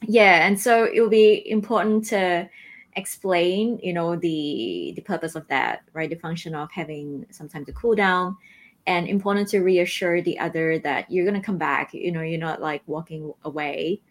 yeah 0.07 0.45
and 0.45 0.59
so 0.59 0.83
it 0.85 0.99
will 0.99 1.09
be 1.09 1.49
important 1.49 2.05
to 2.05 2.49
explain 2.97 3.79
you 3.83 3.93
know 3.93 4.15
the 4.15 4.93
the 4.95 5.01
purpose 5.01 5.35
of 5.35 5.47
that 5.47 5.81
right 5.93 6.09
the 6.09 6.15
function 6.15 6.55
of 6.55 6.71
having 6.71 7.25
some 7.31 7.49
time 7.49 7.65
to 7.65 7.73
cool 7.73 7.95
down 7.95 8.37
and 8.87 9.07
important 9.07 9.47
to 9.49 9.59
reassure 9.59 10.21
the 10.21 10.37
other 10.39 10.79
that 10.79 11.09
you're 11.09 11.25
going 11.25 11.39
to 11.39 11.45
come 11.45 11.57
back 11.57 11.93
you 11.93 12.11
know 12.11 12.21
you're 12.21 12.39
not 12.39 12.61
like 12.61 12.81
walking 12.87 13.33
away 13.43 14.01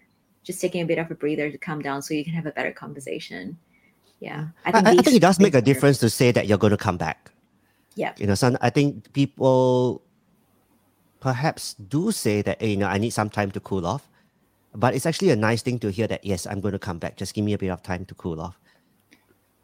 just 0.43 0.61
taking 0.61 0.83
a 0.83 0.87
bit 0.87 0.99
of 0.99 1.11
a 1.11 1.15
breather 1.15 1.51
to 1.51 1.59
calm 1.59 1.81
down 1.81 2.03
so 2.03 2.15
you 2.15 2.25
can 2.25 2.35
have 2.35 2.47
a 2.47 2.53
better 2.53 2.73
conversation 2.73 3.57
yeah 4.21 4.49
I, 4.65 4.73
I 4.73 4.95
these 4.95 5.03
think 5.03 5.17
it 5.17 5.21
does 5.21 5.39
make 5.39 5.55
a 5.55 5.63
difference 5.63 5.99
to 5.99 6.11
say 6.11 6.33
that 6.33 6.47
you're 6.47 6.59
going 6.59 6.71
to 6.71 6.77
come 6.77 6.97
back. 6.97 7.31
Yeah. 7.95 8.13
You 8.17 8.27
know, 8.27 8.35
some 8.35 8.59
I 8.61 8.71
think 8.71 9.13
people 9.13 10.03
perhaps 11.21 11.75
do 11.75 12.11
say 12.11 12.43
that, 12.43 12.61
"Hey, 12.61 12.71
you 12.71 12.77
know, 12.77 12.87
I 12.87 12.99
need 12.99 13.11
some 13.11 13.31
time 13.31 13.51
to 13.53 13.61
cool 13.61 13.87
off. 13.87 14.09
But 14.75 14.95
it's 14.95 15.07
actually 15.07 15.31
a 15.31 15.37
nice 15.37 15.63
thing 15.63 15.79
to 15.81 15.91
hear 15.91 16.09
that, 16.09 16.25
yes, 16.25 16.47
I'm 16.47 16.61
going 16.61 16.73
to 16.73 16.81
come 16.81 16.99
back. 16.99 17.17
Just 17.17 17.33
give 17.33 17.45
me 17.45 17.53
a 17.53 17.59
bit 17.59 17.71
of 17.71 17.83
time 17.83 18.05
to 18.07 18.15
cool 18.15 18.41
off. 18.41 18.59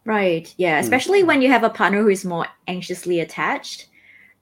Right. 0.04 0.54
Yeah. 0.56 0.78
Mm. 0.78 0.82
Especially 0.82 1.22
when 1.24 1.42
you 1.42 1.50
have 1.50 1.64
a 1.64 1.70
partner 1.70 2.00
who 2.00 2.08
is 2.08 2.24
more 2.24 2.46
anxiously 2.68 3.18
attached, 3.18 3.86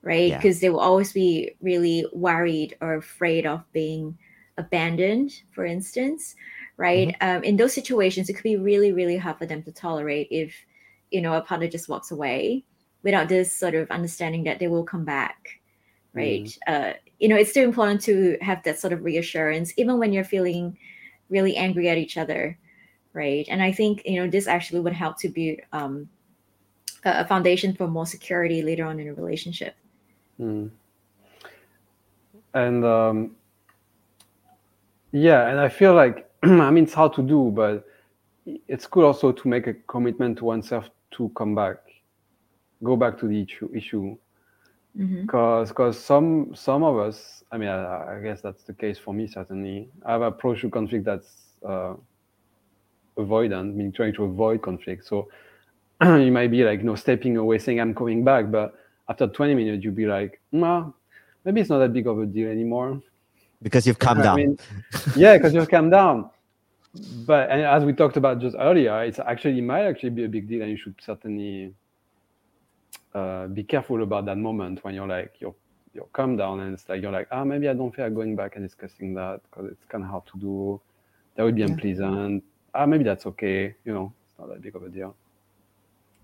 right? 0.01 0.29
Yeah. 0.29 0.37
Because 0.37 0.59
they 0.59 0.69
will 0.69 0.79
always 0.79 1.11
be 1.13 1.51
really 1.61 2.05
worried 2.13 2.77
or 2.81 2.95
afraid 2.95 3.45
of 3.45 3.63
being 3.73 4.17
abandoned, 4.57 5.31
for 5.51 5.65
instance, 5.65 6.35
right? 6.77 7.15
Um, 7.21 7.43
in 7.43 7.57
those 7.57 7.73
situations, 7.73 8.29
it 8.29 8.33
could 8.33 8.43
be 8.43 8.57
really, 8.57 8.91
really 8.91 9.17
hard 9.17 9.37
for 9.37 9.45
them 9.45 9.63
to 9.63 9.71
tolerate 9.71 10.27
if, 10.31 10.53
you 11.11 11.21
know, 11.21 11.33
a 11.33 11.41
partner 11.41 11.67
just 11.67 11.89
walks 11.89 12.11
away 12.11 12.65
without 13.03 13.29
this 13.29 13.53
sort 13.53 13.75
of 13.75 13.89
understanding 13.91 14.43
that 14.43 14.59
they 14.59 14.67
will 14.67 14.83
come 14.83 15.05
back, 15.05 15.59
right? 16.13 16.57
Uh, 16.67 16.93
you 17.19 17.27
know, 17.27 17.35
it's 17.35 17.51
still 17.51 17.63
important 17.63 18.01
to 18.01 18.37
have 18.41 18.63
that 18.63 18.79
sort 18.79 18.93
of 18.93 19.03
reassurance, 19.03 19.73
even 19.77 19.97
when 19.97 20.13
you're 20.13 20.23
feeling 20.23 20.77
really 21.29 21.55
angry 21.55 21.89
at 21.89 21.97
each 21.97 22.17
other 22.17 22.57
right 23.13 23.47
and 23.49 23.61
i 23.61 23.71
think 23.71 24.01
you 24.05 24.19
know 24.19 24.29
this 24.29 24.47
actually 24.47 24.79
would 24.79 24.93
help 24.93 25.17
to 25.17 25.29
build 25.29 25.57
um, 25.73 26.09
a 27.05 27.25
foundation 27.25 27.73
for 27.73 27.87
more 27.87 28.05
security 28.05 28.61
later 28.61 28.85
on 28.85 28.99
in 28.99 29.07
a 29.07 29.13
relationship 29.13 29.75
Mm. 30.39 30.69
And 32.53 32.85
um, 32.85 33.35
yeah, 35.11 35.49
and 35.49 35.59
I 35.59 35.69
feel 35.69 35.93
like 35.93 36.29
I 36.43 36.71
mean 36.71 36.85
it's 36.85 36.93
hard 36.93 37.13
to 37.13 37.21
do, 37.21 37.51
but 37.53 37.85
it's 38.67 38.87
cool 38.87 39.05
also 39.05 39.31
to 39.31 39.47
make 39.47 39.67
a 39.67 39.73
commitment 39.73 40.37
to 40.39 40.45
oneself 40.45 40.89
to 41.11 41.29
come 41.35 41.55
back, 41.55 41.77
go 42.83 42.95
back 42.95 43.19
to 43.19 43.27
the 43.27 43.41
issue 43.41 43.69
issue, 43.73 44.17
because 44.95 45.69
because 45.69 45.99
some 45.99 46.53
some 46.55 46.83
of 46.83 46.97
us, 46.97 47.43
I 47.51 47.57
mean, 47.57 47.69
I, 47.69 48.17
I 48.17 48.19
guess 48.21 48.41
that's 48.41 48.63
the 48.63 48.73
case 48.73 48.97
for 48.97 49.13
me 49.13 49.27
certainly. 49.27 49.89
I've 50.05 50.21
approached 50.21 50.61
to 50.61 50.69
conflict 50.69 51.05
that's 51.05 51.31
uh, 51.67 51.93
avoidant, 53.17 53.75
meaning 53.75 53.91
trying 53.91 54.13
to 54.13 54.23
avoid 54.23 54.61
conflict. 54.61 55.05
So 55.05 55.29
you 56.03 56.31
might 56.31 56.51
be 56.51 56.63
like, 56.63 56.79
you 56.79 56.85
know, 56.85 56.95
stepping 56.95 57.37
away, 57.37 57.59
saying 57.59 57.79
I'm 57.79 57.93
coming 57.93 58.23
back, 58.23 58.49
but 58.49 58.73
after 59.09 59.27
20 59.27 59.55
minutes, 59.55 59.83
you'd 59.83 59.95
be 59.95 60.05
like, 60.05 60.39
nah, 60.51 60.91
maybe 61.43 61.61
it's 61.61 61.69
not 61.69 61.79
that 61.79 61.93
big 61.93 62.07
of 62.07 62.19
a 62.19 62.25
deal 62.27 62.49
anymore. 62.49 63.01
Because 63.61 63.87
you've 63.87 63.99
come 63.99 64.19
I 64.19 64.21
down. 64.21 64.39
mean, 64.41 64.57
yeah, 65.15 65.37
because 65.37 65.53
you've 65.53 65.69
calmed 65.69 65.91
down. 65.91 66.29
But 66.93 67.49
and 67.51 67.61
as 67.61 67.85
we 67.85 67.93
talked 67.93 68.17
about 68.17 68.39
just 68.39 68.55
earlier, 68.59 69.03
it's 69.03 69.19
actually 69.19 69.59
it 69.59 69.63
might 69.63 69.85
actually 69.85 70.11
be 70.11 70.25
a 70.25 70.29
big 70.29 70.47
deal, 70.47 70.61
and 70.61 70.71
you 70.71 70.77
should 70.77 70.95
certainly 71.01 71.73
uh, 73.13 73.47
be 73.47 73.63
careful 73.63 74.03
about 74.03 74.25
that 74.25 74.37
moment 74.37 74.83
when 74.83 74.93
you're 74.95 75.07
like 75.07 75.33
you're 75.39 75.55
you're 75.93 76.07
calm 76.13 76.37
down, 76.37 76.59
and 76.61 76.73
it's 76.73 76.87
like 76.89 77.01
you're 77.01 77.11
like 77.11 77.27
ah 77.31 77.43
maybe 77.43 77.69
I 77.69 77.73
don't 77.73 77.93
feel 77.95 78.05
like 78.05 78.15
going 78.15 78.35
back 78.35 78.55
and 78.55 78.65
discussing 78.65 79.13
that 79.15 79.41
because 79.43 79.71
it's 79.71 79.85
kind 79.85 80.03
of 80.03 80.09
hard 80.09 80.25
to 80.27 80.39
do. 80.39 80.81
That 81.35 81.43
would 81.43 81.55
be 81.55 81.63
Yeah. 81.63 81.65
unpleasant. 81.65 82.43
Ah 82.73 82.85
maybe 82.85 83.03
that's 83.03 83.25
okay. 83.27 83.75
You 83.85 83.93
know, 83.93 84.13
it's 84.29 84.39
not 84.39 84.49
that 84.49 84.61
big 84.61 84.75
of 84.75 84.83
a 84.83 84.89
deal. 84.89 85.15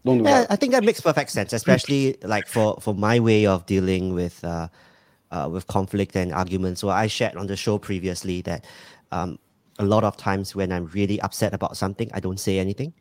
Don't 0.05 0.19
do 0.19 0.23
Yeah, 0.23 0.41
that. 0.41 0.51
I 0.51 0.55
think 0.55 0.71
that 0.73 0.83
makes 0.83 1.01
perfect 1.01 1.31
sense, 1.31 1.51
especially 1.51 2.15
like 2.23 2.47
for 2.47 2.77
for 2.79 2.93
my 2.93 3.19
way 3.19 3.45
of 3.47 3.65
dealing 3.65 4.13
with 4.13 4.43
uh, 4.43 4.67
uh, 5.31 5.49
with 5.51 5.67
conflict 5.67 6.15
and 6.15 6.31
arguments. 6.31 6.81
So 6.81 6.89
I 6.89 7.07
shared 7.07 7.35
on 7.35 7.47
the 7.47 7.55
show 7.55 7.77
previously 7.79 8.41
that 8.43 8.65
um, 9.11 9.39
a 9.79 9.85
lot 9.85 10.03
of 10.03 10.15
times 10.15 10.55
when 10.55 10.71
I'm 10.71 10.85
really 10.87 11.19
upset 11.21 11.53
about 11.53 11.75
something, 11.75 12.09
I 12.13 12.19
don't 12.19 12.39
say 12.39 12.59
anything. 12.59 12.93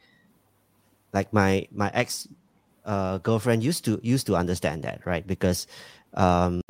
Like 1.13 1.33
my 1.33 1.69
my 1.71 1.91
ex 1.95 2.27
uh, 2.87 3.19
girlfriend 3.19 3.63
used 3.63 3.85
to 3.85 4.01
used 4.03 4.27
to 4.27 4.37
understand 4.37 4.83
that, 4.85 5.05
right? 5.05 5.27
Because 5.27 5.67
um, 6.15 6.61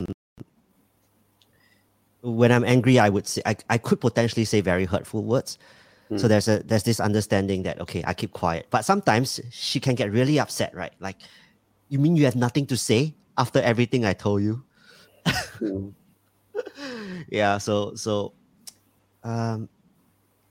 when 2.23 2.51
I'm 2.51 2.65
angry, 2.65 2.99
I 2.99 3.09
would 3.09 3.27
say 3.27 3.43
I, 3.47 3.57
I 3.71 3.79
could 3.79 4.01
potentially 4.01 4.45
say 4.45 4.61
very 4.61 4.85
hurtful 4.85 5.23
words. 5.23 5.59
So 6.17 6.27
Mm. 6.27 6.29
there's 6.29 6.49
a 6.49 6.63
there's 6.65 6.83
this 6.85 7.01
understanding 7.01 7.63
that 7.65 7.81
okay, 7.81 8.03
I 8.07 8.15
keep 8.15 8.33
quiet. 8.33 8.67
But 8.71 8.85
sometimes 8.85 9.41
she 9.51 9.81
can 9.81 9.95
get 9.95 10.13
really 10.13 10.39
upset, 10.39 10.75
right? 10.75 10.93
Like, 11.01 11.17
you 11.89 11.99
mean 11.99 12.17
you 12.17 12.25
have 12.25 12.37
nothing 12.37 12.67
to 12.67 12.77
say 12.77 13.15
after 13.37 13.61
everything 13.61 14.05
I 14.05 14.13
told 14.15 14.43
you? 14.43 14.63
Mm. 15.61 15.93
yeah. 17.29 17.59
So 17.59 17.95
so, 17.95 18.33
um, 19.23 19.69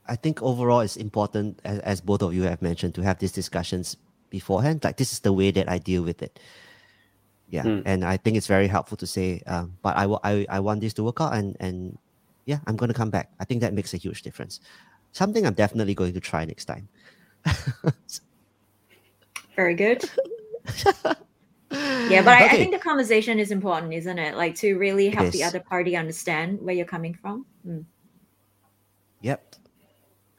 I 0.07 0.15
think 0.15 0.41
overall 0.41 0.81
it's 0.81 0.97
important, 0.97 1.59
as, 1.63 1.79
as 1.79 2.01
both 2.01 2.21
of 2.21 2.33
you 2.33 2.43
have 2.43 2.61
mentioned, 2.61 2.95
to 2.95 3.01
have 3.03 3.19
these 3.19 3.31
discussions 3.31 3.95
beforehand. 4.29 4.83
Like 4.83 4.97
this 4.97 5.13
is 5.13 5.19
the 5.19 5.31
way 5.33 5.51
that 5.51 5.69
I 5.69 5.77
deal 5.77 6.03
with 6.03 6.21
it. 6.21 6.39
Yeah, 7.47 7.63
Mm. 7.63 7.83
and 7.85 8.03
I 8.03 8.17
think 8.17 8.35
it's 8.37 8.47
very 8.47 8.67
helpful 8.67 8.97
to 8.97 9.05
say, 9.07 9.43
um, 9.45 9.77
but 9.83 9.95
I, 9.95 10.07
wa- 10.07 10.19
I 10.23 10.45
I 10.49 10.59
want 10.59 10.81
this 10.81 10.93
to 10.95 11.03
work 11.03 11.21
out, 11.21 11.33
and 11.37 11.55
and 11.59 11.97
yeah, 12.45 12.59
I'm 12.65 12.75
gonna 12.75 12.93
come 12.97 13.11
back. 13.11 13.29
I 13.39 13.45
think 13.45 13.61
that 13.61 13.73
makes 13.73 13.93
a 13.93 13.97
huge 13.97 14.23
difference. 14.23 14.59
Something 15.13 15.45
I'm 15.45 15.53
definitely 15.53 15.95
going 15.95 16.13
to 16.13 16.19
try 16.19 16.43
next 16.45 16.65
time. 16.65 16.89
very 19.55 19.75
good 19.75 20.03
yeah 21.71 22.21
but 22.23 22.29
I, 22.29 22.45
I 22.45 22.49
think 22.49 22.73
the 22.73 22.79
conversation 22.79 23.37
is 23.37 23.51
important 23.51 23.93
isn't 23.93 24.17
it 24.17 24.35
like 24.35 24.55
to 24.55 24.75
really 24.77 25.09
help 25.09 25.31
the 25.31 25.43
other 25.43 25.59
party 25.59 25.95
understand 25.97 26.61
where 26.61 26.73
you're 26.73 26.85
coming 26.85 27.13
from 27.13 27.45
Mm. 27.67 27.85
Yep. 29.23 29.55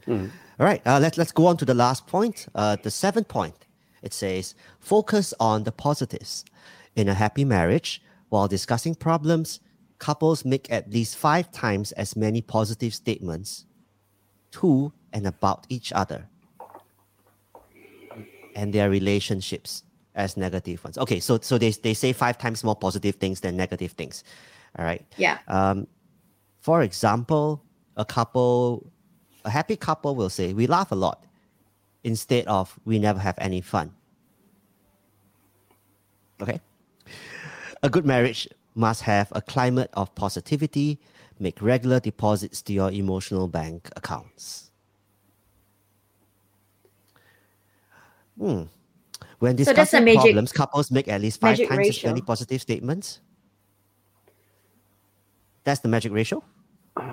Mm. 0.06 0.30
All 0.60 0.66
right. 0.66 0.82
Uh, 0.86 1.00
let's 1.00 1.18
let's 1.18 1.32
go 1.32 1.46
on 1.46 1.56
to 1.56 1.64
the 1.64 1.74
last 1.74 2.06
point. 2.06 2.46
Uh, 2.54 2.76
the 2.80 2.90
seventh 2.90 3.28
point. 3.28 3.66
It 4.02 4.12
says 4.12 4.54
focus 4.78 5.32
on 5.40 5.64
the 5.64 5.72
positives. 5.72 6.44
In 6.94 7.08
a 7.08 7.14
happy 7.14 7.44
marriage, 7.44 8.02
while 8.28 8.46
discussing 8.46 8.94
problems, 8.94 9.60
couples 9.98 10.44
make 10.44 10.70
at 10.70 10.92
least 10.92 11.16
five 11.16 11.50
times 11.50 11.92
as 11.92 12.14
many 12.14 12.42
positive 12.42 12.94
statements 12.94 13.64
to 14.60 14.92
and 15.12 15.26
about 15.26 15.66
each 15.68 15.92
other 15.92 16.26
and 18.54 18.72
their 18.72 18.88
relationships 18.90 19.82
as 20.14 20.36
negative 20.36 20.82
ones. 20.84 20.96
Okay, 20.98 21.20
so 21.20 21.38
so 21.42 21.58
they, 21.58 21.70
they 21.70 21.94
say 21.94 22.12
five 22.12 22.38
times 22.38 22.62
more 22.62 22.76
positive 22.76 23.16
things 23.16 23.40
than 23.40 23.56
negative 23.56 23.92
things. 23.92 24.22
All 24.78 24.84
right. 24.84 25.04
yeah 25.16 25.38
Um, 25.48 25.86
for 26.60 26.82
example, 26.82 27.62
a 27.96 28.04
couple, 28.04 28.86
a 29.44 29.50
happy 29.50 29.76
couple 29.76 30.14
will 30.14 30.30
say, 30.30 30.54
We 30.54 30.66
laugh 30.66 30.92
a 30.92 30.94
lot 30.94 31.24
instead 32.04 32.46
of 32.46 32.78
we 32.84 32.98
never 32.98 33.18
have 33.18 33.34
any 33.38 33.60
fun. 33.60 33.92
Okay. 36.40 36.60
A 37.82 37.90
good 37.90 38.06
marriage 38.06 38.48
must 38.74 39.02
have 39.02 39.28
a 39.32 39.42
climate 39.42 39.90
of 39.94 40.14
positivity, 40.14 40.98
make 41.38 41.60
regular 41.60 42.00
deposits 42.00 42.62
to 42.62 42.72
your 42.72 42.90
emotional 42.90 43.48
bank 43.48 43.90
accounts. 43.96 44.70
Hmm. 48.38 48.62
When 49.38 49.56
So 49.58 49.64
that's 49.64 49.90
discussing 49.90 50.04
magic- 50.04 50.20
problems, 50.22 50.52
couples 50.52 50.90
make 50.90 51.08
at 51.08 51.20
least 51.20 51.40
five 51.40 51.58
magic 51.58 51.68
times 51.68 51.88
as 51.88 52.04
many 52.04 52.20
positive 52.20 52.60
statements. 52.60 53.20
That's 55.64 55.80
the 55.80 55.88
magic 55.88 56.12
ratio. 56.12 56.42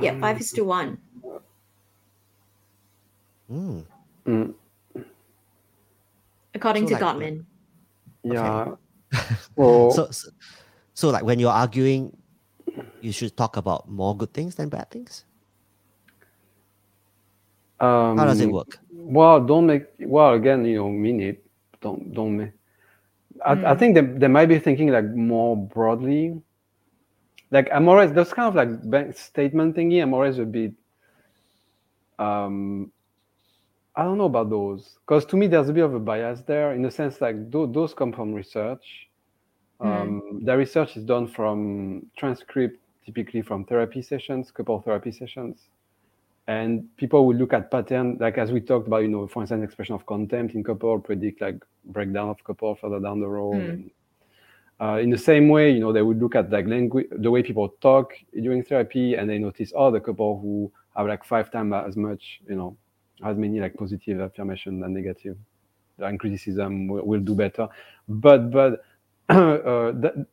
Yeah, 0.01 0.19
five 0.19 0.39
is 0.39 0.51
to 0.53 0.63
one. 0.63 0.97
Hmm. 3.47 3.81
Mm, 4.25 4.53
according 6.53 6.87
So 6.87 6.95
to 6.97 7.03
like- 7.03 7.15
Gottman. 7.15 7.45
yeah. 8.23 8.75
Well, 9.55 9.91
So, 9.97 10.11
so, 10.11 10.29
so 10.93 11.09
like 11.09 11.23
when 11.23 11.39
you're 11.39 11.51
arguing, 11.51 12.15
you 13.01 13.11
should 13.11 13.35
talk 13.37 13.57
about 13.57 13.89
more 13.89 14.15
good 14.17 14.33
things 14.33 14.55
than 14.55 14.69
bad 14.69 14.89
things. 14.91 15.25
um, 17.79 18.17
How 18.17 18.25
does 18.25 18.41
it 18.41 18.49
work? 18.51 18.79
Well, 18.91 19.41
don't 19.45 19.67
make. 19.67 19.85
Well, 19.99 20.33
again, 20.33 20.65
you 20.65 20.77
know, 20.77 20.89
mean 20.89 21.21
it. 21.21 21.45
Don't 21.81 22.13
don't 22.13 22.37
make. 22.37 22.51
I, 23.45 23.53
I 23.71 23.75
Mm. 23.75 23.75
think 23.75 23.95
they, 23.95 24.01
they 24.01 24.27
might 24.27 24.47
be 24.47 24.59
thinking 24.59 24.89
like 24.89 25.05
more 25.05 25.57
broadly. 25.57 26.41
Like 27.51 27.69
I'm 27.73 27.89
always 27.89 28.13
those 28.13 28.33
kind 28.33 28.47
of 28.49 28.55
like 28.55 28.89
bank 28.89 29.17
statement 29.17 29.75
thingy. 29.75 30.01
I'm 30.01 30.13
always 30.13 30.39
a 30.39 30.45
bit. 30.45 30.73
Um, 32.19 32.91
I 33.95 34.03
don't 34.03 34.17
know 34.17 34.25
about 34.25 34.49
those 34.49 34.97
because 35.05 35.25
to 35.27 35.37
me 35.37 35.47
there's 35.47 35.69
a 35.69 35.73
bit 35.73 35.85
of 35.85 35.93
a 35.93 35.99
bias 35.99 36.41
there 36.43 36.73
in 36.73 36.81
the 36.81 36.91
sense 36.91 37.21
like 37.21 37.51
those, 37.51 37.73
those 37.73 37.93
come 37.93 38.13
from 38.13 38.33
research. 38.33 39.09
Mm. 39.81 40.01
Um, 40.01 40.41
The 40.43 40.55
research 40.57 40.97
is 40.97 41.03
done 41.03 41.27
from 41.27 42.05
transcript, 42.15 42.77
typically 43.05 43.41
from 43.41 43.65
therapy 43.65 44.01
sessions, 44.01 44.51
couple 44.51 44.79
therapy 44.81 45.11
sessions 45.11 45.69
and 46.47 46.85
people 46.97 47.25
will 47.25 47.35
look 47.35 47.53
at 47.53 47.69
pattern 47.69 48.17
like 48.19 48.37
as 48.37 48.51
we 48.51 48.59
talked 48.59 48.87
about 48.87 48.97
you 48.97 49.07
know 49.07 49.27
for 49.27 49.41
instance 49.43 49.63
expression 49.63 49.93
of 49.95 50.05
contempt 50.05 50.55
in 50.55 50.63
couple 50.63 50.99
predict 50.99 51.39
like 51.39 51.63
breakdown 51.85 52.29
of 52.29 52.43
couple 52.43 52.73
further 52.75 52.99
down 52.99 53.19
the 53.19 53.27
road 53.27 53.55
Mm. 53.55 53.69
and, 53.69 53.91
uh, 54.79 54.97
in 54.97 55.09
the 55.11 55.17
same 55.17 55.49
way 55.49 55.71
you 55.71 55.79
know 55.79 55.93
they 55.93 56.01
would 56.01 56.19
look 56.19 56.35
at 56.35 56.49
like 56.49 56.65
language 56.65 57.07
the 57.11 57.29
way 57.29 57.43
people 57.43 57.69
talk 57.79 58.13
during 58.33 58.63
therapy 58.63 59.13
and 59.15 59.29
they 59.29 59.37
notice 59.37 59.71
oh 59.75 59.91
the 59.91 59.99
couple 59.99 60.39
who 60.41 60.71
have 60.95 61.07
like 61.07 61.23
five 61.23 61.51
times 61.51 61.73
as 61.87 61.95
much 61.95 62.41
you 62.49 62.55
know 62.55 62.75
as 63.23 63.37
many 63.37 63.59
like 63.59 63.75
positive 63.75 64.19
affirmation 64.19 64.79
than 64.79 64.93
negative 64.93 65.37
and 65.99 66.19
criticism 66.19 66.87
will, 66.87 67.05
will 67.05 67.19
do 67.21 67.35
better 67.35 67.67
but 68.07 68.49
but 68.49 68.83
uh, 69.29 69.91
that, 69.91 70.25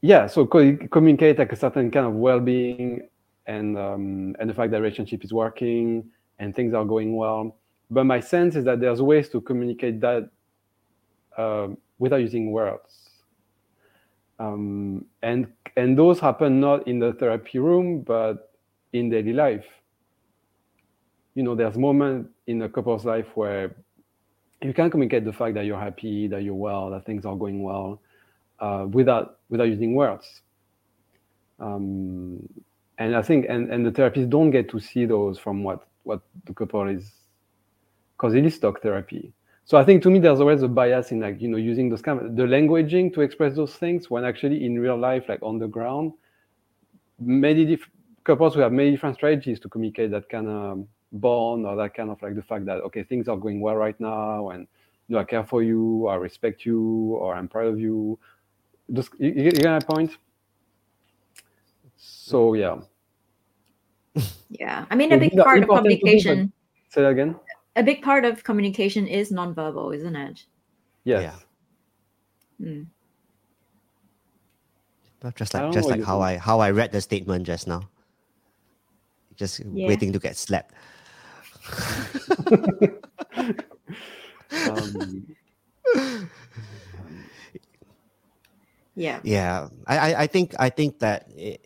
yeah 0.00 0.26
so 0.26 0.46
co- 0.46 0.76
communicate 0.90 1.38
like 1.38 1.52
a 1.52 1.56
certain 1.56 1.90
kind 1.90 2.06
of 2.06 2.14
well-being 2.14 3.08
and 3.48 3.76
um, 3.78 4.36
and 4.38 4.48
the 4.48 4.54
fact 4.54 4.70
that 4.70 4.80
relationship 4.80 5.24
is 5.24 5.32
working 5.32 6.04
and 6.38 6.54
things 6.54 6.74
are 6.74 6.84
going 6.84 7.16
well. 7.16 7.56
But 7.90 8.04
my 8.04 8.20
sense 8.20 8.54
is 8.54 8.64
that 8.66 8.80
there's 8.80 9.02
ways 9.02 9.28
to 9.30 9.40
communicate 9.40 10.00
that 10.02 10.28
um, 11.36 11.78
without 11.98 12.18
using 12.20 12.52
words. 12.52 13.10
Um, 14.38 15.06
and 15.22 15.48
and 15.76 15.98
those 15.98 16.20
happen 16.20 16.60
not 16.60 16.86
in 16.86 16.98
the 16.98 17.14
therapy 17.14 17.58
room, 17.58 18.02
but 18.02 18.52
in 18.92 19.08
daily 19.08 19.32
life. 19.32 19.66
You 21.34 21.42
know, 21.42 21.54
there's 21.54 21.78
moments 21.78 22.30
in 22.46 22.62
a 22.62 22.68
couple's 22.68 23.04
life 23.04 23.28
where 23.34 23.74
you 24.62 24.72
can 24.72 24.90
communicate 24.90 25.24
the 25.24 25.32
fact 25.32 25.54
that 25.54 25.64
you're 25.64 25.78
happy, 25.78 26.26
that 26.28 26.42
you're 26.42 26.54
well, 26.54 26.90
that 26.90 27.04
things 27.04 27.24
are 27.24 27.36
going 27.36 27.62
well, 27.62 28.00
uh, 28.60 28.86
without 28.90 29.38
without 29.48 29.68
using 29.68 29.94
words. 29.94 30.42
Um, 31.60 32.48
and 32.98 33.16
I 33.16 33.22
think 33.22 33.46
and, 33.48 33.72
and 33.72 33.86
the 33.86 33.90
therapists 33.90 34.28
don't 34.28 34.50
get 34.50 34.68
to 34.70 34.80
see 34.80 35.06
those 35.06 35.38
from 35.38 35.62
what 35.62 35.86
what 36.04 36.22
the 36.46 36.54
couple 36.54 36.88
is 36.88 37.10
because 38.16 38.34
it 38.34 38.44
is 38.44 38.58
talk 38.58 38.82
therapy. 38.82 39.32
So 39.64 39.76
I 39.76 39.84
think 39.84 40.02
to 40.04 40.10
me 40.10 40.18
there's 40.18 40.40
always 40.40 40.62
a 40.62 40.68
bias 40.68 41.12
in 41.12 41.20
like 41.20 41.40
you 41.40 41.48
know 41.48 41.58
using 41.58 41.88
those 41.88 42.02
kind 42.02 42.20
of 42.20 42.36
the 42.36 42.44
languaging 42.44 43.12
to 43.14 43.20
express 43.20 43.54
those 43.54 43.74
things 43.74 44.10
when 44.10 44.24
actually 44.24 44.64
in 44.64 44.78
real 44.78 44.98
life 44.98 45.24
like 45.28 45.42
on 45.42 45.58
the 45.58 45.68
ground 45.68 46.12
many 47.20 47.64
diff- 47.64 47.90
couples 48.24 48.54
who 48.54 48.60
have 48.60 48.72
many 48.72 48.90
different 48.90 49.16
strategies 49.16 49.60
to 49.60 49.68
communicate 49.68 50.10
that 50.10 50.28
kind 50.28 50.48
of 50.48 50.86
bond 51.12 51.66
or 51.66 51.74
that 51.76 51.94
kind 51.94 52.10
of 52.10 52.20
like 52.22 52.34
the 52.34 52.42
fact 52.42 52.66
that 52.66 52.78
okay 52.82 53.02
things 53.02 53.28
are 53.28 53.36
going 53.36 53.60
well 53.60 53.76
right 53.76 53.98
now 53.98 54.50
and 54.50 54.66
you 55.08 55.14
know 55.14 55.20
I 55.20 55.24
care 55.24 55.44
for 55.44 55.62
you 55.62 56.06
I 56.06 56.16
respect 56.16 56.66
you 56.66 57.16
or 57.20 57.34
I'm 57.34 57.48
proud 57.48 57.66
of 57.66 57.80
you. 57.80 58.18
Those, 58.88 59.08
you, 59.18 59.30
you 59.30 59.44
you 59.44 59.50
get 59.52 59.70
my 59.70 59.80
point? 59.80 60.16
So 61.96 62.54
yeah. 62.54 62.78
Yeah, 64.50 64.86
I 64.90 64.96
mean, 64.96 65.12
a 65.12 65.18
big 65.18 65.32
these 65.32 65.40
part 65.42 65.58
of 65.58 65.62
important 65.64 65.90
to 65.90 65.96
do, 65.96 66.00
communication, 66.00 66.52
Say 66.88 67.02
that 67.02 67.08
again. 67.10 67.36
a 67.76 67.82
big 67.82 68.02
part 68.02 68.24
of 68.24 68.42
communication 68.44 69.06
is 69.06 69.30
nonverbal, 69.30 69.94
isn't 69.94 70.16
it? 70.16 70.44
Yes. 71.04 71.22
Yeah. 72.60 72.66
Mm. 72.66 72.86
Well, 75.22 75.32
Just 75.36 75.52
like 75.54 75.72
just 75.72 75.90
like 75.90 76.02
how 76.02 76.18
think. 76.18 76.40
I 76.40 76.44
how 76.44 76.60
I 76.60 76.70
read 76.70 76.92
the 76.92 77.00
statement 77.00 77.44
just 77.46 77.66
now. 77.68 77.88
Just 79.36 79.60
Yeah. 79.60 79.86
waiting 79.86 80.12
to 80.12 80.18
get 80.18 80.36
slapped. 80.36 80.74
Um, 84.64 85.26
Yeah. 88.94 89.20
Yeah, 89.22 89.68
I, 89.86 89.98
I, 89.98 90.22
I 90.22 90.26
think 90.26 90.54
I 90.58 90.68
think 90.70 90.98
that 91.00 91.28
i 91.38 91.58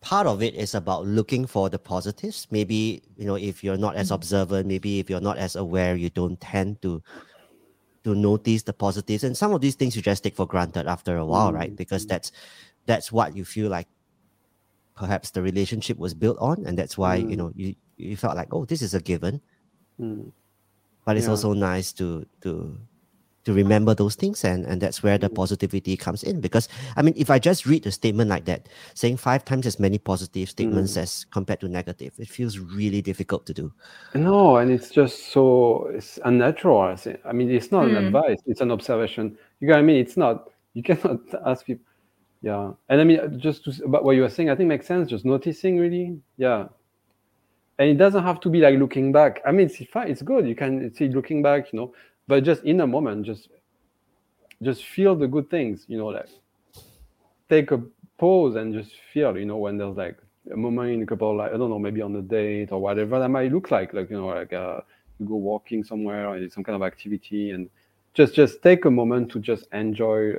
part 0.00 0.26
of 0.26 0.42
it 0.42 0.54
is 0.54 0.74
about 0.74 1.06
looking 1.06 1.46
for 1.46 1.70
the 1.70 1.78
positives. 1.78 2.46
Maybe 2.50 3.02
you 3.16 3.24
know 3.26 3.36
if 3.36 3.62
you're 3.62 3.76
not 3.78 3.94
as 3.96 4.10
Mhm. 4.10 4.14
observant, 4.14 4.66
maybe 4.66 4.98
if 4.98 5.08
you're 5.10 5.20
not 5.20 5.38
as 5.38 5.54
aware, 5.56 5.94
you 5.96 6.10
don't 6.10 6.40
tend 6.40 6.82
to 6.82 7.02
to 8.04 8.14
notice 8.14 8.62
the 8.62 8.72
positives. 8.72 9.24
And 9.24 9.36
some 9.36 9.52
of 9.52 9.60
these 9.60 9.74
things 9.76 9.94
you 9.94 10.02
just 10.02 10.24
take 10.24 10.34
for 10.36 10.46
granted 10.46 10.86
after 10.86 11.16
a 11.16 11.24
while, 11.24 11.52
right? 11.52 11.72
Mm, 11.72 11.76
Because 11.76 12.04
that's 12.06 12.32
that's 12.86 13.12
what 13.12 13.36
you 13.36 13.44
feel 13.44 13.70
like 13.70 13.88
perhaps 15.02 15.30
the 15.34 15.42
relationship 15.42 15.98
was 15.98 16.14
built 16.14 16.38
on, 16.38 16.62
and 16.66 16.78
that's 16.78 16.96
why 16.96 17.16
you 17.16 17.34
Mm. 17.34 17.38
know 17.38 17.50
you 17.58 17.74
you 17.98 18.16
felt 18.16 18.36
like 18.38 18.54
oh 18.54 18.64
this 18.64 18.82
is 18.82 18.94
a 18.94 19.00
given. 19.02 19.42
mm, 19.98 20.30
But 21.04 21.16
it's 21.18 21.26
Yeah. 21.26 21.34
also 21.34 21.52
nice 21.52 21.92
to 21.98 22.24
to 22.42 22.78
to 23.44 23.52
remember 23.52 23.92
those 23.94 24.14
things 24.14 24.44
and 24.44 24.64
and 24.70 24.80
that's 24.80 25.02
where 25.02 25.18
the 25.18 25.28
Mm. 25.28 25.34
positivity 25.34 25.96
comes 25.96 26.22
in 26.22 26.40
because 26.40 26.68
i 26.96 27.02
mean 27.02 27.14
if 27.16 27.28
i 27.28 27.38
just 27.42 27.66
read 27.66 27.84
a 27.86 27.90
statement 27.90 28.30
like 28.30 28.44
that 28.46 28.68
saying 28.94 29.16
five 29.18 29.42
times 29.44 29.66
as 29.66 29.80
many 29.80 29.98
positive 29.98 30.48
statements 30.48 30.94
Mm. 30.94 31.02
as 31.02 31.26
compared 31.34 31.58
to 31.60 31.66
negative 31.68 32.12
it 32.22 32.28
feels 32.30 32.60
really 32.60 33.02
difficult 33.02 33.42
to 33.46 33.52
do 33.52 33.72
no, 34.14 34.56
and 34.62 34.70
it's 34.70 34.90
just 34.90 35.32
so 35.32 35.88
it's 35.96 36.20
unnatural. 36.24 36.94
I 37.24 37.32
mean, 37.32 37.50
it's 37.50 37.72
not 37.72 37.86
an 37.88 37.96
Hmm. 37.96 38.06
advice; 38.06 38.38
it's 38.46 38.60
an 38.60 38.70
observation. 38.70 39.36
You 39.58 39.66
got 39.68 39.74
what 39.74 39.78
I 39.80 39.82
mean? 39.90 39.96
It's 40.04 40.16
not. 40.16 40.50
You 40.74 40.82
cannot 40.82 41.20
ask 41.50 41.66
people. 41.66 41.84
Yeah, 42.42 42.72
and 42.88 43.00
I 43.00 43.04
mean, 43.04 43.38
just 43.38 43.64
to, 43.64 43.84
about 43.84 44.04
what 44.04 44.16
you 44.16 44.22
were 44.22 44.28
saying, 44.28 44.50
I 44.50 44.56
think 44.56 44.68
makes 44.68 44.86
sense. 44.86 45.08
Just 45.08 45.24
noticing, 45.24 45.78
really. 45.78 46.18
Yeah, 46.36 46.66
and 47.78 47.88
it 47.90 47.94
doesn't 47.94 48.22
have 48.22 48.40
to 48.40 48.48
be 48.48 48.60
like 48.60 48.78
looking 48.78 49.12
back. 49.12 49.40
I 49.46 49.52
mean, 49.52 49.66
it's 49.66 49.90
fine. 49.90 50.08
It's 50.08 50.22
good. 50.22 50.46
You 50.46 50.54
can 50.54 50.94
see 50.94 51.08
looking 51.08 51.42
back, 51.42 51.72
you 51.72 51.78
know, 51.78 51.94
but 52.28 52.44
just 52.44 52.62
in 52.64 52.80
a 52.80 52.86
moment, 52.86 53.26
just 53.26 53.48
just 54.62 54.84
feel 54.84 55.14
the 55.16 55.26
good 55.26 55.50
things. 55.50 55.84
You 55.88 55.98
know, 55.98 56.08
like 56.08 56.28
take 57.48 57.70
a 57.70 57.82
pause 58.18 58.56
and 58.56 58.74
just 58.74 58.92
feel. 59.12 59.36
You 59.36 59.46
know, 59.46 59.56
when 59.56 59.78
there's 59.78 59.96
like 59.96 60.18
a 60.52 60.56
moment 60.56 60.90
in 60.90 61.02
a 61.02 61.06
couple, 61.06 61.36
like 61.36 61.52
I 61.52 61.56
don't 61.56 61.70
know, 61.70 61.78
maybe 61.78 62.02
on 62.02 62.14
a 62.16 62.22
date 62.22 62.72
or 62.72 62.80
whatever 62.80 63.18
that 63.18 63.28
might 63.28 63.52
look 63.52 63.70
like. 63.70 63.92
Like 63.94 64.10
you 64.10 64.16
know, 64.16 64.28
like 64.28 64.52
uh, 64.52 64.80
you 65.18 65.26
go 65.26 65.36
walking 65.36 65.82
somewhere 65.82 66.28
or 66.28 66.48
some 66.50 66.64
kind 66.64 66.76
of 66.76 66.82
activity, 66.82 67.50
and 67.50 67.70
just 68.14 68.34
just 68.34 68.62
take 68.62 68.84
a 68.84 68.90
moment 68.90 69.30
to 69.32 69.40
just 69.40 69.66
enjoy. 69.72 70.34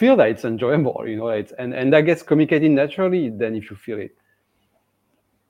Feel 0.00 0.16
that 0.16 0.28
it's 0.30 0.44
enjoyable, 0.44 1.04
you 1.06 1.16
know, 1.20 1.28
it's 1.28 1.52
and 1.58 1.74
and 1.74 1.92
that 1.92 2.02
gets 2.08 2.22
communicated 2.22 2.70
naturally. 2.70 3.28
Then 3.28 3.54
if 3.54 3.70
you 3.70 3.76
feel 3.76 3.98
it, 4.06 4.12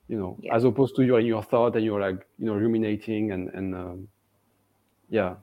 you 0.08 0.18
know, 0.18 0.36
Yeah. 0.42 0.56
as 0.56 0.64
opposed 0.64 0.96
to 0.96 1.02
you're 1.06 1.20
in 1.20 1.26
your 1.26 1.44
thought 1.50 1.76
and 1.76 1.84
you're 1.84 2.00
like 2.00 2.20
you 2.40 2.46
know 2.46 2.56
ruminating 2.64 3.30
and 3.34 3.48
and 3.54 3.74
um, 3.74 4.08
yeah, 5.08 5.34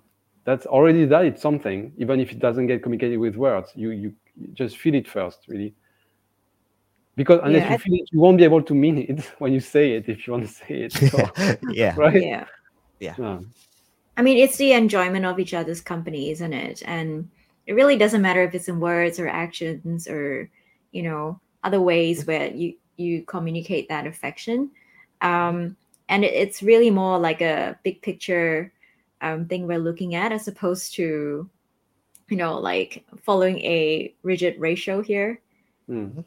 that's 0.43 0.65
already 0.65 1.05
that 1.05 1.23
it's 1.25 1.41
something. 1.41 1.93
Even 1.97 2.19
if 2.19 2.31
it 2.33 2.39
doesn't 2.39 2.67
get 2.67 2.83
communicated 2.83 3.17
with 3.17 3.35
words, 3.37 3.71
you 3.75 3.91
you 3.91 4.09
you 4.35 4.47
just 4.61 4.75
feel 4.77 4.95
it 4.95 5.07
first, 5.07 5.39
really. 5.47 5.73
Because 7.15 7.39
unless 7.43 7.61
Yeah, 7.63 7.69
you 7.69 7.75
I- 7.75 7.83
feel 7.85 7.95
it, 8.01 8.09
you 8.11 8.19
won't 8.19 8.37
be 8.37 8.43
able 8.43 8.61
to 8.63 8.73
mean 8.75 8.97
it 8.97 9.19
when 9.39 9.53
you 9.53 9.61
say 9.61 9.85
it. 9.97 10.09
If 10.09 10.27
you 10.27 10.33
want 10.33 10.47
to 10.47 10.53
say 10.53 10.73
it, 10.85 10.91
So, 10.93 11.17
yeah 11.81 11.95
right? 12.03 12.21
Yeah. 12.21 12.45
Yeah. 12.99 13.39
I 14.17 14.21
mean, 14.21 14.37
it's 14.37 14.57
the 14.57 14.73
enjoyment 14.73 15.25
of 15.25 15.39
each 15.39 15.53
other's 15.53 15.81
company, 15.81 16.29
isn't 16.31 16.53
it? 16.53 16.83
And 16.85 17.29
it 17.67 17.73
really 17.73 17.97
doesn't 17.97 18.21
matter 18.21 18.41
if 18.41 18.55
it's 18.55 18.67
in 18.67 18.79
words 18.79 19.19
or 19.19 19.27
actions 19.27 20.07
or, 20.07 20.49
you 20.91 21.03
know, 21.03 21.39
other 21.63 21.81
ways 21.81 22.25
where 22.25 22.49
you 22.51 22.73
you 22.95 23.23
communicate 23.23 23.89
that 23.89 24.07
affection. 24.07 24.71
Um, 25.21 25.77
and 26.09 26.23
it, 26.23 26.33
it's 26.33 26.63
really 26.63 26.89
more 26.89 27.19
like 27.19 27.41
a 27.41 27.77
big 27.83 28.01
picture 28.01 28.73
um, 29.21 29.45
thing 29.45 29.67
we're 29.67 29.77
looking 29.77 30.15
at, 30.15 30.31
as 30.31 30.47
opposed 30.47 30.95
to 30.95 31.49
you 32.29 32.37
know, 32.37 32.57
like 32.57 33.05
following 33.21 33.59
a 33.59 34.13
rigid 34.23 34.55
ratio 34.59 35.01
here. 35.01 35.41
Mm. 35.89 36.25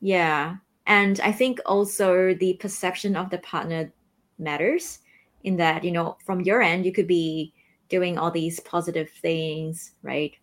Yeah. 0.00 0.56
And 0.86 1.20
I 1.20 1.32
think 1.32 1.60
also 1.66 2.34
the 2.34 2.54
perception 2.54 3.16
of 3.16 3.30
the 3.30 3.38
partner 3.38 3.92
matters 4.38 5.00
in 5.42 5.56
that, 5.56 5.84
you 5.84 5.92
know, 5.92 6.16
from 6.24 6.40
your 6.42 6.62
end, 6.62 6.86
you 6.86 6.92
could 6.92 7.06
be 7.06 7.52
doing 7.88 8.18
all 8.18 8.30
these 8.30 8.60
positive 8.60 9.10
things, 9.10 9.92
right? 10.02 10.34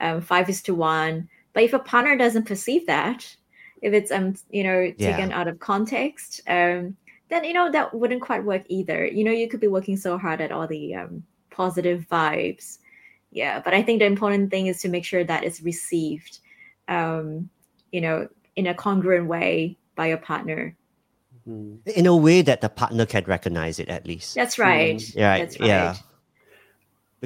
Um, 0.00 0.20
five 0.20 0.48
is 0.48 0.62
to 0.62 0.74
one. 0.74 1.28
But 1.52 1.64
if 1.64 1.72
a 1.72 1.78
partner 1.78 2.16
doesn't 2.16 2.44
perceive 2.44 2.86
that, 2.86 3.34
if 3.82 3.92
it's 3.92 4.10
um, 4.10 4.34
you 4.50 4.62
know, 4.62 4.92
taken 4.98 5.32
out 5.32 5.48
of 5.48 5.58
context, 5.58 6.40
um, 6.48 6.96
then 7.28 7.44
you 7.44 7.52
know 7.52 7.70
that 7.70 7.94
wouldn't 7.94 8.22
quite 8.22 8.44
work 8.44 8.64
either. 8.68 9.06
You 9.06 9.24
know, 9.24 9.32
you 9.32 9.48
could 9.48 9.60
be 9.60 9.68
working 9.68 9.96
so 9.96 10.18
hard 10.18 10.40
at 10.40 10.52
all 10.52 10.66
the 10.66 10.94
um, 10.94 11.22
positive 11.50 12.06
vibes. 12.10 12.78
Yeah, 13.32 13.60
but 13.60 13.74
I 13.74 13.82
think 13.82 14.00
the 14.00 14.06
important 14.06 14.50
thing 14.50 14.66
is 14.66 14.80
to 14.82 14.88
make 14.88 15.04
sure 15.04 15.24
that 15.24 15.44
it's 15.44 15.60
received, 15.60 16.38
um, 16.88 17.50
you 17.92 18.00
know, 18.00 18.28
in 18.54 18.66
a 18.66 18.74
congruent 18.74 19.26
way 19.26 19.76
by 19.94 20.08
your 20.08 20.18
partner. 20.18 20.76
Mm. 21.48 21.86
In 21.86 22.06
a 22.06 22.16
way 22.16 22.42
that 22.42 22.60
the 22.60 22.68
partner 22.68 23.06
can 23.06 23.24
recognize 23.24 23.78
it 23.78 23.88
at 23.88 24.06
least. 24.06 24.34
That's 24.34 24.58
right. 24.58 25.02
Yeah. 25.14 25.38
That's 25.38 25.60
right. 25.60 25.66
yeah. 25.66 25.96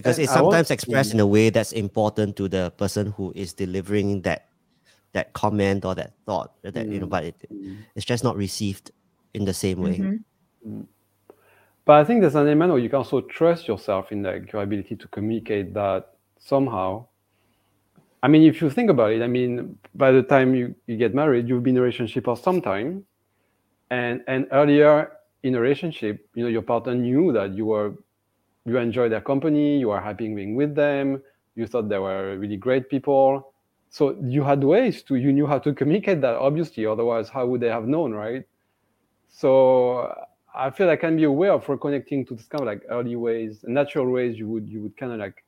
Because 0.00 0.16
And 0.18 0.24
it's 0.24 0.32
sometimes 0.32 0.70
expressed 0.70 1.12
in 1.12 1.20
a 1.20 1.26
way 1.26 1.50
that's 1.50 1.72
important 1.72 2.36
to 2.36 2.48
the 2.48 2.70
person 2.76 3.12
who 3.16 3.32
is 3.36 3.52
delivering 3.52 4.22
that 4.22 4.48
that 5.12 5.32
comment 5.34 5.84
or 5.84 5.94
that 5.96 6.12
thought 6.24 6.54
that 6.62 6.86
you 6.86 7.00
know, 7.00 7.06
Mm. 7.06 7.10
but 7.10 7.24
it, 7.24 7.34
Mm. 7.52 7.76
it's 7.96 8.06
just 8.06 8.22
not 8.24 8.36
received 8.36 8.92
in 9.34 9.44
the 9.44 9.52
same 9.52 9.82
way. 9.82 9.98
Mhm. 9.98 10.86
But 11.84 11.94
I 12.00 12.04
think 12.04 12.20
there's 12.20 12.36
an 12.36 12.46
element 12.46 12.72
where 12.72 12.80
you 12.80 12.88
can 12.88 12.98
also 12.98 13.20
trust 13.22 13.66
yourself 13.66 14.12
in 14.12 14.22
like 14.22 14.52
your 14.52 14.62
ability 14.62 14.94
to 14.96 15.08
communicate 15.08 15.74
that 15.74 16.14
somehow. 16.38 17.06
I 18.22 18.28
mean, 18.28 18.42
if 18.42 18.62
you 18.62 18.70
think 18.70 18.88
about 18.88 19.12
it, 19.12 19.22
I 19.22 19.26
mean, 19.26 19.76
by 19.94 20.12
the 20.12 20.22
time 20.22 20.54
you, 20.54 20.74
you 20.86 20.96
get 20.96 21.12
married, 21.14 21.48
you've 21.48 21.62
been 21.64 21.74
in 21.74 21.78
a 21.78 21.82
relationship 21.82 22.24
for 22.24 22.36
some 22.36 22.60
time. 22.62 23.04
And 23.90 24.22
and 24.28 24.46
earlier 24.52 25.10
in 25.42 25.54
a 25.56 25.60
relationship, 25.60 26.28
you 26.34 26.44
know, 26.44 26.50
your 26.50 26.62
partner 26.62 26.94
knew 26.94 27.32
that 27.32 27.50
you 27.54 27.66
were 27.66 27.94
you 28.64 28.76
enjoyed 28.78 29.12
their 29.12 29.20
company, 29.20 29.78
you 29.78 29.88
were 29.88 30.00
happy 30.00 30.32
being 30.34 30.54
with 30.54 30.74
them, 30.74 31.22
you 31.54 31.66
thought 31.66 31.88
they 31.88 31.98
were 31.98 32.38
really 32.38 32.56
great 32.56 32.88
people. 32.88 33.52
So 33.90 34.16
you 34.22 34.42
had 34.44 34.62
ways 34.62 35.02
to 35.04 35.16
you 35.16 35.32
knew 35.32 35.46
how 35.46 35.58
to 35.60 35.74
communicate 35.74 36.20
that, 36.22 36.36
obviously. 36.36 36.86
Otherwise, 36.86 37.28
how 37.28 37.46
would 37.46 37.60
they 37.60 37.68
have 37.68 37.86
known, 37.88 38.12
right? 38.12 38.44
So 39.28 40.14
I 40.54 40.70
feel 40.70 40.88
I 40.90 40.96
can 40.96 41.16
be 41.16 41.24
aware 41.24 41.52
of 41.52 41.64
reconnecting 41.66 42.26
to 42.28 42.34
this 42.34 42.46
kind 42.46 42.62
of 42.62 42.66
like 42.68 42.82
early 42.90 43.16
ways, 43.16 43.64
natural 43.66 44.10
ways 44.10 44.38
you 44.38 44.48
would 44.48 44.68
you 44.68 44.82
would 44.82 44.96
kind 44.96 45.12
of 45.12 45.18
like 45.18 45.44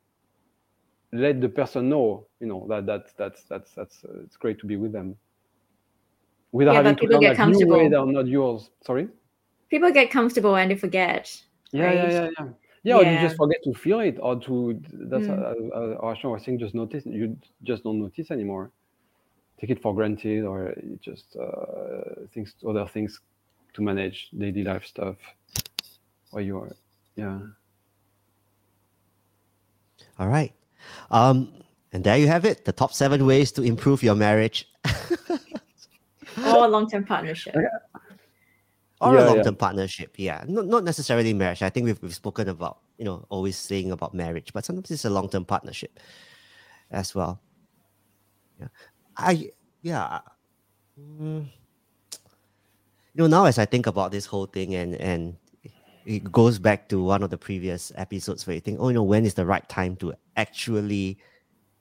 let 1.13 1.41
the 1.41 1.49
person 1.49 1.89
know, 1.89 2.27
you 2.41 2.47
know, 2.47 2.67
that 2.69 2.87
that's 2.87 3.13
that's 3.13 3.45
that's 3.45 3.73
that's 3.75 4.05
uh, 4.05 4.21
it's 4.25 4.37
great 4.37 4.59
to 4.61 4.67
be 4.67 4.77
with 4.77 4.93
them. 4.93 5.17
Without 6.53 6.73
Yeah, 6.75 6.79
having 6.83 6.97
to 6.97 7.05
learn 7.07 7.21
get 7.21 7.29
like 7.31 7.39
new 7.39 7.59
comfortable. 7.61 7.91
that 7.91 7.99
are 7.99 8.07
not 8.07 8.27
yours. 8.27 8.71
Sorry? 8.85 9.09
People 9.71 9.91
get 9.93 10.11
comfortable 10.11 10.57
and 10.57 10.71
they 10.71 10.77
forget. 10.77 11.43
Yeah, 11.73 11.93
yeah, 11.93 12.11
Right. 12.11 12.31
yeah, 12.39 12.45
yeah. 12.83 13.01
Yeah, 13.01 13.09
or 13.09 13.13
you 13.13 13.21
just 13.21 13.37
forget 13.37 13.59
to 13.65 13.73
feel 13.75 14.01
it, 14.01 14.19
or 14.21 14.37
to 14.41 14.81
that's 14.93 15.27
Mm. 15.27 15.31
uh, 15.31 15.77
uh, 15.77 15.81
uh, 15.81 16.01
Arshna 16.01 16.31
was 16.33 16.43
just 16.59 16.75
notice 16.75 17.07
you 17.07 17.37
just 17.63 17.85
don't 17.85 18.01
notice 18.01 18.31
anymore. 18.31 18.71
Take 19.61 19.71
it 19.71 19.83
for 19.83 19.95
granted, 19.95 20.45
or 20.45 20.69
it 20.69 21.01
just 21.01 21.37
uh, 21.37 22.27
things 22.35 22.55
other 22.67 22.87
things 22.87 23.21
to 23.75 23.83
manage 23.83 24.31
daily 24.37 24.65
life 24.65 24.85
stuff. 24.85 25.17
Or 26.33 26.41
you 26.41 26.59
are, 26.59 26.73
yeah. 27.17 27.39
All 30.19 30.29
right. 30.29 30.53
Um, 31.11 31.53
and 31.93 32.03
there 32.03 32.19
you 32.19 32.27
have 32.27 32.45
it, 32.45 32.65
the 32.65 32.73
top 32.73 32.93
seven 32.93 33.27
ways 33.27 33.53
to 33.53 33.63
improve 33.63 34.03
your 34.03 34.15
marriage 34.15 34.69
Or 36.45 36.67
long-term 36.67 37.05
partnership. 37.05 37.55
Or 39.03 39.15
Yeah, 39.15 39.25
a 39.25 39.27
long-term 39.27 39.57
partnership. 39.57 40.15
Yeah. 40.17 40.45
Not 40.47 40.67
not 40.67 40.85
necessarily 40.85 41.35
marriage. 41.35 41.63
I 41.63 41.71
think 41.71 41.87
we've 41.87 42.01
we've 42.03 42.15
spoken 42.15 42.49
about, 42.49 42.79
you 42.99 43.05
know, 43.05 43.27
always 43.29 43.59
saying 43.59 43.91
about 43.91 44.15
marriage, 44.15 44.53
but 44.53 44.65
sometimes 44.65 44.91
it's 44.91 45.05
a 45.05 45.11
long-term 45.11 45.45
partnership 45.45 45.99
as 46.91 47.15
well. 47.15 47.41
Yeah. 48.61 48.69
I 49.17 49.51
yeah. 49.83 50.21
mm, 50.99 51.45
you 53.15 53.19
know, 53.19 53.27
now 53.27 53.45
as 53.45 53.59
I 53.59 53.67
think 53.67 53.87
about 53.87 54.13
this 54.13 54.25
whole 54.27 54.47
thing 54.47 54.75
and 54.75 54.95
and 54.97 55.37
it 56.07 56.31
goes 56.31 56.59
back 56.59 56.89
to 56.89 57.03
one 57.03 57.23
of 57.23 57.31
the 57.31 57.39
previous 57.39 57.93
episodes 57.97 58.47
where 58.47 58.55
you 58.55 58.61
think, 58.61 58.79
oh, 58.81 58.89
you 58.89 58.95
know, 58.95 59.03
when 59.03 59.25
is 59.25 59.35
the 59.35 59.47
right 59.47 59.69
time 59.69 59.97
to 59.97 60.15
actually 60.37 61.19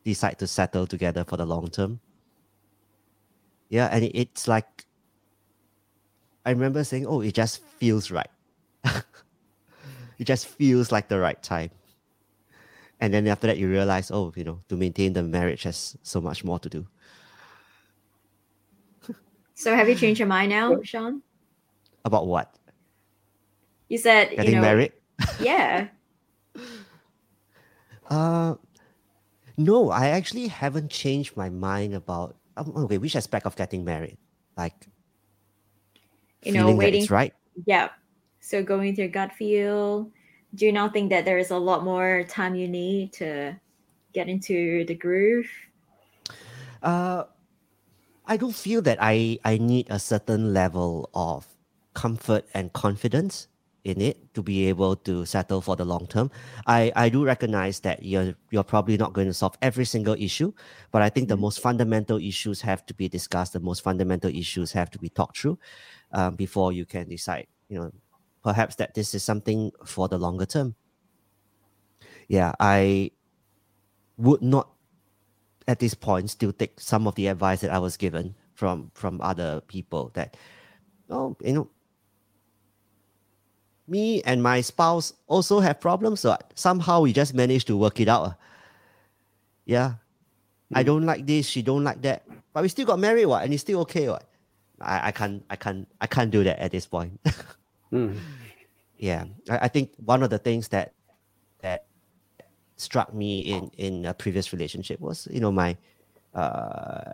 decide 0.03 0.37
to 0.39 0.47
settle 0.47 0.85
together 0.85 1.23
for 1.23 1.37
the 1.37 1.45
long 1.45 1.69
term? 1.69 1.99
Yeah, 3.69 3.87
and 3.91 4.09
it's 4.13 4.47
like 4.47 4.85
I 6.45 6.51
remember 6.51 6.83
saying, 6.83 7.05
oh, 7.05 7.21
it 7.21 7.33
just 7.33 7.61
feels 7.77 8.11
right. 8.11 8.29
it 8.83 10.25
just 10.25 10.47
feels 10.47 10.91
like 10.91 11.07
the 11.07 11.19
right 11.19 11.41
time. 11.41 11.69
And 12.99 13.13
then 13.13 13.27
after 13.27 13.47
that, 13.47 13.57
you 13.57 13.67
realize, 13.67 14.11
oh, 14.11 14.31
you 14.35 14.43
know, 14.43 14.61
to 14.69 14.77
maintain 14.77 15.13
the 15.13 15.23
marriage 15.23 15.63
has 15.63 15.97
so 16.03 16.21
much 16.21 16.43
more 16.43 16.59
to 16.59 16.69
do. 16.69 16.87
So 19.53 19.75
have 19.75 19.87
you 19.87 19.93
changed 19.93 20.17
your 20.19 20.27
mind 20.27 20.49
now, 20.49 20.81
Sean? 20.81 21.21
About 22.03 22.25
what? 22.25 22.55
You 23.89 23.97
said 23.97 24.31
Getting 24.31 24.45
you 24.49 24.55
know, 24.55 24.61
married? 24.61 24.93
Yeah. 25.39 25.87
Uh, 28.09 28.55
no, 29.57 29.91
I 29.91 30.07
actually 30.07 30.47
haven't 30.47 30.89
changed 30.89 31.37
my 31.37 31.49
mind 31.49 31.93
about 31.93 32.35
um, 32.57 32.73
okay, 32.75 32.97
which 32.97 33.15
aspect 33.15 33.45
of 33.45 33.55
getting 33.55 33.85
married, 33.85 34.17
like 34.57 34.87
You 36.43 36.51
know, 36.51 36.59
feeling 36.59 36.77
waiting 36.77 37.07
right. 37.09 37.33
Yeah. 37.65 37.89
So 38.39 38.63
going 38.63 38.95
your 38.95 39.07
gut 39.07 39.33
feel, 39.33 40.11
do 40.55 40.65
you 40.65 40.71
not 40.71 40.93
think 40.93 41.09
that 41.11 41.25
there 41.25 41.37
is 41.37 41.51
a 41.51 41.57
lot 41.57 41.83
more 41.83 42.23
time 42.27 42.55
you 42.55 42.67
need 42.67 43.13
to 43.13 43.59
get 44.13 44.27
into 44.27 44.85
the 44.85 44.95
groove? 44.95 45.49
Uh, 46.81 47.23
I 48.25 48.37
don't 48.37 48.55
feel 48.55 48.81
that 48.83 48.97
I 49.01 49.39
I 49.43 49.57
need 49.57 49.87
a 49.89 49.99
certain 49.99 50.53
level 50.53 51.09
of 51.13 51.47
comfort 51.93 52.45
and 52.53 52.71
confidence 52.73 53.47
in 53.83 53.99
it 53.99 54.31
to 54.35 54.43
be 54.43 54.69
able 54.69 54.95
to 54.95 55.25
settle 55.25 55.59
for 55.59 55.75
the 55.75 55.83
long 55.85 56.05
term. 56.07 56.29
I 56.67 56.91
I 56.95 57.09
do 57.09 57.25
recognize 57.25 57.79
that 57.81 58.03
you're 58.03 58.35
you're 58.51 58.63
probably 58.63 58.97
not 58.97 59.13
going 59.13 59.27
to 59.27 59.33
solve 59.33 59.57
every 59.61 59.85
single 59.85 60.15
issue, 60.15 60.53
but 60.91 61.01
I 61.01 61.09
think 61.09 61.29
the 61.29 61.35
Mhm. 61.35 61.41
most 61.41 61.59
fundamental 61.61 62.17
issues 62.17 62.61
have 62.61 62.85
to 62.87 62.93
be 62.93 63.09
discussed. 63.09 63.53
The 63.53 63.59
most 63.59 63.81
fundamental 63.83 64.29
issues 64.29 64.71
have 64.73 64.91
to 64.91 64.99
be 64.99 65.09
talked 65.09 65.39
through 65.39 65.57
um, 66.13 66.35
before 66.35 66.73
you 66.73 66.85
can 66.85 67.09
decide. 67.09 67.47
You 67.69 67.79
know, 67.79 67.91
perhaps 68.43 68.75
that 68.77 68.93
this 68.95 69.13
is 69.15 69.23
something 69.23 69.71
for 69.85 70.07
the 70.07 70.17
longer 70.17 70.45
term. 70.45 70.75
Yeah, 72.27 72.53
I 72.59 73.11
would 74.17 74.41
not 74.41 74.69
at 75.67 75.79
this 75.79 75.93
point 75.93 76.29
still 76.29 76.53
take 76.53 76.79
some 76.79 77.07
of 77.07 77.15
the 77.15 77.27
advice 77.27 77.61
that 77.61 77.71
I 77.71 77.79
was 77.79 77.97
given 77.97 78.35
from 78.55 78.91
from 78.93 79.21
other 79.21 79.61
people 79.67 80.11
that 80.13 80.37
oh 81.09 81.35
you 81.43 81.53
know 81.53 81.69
me 83.87 84.21
and 84.23 84.41
my 84.43 84.61
spouse 84.61 85.13
also 85.27 85.59
have 85.59 85.79
problems 85.81 86.21
so 86.21 86.37
somehow 86.55 87.01
we 87.01 87.13
just 87.13 87.33
managed 87.33 87.67
to 87.67 87.77
work 87.77 87.99
it 87.99 88.07
out 88.07 88.23
ah. 88.23 88.35
yeah 89.65 89.93
I 90.73 90.83
Mm. 90.83 90.85
don't 90.87 91.05
like 91.05 91.25
this 91.27 91.47
she 91.47 91.61
don't 91.61 91.83
like 91.83 92.01
that 92.03 92.23
but 92.53 92.63
we 92.63 92.69
still 92.69 92.85
got 92.85 92.99
married 92.99 93.25
what 93.27 93.43
and 93.43 93.53
it's 93.53 93.61
still 93.61 93.81
okay 93.81 94.09
what 94.09 94.23
I, 94.81 95.07
I 95.07 95.11
can't 95.11 95.43
I 95.49 95.55
can't 95.55 95.87
I 95.99 96.07
can't 96.07 96.31
do 96.31 96.43
that 96.43 96.59
at 96.59 96.71
this 96.71 96.85
point. 96.85 97.19
Mm. 97.91 98.17
yeah. 98.97 99.25
I, 99.49 99.65
I 99.65 99.67
think 99.67 99.91
one 100.05 100.23
of 100.23 100.29
the 100.29 100.37
things 100.39 100.69
that 100.69 100.93
that 101.59 101.87
struck 102.77 103.13
me 103.13 103.41
in 103.41 103.69
in 103.75 104.05
a 104.05 104.13
previous 104.13 104.53
relationship 104.53 105.01
was 105.01 105.27
you 105.29 105.41
know 105.41 105.51
my 105.51 105.75
uh 106.33 107.11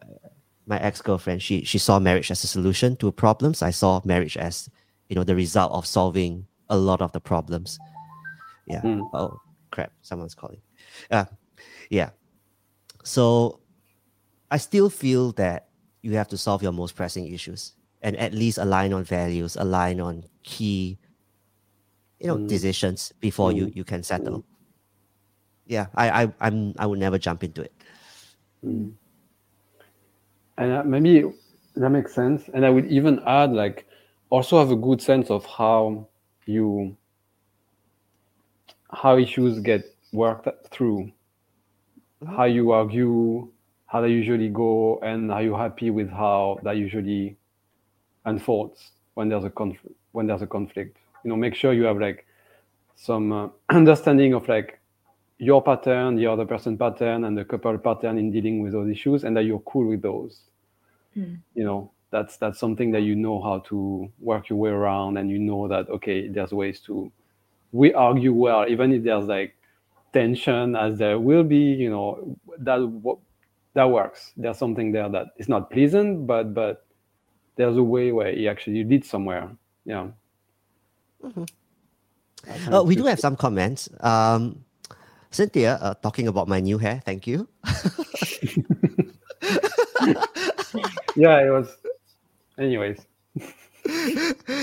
my 0.68 0.80
ex-girlfriend. 0.80 1.42
She 1.42 1.64
she 1.64 1.80
saw 1.80 1.98
marriage 1.98 2.30
as 2.30 2.44
a 2.44 2.48
solution 2.48 2.96
to 2.98 3.12
problems. 3.12 3.64
I 3.64 3.72
saw 3.72 4.02
marriage 4.06 4.38
as 4.38 4.70
you 5.10 5.16
know 5.16 5.24
the 5.24 5.34
result 5.34 5.72
of 5.72 5.88
solving 5.88 6.46
a 6.70 6.78
lot 6.78 7.02
of 7.02 7.12
the 7.12 7.20
problems. 7.20 7.80
Yeah. 8.68 8.82
Mm. 8.82 9.10
oh 9.16 9.42
crap. 9.72 9.92
Someone's 10.04 10.36
calling. 10.36 10.62
Uh 11.10 11.26
yeah. 11.90 12.12
So 13.04 13.62
i 14.52 14.58
still 14.58 14.90
feel 14.90 15.32
that 15.34 15.67
you 16.08 16.18
have 16.18 16.28
to 16.30 16.38
solve 16.38 16.64
your 16.64 16.72
most 16.72 16.96
pressing 16.96 17.28
issues 17.34 17.74
and 18.02 18.16
at 18.18 18.34
least 18.34 18.58
align 18.58 18.94
on 18.94 19.04
values 19.04 19.58
align 19.58 20.00
on 20.00 20.24
key 20.44 20.98
you 22.20 22.28
know 22.28 22.38
Mm. 22.38 22.48
decisions 22.48 23.14
before 23.20 23.52
you 23.52 23.68
Mm. 23.68 23.76
you 23.76 23.84
can 23.84 24.04
settle 24.04 24.46
yeah 25.66 25.88
i 25.96 26.24
i 26.24 26.34
i'm 26.42 26.74
i 26.80 26.86
would 26.86 27.00
never 27.00 27.18
jump 27.18 27.44
into 27.44 27.62
it 27.62 27.74
Mm. 28.66 28.94
And 30.58 30.72
uh, 30.74 30.84
maybe 30.84 31.24
that 31.76 31.90
makes 31.90 32.14
sense. 32.14 32.50
And 32.54 32.66
I 32.66 32.70
would 32.70 32.88
even 32.88 33.20
add, 33.28 33.54
like, 33.54 33.86
also 34.30 34.58
have 34.60 34.72
a 34.72 34.76
good 34.76 35.02
sense 35.02 35.30
of 35.30 35.46
how 35.46 36.08
you 36.46 36.98
how 38.92 39.18
issues 39.18 39.60
get 39.60 39.84
worked 40.14 40.48
through. 40.72 41.12
how 42.26 42.46
you 42.46 42.72
argue, 42.72 43.52
how 43.88 44.02
they 44.02 44.10
usually 44.10 44.50
go, 44.50 45.00
and 45.02 45.32
are 45.32 45.42
you 45.42 45.56
happy 45.56 45.90
with 45.90 46.10
how 46.10 46.60
that 46.64 46.78
usually 46.78 47.38
unfolds 48.26 48.92
when 49.16 49.30
there's 49.30 49.46
a 49.46 49.50
conflict? 49.50 49.96
When 50.12 50.28
there's 50.28 50.42
a 50.42 50.48
conflict, 50.48 50.98
you 51.24 51.30
know, 51.30 51.36
make 51.36 51.56
sure 51.56 51.74
you 51.74 51.84
have 51.84 52.00
like 52.00 52.26
some 52.96 53.32
uh, 53.32 53.48
understanding 53.70 54.34
of 54.34 54.48
like 54.48 54.80
your 55.38 55.62
pattern, 55.62 56.16
the 56.16 56.28
other 56.28 56.46
person 56.46 56.78
pattern, 56.78 57.24
and 57.24 57.38
the 57.38 57.46
couple 57.46 57.78
pattern 57.78 58.18
in 58.18 58.32
dealing 58.32 58.62
with 58.62 58.74
those 58.74 58.90
issues, 58.90 59.24
and 59.24 59.36
that 59.38 59.44
you're 59.44 59.60
cool 59.60 59.88
with 59.88 60.02
those. 60.02 60.42
Mm. 61.16 61.40
You 61.56 61.64
know, 61.64 61.92
that's 62.12 62.38
that's 62.38 62.60
something 62.60 62.92
that 62.92 63.02
you 63.02 63.16
know 63.16 63.42
how 63.42 63.60
to 63.70 64.12
work 64.20 64.50
your 64.50 64.60
way 64.60 64.70
around, 64.70 65.18
and 65.18 65.30
you 65.30 65.40
know 65.40 65.68
that 65.68 65.90
okay, 65.90 66.28
there's 66.28 66.52
ways 66.52 66.80
to 66.82 67.12
we 67.72 67.94
argue 67.94 68.34
well, 68.34 68.66
even 68.68 68.92
if 68.92 69.04
there's 69.04 69.26
like 69.26 69.56
tension, 70.14 70.76
as 70.76 70.98
there 70.98 71.20
will 71.20 71.44
be. 71.44 71.58
You 71.58 71.90
know, 71.90 72.38
that 72.60 72.80
that 73.78 73.92
works. 73.92 74.34
There's 74.36 74.58
something 74.58 74.92
there 74.92 75.08
that 75.08 75.28
is 75.38 75.48
not 75.48 75.70
pleasant, 75.70 76.26
but 76.26 76.52
but 76.54 76.86
there's 77.58 77.78
a 77.78 77.84
way 77.84 78.12
where 78.12 78.30
it 78.34 78.48
actually 78.48 78.84
did 78.84 79.06
somewhere. 79.06 79.50
Yeah. 79.86 80.08
That 81.22 81.46
kind 82.58 82.74
Uh, 82.74 82.84
we 82.84 82.96
do 82.96 83.06
have 83.06 83.20
some 83.20 83.36
comments. 83.36 83.88
Um, 84.02 84.66
Cynthia, 85.30 85.78
uh, 85.82 85.94
talking 86.02 86.28
about 86.28 86.48
my 86.48 86.60
new 86.60 86.80
hair. 86.80 87.02
Thank 87.06 87.28
you. 87.28 87.48
yeah 91.16 91.40
it 91.42 91.50
was 91.50 91.78
anyways 92.58 93.00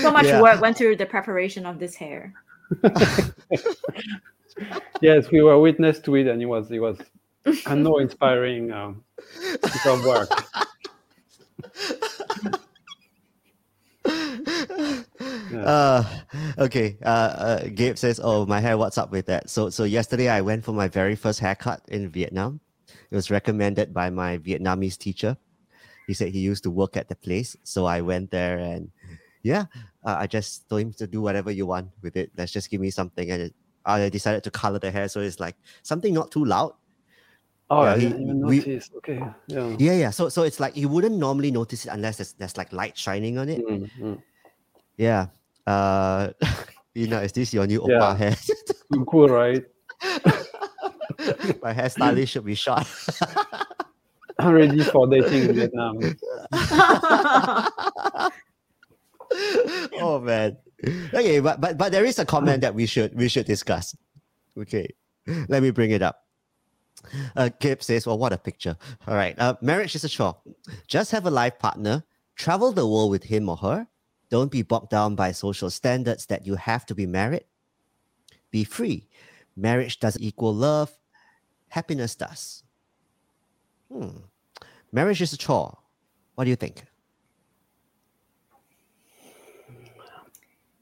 So 0.03 0.11
much 0.11 0.25
Yeah. 0.25 0.41
work 0.41 0.61
went 0.61 0.77
through 0.77 0.95
the 0.95 1.05
preparation 1.05 1.65
of 1.65 1.79
this 1.79 1.95
hair. 1.95 2.33
yes 5.01 5.29
we 5.31 5.41
were 5.41 5.59
witness 5.59 5.99
to 5.99 6.15
it 6.15 6.27
and 6.27 6.41
it 6.41 6.45
was 6.47 6.71
it 6.71 6.79
was 6.79 6.97
a 7.65 7.75
no 7.75 7.97
inspiring 7.97 8.71
um, 8.71 9.03
piece 9.63 9.85
of 9.85 10.03
work 10.05 10.29
Uh, 15.53 16.03
okay. 16.57 16.97
Uh, 17.03 17.07
uh, 17.07 17.63
Gabe 17.73 17.97
says, 17.97 18.19
"Oh, 18.21 18.45
my 18.45 18.59
hair. 18.59 18.77
What's 18.77 18.97
up 18.97 19.11
with 19.11 19.25
that?" 19.27 19.49
So, 19.49 19.69
so 19.69 19.83
yesterday 19.83 20.29
I 20.29 20.41
went 20.41 20.63
for 20.63 20.73
my 20.73 20.87
very 20.87 21.15
first 21.15 21.39
haircut 21.39 21.81
in 21.87 22.09
Vietnam. 22.09 22.59
It 23.09 23.15
was 23.15 23.31
recommended 23.31 23.93
by 23.93 24.09
my 24.09 24.37
Vietnamese 24.37 24.97
teacher. 24.97 25.37
He 26.07 26.13
said 26.13 26.29
he 26.29 26.39
used 26.39 26.63
to 26.63 26.71
work 26.71 26.97
at 26.97 27.09
the 27.09 27.15
place, 27.15 27.55
so 27.63 27.85
I 27.85 28.01
went 28.01 28.31
there 28.31 28.59
and 28.59 28.91
yeah, 29.43 29.65
uh, 30.03 30.17
I 30.19 30.27
just 30.27 30.69
told 30.69 30.81
him 30.81 30.93
to 30.93 31.07
do 31.07 31.21
whatever 31.21 31.51
you 31.51 31.65
want 31.65 31.89
with 32.01 32.17
it. 32.17 32.31
Let's 32.37 32.51
just 32.51 32.69
give 32.69 32.81
me 32.81 32.91
something, 32.91 33.29
and 33.31 33.41
it, 33.43 33.55
I 33.85 34.09
decided 34.09 34.43
to 34.43 34.51
color 34.51 34.79
the 34.79 34.91
hair 34.91 35.07
so 35.07 35.21
it's 35.21 35.39
like 35.39 35.55
something 35.83 36.13
not 36.13 36.31
too 36.31 36.45
loud. 36.45 36.73
Oh 37.69 37.83
Yeah, 37.83 37.93
I 37.93 37.99
didn't 37.99 38.21
even 38.21 38.41
we- 38.45 38.57
notice 38.59 38.89
okay 38.97 39.19
yeah 39.47 39.75
Yeah, 39.79 39.93
yeah. 39.93 40.09
So, 40.11 40.29
so 40.29 40.43
it's 40.43 40.59
like 40.59 40.75
you 40.77 40.87
wouldn't 40.89 41.15
normally 41.17 41.51
notice 41.51 41.85
it 41.85 41.89
unless 41.91 42.17
there's, 42.17 42.33
there's 42.33 42.57
like 42.57 42.71
light 42.73 42.97
shining 42.97 43.37
on 43.37 43.49
it. 43.49 43.65
Mm, 43.65 43.89
mm. 43.99 44.21
Yeah. 44.97 45.27
Uh, 45.67 46.29
you 46.93 47.07
know, 47.07 47.19
is 47.21 47.31
this 47.31 47.53
your 47.53 47.65
new 47.67 47.81
Yeah. 47.87 47.99
oppa 47.99 48.17
hair? 48.17 48.35
cool 49.07 49.29
right 49.29 49.63
My 51.63 51.73
hairstylist 51.73 52.27
should 52.29 52.45
be 52.45 52.55
short. 52.55 52.85
i'm 54.39 54.51
ready 54.51 54.83
for 54.83 55.07
dating 55.07 55.47
in 55.49 55.55
vietnam 55.55 55.95
oh 59.99 60.19
man. 60.19 60.57
Okay, 61.13 61.39
but 61.39 61.59
but 61.61 61.77
but 61.77 61.91
there 61.91 62.05
is 62.05 62.19
a 62.19 62.25
comment 62.25 62.61
that 62.61 62.75
we 62.75 62.85
should 62.85 63.15
we 63.15 63.27
should 63.27 63.45
discuss. 63.45 63.95
Okay, 64.57 64.89
let 65.47 65.63
me 65.63 65.71
bring 65.71 65.91
it 65.91 66.01
up. 66.01 66.24
Uh, 67.35 67.49
Kip 67.59 67.83
says, 67.83 68.05
"Well, 68.07 68.17
what 68.17 68.33
a 68.33 68.37
picture! 68.37 68.77
All 69.07 69.15
right, 69.15 69.37
uh, 69.39 69.55
marriage 69.61 69.95
is 69.95 70.03
a 70.03 70.09
chore. 70.09 70.37
Just 70.87 71.11
have 71.11 71.25
a 71.25 71.31
life 71.31 71.59
partner, 71.59 72.03
travel 72.35 72.71
the 72.71 72.87
world 72.87 73.11
with 73.11 73.23
him 73.23 73.49
or 73.49 73.57
her. 73.57 73.87
Don't 74.29 74.51
be 74.51 74.63
bogged 74.63 74.89
down 74.89 75.15
by 75.15 75.31
social 75.31 75.69
standards 75.69 76.25
that 76.27 76.45
you 76.45 76.55
have 76.55 76.85
to 76.87 76.95
be 76.95 77.05
married. 77.05 77.45
Be 78.51 78.63
free. 78.63 79.07
Marriage 79.55 79.99
doesn't 79.99 80.21
equal 80.21 80.53
love. 80.53 80.91
Happiness 81.69 82.15
does. 82.15 82.63
Hmm. 83.91 84.17
Marriage 84.91 85.21
is 85.21 85.33
a 85.33 85.37
chore. 85.37 85.77
What 86.35 86.45
do 86.45 86.49
you 86.49 86.55
think? 86.55 86.83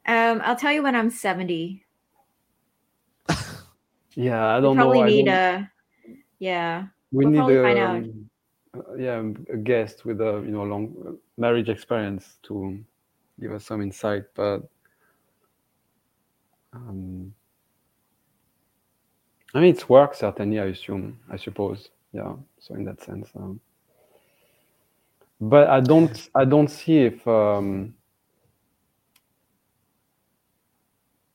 um, 0.06 0.42
I'll 0.44 0.56
tell 0.56 0.72
you 0.72 0.84
when 0.84 0.96
I'm 0.96 1.10
70. 1.10 1.86
yeah 4.16 4.46
i 4.58 4.60
don't 4.60 4.78
know 4.78 4.84
probably 4.92 5.04
need 5.04 5.26
don't- 5.26 5.34
a 5.36 5.72
yeah. 6.44 6.88
we 7.12 7.26
we'll 7.26 7.48
need 7.48 7.58
a, 7.58 7.64
find 7.64 7.80
out. 7.80 7.96
um, 7.96 8.30
yeah 8.98 9.24
a 9.54 9.58
guest 9.58 10.04
with 10.04 10.20
a 10.20 10.44
you 10.46 10.52
know 10.52 10.64
long 10.64 10.94
uh, 11.08 11.12
marriage 11.38 11.70
experience 11.70 12.38
to 12.44 12.78
give 13.40 13.54
us 13.54 13.66
some 13.66 13.82
insight 13.82 14.24
but 14.36 14.62
um, 16.74 17.34
i 19.54 19.60
mean 19.60 19.70
it's 19.70 19.88
work 19.88 20.14
certainly 20.16 20.60
i 20.60 20.66
assume 20.66 21.18
i 21.32 21.38
suppose 21.38 21.90
yeah 22.12 22.34
so 22.60 22.76
in 22.76 22.84
that 22.84 23.02
sense 23.02 23.30
um, 23.38 23.60
but 25.40 25.70
i 25.70 25.80
don't 25.80 26.30
i 26.36 26.44
don't 26.44 26.70
see 26.70 27.06
if 27.06 27.26
um, 27.28 27.94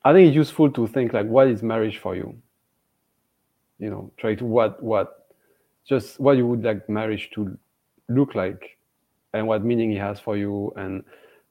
i 0.04 0.12
think 0.12 0.28
it's 0.28 0.36
useful 0.36 0.70
to 0.70 0.86
think 0.86 1.14
like 1.14 1.26
what 1.26 1.48
is 1.48 1.62
marriage 1.62 1.96
for 1.96 2.14
you 2.14 2.36
you 3.78 3.90
know 3.90 4.10
try 4.16 4.34
to 4.34 4.44
what 4.44 4.82
what 4.82 5.26
just 5.88 6.18
what 6.20 6.36
you 6.36 6.46
would 6.46 6.62
like 6.62 6.88
marriage 6.88 7.30
to 7.34 7.56
look 8.08 8.34
like 8.34 8.78
and 9.32 9.46
what 9.46 9.64
meaning 9.64 9.92
it 9.92 10.00
has 10.00 10.20
for 10.20 10.36
you. 10.36 10.72
And 10.76 11.04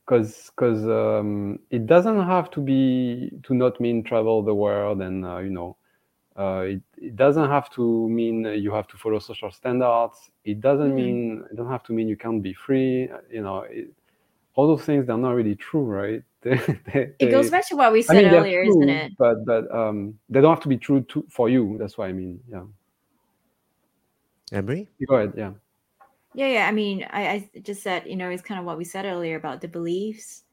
because 0.05 0.51
because 0.55 0.84
um, 0.88 1.59
it 1.69 1.86
doesn't 1.88 2.21
have 2.25 2.49
to 2.51 2.61
be 2.61 3.32
to 3.43 3.53
not 3.53 3.80
mean 3.80 4.03
travel 4.03 4.43
the 4.43 4.53
world 4.55 5.01
and 5.01 5.25
uh, 5.25 5.38
you 5.39 5.49
know 5.49 5.75
uh, 6.38 6.61
it, 6.67 6.82
it 6.97 7.15
doesn't 7.15 7.49
have 7.49 7.69
to 7.71 8.09
mean 8.09 8.45
you 8.45 8.71
have 8.71 8.88
to 8.88 8.97
follow 8.97 9.19
social 9.19 9.51
standards. 9.51 10.32
It 10.45 10.61
doesn't 10.61 10.95
Mhm. 10.95 10.95
mean 10.95 11.45
it 11.51 11.55
doesn't 11.57 11.71
have 11.71 11.84
to 11.86 11.93
mean 11.93 12.07
you 12.07 12.17
can't 12.17 12.41
be 12.43 12.53
free 12.53 13.09
you 13.32 13.41
know 13.41 13.59
it, 13.69 13.89
all 14.55 14.67
those 14.67 14.84
things 14.86 15.05
they're 15.07 15.17
not 15.17 15.32
really 15.32 15.55
true 15.55 15.84
right 15.84 16.23
they, 16.49 16.79
they, 16.93 17.11
It 17.19 17.31
goes 17.31 17.49
back 17.49 17.67
to 17.69 17.75
what 17.75 17.91
we 17.91 17.99
I 17.99 18.01
said 18.03 18.23
mean, 18.25 18.33
earlier, 18.33 18.63
true, 18.63 18.69
isn't 18.83 18.89
it? 18.89 19.11
But 19.17 19.45
but 19.45 19.71
um, 19.73 20.19
they 20.29 20.41
don't 20.41 20.53
have 20.53 20.63
to 20.63 20.69
be 20.69 20.77
true 20.77 21.01
to, 21.09 21.25
for 21.29 21.49
you. 21.49 21.77
That's 21.79 21.97
what 21.97 22.09
I 22.09 22.13
mean. 22.13 22.39
Yeah. 22.49 22.63
Emery? 24.51 24.87
Go 25.07 25.15
ahead. 25.15 25.33
Yeah. 25.35 25.51
Yeah, 26.33 26.47
yeah. 26.47 26.67
I 26.67 26.71
mean, 26.71 27.05
I, 27.09 27.27
I 27.27 27.49
just 27.61 27.81
said, 27.83 28.03
you 28.05 28.15
know, 28.15 28.29
it's 28.29 28.41
kind 28.43 28.59
of 28.59 28.65
what 28.65 28.77
we 28.77 28.83
said 28.85 29.05
earlier 29.05 29.35
about 29.37 29.61
the 29.61 29.67
beliefs 29.67 30.43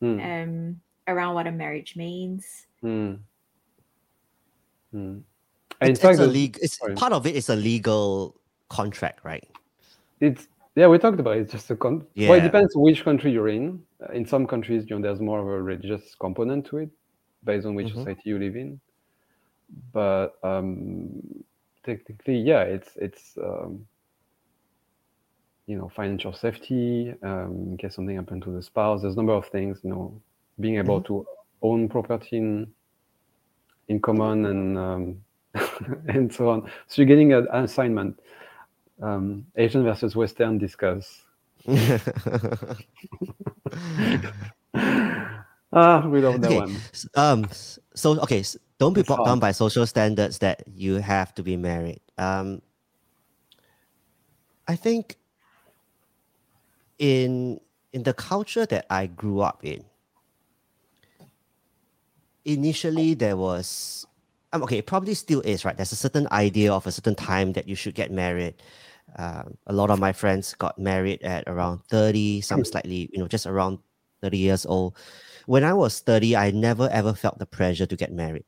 Mm, 0.00 0.22
um 0.22 0.80
around 1.08 1.34
what 1.34 1.48
a 1.48 1.50
marriage 1.50 1.96
means. 1.96 2.66
mm, 2.84 3.18
mm. 4.94 5.22
And 5.22 5.24
in 5.80 5.90
It's, 5.90 6.00
fact, 6.00 6.12
it's 6.14 6.20
a 6.22 6.26
the- 6.26 6.32
legal. 6.32 6.62
It's 6.62 6.78
sorry. 6.78 6.94
part 6.94 7.12
of 7.12 7.26
it 7.26 7.34
is 7.34 7.48
a 7.48 7.56
legal 7.56 8.36
contract, 8.68 9.24
right? 9.24 9.42
it's 10.20 10.46
yeah, 10.78 10.86
we 10.86 10.98
talked 10.98 11.18
about 11.18 11.36
it. 11.36 11.40
It's 11.40 11.52
just 11.52 11.70
a 11.70 11.76
con. 11.76 12.06
Well, 12.16 12.34
it 12.38 12.42
depends 12.42 12.72
which 12.76 13.02
country 13.04 13.32
you're 13.32 13.48
in. 13.48 13.82
In 14.12 14.24
some 14.24 14.46
countries, 14.46 14.84
you 14.88 14.96
know, 14.96 15.02
there's 15.02 15.20
more 15.20 15.40
of 15.40 15.46
a 15.46 15.62
religious 15.62 16.14
component 16.14 16.66
to 16.66 16.78
it, 16.78 16.90
based 17.44 17.66
on 17.66 17.74
which 17.74 17.88
Mhm. 17.88 17.94
society 17.94 18.22
you 18.26 18.38
live 18.38 18.54
in. 18.56 18.80
But 19.92 20.36
um, 20.44 21.20
technically, 21.84 22.38
yeah, 22.38 22.62
it's 22.62 22.96
it's 22.96 23.36
um, 23.38 23.86
you 25.66 25.76
know 25.76 25.88
financial 25.88 26.32
safety 26.32 27.12
um, 27.22 27.70
in 27.70 27.76
case 27.76 27.96
something 27.96 28.16
happened 28.16 28.42
to 28.44 28.52
the 28.52 28.62
spouse. 28.62 29.02
There's 29.02 29.14
a 29.14 29.16
number 29.16 29.34
of 29.34 29.46
things. 29.48 29.80
You 29.82 29.90
know, 29.90 30.22
being 30.60 30.76
able 30.76 31.02
to 31.02 31.26
own 31.60 31.88
property 31.88 32.36
in, 32.36 32.72
in 33.88 34.00
common 34.00 34.46
and 34.46 34.78
um, 34.78 35.24
and 36.08 36.32
so 36.32 36.50
on. 36.50 36.70
So 36.86 37.02
you're 37.02 37.06
getting 37.06 37.32
an 37.32 37.46
assignment. 37.50 38.20
Um, 39.02 39.46
Asian 39.56 39.84
versus 39.84 40.16
Western 40.16 40.58
discuss. 40.58 41.22
ah, 45.72 46.06
we 46.08 46.20
love 46.20 46.40
that 46.40 46.52
Okay. 46.52 46.54
one. 46.54 46.88
Um. 47.14 47.48
So 47.94 48.18
okay. 48.22 48.40
s- 48.40 48.56
Don't 48.78 48.94
be 48.94 49.02
bogged 49.02 49.24
down 49.24 49.40
by 49.40 49.52
social 49.52 49.86
standards 49.86 50.38
that 50.38 50.62
you 50.66 50.96
have 50.96 51.34
to 51.36 51.42
be 51.42 51.56
married. 51.56 52.00
Um. 52.18 52.62
I 54.68 54.76
think 54.76 55.16
in 56.98 57.60
in 57.92 58.04
the 58.04 58.14
culture 58.14 58.66
that 58.66 58.86
I 58.90 59.06
grew 59.06 59.40
up 59.40 59.60
in, 59.64 59.84
initially 62.44 63.14
there 63.14 63.36
was 63.36 64.07
um, 64.52 64.62
okay, 64.62 64.78
it 64.78 64.86
probably 64.86 65.14
still 65.14 65.40
is, 65.42 65.64
right? 65.64 65.76
There's 65.76 65.92
a 65.92 65.96
certain 65.96 66.26
idea 66.32 66.72
of 66.72 66.86
a 66.86 66.92
certain 66.92 67.14
time 67.14 67.52
that 67.52 67.68
you 67.68 67.74
should 67.74 67.94
get 67.94 68.10
married. 68.10 68.54
Um, 69.16 69.56
a 69.66 69.72
lot 69.72 69.90
of 69.90 69.98
my 69.98 70.12
friends 70.12 70.54
got 70.54 70.78
married 70.78 71.22
at 71.22 71.44
around 71.46 71.84
30, 71.88 72.40
some 72.40 72.64
slightly, 72.64 73.10
you 73.12 73.18
know, 73.18 73.28
just 73.28 73.46
around 73.46 73.78
30 74.22 74.38
years 74.38 74.66
old. 74.66 74.96
When 75.46 75.64
I 75.64 75.72
was 75.74 76.00
30, 76.00 76.36
I 76.36 76.50
never 76.50 76.88
ever 76.90 77.14
felt 77.14 77.38
the 77.38 77.46
pressure 77.46 77.86
to 77.86 77.96
get 77.96 78.12
married. 78.12 78.44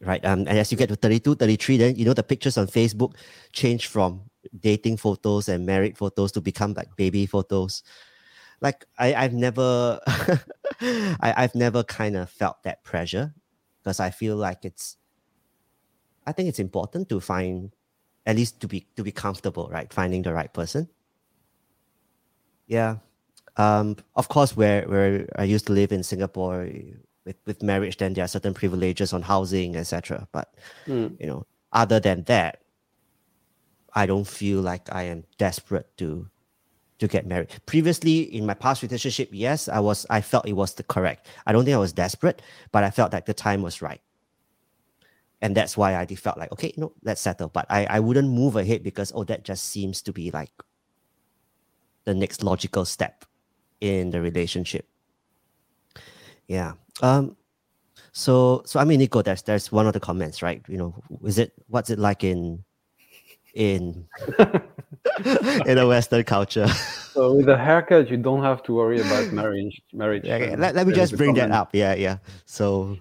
right? 0.00 0.24
Um, 0.24 0.40
and 0.40 0.58
as 0.58 0.70
you 0.70 0.78
get 0.78 0.88
to 0.90 0.96
32, 0.96 1.36
33, 1.36 1.76
then 1.76 1.96
you 1.96 2.04
know 2.04 2.14
the 2.14 2.22
pictures 2.22 2.58
on 2.58 2.66
Facebook 2.66 3.14
change 3.52 3.86
from 3.86 4.22
dating 4.60 4.96
photos 4.96 5.48
and 5.48 5.66
married 5.66 5.96
photos 5.98 6.32
to 6.32 6.40
become 6.40 6.74
like 6.74 6.94
baby 6.96 7.26
photos. 7.26 7.82
Like 8.60 8.84
I, 8.98 9.14
I've 9.14 9.34
never, 9.34 10.00
I, 10.80 11.34
I've 11.36 11.54
never 11.54 11.82
kind 11.84 12.16
of 12.16 12.30
felt 12.30 12.62
that 12.64 12.84
pressure 12.84 13.34
because 13.86 14.00
I 14.00 14.10
feel 14.10 14.34
like 14.34 14.64
it's, 14.64 14.96
I 16.26 16.32
think 16.32 16.48
it's 16.48 16.58
important 16.58 17.08
to 17.10 17.20
find, 17.20 17.70
at 18.26 18.34
least 18.34 18.58
to 18.62 18.66
be 18.66 18.84
to 18.96 19.04
be 19.04 19.12
comfortable, 19.12 19.68
right? 19.70 19.92
Finding 19.92 20.22
the 20.22 20.34
right 20.34 20.52
person. 20.52 20.88
Yeah, 22.66 22.96
um, 23.56 23.94
of 24.16 24.26
course, 24.26 24.56
where 24.56 24.82
where 24.88 25.28
I 25.38 25.44
used 25.44 25.68
to 25.68 25.72
live 25.72 25.92
in 25.92 26.02
Singapore, 26.02 26.68
with 27.24 27.36
with 27.46 27.62
marriage, 27.62 27.98
then 27.98 28.14
there 28.14 28.24
are 28.24 28.28
certain 28.28 28.54
privileges 28.54 29.12
on 29.12 29.22
housing, 29.22 29.76
etc. 29.76 30.26
But 30.32 30.52
Mm. 30.88 31.14
you 31.20 31.28
know, 31.28 31.46
other 31.70 32.00
than 32.00 32.24
that, 32.24 32.62
I 33.94 34.06
don't 34.06 34.26
feel 34.26 34.62
like 34.62 34.92
I 34.92 35.04
am 35.04 35.22
desperate 35.38 35.96
to 35.98 36.26
to 36.98 37.08
get 37.08 37.26
married. 37.26 37.50
Previously, 37.66 38.20
in 38.34 38.46
my 38.46 38.54
past 38.54 38.82
relationship, 38.82 39.28
yes, 39.32 39.68
I 39.68 39.80
was. 39.80 40.06
I 40.10 40.20
felt 40.20 40.46
it 40.48 40.54
was 40.54 40.74
the 40.74 40.82
correct. 40.82 41.26
I 41.46 41.52
don't 41.52 41.64
think 41.64 41.74
I 41.74 41.78
was 41.78 41.92
desperate, 41.92 42.42
but 42.72 42.84
I 42.84 42.90
felt 42.90 43.12
like 43.12 43.26
the 43.26 43.34
time 43.34 43.62
was 43.62 43.82
right, 43.82 44.00
and 45.42 45.56
that's 45.56 45.76
why 45.76 45.96
I 45.96 46.06
felt 46.06 46.38
like 46.38 46.52
okay, 46.52 46.72
no, 46.76 46.92
let's 47.02 47.20
settle. 47.20 47.48
But 47.48 47.66
I 47.68 47.86
I 47.86 48.00
wouldn't 48.00 48.28
move 48.28 48.56
ahead 48.56 48.82
because 48.82 49.12
oh, 49.14 49.24
that 49.24 49.44
just 49.44 49.64
seems 49.66 50.02
to 50.02 50.12
be 50.12 50.30
like 50.30 50.52
the 52.04 52.14
next 52.14 52.42
logical 52.42 52.84
step 52.84 53.24
in 53.80 54.10
the 54.10 54.20
relationship. 54.20 54.88
Yeah. 56.48 56.74
Um. 57.02 57.36
So 58.12 58.62
so 58.64 58.80
I 58.80 58.84
mean, 58.84 59.00
Nico, 59.00 59.20
there's 59.20 59.42
there's 59.42 59.70
one 59.70 59.86
of 59.86 59.92
the 59.92 60.00
comments, 60.00 60.40
right? 60.40 60.62
You 60.68 60.78
know, 60.78 60.94
is 61.24 61.38
it 61.38 61.52
what's 61.68 61.90
it 61.90 61.98
like 61.98 62.24
in 62.24 62.64
in 63.56 64.06
in 65.66 65.78
a 65.78 65.86
Western 65.86 66.22
culture? 66.24 66.68
So 67.16 67.32
with 67.32 67.48
a 67.48 67.56
haircut, 67.56 68.10
you 68.10 68.18
don't 68.18 68.42
have 68.42 68.62
to 68.64 68.74
worry 68.74 69.00
about 69.00 69.32
marriage. 69.40 69.80
Marriage. 69.94 70.24
Yeah, 70.26 70.34
okay, 70.36 70.52
um, 70.52 70.60
let, 70.60 70.74
let 70.74 70.86
me 70.86 70.92
just 70.92 71.16
bring 71.16 71.32
that 71.40 71.50
up. 71.50 71.70
Yeah, 71.72 71.94
yeah. 71.94 72.18
So 72.44 72.98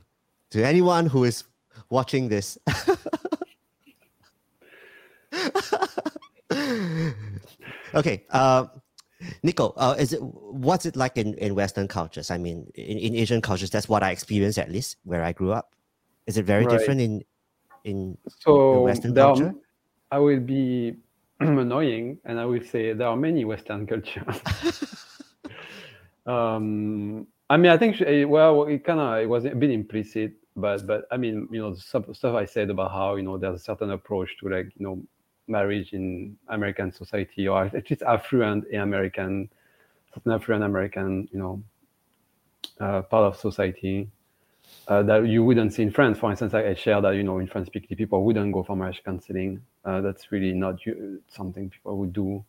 to 0.51 0.63
anyone 0.65 1.05
who 1.07 1.25
is 1.25 1.43
watching 1.89 2.29
this. 2.29 2.57
okay. 7.93 8.23
Uh, 8.29 8.67
Nico, 9.43 9.73
uh, 9.77 9.95
is 9.97 10.13
it 10.13 10.21
what's 10.21 10.85
it 10.85 10.95
like 10.95 11.17
in, 11.17 11.33
in 11.35 11.55
Western 11.55 11.87
cultures? 11.87 12.29
I 12.31 12.37
mean, 12.37 12.71
in, 12.75 12.97
in 12.97 13.15
Asian 13.15 13.41
cultures, 13.41 13.69
that's 13.69 13.89
what 13.89 14.03
I 14.03 14.11
experienced 14.11 14.57
at 14.59 14.71
least 14.71 14.97
where 15.03 15.23
I 15.23 15.31
grew 15.31 15.51
up. 15.51 15.73
Is 16.27 16.37
it 16.37 16.45
very 16.45 16.65
Right. 16.65 16.77
different 16.77 17.01
in 17.01 17.23
in 17.83 18.17
So 18.41 18.81
Western 18.81 19.13
there 19.13 19.25
are- 19.25 19.35
culture? 19.35 19.53
I 20.11 20.19
will 20.19 20.39
be 20.39 20.95
annoying, 21.39 22.19
and 22.25 22.39
I 22.39 22.45
will 22.45 22.63
say 22.63 22.93
there 22.93 23.07
are 23.07 23.17
many 23.17 23.45
Western 23.45 23.87
cultures. 23.87 24.23
um, 26.25 27.27
I 27.49 27.57
mean, 27.57 27.71
I 27.71 27.77
think 27.77 28.01
eh, 28.01 28.23
well, 28.23 28.63
it 28.63 28.83
kind 28.83 28.99
of 28.99 29.19
it 29.19 29.29
was 29.29 29.45
a 29.45 29.55
bit 29.55 29.71
implicit, 29.71 30.33
but 30.55 30.85
but 30.87 31.05
I 31.11 31.17
mean, 31.17 31.47
you 31.51 31.59
know, 31.59 31.73
the 31.73 31.79
stuff, 31.79 32.05
stuff 32.13 32.35
I 32.35 32.45
said 32.45 32.69
about 32.69 32.91
how 32.91 33.15
you 33.15 33.23
know 33.23 33.37
there's 33.37 33.61
a 33.61 33.63
certain 33.63 33.91
approach 33.91 34.37
to 34.39 34.49
like 34.49 34.71
you 34.77 34.85
know 34.85 35.01
marriage 35.47 35.93
in 35.93 36.37
American 36.47 36.91
society, 36.91 37.47
or 37.47 37.65
at 37.65 37.89
least 37.89 38.01
affluent 38.01 38.65
American, 38.73 39.49
certain 40.13 40.31
affluent 40.31 40.63
American, 40.63 41.27
you 41.31 41.39
know, 41.39 41.63
uh, 42.79 43.01
part 43.03 43.25
of 43.25 43.39
society 43.39 44.09
uh, 44.87 45.03
that 45.03 45.27
you 45.27 45.43
wouldn't 45.43 45.73
see 45.73 45.83
in 45.83 45.91
France. 45.91 46.17
For 46.19 46.29
instance, 46.29 46.53
I, 46.53 46.69
I 46.69 46.73
share 46.75 47.01
that 47.01 47.15
you 47.15 47.23
know 47.23 47.39
in 47.39 47.47
France, 47.47 47.69
people 47.69 48.23
wouldn't 48.23 48.53
go 48.53 48.63
for 48.63 48.75
marriage 48.75 49.01
counseling. 49.03 49.61
Uh, 49.83 50.01
that's 50.01 50.31
really 50.31 50.53
not 50.53 50.79
something 51.27 51.69
people 51.69 51.97
would 51.97 52.13
do. 52.13 52.43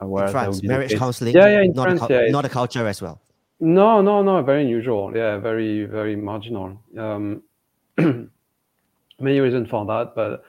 Uh, 0.00 0.06
In 0.16 0.28
France, 0.28 0.56
would 0.56 0.62
be 0.62 0.68
the 0.68 0.74
marriage 0.74 0.98
counseling, 0.98 1.34
Yeah, 1.34 1.46
yeah, 1.46 1.62
in 1.62 1.72
not, 1.72 1.84
France, 1.84 2.02
a, 2.02 2.24
yeah, 2.26 2.30
not 2.30 2.44
a 2.44 2.48
culture 2.48 2.86
as 2.86 3.00
well. 3.00 3.20
No, 3.60 4.02
no, 4.02 4.22
no, 4.22 4.42
very 4.42 4.62
unusual. 4.62 5.12
Yeah, 5.14 5.38
very, 5.38 5.84
very 5.84 6.16
marginal. 6.16 6.80
Um, 6.98 7.42
many 7.96 9.38
reasons 9.40 9.68
for 9.70 9.86
that, 9.86 10.14
but 10.16 10.44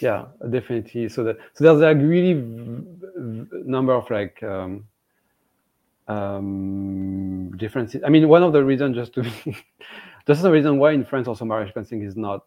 yeah, 0.00 0.24
definitely. 0.50 1.08
So 1.10 1.22
that 1.24 1.36
so 1.52 1.64
there's 1.64 1.80
like 1.80 1.98
really 1.98 2.32
v- 2.32 2.84
v- 3.16 3.46
number 3.66 3.92
of 3.92 4.10
like 4.10 4.42
um, 4.42 4.84
um, 6.08 7.56
differences. 7.56 8.02
I 8.04 8.08
mean, 8.08 8.26
one 8.28 8.42
of 8.42 8.52
the 8.52 8.64
reasons 8.64 8.96
just 8.96 9.12
to 9.14 9.22
just 10.26 10.42
the 10.42 10.50
reason 10.50 10.78
why 10.78 10.92
in 10.92 11.04
France 11.04 11.28
also 11.28 11.44
marriage 11.44 11.72
counseling 11.74 12.02
is 12.02 12.16
not 12.16 12.44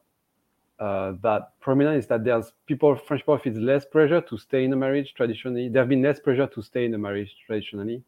uh, 0.79 1.13
that 1.21 1.59
prominent 1.59 1.97
is 1.97 2.07
that 2.07 2.23
there's 2.23 2.53
people 2.65 2.95
French 2.95 3.21
people 3.21 3.37
feel 3.37 3.53
less 3.53 3.85
pressure 3.85 4.21
to 4.21 4.37
stay 4.37 4.63
in 4.63 4.71
a 4.71 4.75
marriage 4.75 5.13
traditionally. 5.13 5.67
There 5.69 5.81
have 5.81 5.89
been 5.89 6.01
less 6.01 6.19
pressure 6.19 6.47
to 6.47 6.61
stay 6.61 6.85
in 6.85 6.93
a 6.93 6.97
marriage 6.97 7.35
traditionally 7.45 8.03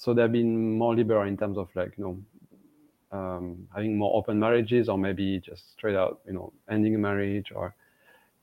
so 0.00 0.14
they've 0.14 0.32
been 0.32 0.78
more 0.78 0.96
liberal 0.96 1.28
in 1.28 1.36
terms 1.36 1.58
of 1.58 1.68
like 1.74 1.92
you 1.98 2.04
know 2.04 3.18
um, 3.18 3.68
having 3.74 3.98
more 3.98 4.16
open 4.16 4.38
marriages 4.38 4.88
or 4.88 4.96
maybe 4.96 5.38
just 5.40 5.72
straight 5.72 5.94
out 5.94 6.20
you 6.26 6.32
know 6.32 6.52
ending 6.70 6.94
a 6.94 6.98
marriage 6.98 7.52
or 7.54 7.74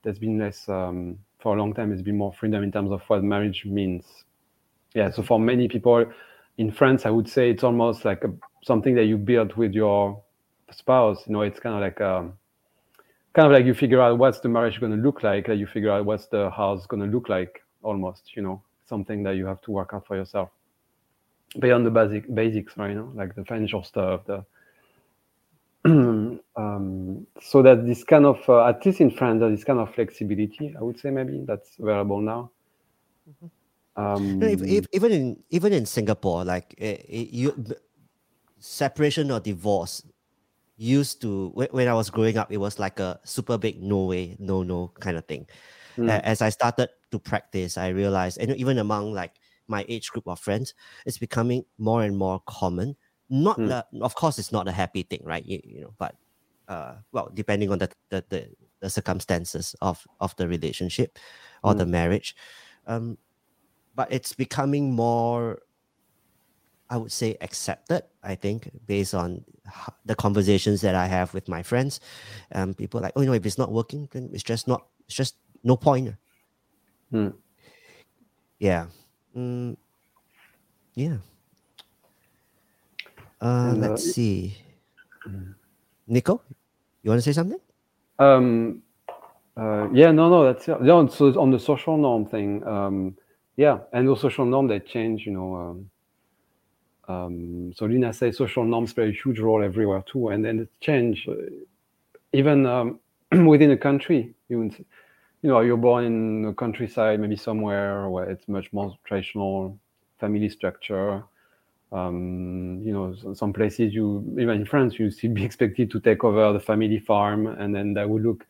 there's 0.02 0.20
been 0.20 0.38
less 0.38 0.68
um, 0.68 1.18
for 1.40 1.56
a 1.56 1.58
long 1.58 1.74
time 1.74 1.90
it's 1.92 2.02
been 2.02 2.16
more 2.16 2.32
freedom 2.32 2.62
in 2.62 2.70
terms 2.70 2.92
of 2.92 3.02
what 3.08 3.24
marriage 3.24 3.64
means 3.64 4.04
yeah 4.94 5.10
so 5.10 5.20
for 5.20 5.40
many 5.40 5.66
people 5.66 6.04
in 6.58 6.70
france 6.70 7.06
i 7.06 7.10
would 7.10 7.28
say 7.28 7.50
it's 7.50 7.64
almost 7.64 8.04
like 8.04 8.22
a, 8.22 8.32
something 8.62 8.94
that 8.94 9.06
you 9.06 9.16
build 9.16 9.52
with 9.56 9.72
your 9.72 10.22
spouse 10.70 11.22
you 11.26 11.32
know 11.32 11.42
it's 11.42 11.60
kind 11.60 11.74
of 11.74 11.80
like 11.80 12.00
um, 12.00 12.32
kind 13.34 13.46
of 13.46 13.52
like 13.52 13.66
you 13.66 13.74
figure 13.74 14.00
out 14.00 14.18
what's 14.18 14.40
the 14.40 14.48
marriage 14.48 14.80
going 14.80 14.92
to 14.92 14.98
look 14.98 15.22
like 15.22 15.48
like 15.48 15.58
you 15.58 15.66
figure 15.66 15.90
out 15.90 16.04
what's 16.04 16.26
the 16.26 16.50
house 16.50 16.86
going 16.86 17.02
to 17.02 17.08
look 17.08 17.28
like 17.28 17.62
almost 17.82 18.36
you 18.36 18.42
know 18.42 18.60
something 18.86 19.22
that 19.22 19.36
you 19.36 19.46
have 19.46 19.60
to 19.60 19.70
work 19.70 19.90
out 19.92 20.06
for 20.06 20.16
yourself 20.16 20.50
beyond 21.58 21.86
the 21.86 21.90
basic 21.90 22.32
basics, 22.34 22.76
right? 22.76 22.90
You 22.90 22.96
know, 22.96 23.12
like 23.14 23.34
the 23.34 23.44
financial 23.44 23.82
stuff. 23.82 24.22
The 24.26 24.44
um, 26.56 27.26
so 27.40 27.62
that 27.62 27.86
this 27.86 28.04
kind 28.04 28.26
of, 28.26 28.46
uh, 28.48 28.66
at 28.66 28.84
least 28.84 29.00
in 29.00 29.10
France, 29.10 29.40
there's 29.40 29.58
this 29.58 29.64
kind 29.64 29.78
of 29.78 29.94
flexibility. 29.94 30.74
I 30.76 30.82
would 30.82 30.98
say 30.98 31.10
maybe 31.10 31.44
that's 31.46 31.76
available 31.78 32.20
now. 32.20 32.50
Um, 33.96 34.42
if, 34.42 34.62
if, 34.62 34.86
even 34.92 35.12
in 35.12 35.42
even 35.50 35.72
in 35.72 35.86
Singapore, 35.86 36.44
like 36.44 36.74
eh, 36.78 36.98
eh, 37.08 37.26
you 37.30 37.64
separation 38.58 39.30
or 39.30 39.40
divorce 39.40 40.02
used 40.78 41.20
to 41.22 41.50
when, 41.54 41.68
when 41.72 41.88
I 41.88 41.94
was 41.94 42.08
growing 42.08 42.38
up, 42.38 42.50
it 42.50 42.56
was 42.56 42.78
like 42.78 43.00
a 43.00 43.20
super 43.24 43.58
big 43.58 43.82
no 43.82 44.06
way, 44.06 44.36
no 44.38 44.62
no 44.62 44.92
kind 45.00 45.18
of 45.18 45.26
thing. 45.26 45.46
Mm. 45.98 46.08
As 46.22 46.40
I 46.40 46.48
started 46.48 46.88
to 47.10 47.18
practice, 47.18 47.76
I 47.76 47.88
realized, 47.88 48.38
and 48.38 48.54
even 48.56 48.78
among 48.78 49.12
like 49.12 49.34
my 49.66 49.84
age 49.88 50.10
group 50.10 50.28
of 50.28 50.38
friends, 50.38 50.72
it's 51.04 51.18
becoming 51.18 51.64
more 51.76 52.02
and 52.04 52.16
more 52.16 52.40
common. 52.46 52.96
Not 53.28 53.58
Mm. 53.58 53.68
the, 53.68 53.86
of 54.00 54.14
course, 54.14 54.38
it's 54.38 54.52
not 54.52 54.68
a 54.68 54.72
happy 54.72 55.02
thing, 55.02 55.20
right? 55.24 55.44
You, 55.44 55.60
you 55.64 55.80
know, 55.82 55.94
but 55.98 56.14
uh, 56.68 56.94
well, 57.12 57.30
depending 57.34 57.70
on 57.70 57.78
the 57.78 57.90
the, 58.10 58.24
the, 58.28 58.48
the 58.80 58.88
circumstances 58.90 59.74
of 59.82 60.06
of 60.20 60.34
the 60.36 60.46
relationship 60.46 61.18
or 61.62 61.74
the 61.74 61.86
marriage, 61.86 62.36
um, 62.86 63.18
but 63.94 64.06
it's 64.12 64.32
becoming 64.32 64.94
more 64.94 65.58
i 66.90 66.96
would 66.96 67.12
say 67.12 67.36
accepted 67.40 68.02
i 68.22 68.34
think 68.34 68.70
based 68.86 69.14
on 69.14 69.44
the 70.06 70.14
conversations 70.14 70.80
that 70.80 70.94
i 70.94 71.06
have 71.06 71.32
with 71.34 71.48
my 71.48 71.62
friends 71.62 72.00
um 72.54 72.74
people 72.74 73.00
like 73.00 73.12
oh 73.16 73.20
you 73.20 73.26
know 73.26 73.32
if 73.34 73.44
it's 73.46 73.58
not 73.58 73.72
working 73.72 74.08
then 74.12 74.28
it's 74.32 74.42
just 74.42 74.66
not 74.68 74.86
it's 75.06 75.16
just 75.16 75.36
no 75.64 75.76
point 75.76 76.14
Hmm. 77.10 77.28
yeah 78.58 78.86
mm, 79.36 79.76
yeah 80.94 81.16
uh, 83.40 83.72
And, 83.72 83.84
uh, 83.84 83.88
let's 83.88 84.04
see 84.12 84.56
nico 86.06 86.42
you 87.02 87.10
want 87.10 87.18
to 87.18 87.22
say 87.22 87.32
something 87.32 87.60
Um, 88.18 88.82
uh, 89.56 89.88
yeah, 89.92 90.10
no, 90.12 90.28
no, 90.28 90.44
that's 90.44 90.68
it. 90.68 90.76
Yeah, 90.82 91.06
so 91.06 91.26
on 91.40 91.50
the 91.50 91.58
social 91.58 91.96
norm 91.96 92.26
thing, 92.26 92.66
um, 92.66 93.16
yeah, 93.56 93.78
and 93.92 94.08
the 94.08 94.16
social 94.16 94.44
norm 94.44 94.66
they 94.68 94.80
change, 94.80 95.24
you 95.26 95.32
know. 95.32 95.54
Um, 95.54 95.90
um, 97.08 97.72
so 97.74 97.86
Lina 97.86 98.12
says 98.12 98.36
social 98.36 98.64
norms 98.64 98.92
play 98.92 99.08
a 99.08 99.12
huge 99.12 99.40
role 99.40 99.62
everywhere 99.62 100.04
too, 100.06 100.28
and 100.28 100.44
then 100.44 100.60
it 100.60 100.68
change 100.80 101.26
uh, 101.26 101.34
even 102.32 102.66
um, 102.66 103.00
within 103.46 103.70
a 103.70 103.76
country. 103.76 104.34
You, 104.48 104.70
you 105.42 105.50
know, 105.50 105.60
you're 105.60 105.78
born 105.78 106.04
in 106.04 106.44
a 106.46 106.54
countryside, 106.54 107.20
maybe 107.20 107.36
somewhere 107.36 108.08
where 108.10 108.28
it's 108.28 108.46
much 108.46 108.72
more 108.72 108.96
traditional 109.04 109.78
family 110.20 110.48
structure. 110.50 111.24
Um, 111.90 112.82
you 112.84 112.92
know, 112.92 113.14
some 113.34 113.54
places 113.54 113.94
you 113.94 114.22
even 114.38 114.60
in 114.60 114.66
France 114.66 114.98
you 114.98 115.10
still 115.10 115.32
be 115.32 115.44
expected 115.50 115.90
to 115.92 116.00
take 116.00 116.24
over 116.24 116.52
the 116.52 116.60
family 116.60 116.98
farm, 116.98 117.46
and 117.46 117.74
then 117.74 117.94
that 117.94 118.08
would 118.08 118.22
look 118.22 118.46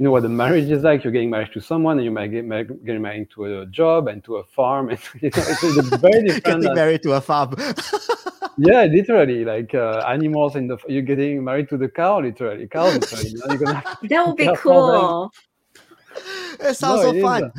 you 0.00 0.04
know 0.04 0.12
what 0.12 0.22
the 0.22 0.30
marriage 0.30 0.70
is 0.70 0.82
like. 0.82 1.04
You're 1.04 1.12
getting 1.12 1.28
married 1.28 1.52
to 1.52 1.60
someone, 1.60 1.98
and 1.98 2.04
you 2.06 2.10
might 2.10 2.28
get 2.28 2.46
married, 2.46 2.68
getting 2.86 3.02
married 3.02 3.28
to 3.32 3.60
a 3.60 3.66
job 3.66 4.08
and 4.08 4.24
to 4.24 4.36
a 4.36 4.44
farm, 4.44 4.88
and 4.88 4.98
you 5.20 5.28
know, 5.28 5.42
it's, 5.46 5.62
it's 5.62 5.88
very 5.98 6.22
different. 6.22 6.44
Getting 6.44 6.60
than- 6.62 6.74
married 6.74 7.02
to 7.02 7.12
a 7.12 7.20
farm. 7.20 7.54
yeah, 8.56 8.84
literally, 8.84 9.44
like 9.44 9.74
uh, 9.74 10.02
animals 10.08 10.56
in 10.56 10.68
the. 10.68 10.78
You're 10.88 11.02
getting 11.02 11.44
married 11.44 11.68
to 11.68 11.76
the 11.76 11.90
cow, 11.90 12.18
literally. 12.20 12.66
Cows, 12.66 12.94
literally. 13.12 13.28
You 13.28 13.36
know, 13.40 13.44
you're 13.50 13.58
gonna 13.58 13.74
have 13.74 13.98
That 14.08 14.26
would 14.26 14.36
be 14.38 14.44
Yeah, 14.44 14.54
for 14.54 14.92
them. 14.92 15.00
cool. 15.02 15.32
it 16.60 16.74
sounds 16.76 17.02
No, 17.02 17.02
so 17.02 17.10
it 17.10 17.16
is, 17.16 17.22
fun. 17.22 17.52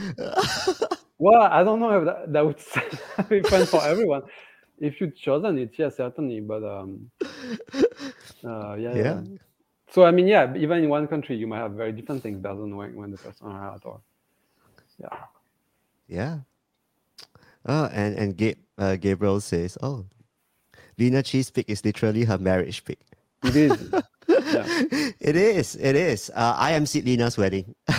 Well, 1.19 1.43
I 1.43 1.63
don't 1.63 1.79
know 1.79 1.99
if 1.99 2.05
that, 2.05 2.33
that 2.33 2.43
would 2.43 3.29
be 3.29 3.41
fun 3.43 3.67
for 3.67 3.83
everyone. 3.83 4.23
If 4.79 4.99
you'd 4.99 5.15
chosen 5.15 5.59
it, 5.59 5.73
yeah, 5.77 5.89
certainly. 5.89 6.39
But 6.39 6.63
um, 6.63 7.11
uh, 8.43 8.73
yeah, 8.73 8.95
yeah. 8.95 8.95
Yeah. 8.95 9.21
So 9.91 10.05
I 10.05 10.11
mean, 10.11 10.27
yeah, 10.27 10.55
even 10.55 10.83
in 10.83 10.89
one 10.89 11.07
country, 11.07 11.35
you 11.35 11.47
might 11.47 11.59
have 11.59 11.73
very 11.73 11.91
different 11.91 12.23
things 12.23 12.41
based 12.41 12.53
on 12.53 12.75
when, 12.77 12.95
when 12.95 13.11
the 13.11 13.17
person 13.17 13.47
are 13.47 13.75
at 13.75 13.85
or 13.85 13.99
yeah. 14.97 15.17
Yeah. 16.07 16.39
Oh, 17.65 17.89
and 17.91 18.17
and 18.17 18.37
Gabe, 18.37 18.57
uh, 18.77 18.95
Gabriel 18.95 19.41
says, 19.41 19.77
"Oh, 19.83 20.05
Lena 20.97 21.21
cheese 21.21 21.51
pig 21.51 21.69
is 21.69 21.83
literally 21.83 22.23
her 22.23 22.37
marriage 22.37 22.85
pig." 22.85 22.97
It 23.43 23.55
is. 23.55 23.93
Yeah. 24.31 24.63
it 25.19 25.35
is. 25.35 25.75
It 25.75 25.95
is. 25.95 26.31
Uh, 26.33 26.55
I 26.57 26.71
am 26.71 26.85
Sid 26.85 27.05
Lena's 27.05 27.37
wedding. 27.37 27.75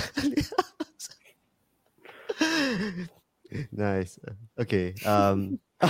nice. 3.73 4.19
Okay. 4.59 4.94
Um. 5.05 5.59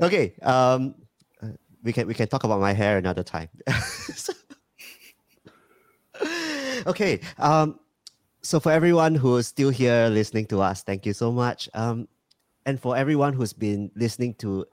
okay. 0.00 0.34
Um. 0.42 0.94
We 1.84 1.92
can 1.92 2.08
we 2.08 2.14
can 2.14 2.28
talk 2.28 2.44
about 2.44 2.60
my 2.60 2.72
hair 2.72 2.98
another 2.98 3.22
time. 3.22 3.48
okay. 6.86 7.20
Um. 7.38 7.78
So 8.42 8.60
for 8.60 8.72
everyone 8.72 9.14
who 9.14 9.36
is 9.36 9.46
still 9.46 9.70
here 9.70 10.08
listening 10.10 10.46
to 10.46 10.60
us, 10.60 10.82
thank 10.82 11.06
you 11.06 11.12
so 11.12 11.32
much. 11.32 11.68
Um, 11.74 12.08
and 12.66 12.80
for 12.80 12.96
everyone 12.96 13.32
who's 13.32 13.52
been 13.52 13.90
listening 13.96 14.34
to 14.34 14.66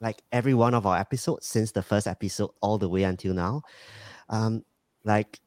like 0.00 0.22
every 0.32 0.54
one 0.54 0.74
of 0.74 0.86
our 0.86 0.98
episodes 0.98 1.46
since 1.46 1.72
the 1.72 1.82
first 1.82 2.06
episode 2.06 2.50
all 2.60 2.78
the 2.78 2.88
way 2.88 3.04
until 3.04 3.34
now, 3.34 3.62
um, 4.28 4.64
like 5.04 5.40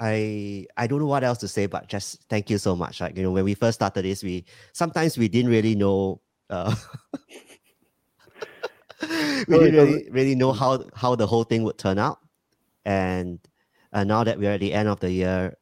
I 0.00 0.66
I 0.76 0.86
don't 0.86 1.00
know 1.00 1.06
what 1.06 1.24
else 1.24 1.38
to 1.38 1.48
say, 1.48 1.66
but 1.66 1.88
just 1.88 2.22
thank 2.28 2.48
you 2.48 2.58
so 2.58 2.74
much. 2.74 3.00
Like 3.00 3.16
you 3.16 3.22
know, 3.22 3.30
when 3.30 3.44
we 3.44 3.54
first 3.54 3.76
started 3.76 4.04
this, 4.04 4.22
we 4.22 4.44
sometimes 4.72 5.18
we 5.18 5.28
didn't 5.28 5.50
really 5.50 5.74
know. 5.74 6.20
Uh, 6.48 6.74
we 9.48 9.58
didn't 9.58 9.74
really, 9.74 10.10
really 10.10 10.34
know 10.34 10.52
how 10.52 10.84
how 10.94 11.14
the 11.14 11.26
whole 11.26 11.44
thing 11.44 11.62
would 11.64 11.78
turn 11.78 11.98
out, 11.98 12.18
and 12.84 13.38
uh, 13.92 14.04
now 14.04 14.24
that 14.24 14.38
we're 14.38 14.52
at 14.52 14.60
the 14.60 14.72
end 14.72 14.88
of 14.88 15.00
the 15.00 15.10
year, 15.10 15.56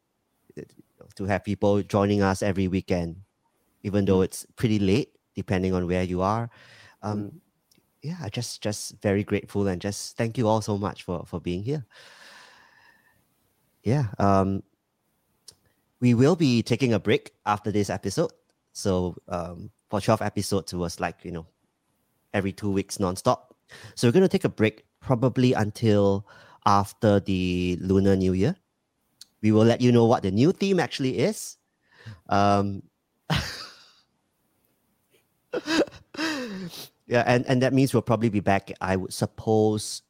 to 1.18 1.24
have 1.24 1.44
people 1.44 1.82
joining 1.82 2.22
us 2.22 2.42
every 2.42 2.68
weekend, 2.68 3.16
even 3.82 4.04
though 4.04 4.22
it's 4.22 4.46
pretty 4.56 4.78
late, 4.78 5.10
depending 5.34 5.74
on 5.74 5.86
where 5.86 6.04
you 6.04 6.22
are. 6.22 6.48
Um, 7.02 7.40
yeah, 8.02 8.28
just 8.30 8.62
just 8.62 8.94
very 9.02 9.24
grateful 9.24 9.66
and 9.66 9.80
just 9.80 10.16
thank 10.16 10.38
you 10.38 10.46
all 10.46 10.62
so 10.62 10.78
much 10.78 11.02
for 11.02 11.24
for 11.26 11.40
being 11.40 11.62
here. 11.62 11.84
Yeah, 13.82 14.06
um, 14.18 14.62
we 16.00 16.14
will 16.14 16.36
be 16.36 16.62
taking 16.62 16.94
a 16.94 17.00
break 17.00 17.32
after 17.46 17.72
this 17.72 17.90
episode. 17.90 18.32
So 18.72 19.16
um, 19.26 19.70
for 19.90 20.00
twelve 20.00 20.22
episodes, 20.22 20.72
it 20.72 20.76
was 20.76 21.00
like 21.00 21.24
you 21.24 21.32
know 21.32 21.46
every 22.34 22.52
two 22.52 22.70
weeks 22.70 22.98
nonstop. 22.98 23.50
So 23.94 24.08
we're 24.08 24.12
gonna 24.12 24.28
take 24.28 24.44
a 24.44 24.48
break 24.48 24.84
probably 25.00 25.52
until 25.52 26.26
after 26.66 27.20
the 27.20 27.78
Lunar 27.80 28.16
New 28.16 28.32
Year. 28.32 28.56
We 29.42 29.52
will 29.52 29.64
let 29.64 29.80
you 29.80 29.92
know 29.92 30.04
what 30.04 30.22
the 30.22 30.30
new 30.30 30.52
theme 30.52 30.80
actually 30.80 31.18
is. 31.18 31.56
Um, 32.28 32.82
yeah, 37.06 37.24
and, 37.26 37.46
and 37.46 37.62
that 37.62 37.72
means 37.72 37.92
we'll 37.94 38.02
probably 38.02 38.28
be 38.28 38.40
back, 38.40 38.72
I 38.80 38.96
would 38.96 39.12
suppose, 39.12 40.02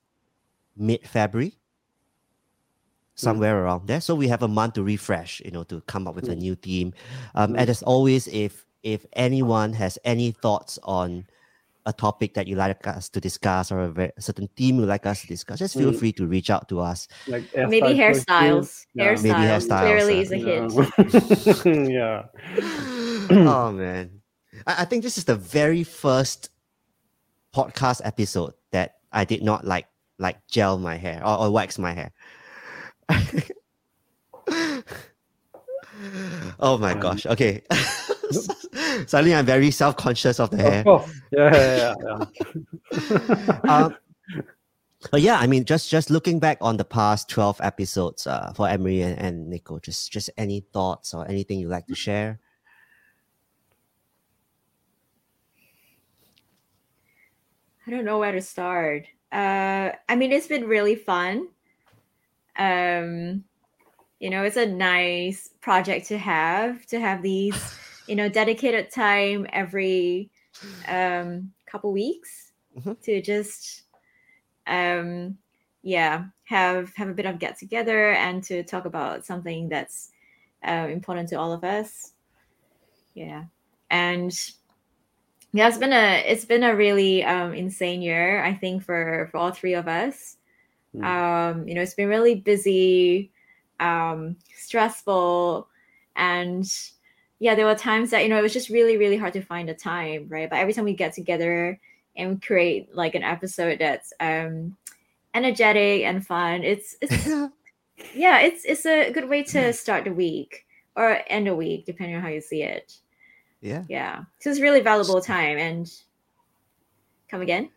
mid 0.77 1.07
February, 1.07 1.59
somewhere 3.15 3.63
around 3.65 3.87
there. 3.87 4.01
So 4.01 4.15
we 4.15 4.29
have 4.29 4.43
a 4.43 4.49
month 4.49 4.75
to 4.75 4.83
refresh, 4.83 5.41
you 5.45 5.51
know, 5.51 5.65
to 5.65 5.81
come 5.83 6.09
up 6.09 6.15
with 6.15 6.29
a 6.29 6.35
Mm. 6.35 6.39
new 6.39 6.55
theme. 6.55 6.95
Um, 7.35 7.55
and 7.57 7.69
as 7.69 7.83
always, 7.83 8.27
if 8.29 8.65
if 8.83 9.05
anyone 9.15 9.73
has 9.75 9.99
any 10.05 10.31
thoughts 10.31 10.79
on 10.85 11.27
a 11.89 11.93
topic 11.93 12.35
that 12.35 12.47
you 12.47 12.55
like 12.55 12.87
us 12.87 13.09
to 13.09 13.19
discuss 13.21 13.73
or 13.73 13.81
a, 13.81 13.89
ve- 13.89 14.13
certain 14.21 14.47
theme 14.57 14.79
you 14.79 14.85
like 14.85 15.07
us 15.07 15.23
to 15.23 15.27
discuss, 15.27 15.59
just 15.59 15.73
feel 15.75 15.91
Mm. 15.91 15.99
free 15.99 16.13
to 16.21 16.27
reach 16.29 16.51
out 16.53 16.69
to 16.69 16.81
us. 16.85 17.09
Like 17.27 17.45
Maybe 17.57 17.97
hairstyles. 17.97 18.85
Yeah. 18.93 19.15
Hairstyles, 19.15 19.23
Maybe 19.25 19.41
hairstyles, 19.49 19.81
clearly 19.81 20.19
uh, 20.19 20.23
is 20.23 20.31
a 20.33 20.37
hit. 20.37 20.69
yeah. 21.97 22.29
oh 23.49 23.73
man, 23.73 24.21
I, 24.67 24.83
I 24.83 24.85
think 24.85 25.03
this 25.03 25.17
is 25.17 25.25
the 25.25 25.37
very 25.37 25.83
first 25.83 26.51
podcast 27.57 28.03
episode 28.05 28.53
that 28.73 28.97
I 29.11 29.25
did 29.25 29.43
not 29.43 29.65
like 29.65 29.87
like 30.19 30.45
gel 30.47 30.77
my 30.79 30.97
hair 31.01 31.23
or, 31.25 31.39
or 31.47 31.51
wax 31.51 31.79
my 31.79 31.93
hair. 31.97 32.13
oh 36.61 36.77
my 36.79 36.93
Um, 36.93 37.01
gosh. 37.01 37.25
Okay. 37.27 37.63
Suddenly 39.07 39.35
I'm 39.35 39.47
very 39.47 39.71
self-conscious 39.71 40.41
of 40.41 40.51
the 40.51 40.59
hair. 40.59 40.79
Of 40.81 40.85
course. 40.85 41.13
Yeah, 41.33 41.55
yeah, 41.55 41.95
yeah. 42.03 42.25
yeah. 42.93 43.61
um, 43.69 43.97
but 45.11 45.21
yeah, 45.21 45.39
I 45.39 45.47
mean, 45.47 45.65
just 45.65 45.91
just 45.91 46.11
looking 46.11 46.39
back 46.41 46.59
on 46.61 46.77
the 46.77 46.85
past 46.85 47.29
twelve 47.29 47.61
episodes 47.63 48.27
uh, 48.27 48.53
for 48.55 48.69
Emery 48.69 49.03
and, 49.03 49.19
and 49.19 49.49
Nico, 49.49 49.79
just 49.79 50.11
just 50.11 50.31
any 50.37 50.61
thoughts 50.73 51.15
or 51.15 51.27
anything 51.29 51.61
you'd 51.61 51.71
like 51.71 51.87
to 51.87 51.95
share? 51.95 52.41
I 57.87 57.91
don't 57.91 58.05
know 58.05 58.19
where 58.19 58.33
to 58.33 58.43
start. 58.43 59.07
Uh, 59.33 59.93
I 60.09 60.17
mean, 60.17 60.31
it's 60.31 60.47
been 60.47 60.67
really 60.67 60.95
fun. 60.95 61.49
Um, 62.59 63.45
you 64.19 64.31
know, 64.31 64.43
it's 64.43 64.57
a 64.57 64.67
nice 64.67 65.49
project 65.61 66.09
to 66.09 66.19
have 66.19 66.85
to 66.87 67.01
have 67.01 67.23
these, 67.23 67.55
you 68.09 68.17
know, 68.17 68.29
dedicated 68.29 68.91
time 68.91 69.47
every 69.53 70.31
um, 70.89 71.53
couple 71.67 71.93
weeks 71.93 72.53
Mhm. 72.77 73.01
to 73.03 73.21
just, 73.23 73.83
um, 74.67 75.39
yeah, 75.83 76.25
have 76.45 76.93
have 76.97 77.09
a 77.09 77.15
bit 77.15 77.27
of 77.27 77.39
get 77.39 77.59
together 77.59 78.13
and 78.13 78.43
to 78.45 78.63
talk 78.63 78.85
about 78.87 79.25
something 79.25 79.69
that's 79.69 80.11
uh, 80.67 80.89
important 80.91 81.29
to 81.29 81.37
all 81.37 81.53
of 81.53 81.65
us. 81.65 82.15
Yeah, 83.15 83.45
and 83.91 84.33
yeah, 85.53 85.69
it's 85.69 85.79
been 85.79 85.93
a 85.93 86.25
it's 86.27 86.45
been 86.45 86.63
a 86.63 86.75
really 86.75 87.25
um, 87.25 87.55
insane 87.55 88.03
year. 88.03 88.43
I 88.43 88.55
think 88.55 88.83
for 88.83 89.29
for 89.31 89.39
all 89.39 89.51
three 89.53 89.75
of 89.75 89.89
us. 89.89 90.37
Mm. 90.95 91.05
Um, 91.05 91.69
you 91.69 91.75
know, 91.75 91.83
it's 91.83 91.95
been 91.95 92.09
really 92.09 92.35
busy, 92.35 93.31
um, 93.81 94.37
stressful, 94.55 95.69
and 96.17 96.65
yeah, 97.41 97.55
there 97.55 97.67
were 97.67 97.75
times 97.75 98.11
that 98.11 98.23
you 98.23 98.29
know 98.29 98.39
it 98.39 98.43
was 98.43 98.53
just 98.53 98.69
really 98.69 98.97
really 98.97 99.17
hard 99.17 99.33
to 99.35 99.43
find 99.43 99.69
the 99.69 99.75
time, 99.75 100.27
right? 100.29 100.51
But 100.51 100.59
every 100.59 100.73
time 100.73 100.85
we 100.85 100.95
get 100.95 101.15
together 101.15 101.79
and 102.17 102.43
create 102.43 102.95
like 102.95 103.15
an 103.15 103.23
episode 103.23 103.79
that's 103.79 104.13
um, 104.21 104.77
energetic 105.35 106.03
and 106.03 106.27
fun, 106.27 106.65
it's 106.65 106.97
it's 107.01 107.27
yeah, 108.15 108.41
it's 108.41 108.65
it's 108.65 108.87
a 108.87 109.11
good 109.13 109.29
way 109.29 109.43
to 109.45 109.73
start 109.73 110.05
the 110.05 110.13
week 110.13 110.67
or 110.97 111.21
end 111.29 111.47
the 111.47 111.55
week, 111.55 111.87
depending 111.87 112.17
on 112.17 112.23
how 112.23 112.29
you 112.29 112.41
see 112.41 112.63
it. 112.63 112.99
yeah. 113.61 113.85
Yeah. 113.89 114.25
So 114.41 114.51
it's 114.51 114.61
really 114.61 114.81
valuable 114.81 115.21
time 115.21 115.59
and 115.59 115.89
come 117.29 117.41
again. 117.41 117.71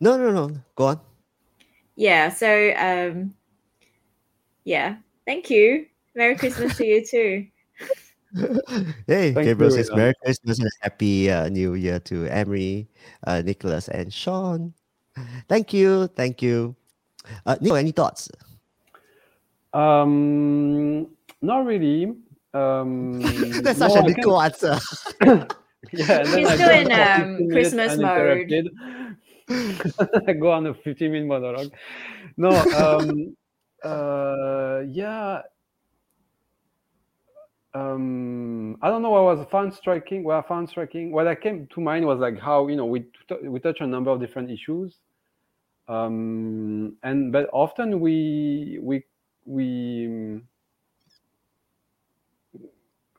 No, 0.00 0.16
no, 0.16 0.30
no. 0.32 0.56
Go 0.76 0.86
on. 0.86 1.00
Yeah. 1.96 2.30
So 2.30 2.72
um 2.76 3.34
yeah. 4.64 4.96
Thank 5.26 5.50
you. 5.50 5.86
Merry 6.14 6.36
Christmas 6.36 6.76
to 6.76 6.86
you 6.86 7.04
too. 7.04 7.46
hey, 9.06 9.32
Thank 9.32 9.46
Gabriel 9.46 9.70
you, 9.70 9.76
says 9.78 9.90
Ilan. 9.90 9.96
Merry 9.96 10.14
Christmas 10.24 10.58
and 10.58 10.70
Happy 10.80 11.30
uh, 11.30 11.48
New 11.48 11.74
Year 11.74 11.98
to 12.00 12.26
Emery, 12.26 12.88
uh, 13.26 13.42
Nicholas, 13.42 13.88
and 13.88 14.12
Sean. 14.12 14.74
Thank 15.48 15.72
you. 15.72 16.08
Thank 16.08 16.42
you. 16.42 16.74
Uh, 17.46 17.56
Nico, 17.60 17.74
any 17.76 17.92
thoughts? 17.92 18.28
Um, 19.72 21.08
not 21.42 21.64
really. 21.64 22.14
Um, 22.52 23.20
That's 23.62 23.78
no, 23.78 23.88
such 23.88 23.96
a 23.96 24.10
I 24.10 24.12
can- 24.12 24.30
answer. 24.30 24.78
Yeah, 25.92 26.20
and 26.20 26.28
then 26.28 26.38
He's 26.38 26.48
I 26.48 26.54
still 26.56 26.70
in, 26.70 26.92
um, 26.92 27.48
Christmas 27.50 27.98
mode. 27.98 28.70
I 30.26 30.32
go 30.32 30.50
on 30.50 30.66
a 30.66 30.72
15 30.74 31.12
minute 31.12 31.28
monologue. 31.28 31.70
No, 32.38 32.48
um, 32.72 33.36
uh, 33.84 34.80
yeah. 34.88 35.42
Um, 37.74 38.78
I 38.82 38.88
don't 38.88 39.02
know 39.02 39.10
what 39.10 39.24
was 39.24 39.46
found 39.50 39.74
striking. 39.74 40.22
What 40.22 40.36
I 40.36 40.48
found 40.48 40.68
striking, 40.68 41.10
what 41.10 41.26
I 41.26 41.34
came 41.34 41.66
to 41.74 41.80
mind 41.80 42.06
was 42.06 42.20
like 42.20 42.38
how 42.38 42.68
you 42.68 42.76
know 42.76 42.86
we 42.86 43.00
t- 43.28 43.48
we 43.48 43.58
touch 43.58 43.80
a 43.80 43.86
number 43.86 44.10
of 44.12 44.20
different 44.20 44.50
issues, 44.50 45.00
um, 45.88 46.96
and 47.02 47.32
but 47.32 47.50
often 47.52 47.98
we 48.00 48.78
we 48.80 49.04
we 49.44 50.40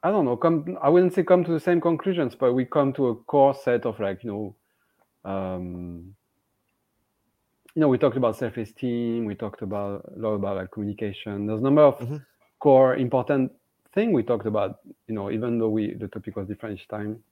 I 0.03 0.09
don't 0.11 0.25
know 0.25 0.37
come 0.37 0.77
I 0.81 0.87
wouldn't 0.89 1.13
say 1.13 1.23
come 1.23 1.43
to 1.43 1.51
the 1.51 1.59
same 1.59 1.81
conclusions, 1.81 2.33
but 2.35 2.53
we 2.53 2.63
come 2.65 2.93
to 2.93 3.07
a 3.09 3.15
core 3.15 3.53
set 3.53 3.85
of 3.85 3.99
like 3.99 4.23
you 4.23 4.31
know. 4.31 4.55
Um, 5.29 6.15
you 7.75 7.81
know, 7.81 7.89
we 7.89 7.97
talked 7.97 8.15
about 8.15 8.37
self-esteem. 8.37 9.25
We 9.25 9.35
talked 9.35 9.61
about 9.61 10.05
a 10.15 10.19
lot 10.19 10.33
about 10.33 10.55
like 10.55 10.71
communication. 10.71 11.45
There's 11.45 11.59
a 11.59 11.63
number 11.63 11.81
of 11.81 11.99
Mhm. 11.99 12.25
core 12.59 12.95
important 12.95 13.51
thing 13.95 14.11
we 14.11 14.21
talked 14.21 14.45
about. 14.45 14.79
You 15.07 15.15
know, 15.15 15.31
even 15.31 15.57
though 15.57 15.69
we 15.69 15.95
the 15.95 16.07
topic 16.07 16.35
was 16.35 16.47
different 16.47 16.79
each 16.79 16.87
time, 16.87 17.23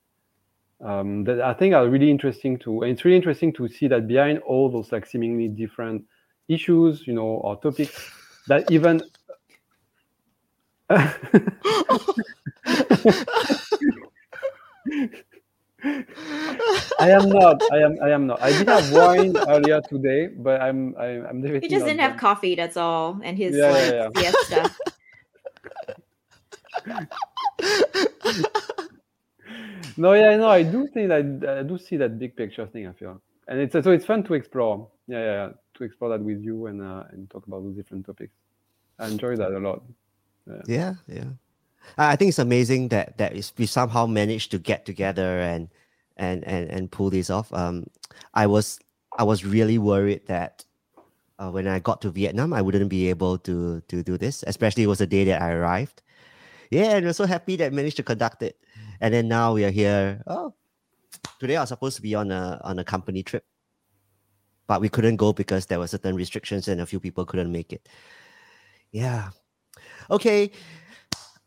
um, 0.82 1.24
that 1.26 1.42
I 1.42 1.54
think 1.54 1.76
are 1.76 1.88
really 1.88 2.10
interesting 2.10 2.58
to. 2.60 2.82
And 2.82 2.92
it's 2.92 3.06
really 3.06 3.18
interesting 3.18 3.54
to 3.54 3.68
see 3.68 3.88
that 3.90 4.08
behind 4.08 4.40
all 4.40 4.72
those 4.72 4.92
like 4.92 5.06
seemingly 5.06 5.48
different 5.48 6.04
issues, 6.48 7.06
you 7.06 7.14
know, 7.14 7.28
or 7.44 7.60
topics, 7.62 8.10
that 8.48 8.72
even. 8.72 9.02
I 17.00 17.10
am 17.10 17.30
not. 17.30 17.62
I 17.72 17.78
am. 17.80 17.98
I 18.02 18.10
am 18.12 18.28
not. 18.28 18.42
I 18.42 18.52
did 18.52 18.68
have 18.68 18.92
wine 18.94 19.36
earlier 19.48 19.82
today, 19.82 20.28
but 20.28 20.62
I'm. 20.62 20.96
I, 20.98 21.08
am 21.08 21.26
I'm 21.26 21.42
definitely. 21.42 21.68
He 21.68 21.74
just 21.74 21.86
didn't 21.86 22.00
have 22.00 22.18
coffee, 22.18 22.56
that's 22.56 22.78
all, 22.78 23.20
and 23.24 23.38
his 23.38 23.56
Yeah, 23.56 23.70
like 23.70 24.14
yeah, 24.16 24.32
siesta. 24.32 24.76
No, 29.98 30.14
yeah, 30.14 30.38
no, 30.38 30.48
I 30.48 30.64
do 30.64 30.88
think 30.88 31.10
that 31.10 31.60
I 31.60 31.64
do 31.64 31.78
see 31.78 31.98
that 31.98 32.18
big 32.18 32.36
picture 32.36 32.66
thing. 32.66 32.88
I 32.88 32.94
feel, 32.94 33.22
and 33.48 33.60
it's 33.60 33.74
so 33.74 33.92
it's 33.92 34.06
fun 34.06 34.24
to 34.24 34.34
explore. 34.34 34.90
Yeah, 35.08 35.20
yeah, 35.20 35.26
yeah, 35.26 35.50
to 35.76 35.84
explore 35.84 36.10
that 36.12 36.22
with 36.22 36.42
you 36.42 36.68
and 36.68 36.82
uh, 36.82 37.04
and 37.12 37.30
talk 37.30 37.46
about 37.46 37.64
those 37.64 37.76
different 37.76 38.06
topics. 38.06 38.34
I 39.00 39.08
enjoy 39.08 39.36
that 39.36 39.52
a 39.52 39.60
lot. 39.60 39.84
Yeah, 40.68 40.96
yeah. 41.08 41.30
I 41.98 42.14
I 42.14 42.16
think 42.16 42.30
it's 42.30 42.40
amazing 42.40 42.90
that 42.90 43.18
that 43.18 43.36
is, 43.36 43.54
we 43.58 43.66
somehow 43.66 44.06
managed 44.08 44.52
to 44.52 44.60
get 44.60 44.86
together 44.86 45.40
and 45.40 45.70
and 46.18 46.44
and 46.46 46.70
and 46.70 46.92
pull 46.92 47.10
this 47.10 47.30
off. 47.30 47.54
Um, 47.54 47.88
I 48.34 48.48
was 48.48 48.80
I 49.18 49.24
was 49.24 49.46
really 49.46 49.78
worried 49.78 50.26
that 50.28 50.66
uh, 51.38 51.52
when 51.52 51.68
I 51.68 51.80
got 51.80 52.02
to 52.02 52.10
Vietnam, 52.10 52.54
I 52.54 52.62
wouldn't 52.62 52.90
be 52.90 53.10
able 53.10 53.38
to 53.40 53.82
to 53.82 54.04
do 54.04 54.18
this. 54.18 54.44
Especially 54.48 54.84
it 54.84 54.88
was 54.88 55.00
the 55.00 55.08
day 55.08 55.26
that 55.26 55.42
I 55.42 55.52
arrived. 55.52 56.02
Yeah, 56.74 56.98
and 56.98 57.06
we're 57.06 57.14
so 57.14 57.26
happy 57.26 57.56
that 57.58 57.68
I 57.68 57.70
managed 57.70 57.98
to 57.98 58.04
conduct 58.04 58.42
it. 58.42 58.58
And 59.00 59.14
then 59.14 59.28
now 59.28 59.54
we 59.54 59.64
are 59.64 59.70
here. 59.70 60.24
Oh, 60.26 60.54
today 61.40 61.56
I 61.56 61.62
was 61.62 61.70
supposed 61.70 61.96
to 61.98 62.02
be 62.02 62.16
on 62.16 62.32
a 62.32 62.60
on 62.64 62.80
a 62.80 62.84
company 62.84 63.22
trip, 63.22 63.46
but 64.66 64.82
we 64.82 64.90
couldn't 64.90 65.18
go 65.18 65.34
because 65.34 65.68
there 65.68 65.78
were 65.78 65.88
certain 65.88 66.16
restrictions 66.16 66.68
and 66.68 66.82
a 66.82 66.86
few 66.86 67.00
people 67.00 67.26
couldn't 67.26 67.52
make 67.52 67.72
it. 67.74 67.88
Yeah. 68.92 69.30
Okay. 70.10 70.50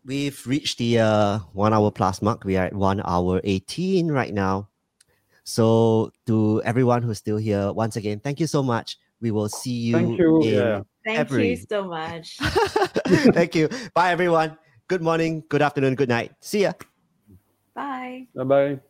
We've 0.04 0.38
reached 0.46 0.78
the 0.78 1.00
uh, 1.00 1.38
one 1.52 1.74
hour 1.74 1.90
plus 1.90 2.22
mark. 2.22 2.44
We 2.44 2.56
are 2.56 2.66
at 2.66 2.74
one 2.74 3.02
hour 3.04 3.40
18 3.42 4.06
right 4.06 4.32
now. 4.32 4.68
So, 5.42 6.12
to 6.26 6.62
everyone 6.64 7.02
who's 7.02 7.18
still 7.18 7.36
here, 7.38 7.72
once 7.72 7.96
again, 7.96 8.20
thank 8.20 8.38
you 8.38 8.46
so 8.46 8.62
much. 8.62 8.98
We 9.20 9.32
will 9.32 9.48
see 9.48 9.90
you. 9.90 9.94
Thank 9.94 10.18
you. 10.18 10.42
in- 10.42 10.54
Yeah. 10.54 10.80
Thank 11.04 11.18
Every- 11.18 11.50
you 11.50 11.56
so 11.56 11.88
much. 11.88 12.36
thank 13.34 13.54
you. 13.54 13.68
Bye, 13.94 14.10
everyone. 14.12 14.58
Good 14.88 15.02
morning, 15.02 15.42
good 15.48 15.62
afternoon, 15.62 15.96
good 15.96 16.08
night. 16.08 16.32
See 16.40 16.62
ya. 16.62 16.72
Bye. 17.74 18.28
Bye 18.34 18.44
bye. 18.44 18.80